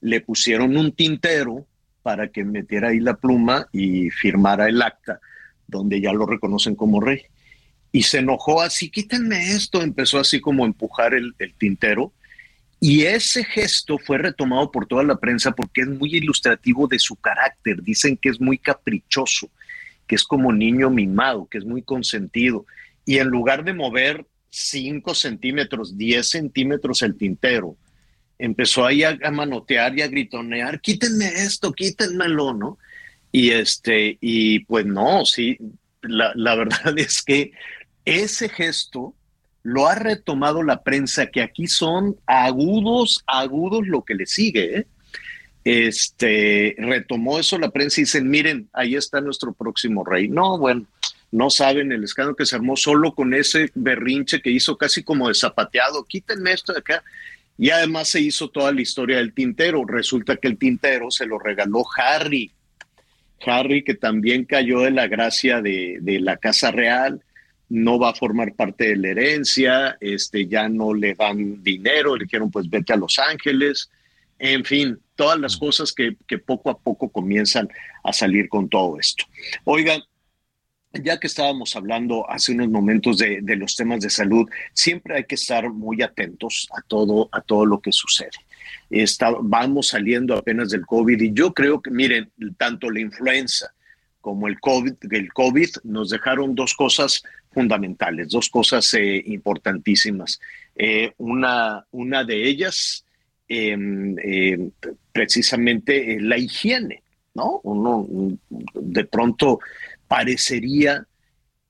le 0.00 0.20
pusieron 0.20 0.76
un 0.76 0.92
tintero 0.92 1.66
para 2.02 2.28
que 2.28 2.44
metiera 2.44 2.88
ahí 2.88 3.00
la 3.00 3.14
pluma 3.14 3.68
y 3.72 4.10
firmara 4.10 4.68
el 4.68 4.80
acta, 4.80 5.20
donde 5.66 6.00
ya 6.00 6.12
lo 6.12 6.26
reconocen 6.26 6.74
como 6.74 7.00
rey. 7.00 7.22
Y 7.92 8.04
se 8.04 8.18
enojó 8.18 8.62
así, 8.62 8.88
quítenme 8.88 9.52
esto, 9.52 9.82
empezó 9.82 10.18
así 10.18 10.40
como 10.40 10.64
a 10.64 10.66
empujar 10.66 11.14
el, 11.14 11.34
tintero. 11.58 12.12
Y 12.78 13.02
ese 13.02 13.44
gesto 13.44 13.98
fue 13.98 14.16
retomado 14.18 14.70
por 14.70 14.86
toda 14.86 15.02
la 15.02 15.16
prensa 15.16 15.50
porque 15.50 15.82
es 15.82 15.88
muy 15.88 16.14
ilustrativo 16.14 16.86
de 16.86 16.98
su 16.98 17.16
carácter. 17.16 17.82
Dicen 17.82 18.16
que 18.16 18.30
es 18.30 18.40
muy 18.40 18.56
caprichoso, 18.56 19.50
que 20.06 20.14
es 20.14 20.24
como 20.24 20.52
niño 20.52 20.88
mimado, 20.88 21.46
que 21.46 21.58
es 21.58 21.64
muy 21.64 21.82
consentido. 21.82 22.64
Y 23.04 23.18
en 23.18 23.28
lugar 23.28 23.64
de 23.64 23.74
mover 23.74 24.24
5 24.48 25.14
centímetros, 25.14 25.98
10 25.98 26.26
centímetros 26.26 27.02
el 27.02 27.16
tintero, 27.16 27.76
empezó 28.40 28.84
ahí 28.84 29.04
a, 29.04 29.16
manotear 29.30 29.96
y 29.98 30.02
a 30.02 30.08
gritonear, 30.08 30.80
quítenme 30.80 31.26
esto, 31.26 31.72
quítenmelo, 31.72 32.54
¿no? 32.54 32.78
Y 33.32 33.50
este, 33.50 34.18
y 34.20 34.60
pues 34.60 34.86
no, 34.86 35.24
sí, 35.24 35.58
la, 36.02 36.32
la 36.34 36.54
verdad 36.56 36.98
es 36.98 37.22
que 37.22 37.52
ese 38.04 38.48
gesto 38.48 39.14
lo 39.62 39.86
ha 39.86 39.94
retomado 39.94 40.62
la 40.62 40.82
prensa, 40.82 41.26
que 41.26 41.42
aquí 41.42 41.66
son 41.66 42.16
agudos, 42.26 43.22
agudos 43.26 43.86
lo 43.86 44.04
que 44.04 44.14
le 44.14 44.26
sigue. 44.26 44.78
¿eh? 44.78 44.86
Este 45.64 46.74
retomó 46.78 47.38
eso 47.38 47.58
la 47.58 47.70
prensa 47.70 48.00
y 48.00 48.04
dicen, 48.04 48.28
miren, 48.30 48.68
ahí 48.72 48.94
está 48.94 49.20
nuestro 49.20 49.52
próximo 49.52 50.04
rey. 50.04 50.28
No, 50.28 50.58
bueno, 50.58 50.86
no 51.30 51.50
saben 51.50 51.92
el 51.92 52.04
escándalo 52.04 52.36
que 52.36 52.46
se 52.46 52.56
armó 52.56 52.76
solo 52.76 53.14
con 53.14 53.34
ese 53.34 53.70
berrinche 53.74 54.40
que 54.40 54.50
hizo 54.50 54.76
casi 54.76 55.02
como 55.02 55.28
de 55.28 55.34
zapateado, 55.34 56.04
quítenme 56.04 56.52
esto 56.52 56.72
de 56.72 56.80
acá. 56.80 57.04
Y 57.60 57.68
además 57.68 58.08
se 58.08 58.22
hizo 58.22 58.48
toda 58.48 58.72
la 58.72 58.80
historia 58.80 59.18
del 59.18 59.34
tintero. 59.34 59.84
Resulta 59.84 60.36
que 60.36 60.48
el 60.48 60.56
tintero 60.56 61.10
se 61.10 61.26
lo 61.26 61.38
regaló 61.38 61.84
Harry. 61.94 62.50
Harry, 63.44 63.84
que 63.84 63.94
también 63.94 64.46
cayó 64.46 64.80
de 64.80 64.90
la 64.90 65.08
gracia 65.08 65.60
de, 65.60 65.98
de 66.00 66.20
la 66.20 66.38
Casa 66.38 66.70
Real, 66.70 67.22
no 67.68 67.98
va 67.98 68.10
a 68.10 68.14
formar 68.14 68.54
parte 68.54 68.88
de 68.88 68.96
la 68.96 69.08
herencia, 69.10 69.98
este, 70.00 70.46
ya 70.46 70.70
no 70.70 70.94
le 70.94 71.14
dan 71.14 71.62
dinero, 71.62 72.16
le 72.16 72.24
dijeron 72.24 72.50
pues 72.50 72.68
vete 72.68 72.94
a 72.94 72.96
Los 72.96 73.18
Ángeles, 73.18 73.90
en 74.38 74.64
fin, 74.64 74.98
todas 75.14 75.38
las 75.38 75.56
cosas 75.56 75.92
que, 75.92 76.16
que 76.26 76.38
poco 76.38 76.70
a 76.70 76.78
poco 76.78 77.10
comienzan 77.10 77.68
a 78.02 78.12
salir 78.12 78.48
con 78.48 78.68
todo 78.68 78.98
esto. 78.98 79.24
Oigan, 79.64 80.00
ya 80.92 81.20
que 81.20 81.26
estábamos 81.26 81.76
hablando 81.76 82.28
hace 82.28 82.52
unos 82.52 82.68
momentos 82.68 83.18
de, 83.18 83.40
los 83.56 83.76
temas 83.76 84.00
de 84.00 84.10
salud, 84.10 84.48
siempre 84.72 85.16
hay 85.16 85.24
que 85.24 85.36
estar 85.36 85.70
muy 85.70 86.02
atentos 86.02 86.68
a 86.76 86.82
todo, 86.82 87.28
a 87.32 87.40
todo 87.40 87.64
lo 87.64 87.80
que 87.80 87.92
sucede. 87.92 88.30
Está, 88.88 89.32
vamos 89.40 89.88
saliendo 89.88 90.34
apenas 90.36 90.70
del 90.70 90.84
COVID 90.84 91.20
y 91.20 91.32
yo 91.32 91.54
creo 91.54 91.80
que, 91.80 91.90
miren, 91.90 92.30
tanto 92.56 92.90
la 92.90 93.00
influenza 93.00 93.72
como 94.20 94.48
el 94.48 94.58
COVID, 94.60 94.94
el 95.10 95.32
COVID 95.32 95.68
nos 95.84 96.10
dejaron 96.10 96.54
dos 96.54 96.74
cosas 96.74 97.22
fundamentales, 97.52 98.28
dos 98.28 98.50
cosas 98.50 98.92
eh, 98.94 99.22
importantísimas. 99.26 100.40
Eh, 100.76 101.12
una, 101.18 101.86
una 101.92 102.24
de 102.24 102.48
ellas, 102.48 103.04
eh, 103.48 104.70
precisamente 105.12 106.20
la 106.20 106.36
higiene, 106.36 107.02
¿no? 107.34 107.60
Uno 107.62 108.06
de 108.74 109.04
pronto 109.04 109.60
parecería 110.10 111.06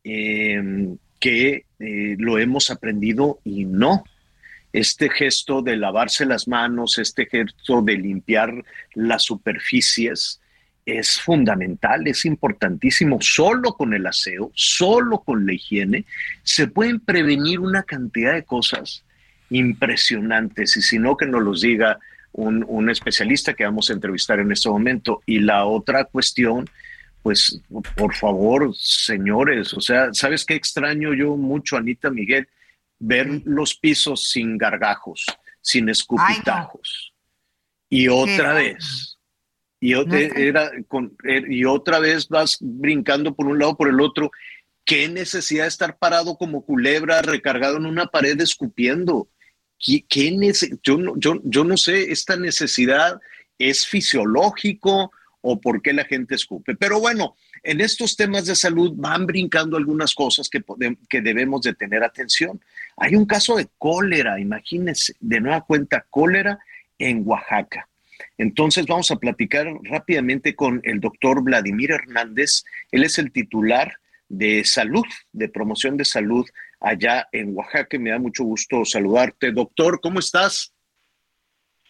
que 0.02 1.66
lo 1.78 2.38
hemos 2.38 2.70
aprendido 2.70 3.38
y 3.44 3.66
no. 3.66 4.02
Este 4.72 5.10
gesto 5.10 5.60
de 5.60 5.76
lavarse 5.76 6.24
las 6.24 6.48
manos, 6.48 6.98
este 6.98 7.26
gesto 7.26 7.82
de 7.82 7.98
limpiar 7.98 8.64
las 8.94 9.24
superficies, 9.24 10.40
es 10.86 11.20
fundamental, 11.20 12.06
es 12.06 12.24
importantísimo. 12.24 13.18
Solo 13.20 13.74
con 13.74 13.92
el 13.92 14.06
aseo, 14.06 14.50
solo 14.54 15.18
con 15.20 15.44
la 15.44 15.52
higiene, 15.52 16.06
se 16.42 16.66
pueden 16.66 17.00
prevenir 17.00 17.60
una 17.60 17.82
cantidad 17.82 18.32
de 18.32 18.44
cosas 18.44 19.04
impresionantes. 19.50 20.76
Y 20.78 20.82
si 20.82 20.98
no, 20.98 21.16
que 21.16 21.26
nos 21.26 21.42
los 21.42 21.60
diga 21.60 21.98
un, 22.32 22.64
un 22.66 22.88
especialista 22.88 23.54
que 23.54 23.64
vamos 23.64 23.90
a 23.90 23.92
entrevistar 23.92 24.38
en 24.40 24.52
este 24.52 24.70
momento. 24.70 25.22
Y 25.26 25.40
la 25.40 25.66
otra 25.66 26.04
cuestión, 26.04 26.70
pues 27.22 27.60
por 27.96 28.14
favor, 28.14 28.74
señores, 28.74 29.74
o 29.74 29.80
sea, 29.80 30.12
¿sabes 30.12 30.44
qué 30.44 30.54
extraño 30.54 31.14
yo 31.14 31.36
mucho, 31.36 31.76
Anita 31.76 32.10
Miguel? 32.10 32.48
Ver 32.98 33.42
los 33.44 33.74
pisos 33.74 34.28
sin 34.28 34.58
gargajos, 34.58 35.26
sin 35.60 35.88
escupitajos. 35.88 37.14
Y 37.88 38.08
otra 38.08 38.54
vez 38.54 39.18
y, 39.80 39.94
era 39.94 40.70
con, 40.86 41.16
er, 41.24 41.50
y 41.50 41.64
otra 41.64 41.98
vez 41.98 42.28
vas 42.28 42.58
brincando 42.60 43.34
por 43.34 43.46
un 43.46 43.58
lado 43.58 43.76
por 43.76 43.88
el 43.88 44.00
otro. 44.00 44.30
¿Qué 44.84 45.08
necesidad 45.08 45.64
de 45.64 45.68
estar 45.68 45.98
parado 45.98 46.36
como 46.36 46.64
culebra 46.64 47.22
recargado 47.22 47.78
en 47.78 47.86
una 47.86 48.06
pared 48.06 48.38
escupiendo? 48.40 49.28
¿Qué, 49.78 50.04
qué 50.06 50.36
yo, 50.82 50.98
no, 50.98 51.14
yo, 51.16 51.40
yo 51.44 51.64
no 51.64 51.76
sé, 51.78 52.12
esta 52.12 52.36
necesidad 52.36 53.18
es 53.58 53.86
fisiológico 53.86 55.12
o 55.42 55.60
por 55.60 55.82
qué 55.82 55.92
la 55.92 56.04
gente 56.04 56.34
escupe. 56.34 56.76
Pero 56.76 57.00
bueno, 57.00 57.36
en 57.62 57.80
estos 57.80 58.16
temas 58.16 58.46
de 58.46 58.56
salud 58.56 58.92
van 58.96 59.26
brincando 59.26 59.76
algunas 59.76 60.14
cosas 60.14 60.48
que, 60.48 60.62
que 61.08 61.20
debemos 61.20 61.62
de 61.62 61.74
tener 61.74 62.02
atención. 62.02 62.60
Hay 62.96 63.14
un 63.14 63.26
caso 63.26 63.56
de 63.56 63.68
cólera, 63.78 64.38
imagínense, 64.40 65.14
de 65.20 65.40
nueva 65.40 65.62
cuenta, 65.62 66.06
cólera 66.10 66.58
en 66.98 67.22
Oaxaca. 67.26 67.88
Entonces 68.38 68.86
vamos 68.86 69.10
a 69.10 69.16
platicar 69.16 69.66
rápidamente 69.82 70.54
con 70.54 70.80
el 70.84 71.00
doctor 71.00 71.42
Vladimir 71.42 71.92
Hernández. 71.92 72.64
Él 72.90 73.04
es 73.04 73.18
el 73.18 73.32
titular 73.32 73.94
de 74.28 74.64
salud, 74.64 75.04
de 75.32 75.48
promoción 75.48 75.96
de 75.96 76.04
salud 76.04 76.46
allá 76.80 77.28
en 77.32 77.56
Oaxaca. 77.56 77.98
Me 77.98 78.10
da 78.10 78.18
mucho 78.18 78.44
gusto 78.44 78.84
saludarte. 78.84 79.52
Doctor, 79.52 80.00
¿cómo 80.00 80.20
estás? 80.20 80.72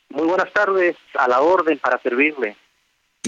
Muy 0.08 0.26
buenas 0.26 0.52
tardes, 0.52 0.96
a 1.14 1.28
la 1.28 1.40
orden 1.40 1.78
para 1.78 2.00
servirle. 2.02 2.56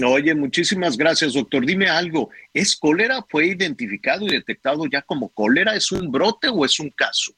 Oye, 0.01 0.33
muchísimas 0.33 0.97
gracias, 0.97 1.33
doctor. 1.33 1.63
Dime 1.65 1.87
algo, 1.87 2.31
¿es 2.51 2.75
cólera? 2.75 3.23
¿Fue 3.29 3.45
identificado 3.45 4.25
y 4.25 4.29
detectado 4.29 4.85
ya 4.91 5.03
como 5.03 5.29
cólera? 5.29 5.75
¿Es 5.75 5.91
un 5.91 6.11
brote 6.11 6.49
o 6.49 6.65
es 6.65 6.79
un 6.79 6.89
caso? 6.89 7.31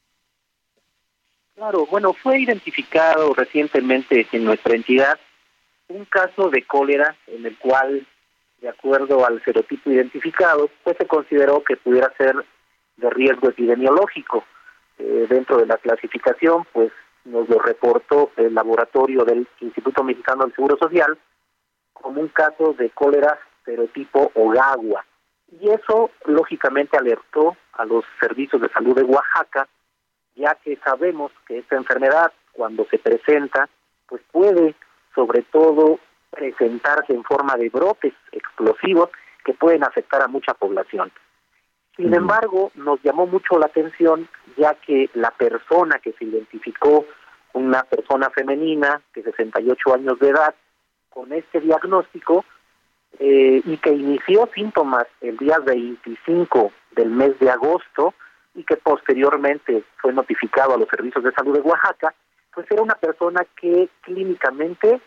Claro, 1.56 1.86
bueno, 1.86 2.14
fue 2.14 2.40
identificado 2.40 3.34
recientemente 3.34 4.28
en 4.32 4.46
nuestra 4.46 4.76
entidad 4.76 5.20
un 5.88 6.06
caso 6.06 6.50
de 6.50 6.64
cólera 6.64 7.16
en 7.28 7.46
el 7.46 7.58
cual, 7.58 8.08
de 8.62 8.70
acuerdo 8.70 9.26
al 9.26 9.44
serotipo 9.44 9.92
identificado, 9.92 10.70
pues 10.84 10.96
se 10.98 11.08
consideró 11.08 11.64
que 11.64 11.76
pudiera 11.76 12.12
ser 12.18 12.36
de 12.98 13.10
riesgo 13.10 13.50
epidemiológico. 13.50 14.46
Eh, 14.98 15.28
dentro 15.30 15.58
de 15.58 15.66
la 15.66 15.78
clasificación, 15.78 16.66
pues 16.72 16.92
nos 17.26 17.50
lo 17.50 17.60
reportó 17.60 18.32
el 18.38 18.54
laboratorio 18.54 19.26
del 19.26 19.46
Instituto 19.60 20.04
Mexicano 20.04 20.46
del 20.46 20.56
Seguro 20.56 20.78
Social 20.78 21.18
como 21.96 22.22
un 22.22 22.28
caso 22.28 22.74
de 22.74 22.90
cólera 22.92 23.40
serotipo 23.66 24.32
Ogagua. 24.36 25.04
Y 25.60 25.70
eso, 25.70 26.12
lógicamente, 26.26 26.98
alertó 26.98 27.58
a 27.74 27.86
los 27.86 28.06
servicios 28.20 28.62
de 28.62 28.70
salud 28.70 28.96
de 28.96 29.04
Oaxaca, 29.04 29.68
ya 30.36 30.56
que 30.56 30.78
sabemos 30.78 31.32
que 31.48 31.60
esta 31.60 31.76
enfermedad, 31.76 32.32
cuando 32.52 32.86
se 32.86 33.00
presenta, 33.00 33.70
pues 34.08 34.22
puede 34.32 34.76
sobre 35.14 35.42
todo 35.44 36.00
presentarse 36.30 37.14
en 37.14 37.24
forma 37.24 37.56
de 37.56 37.70
brotes 37.70 38.14
explosivos 38.32 39.10
que 39.44 39.54
pueden 39.54 39.84
afectar 39.84 40.22
a 40.22 40.28
mucha 40.28 40.54
población. 40.54 41.12
Sin 41.96 42.14
embargo, 42.14 42.72
nos 42.76 43.02
llamó 43.04 43.26
mucho 43.26 43.58
la 43.58 43.68
atención 43.68 44.28
ya 44.58 44.74
que 44.74 45.10
la 45.14 45.32
persona 45.32 46.00
que 46.00 46.12
se 46.14 46.26
identificó, 46.26 47.06
una 47.54 47.84
persona 47.84 48.30
femenina 48.32 49.02
de 49.14 49.24
68 49.24 49.94
años 49.94 50.20
de 50.20 50.30
edad, 50.30 50.54
con 51.16 51.32
este 51.32 51.62
diagnóstico 51.62 52.44
eh, 53.20 53.62
y 53.66 53.78
que 53.78 53.92
inició 53.92 54.50
síntomas 54.54 55.06
el 55.22 55.38
día 55.38 55.60
25 55.60 56.74
del 56.92 57.10
mes 57.10 57.40
de 57.40 57.50
agosto 57.50 58.14
y 58.54 58.64
que 58.66 58.76
posteriormente 58.76 59.84
fue 60.02 60.12
notificado 60.12 60.74
a 60.74 60.78
los 60.78 60.90
servicios 60.90 61.24
de 61.24 61.32
salud 61.32 61.54
de 61.54 61.62
Oaxaca, 61.62 62.14
pues 62.54 62.70
era 62.70 62.82
una 62.82 62.96
persona 62.96 63.46
que 63.56 63.88
clínicamente 64.02 65.00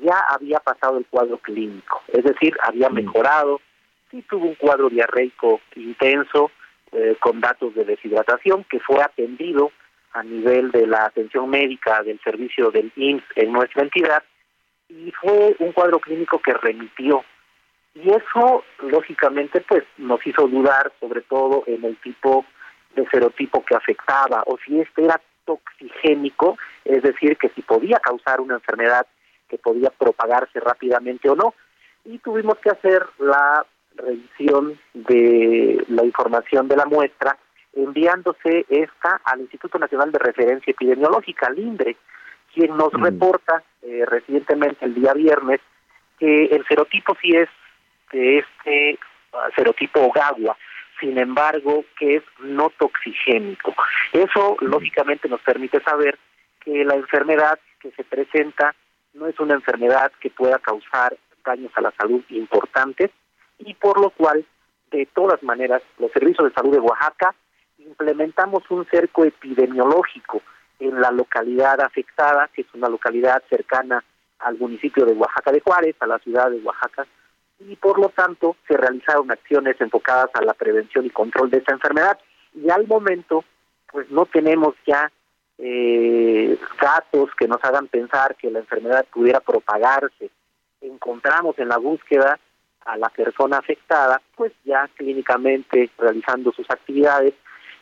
ya 0.00 0.24
había 0.30 0.58
pasado 0.58 0.96
el 0.96 1.06
cuadro 1.06 1.36
clínico, 1.36 2.00
es 2.08 2.24
decir, 2.24 2.56
había 2.62 2.88
mm. 2.88 2.94
mejorado, 2.94 3.60
sí 4.10 4.22
tuvo 4.22 4.46
un 4.46 4.54
cuadro 4.54 4.88
diarreico 4.88 5.60
intenso 5.76 6.50
eh, 6.92 7.16
con 7.20 7.42
datos 7.42 7.74
de 7.74 7.84
deshidratación 7.84 8.64
que 8.64 8.80
fue 8.80 9.02
atendido 9.02 9.70
a 10.14 10.22
nivel 10.22 10.70
de 10.70 10.86
la 10.86 11.04
atención 11.04 11.50
médica 11.50 12.02
del 12.02 12.18
servicio 12.20 12.70
del 12.70 12.90
IMSS 12.96 13.24
en 13.36 13.52
nuestra 13.52 13.82
entidad 13.82 14.22
y 14.92 15.10
fue 15.12 15.56
un 15.58 15.72
cuadro 15.72 15.98
clínico 15.98 16.40
que 16.40 16.52
remitió. 16.52 17.24
Y 17.94 18.10
eso, 18.10 18.64
lógicamente, 18.80 19.60
pues 19.60 19.84
nos 19.98 20.26
hizo 20.26 20.46
dudar 20.48 20.92
sobre 21.00 21.22
todo 21.22 21.64
en 21.66 21.84
el 21.84 21.96
tipo 21.98 22.44
de 22.94 23.06
serotipo 23.08 23.64
que 23.64 23.74
afectaba 23.74 24.42
o 24.46 24.58
si 24.64 24.80
este 24.80 25.04
era 25.04 25.20
toxigénico, 25.44 26.58
es 26.84 27.02
decir, 27.02 27.36
que 27.36 27.48
si 27.50 27.62
podía 27.62 27.98
causar 27.98 28.40
una 28.40 28.54
enfermedad 28.54 29.06
que 29.48 29.58
podía 29.58 29.90
propagarse 29.90 30.60
rápidamente 30.60 31.28
o 31.28 31.36
no. 31.36 31.54
Y 32.04 32.18
tuvimos 32.18 32.58
que 32.58 32.70
hacer 32.70 33.04
la 33.18 33.64
revisión 33.96 34.78
de 34.94 35.84
la 35.88 36.04
información 36.04 36.68
de 36.68 36.76
la 36.76 36.86
muestra, 36.86 37.36
enviándose 37.74 38.66
esta 38.68 39.20
al 39.24 39.40
Instituto 39.40 39.78
Nacional 39.78 40.12
de 40.12 40.18
Referencia 40.18 40.70
Epidemiológica, 40.70 41.50
LINDRE, 41.50 41.96
quien 42.54 42.76
nos 42.76 42.92
mm. 42.92 43.02
reporta 43.02 43.62
eh, 43.82 44.04
recientemente 44.06 44.84
el 44.84 44.94
día 44.94 45.12
viernes 45.14 45.60
que 46.18 46.46
el 46.46 46.64
serotipo 46.66 47.16
sí 47.20 47.30
es 47.34 47.48
de 48.12 48.38
este 48.38 48.98
uh, 49.32 49.52
serotipo 49.56 50.00
Ogawa, 50.00 50.56
sin 51.00 51.18
embargo, 51.18 51.84
que 51.98 52.16
es 52.16 52.22
no 52.40 52.70
toxigénico. 52.78 53.74
Eso, 54.12 54.56
lógicamente, 54.60 55.28
nos 55.28 55.40
permite 55.40 55.82
saber 55.82 56.18
que 56.60 56.84
la 56.84 56.94
enfermedad 56.94 57.58
que 57.80 57.90
se 57.92 58.04
presenta 58.04 58.74
no 59.14 59.26
es 59.26 59.38
una 59.40 59.54
enfermedad 59.54 60.12
que 60.20 60.30
pueda 60.30 60.58
causar 60.58 61.16
daños 61.44 61.72
a 61.74 61.80
la 61.80 61.92
salud 61.92 62.22
importantes 62.28 63.10
y 63.58 63.74
por 63.74 64.00
lo 64.00 64.10
cual, 64.10 64.44
de 64.90 65.06
todas 65.06 65.42
maneras, 65.42 65.82
los 65.98 66.12
servicios 66.12 66.48
de 66.48 66.54
salud 66.54 66.72
de 66.72 66.80
Oaxaca 66.80 67.34
implementamos 67.78 68.62
un 68.70 68.86
cerco 68.86 69.24
epidemiológico 69.24 70.40
en 70.82 71.00
la 71.00 71.12
localidad 71.12 71.80
afectada, 71.80 72.48
que 72.52 72.62
es 72.62 72.74
una 72.74 72.88
localidad 72.88 73.42
cercana 73.48 74.02
al 74.40 74.58
municipio 74.58 75.06
de 75.06 75.12
Oaxaca 75.12 75.52
de 75.52 75.60
Juárez, 75.60 75.94
a 76.00 76.06
la 76.06 76.18
ciudad 76.18 76.50
de 76.50 76.58
Oaxaca, 76.58 77.06
y 77.60 77.76
por 77.76 78.00
lo 78.00 78.08
tanto 78.08 78.56
se 78.66 78.76
realizaron 78.76 79.30
acciones 79.30 79.80
enfocadas 79.80 80.30
a 80.34 80.42
la 80.42 80.54
prevención 80.54 81.06
y 81.06 81.10
control 81.10 81.50
de 81.50 81.58
esta 81.58 81.72
enfermedad. 81.72 82.18
Y 82.54 82.68
al 82.70 82.88
momento, 82.88 83.44
pues 83.92 84.10
no 84.10 84.26
tenemos 84.26 84.74
ya 84.84 85.10
eh, 85.58 86.58
datos 86.80 87.30
que 87.38 87.46
nos 87.46 87.62
hagan 87.62 87.86
pensar 87.86 88.34
que 88.34 88.50
la 88.50 88.58
enfermedad 88.58 89.06
pudiera 89.12 89.38
propagarse. 89.38 90.30
Encontramos 90.80 91.56
en 91.60 91.68
la 91.68 91.78
búsqueda 91.78 92.40
a 92.84 92.96
la 92.96 93.08
persona 93.10 93.58
afectada, 93.58 94.20
pues 94.34 94.52
ya 94.64 94.88
clínicamente 94.96 95.90
realizando 95.96 96.50
sus 96.50 96.68
actividades, 96.68 97.34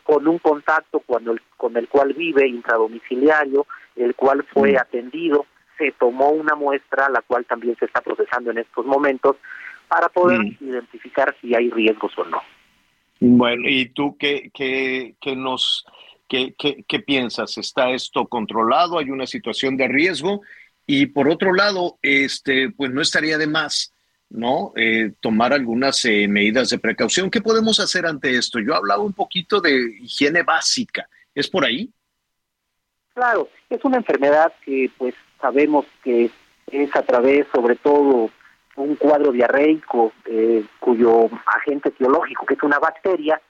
con 0.02 0.26
un 0.26 0.38
contacto 0.38 1.00
con 1.00 1.28
el, 1.28 1.40
con 1.56 1.76
el 1.76 1.88
cual 1.88 2.14
vive 2.14 2.46
intradomiciliario, 2.48 3.66
el 3.96 4.14
cual 4.14 4.44
fue 4.52 4.76
atendido, 4.76 5.46
se 5.78 5.92
tomó 5.92 6.30
una 6.30 6.54
muestra, 6.54 7.08
la 7.08 7.22
cual 7.22 7.44
también 7.44 7.76
se 7.78 7.86
está 7.86 8.00
procesando 8.00 8.50
en 8.50 8.58
estos 8.58 8.84
momentos, 8.84 9.36
para 9.88 10.08
poder 10.08 10.40
identificar 10.60 11.34
si 11.40 11.54
hay 11.54 11.68
riesgos 11.70 12.12
o 12.16 12.24
no. 12.24 12.40
Bueno, 13.18 13.68
¿y 13.68 13.86
tú 13.86 14.16
qué, 14.16 14.50
qué, 14.54 15.14
qué 15.20 15.34
nos 15.34 15.84
qué, 16.28 16.54
qué, 16.56 16.84
qué 16.86 17.00
piensas? 17.00 17.58
¿Está 17.58 17.90
esto 17.90 18.26
controlado? 18.26 18.98
¿Hay 18.98 19.10
una 19.10 19.26
situación 19.26 19.76
de 19.76 19.88
riesgo? 19.88 20.42
Y 20.86 21.06
por 21.06 21.28
otro 21.28 21.52
lado, 21.52 21.98
este, 22.02 22.70
pues 22.70 22.90
no 22.92 23.02
estaría 23.02 23.36
de 23.36 23.46
más 23.46 23.92
¿no? 24.30 24.72
Eh, 24.76 25.12
tomar 25.20 25.52
algunas 25.52 26.04
eh, 26.04 26.26
medidas 26.28 26.70
de 26.70 26.78
precaución. 26.78 27.30
¿Qué 27.30 27.40
podemos 27.40 27.80
hacer 27.80 28.06
ante 28.06 28.36
esto? 28.36 28.60
Yo 28.60 28.74
hablaba 28.74 29.02
un 29.02 29.12
poquito 29.12 29.60
de 29.60 29.98
higiene 30.00 30.42
básica. 30.42 31.08
¿Es 31.34 31.48
por 31.48 31.64
ahí? 31.64 31.90
Claro, 33.14 33.48
es 33.68 33.84
una 33.84 33.98
enfermedad 33.98 34.52
que 34.64 34.90
pues 34.96 35.14
sabemos 35.40 35.84
que 36.02 36.30
es 36.70 36.96
a 36.96 37.02
través 37.02 37.46
sobre 37.52 37.76
todo 37.76 38.30
un 38.76 38.96
cuadro 38.96 39.32
diarreico 39.32 40.12
eh, 40.24 40.64
cuyo 40.78 41.28
agente 41.46 41.92
biológico, 41.98 42.46
que 42.46 42.54
es 42.54 42.62
una 42.62 42.78
bacteria, 42.78 43.40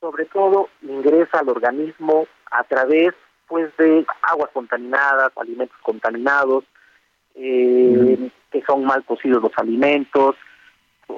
sobre 0.00 0.24
todo 0.26 0.68
ingresa 0.82 1.40
al 1.40 1.48
organismo 1.48 2.26
a 2.50 2.64
través 2.64 3.12
pues 3.46 3.76
de 3.76 4.06
aguas 4.22 4.50
contaminadas, 4.52 5.32
alimentos 5.36 5.76
contaminados, 5.82 6.64
eh, 7.34 8.30
que 8.50 8.62
son 8.62 8.84
mal 8.84 9.04
cocidos 9.04 9.42
los 9.42 9.52
alimentos, 9.56 10.36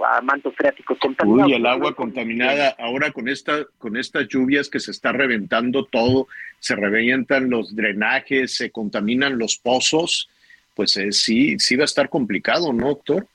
a 0.06 0.20
mantos 0.22 0.54
freáticos 0.56 0.98
contaminados. 0.98 1.48
Uy, 1.48 1.54
el 1.54 1.66
agua 1.66 1.94
contaminada, 1.94 2.74
ahora 2.78 3.10
con 3.12 3.28
esta, 3.28 3.64
con 3.78 3.96
estas 3.96 4.28
lluvias 4.28 4.68
que 4.68 4.80
se 4.80 4.90
está 4.90 5.12
reventando 5.12 5.84
todo, 5.84 6.28
se 6.59 6.76
revientan 6.76 7.50
los 7.50 7.74
drenajes, 7.74 8.54
se 8.54 8.70
contaminan 8.70 9.38
los 9.38 9.56
pozos, 9.59 10.30
pues 10.74 10.96
eh, 10.96 11.12
sí, 11.12 11.59
sí 11.59 11.76
va 11.76 11.82
a 11.82 11.84
estar 11.84 12.09
complicado, 12.09 12.72
¿no, 12.72 12.88
doctor? 12.88 13.26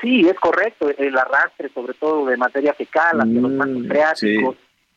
Sí, 0.00 0.28
es 0.28 0.38
correcto, 0.38 0.90
el 0.90 1.16
arrastre 1.16 1.70
sobre 1.70 1.94
todo 1.94 2.26
de 2.26 2.36
materia 2.36 2.74
fecal 2.74 3.20
hacia 3.20 3.40
los 3.40 3.50
mantos 3.50 3.82
Mm, 3.82 3.88
freáticos 3.88 4.56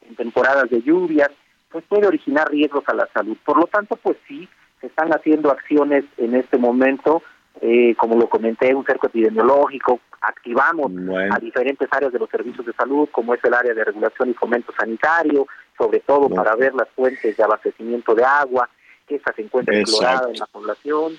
en 0.10 0.16
temporadas 0.16 0.70
de 0.70 0.82
lluvias, 0.82 1.30
pues 1.72 1.86
puede 1.88 2.08
originar 2.08 2.50
riesgos 2.50 2.84
a 2.88 2.96
la 2.96 3.08
salud. 3.14 3.38
Por 3.46 3.58
lo 3.58 3.68
tanto, 3.68 3.96
pues 3.96 4.18
sí, 4.28 4.50
se 4.82 4.88
están 4.88 5.10
haciendo 5.12 5.52
acciones 5.52 6.04
en 6.18 6.36
este 6.36 6.58
momento, 6.58 7.24
eh, 7.62 7.96
como 7.96 8.18
lo 8.18 8.30
comenté, 8.30 8.74
un 8.74 8.86
cerco 8.86 9.08
epidemiológico, 9.08 10.00
activamos 10.22 10.92
a 11.32 11.40
diferentes 11.40 11.88
áreas 11.92 12.12
de 12.12 12.20
los 12.20 12.30
servicios 12.30 12.66
de 12.66 12.74
salud, 12.74 13.10
como 13.12 13.34
es 13.34 13.44
el 13.44 13.54
área 13.54 13.74
de 13.74 13.84
regulación 13.84 14.30
y 14.30 14.34
fomento 14.34 14.74
sanitario, 14.78 15.48
sobre 15.78 16.00
todo 16.00 16.30
para 16.30 16.56
ver 16.56 16.74
las 16.74 16.90
fuentes 16.90 17.36
de 17.36 17.44
abastecimiento 17.44 18.16
de 18.16 18.24
agua, 18.24 18.70
que 19.08 19.16
esta 19.16 19.34
se 19.34 19.42
encuentra 19.42 19.78
Exacto. 19.78 20.00
clorada 20.00 20.32
en 20.32 20.40
la 20.40 20.46
población, 20.46 21.14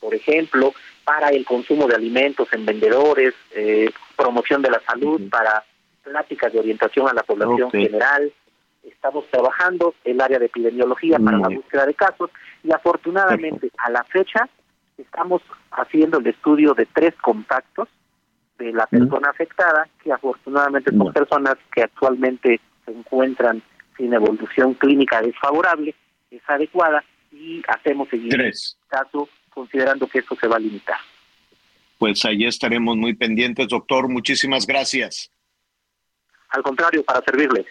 por 0.00 0.14
ejemplo, 0.14 0.72
para 1.04 1.30
el 1.30 1.44
consumo 1.44 1.86
de 1.86 1.94
alimentos 1.94 2.52
en 2.52 2.66
vendedores, 2.66 3.34
eh, 3.54 3.90
promoción 4.16 4.62
de 4.62 4.70
la 4.70 4.80
salud, 4.80 5.30
para 5.30 5.64
pláticas 6.02 6.52
de 6.52 6.58
orientación 6.58 7.08
a 7.08 7.14
la 7.14 7.22
población 7.22 7.70
general. 7.70 8.32
Estamos 8.82 9.26
trabajando 9.30 9.94
el 10.04 10.20
área 10.20 10.38
de 10.38 10.46
epidemiología 10.46 11.18
para 11.18 11.38
la 11.38 11.48
búsqueda 11.48 11.86
de 11.86 11.94
casos 11.94 12.30
y 12.62 12.72
afortunadamente 12.72 13.70
a 13.78 13.90
la 13.90 14.04
fecha 14.04 14.48
estamos 14.98 15.42
haciendo 15.70 16.18
el 16.18 16.26
estudio 16.26 16.74
de 16.74 16.86
tres 16.86 17.14
contactos 17.16 17.88
de 18.58 18.72
la 18.72 18.86
persona 18.86 19.30
afectada, 19.30 19.88
que 20.02 20.12
afortunadamente 20.12 20.90
son 20.90 21.12
personas 21.12 21.56
que 21.74 21.82
actualmente 21.82 22.60
se 22.84 22.92
encuentran 22.92 23.62
sin 23.96 24.14
evolución 24.14 24.74
clínica 24.74 25.20
desfavorable, 25.20 25.94
es 26.30 26.42
adecuada, 26.46 27.04
y 27.32 27.62
hacemos 27.68 28.08
seguimiento 28.08 28.58
caso 28.88 29.28
considerando 29.50 30.06
que 30.06 30.20
esto 30.20 30.36
se 30.36 30.48
va 30.48 30.56
a 30.56 30.60
limitar. 30.60 30.98
Pues 31.98 32.24
ahí 32.24 32.44
estaremos 32.44 32.96
muy 32.96 33.14
pendientes, 33.14 33.68
doctor. 33.68 34.08
Muchísimas 34.08 34.66
gracias. 34.66 35.30
Al 36.50 36.62
contrario, 36.62 37.02
para 37.04 37.22
servirles. 37.22 37.66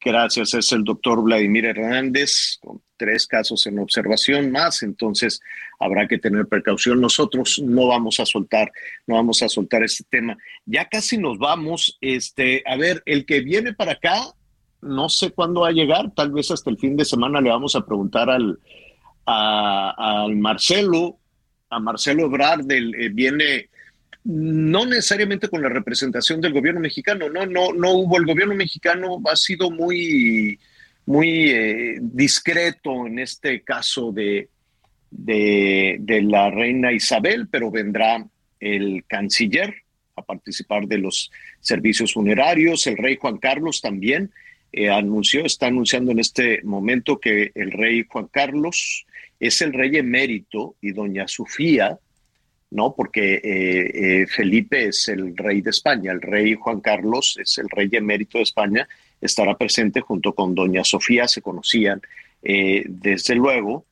Gracias, 0.00 0.54
es 0.54 0.70
el 0.70 0.84
doctor 0.84 1.22
Vladimir 1.22 1.64
Hernández, 1.64 2.58
con 2.60 2.80
tres 2.96 3.26
casos 3.26 3.66
en 3.66 3.80
observación 3.80 4.52
más, 4.52 4.84
entonces 4.84 5.40
habrá 5.80 6.06
que 6.06 6.18
tener 6.18 6.46
precaución. 6.46 7.00
Nosotros 7.00 7.60
no 7.64 7.88
vamos 7.88 8.20
a 8.20 8.26
soltar, 8.26 8.70
no 9.06 9.16
vamos 9.16 9.42
a 9.42 9.48
soltar 9.48 9.82
este 9.82 10.04
tema. 10.08 10.36
Ya 10.66 10.88
casi 10.88 11.18
nos 11.18 11.38
vamos. 11.38 11.98
Este, 12.00 12.62
a 12.66 12.76
ver, 12.76 13.02
el 13.06 13.26
que 13.26 13.40
viene 13.40 13.74
para 13.74 13.92
acá, 13.92 14.20
no 14.80 15.08
sé 15.08 15.30
cuándo 15.30 15.62
va 15.62 15.68
a 15.68 15.72
llegar, 15.72 16.12
tal 16.14 16.30
vez 16.30 16.50
hasta 16.52 16.70
el 16.70 16.78
fin 16.78 16.96
de 16.96 17.04
semana 17.04 17.40
le 17.40 17.50
vamos 17.50 17.74
a 17.74 17.84
preguntar 17.84 18.30
al, 18.30 18.58
al 19.26 20.36
Marcelo, 20.36 21.18
a 21.70 21.80
Marcelo 21.80 22.26
Ebrard, 22.26 22.64
del, 22.64 22.94
eh, 22.94 23.08
viene 23.08 23.68
no 24.28 24.84
necesariamente 24.84 25.48
con 25.48 25.62
la 25.62 25.70
representación 25.70 26.42
del 26.42 26.52
gobierno 26.52 26.80
mexicano, 26.80 27.30
no, 27.30 27.46
no, 27.46 27.72
no 27.72 27.92
hubo, 27.92 28.18
el 28.18 28.26
gobierno 28.26 28.54
mexicano 28.54 29.22
ha 29.24 29.34
sido 29.36 29.70
muy, 29.70 30.58
muy 31.06 31.48
eh, 31.48 31.96
discreto 31.98 33.06
en 33.06 33.20
este 33.20 33.62
caso 33.62 34.12
de, 34.12 34.50
de, 35.10 36.22
la 36.24 36.50
reina 36.50 36.92
Isabel, 36.92 37.48
pero 37.50 37.70
vendrá 37.70 38.22
el 38.60 39.02
canciller 39.06 39.74
a 40.14 40.20
participar 40.20 40.86
de 40.86 40.98
los 40.98 41.30
servicios 41.60 42.12
funerarios, 42.12 42.86
el 42.86 42.98
rey 42.98 43.16
Juan 43.18 43.38
Carlos 43.38 43.80
también 43.80 44.30
eh, 44.72 44.90
anunció, 44.90 45.46
está 45.46 45.68
anunciando 45.68 46.12
en 46.12 46.18
este 46.18 46.60
momento 46.64 47.18
que 47.18 47.50
el 47.54 47.70
rey 47.70 48.04
Juan 48.06 48.28
Carlos 48.30 49.06
es 49.40 49.62
el 49.62 49.72
rey 49.72 49.96
emérito 49.96 50.76
y 50.82 50.92
doña 50.92 51.26
Sofía, 51.28 51.98
¿no? 52.70 52.94
Porque 52.94 53.34
eh, 53.34 54.22
eh, 54.22 54.26
Felipe 54.26 54.88
es 54.88 55.08
el 55.08 55.36
rey 55.36 55.60
de 55.60 55.70
España, 55.70 56.12
el 56.12 56.20
rey 56.20 56.54
Juan 56.54 56.80
Carlos 56.80 57.36
es 57.40 57.58
el 57.58 57.68
rey 57.68 57.88
emérito 57.92 58.38
de 58.38 58.44
España, 58.44 58.88
estará 59.20 59.56
presente 59.56 60.00
junto 60.00 60.34
con 60.34 60.54
doña 60.54 60.84
Sofía, 60.84 61.26
se 61.26 61.42
conocían 61.42 62.00
eh, 62.42 62.84
desde 62.86 63.34
luego, 63.34 63.84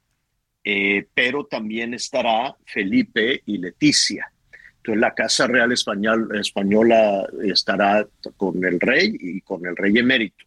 pero 1.15 1.45
también 1.45 1.95
estará 1.95 2.57
Felipe 2.65 3.41
y 3.47 3.59
Leticia. 3.59 4.33
Entonces 4.79 5.01
la 5.01 5.15
Casa 5.15 5.47
Real 5.47 5.71
Español, 5.71 6.37
Española 6.37 7.25
estará 7.45 8.05
con 8.37 8.65
el 8.65 8.81
rey 8.81 9.17
y 9.21 9.41
con 9.43 9.65
el 9.65 9.77
rey 9.77 9.97
emérito, 9.97 10.45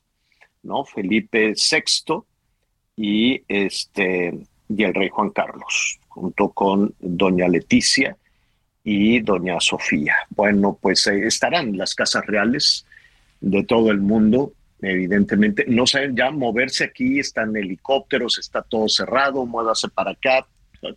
¿no? 0.64 0.84
Felipe 0.84 1.54
VI 1.54 2.22
y 2.98 3.42
este 3.48 4.34
y 4.70 4.84
el 4.84 4.94
rey 4.94 5.10
Juan 5.10 5.32
Carlos, 5.32 6.00
junto 6.08 6.50
con 6.50 6.94
doña 7.00 7.48
Leticia 7.48 8.16
y 8.84 9.20
doña 9.20 9.60
Sofía. 9.60 10.16
Bueno, 10.30 10.78
pues 10.80 11.08
eh, 11.08 11.26
estarán 11.26 11.76
las 11.78 11.96
casas 11.96 12.26
reales 12.26 12.86
de 13.42 13.64
todo 13.64 13.90
el 13.92 14.00
mundo, 14.00 14.54
evidentemente. 14.82 15.66
No 15.68 15.88
saben 15.88 16.16
ya 16.16 16.32
moverse 16.32 16.84
aquí, 16.84 17.20
están 17.20 17.56
helicópteros, 17.56 18.38
está 18.38 18.62
todo 18.62 18.88
cerrado, 18.88 19.46
muévase 19.46 19.90
para 19.90 20.12
acá, 20.12 20.48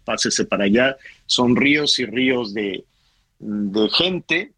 pásese 0.05 0.45
para 0.45 0.65
allá. 0.65 0.97
Son 1.27 1.57
ríos 1.57 1.99
y 1.99 2.05
ríos 2.05 2.53
de, 2.53 2.85
de 3.39 3.89
gente 3.89 4.53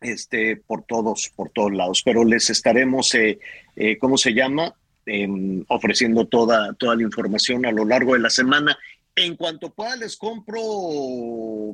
este, 0.00 0.56
por 0.56 0.84
todos, 0.84 1.32
por 1.34 1.50
todos 1.50 1.72
lados. 1.72 2.02
Pero 2.04 2.24
les 2.24 2.50
estaremos, 2.50 3.14
eh, 3.14 3.40
eh, 3.76 3.98
¿cómo 3.98 4.16
se 4.16 4.32
llama? 4.32 4.74
Em, 5.04 5.64
ofreciendo 5.66 6.26
toda, 6.26 6.74
toda 6.74 6.94
la 6.94 7.02
información 7.02 7.66
a 7.66 7.72
lo 7.72 7.84
largo 7.84 8.14
de 8.14 8.20
la 8.20 8.30
semana. 8.30 8.78
En 9.16 9.34
cuanto 9.34 9.70
pueda 9.70 9.96
les 9.96 10.16
compro, 10.16 10.60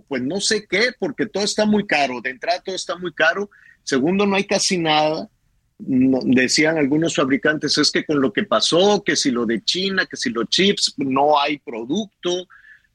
pues 0.08 0.22
no 0.22 0.40
sé 0.40 0.66
qué, 0.66 0.92
porque 0.98 1.26
todo 1.26 1.44
está 1.44 1.66
muy 1.66 1.86
caro. 1.86 2.22
De 2.22 2.30
entrada 2.30 2.62
todo 2.64 2.74
está 2.74 2.96
muy 2.96 3.12
caro. 3.12 3.50
Segundo, 3.82 4.24
no 4.24 4.34
hay 4.34 4.44
casi 4.44 4.78
nada. 4.78 5.28
Decían 5.78 6.78
algunos 6.78 7.14
fabricantes, 7.14 7.76
es 7.76 7.92
que 7.92 8.04
con 8.04 8.20
lo 8.20 8.32
que 8.32 8.44
pasó, 8.44 9.04
que 9.04 9.14
si 9.14 9.30
lo 9.30 9.44
de 9.44 9.62
China, 9.62 10.06
que 10.06 10.16
si 10.16 10.30
los 10.30 10.48
chips, 10.48 10.94
no 10.96 11.38
hay 11.38 11.58
producto, 11.58 12.48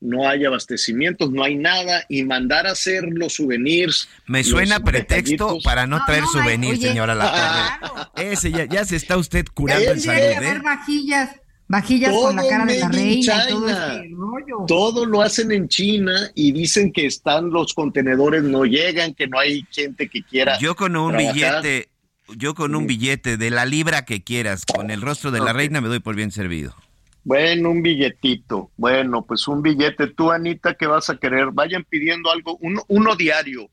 no 0.04 0.28
hay 0.28 0.46
abastecimientos, 0.46 1.32
no 1.32 1.44
hay 1.44 1.56
nada. 1.56 2.06
Y 2.10 2.24
mandar 2.24 2.68
a 2.68 2.72
hacer 2.72 3.06
los 3.12 3.34
souvenirs. 3.34 4.10
Me 4.28 4.44
suena 4.44 4.80
pretexto 4.82 5.46
detallitos. 5.46 5.64
para 5.64 5.88
no 5.88 6.04
traer 6.06 6.26
souvenir, 6.26 6.74
oye, 6.74 6.88
señora 6.90 7.16
La 7.16 8.10
Torre. 8.16 8.32
Ese 8.32 8.52
ya, 8.52 8.66
ya 8.66 8.86
se 8.86 8.96
está 8.96 9.18
usted 9.18 9.46
curando 9.54 9.92
en 9.92 10.00
salud, 10.00 10.22
¿eh? 10.22 10.36
haber 10.36 10.62
vajillas 10.62 11.30
Vajillas 11.68 12.14
con 12.14 12.36
la 12.36 12.48
cara 12.48 12.66
de 12.66 12.78
la 12.78 12.90
reina, 12.90 13.48
todo 13.48 13.70
este 13.70 14.10
rollo. 14.16 14.66
Todo 14.68 15.06
lo 15.06 15.22
hacen 15.22 15.52
en 15.52 15.68
China 15.68 16.30
y 16.36 16.52
dicen 16.52 16.92
que 16.92 17.06
están 17.06 17.50
los 17.50 17.74
contenedores 17.74 18.44
no 18.44 18.66
llegan, 18.66 19.14
que 19.14 19.28
no 19.28 19.40
hay 19.40 19.66
gente 19.72 20.10
que 20.10 20.22
quiera. 20.24 20.60
Yo 20.60 20.76
con 20.76 20.96
un 20.96 21.14
trabajar. 21.14 21.64
billete, 21.64 21.90
yo 22.36 22.54
con 22.54 22.76
un 22.76 22.86
billete 22.86 23.38
de 23.38 23.50
la 23.50 23.66
libra 23.66 24.06
que 24.06 24.24
quieras, 24.24 24.66
con 24.66 24.92
el 24.92 25.02
rostro 25.02 25.32
de 25.32 25.40
la 25.40 25.54
reina 25.54 25.82
me 25.82 25.88
doy 25.88 26.00
por 26.00 26.16
bien 26.16 26.32
servido. 26.32 26.76
Bueno, 27.24 27.70
un 27.70 27.82
billetito. 27.82 28.72
Bueno, 28.78 29.24
pues 29.26 29.48
un 29.48 29.62
billete. 29.62 30.08
Tú, 30.08 30.32
Anita, 30.32 30.74
¿qué 30.76 30.88
vas 30.88 31.10
a 31.10 31.18
querer? 31.18 31.52
Vayan 31.52 31.84
pidiendo 31.90 32.32
algo, 32.32 32.58
uno, 32.62 32.84
uno 32.88 33.16
diario. 33.16 33.70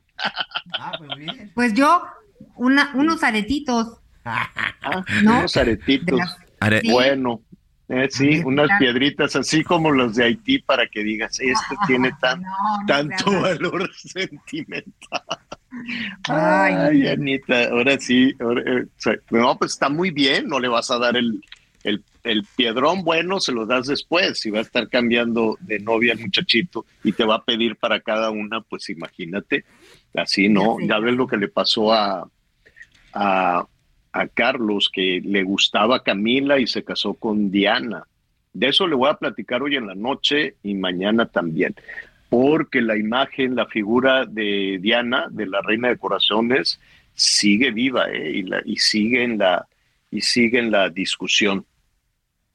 Pues 1.54 1.74
yo, 1.74 2.02
una, 2.56 2.92
unos 2.94 3.22
aretitos. 3.22 3.98
Ah, 4.24 4.48
¿No? 5.24 5.38
Unos 5.40 5.56
aretitos. 5.56 6.06
De 6.06 6.16
las- 6.16 6.36
Are- 6.60 6.80
Sí. 6.82 6.90
Bueno, 6.92 7.40
eh, 7.88 8.08
sí, 8.10 8.42
unas 8.44 8.68
piedritas 8.78 9.34
así 9.34 9.64
como 9.64 9.90
los 9.90 10.14
de 10.14 10.24
Haití 10.24 10.58
para 10.60 10.86
que 10.86 11.02
digas, 11.02 11.40
este 11.40 11.74
tiene 11.86 12.12
tan, 12.20 12.42
tanto 12.86 13.40
valor 13.40 13.90
sentimental. 13.96 15.22
Ay. 16.28 16.74
Ay, 16.74 17.08
Anita, 17.08 17.64
ahora 17.70 17.98
sí. 17.98 18.34
ahora, 18.40 18.62
eh, 18.66 18.86
no, 19.30 19.56
pues 19.58 19.72
está 19.72 19.88
muy 19.88 20.10
bien, 20.10 20.48
no 20.48 20.60
le 20.60 20.68
vas 20.68 20.90
a 20.90 20.98
dar 20.98 21.16
el, 21.16 21.42
el, 21.82 22.04
el 22.22 22.44
piedrón 22.56 23.04
bueno, 23.04 23.40
se 23.40 23.52
lo 23.52 23.66
das 23.66 23.86
después. 23.86 24.38
Si 24.38 24.50
va 24.50 24.58
a 24.58 24.62
estar 24.62 24.88
cambiando 24.88 25.56
de 25.60 25.78
novia 25.78 26.12
el 26.12 26.20
muchachito 26.20 26.84
y 27.04 27.12
te 27.12 27.24
va 27.24 27.36
a 27.36 27.44
pedir 27.44 27.76
para 27.76 28.00
cada 28.00 28.30
una, 28.30 28.60
pues 28.60 28.88
imagínate, 28.90 29.64
así, 30.14 30.48
¿no? 30.48 30.76
Ya 30.80 30.98
ves 30.98 31.14
lo 31.14 31.26
que 31.26 31.36
le 31.36 31.48
pasó 31.48 31.92
a, 31.92 32.28
a, 33.12 33.66
a 34.12 34.28
Carlos, 34.28 34.90
que 34.92 35.20
le 35.24 35.42
gustaba 35.42 36.02
Camila 36.02 36.58
y 36.58 36.66
se 36.66 36.84
casó 36.84 37.14
con 37.14 37.50
Diana. 37.50 38.04
De 38.52 38.68
eso 38.68 38.86
le 38.86 38.96
voy 38.96 39.08
a 39.08 39.14
platicar 39.14 39.62
hoy 39.62 39.76
en 39.76 39.86
la 39.86 39.94
noche 39.94 40.56
y 40.62 40.74
mañana 40.74 41.26
también, 41.26 41.74
porque 42.28 42.80
la 42.80 42.96
imagen, 42.96 43.54
la 43.54 43.66
figura 43.66 44.26
de 44.26 44.78
Diana, 44.80 45.28
de 45.30 45.46
la 45.46 45.62
reina 45.62 45.88
de 45.88 45.98
corazones, 45.98 46.80
sigue 47.14 47.70
viva 47.70 48.10
¿eh? 48.10 48.38
y, 48.38 48.42
la, 48.42 48.62
y 48.64 48.76
sigue 48.76 49.22
en 49.22 49.38
la 49.38 49.66
y 50.10 50.22
sigue 50.22 50.58
en 50.58 50.72
la 50.72 50.90
discusión. 50.90 51.64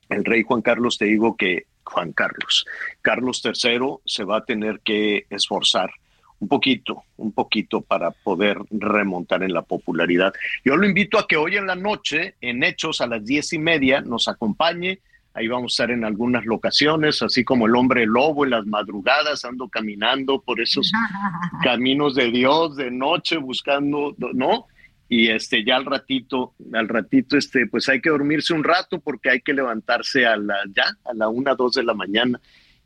El 0.09 0.25
rey 0.25 0.43
Juan 0.43 0.61
Carlos, 0.61 0.97
te 0.97 1.05
digo 1.05 1.35
que 1.35 1.65
Juan 1.83 2.13
Carlos, 2.13 2.65
Carlos 3.01 3.41
III 3.43 3.79
se 4.05 4.23
va 4.23 4.37
a 4.37 4.45
tener 4.45 4.79
que 4.81 5.25
esforzar 5.29 5.91
un 6.39 6.47
poquito, 6.47 7.03
un 7.17 7.31
poquito 7.31 7.81
para 7.81 8.11
poder 8.11 8.57
remontar 8.69 9.43
en 9.43 9.53
la 9.53 9.61
popularidad. 9.61 10.33
Yo 10.63 10.75
lo 10.75 10.85
invito 10.85 11.17
a 11.17 11.27
que 11.27 11.37
hoy 11.37 11.55
en 11.55 11.67
la 11.67 11.75
noche, 11.75 12.35
en 12.41 12.63
Hechos, 12.63 13.01
a 13.01 13.07
las 13.07 13.25
diez 13.25 13.53
y 13.53 13.59
media, 13.59 14.01
nos 14.01 14.27
acompañe. 14.27 14.99
Ahí 15.33 15.47
vamos 15.47 15.73
a 15.73 15.83
estar 15.83 15.91
en 15.91 16.05
algunas 16.05 16.45
locaciones, 16.45 17.21
así 17.21 17.43
como 17.43 17.67
el 17.67 17.75
hombre 17.75 18.05
lobo 18.05 18.45
en 18.45 18.51
las 18.51 18.65
madrugadas, 18.65 19.43
ando 19.43 19.67
caminando 19.67 20.41
por 20.41 20.61
esos 20.61 20.91
caminos 21.63 22.15
de 22.15 22.31
Dios 22.31 22.75
de 22.75 22.91
noche 22.91 23.37
buscando, 23.37 24.15
¿no? 24.33 24.67
Y 25.07 25.29
este 25.29 25.63
ya 25.63 25.75
al 25.75 25.85
ratito, 25.85 26.53
al 26.73 26.87
ratito, 26.87 27.37
este, 27.37 27.67
pues 27.67 27.87
hay 27.89 28.01
que 28.01 28.09
dormirse 28.09 28.53
un 28.53 28.63
rato 28.63 28.99
porque 28.99 29.29
hay 29.29 29.41
que 29.41 29.53
levantarse 29.53 30.25
a 30.25 30.35
la 30.35 30.55
ya, 30.75 30.97
a 31.05 31.13
la 31.13 31.29
una, 31.29 31.53
dos 31.53 31.73
de 31.73 31.83
la 31.83 31.93
mañana 31.93 32.39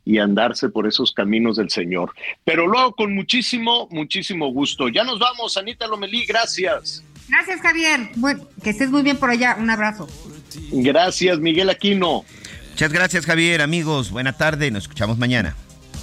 y 0.04 0.18
andarse 0.18 0.68
por 0.68 0.86
esos 0.86 1.12
caminos 1.12 1.56
del 1.56 1.70
Señor. 1.70 2.12
Pero 2.44 2.66
luego 2.66 2.94
con 2.94 3.14
muchísimo, 3.14 3.88
muchísimo 3.90 4.52
gusto. 4.52 4.88
Ya 4.88 5.04
nos 5.04 5.18
vamos, 5.18 5.56
Anita 5.56 5.86
Lomelí, 5.86 6.24
gracias. 6.26 7.04
Gracias, 7.28 7.60
Javier. 7.60 8.10
Bueno, 8.16 8.46
que 8.62 8.70
estés 8.70 8.90
muy 8.90 9.02
bien 9.02 9.16
por 9.16 9.30
allá. 9.30 9.56
Un 9.58 9.70
abrazo. 9.70 10.08
Gracias, 10.72 11.38
Miguel 11.38 11.70
Aquino. 11.70 12.24
Muchas 12.70 12.92
gracias, 12.92 13.24
Javier. 13.24 13.62
Amigos, 13.62 14.10
buena 14.10 14.32
tarde. 14.32 14.70
Nos 14.70 14.84
escuchamos 14.84 15.16
mañana. 15.16 15.54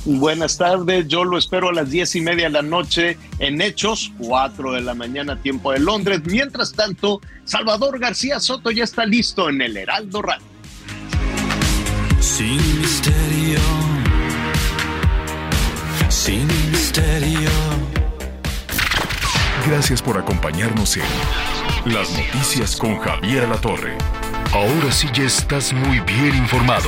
Buenas 0.09 0.57
tardes, 0.57 1.05
yo 1.09 1.25
lo 1.25 1.37
espero 1.37 1.67
a 1.67 1.73
las 1.73 1.89
diez 1.89 2.15
y 2.15 2.21
media 2.21 2.45
de 2.45 2.51
la 2.51 2.61
noche 2.61 3.17
en 3.39 3.59
Hechos, 3.59 4.13
cuatro 4.17 4.71
de 4.71 4.79
la 4.79 4.93
mañana, 4.93 5.35
tiempo 5.41 5.73
de 5.73 5.79
Londres. 5.79 6.21
Mientras 6.23 6.71
tanto, 6.71 7.19
Salvador 7.43 7.99
García 7.99 8.39
Soto 8.39 8.71
ya 8.71 8.85
está 8.85 9.05
listo 9.05 9.49
en 9.49 9.61
el 9.61 9.75
Heraldo 9.75 10.21
Radio. 10.21 10.45
Sin 12.21 12.55
misterio, 12.79 13.59
sin 16.07 16.47
misterio. 16.71 17.49
Gracias 19.67 20.01
por 20.01 20.17
acompañarnos 20.17 20.95
en 20.95 21.93
Las 21.93 22.09
Noticias 22.11 22.77
con 22.77 22.97
Javier 22.99 23.43
Alatorre. 23.43 23.97
Ahora 24.53 24.89
sí 24.89 25.09
ya 25.13 25.23
estás 25.23 25.73
muy 25.73 25.99
bien 25.99 26.33
informado. 26.37 26.87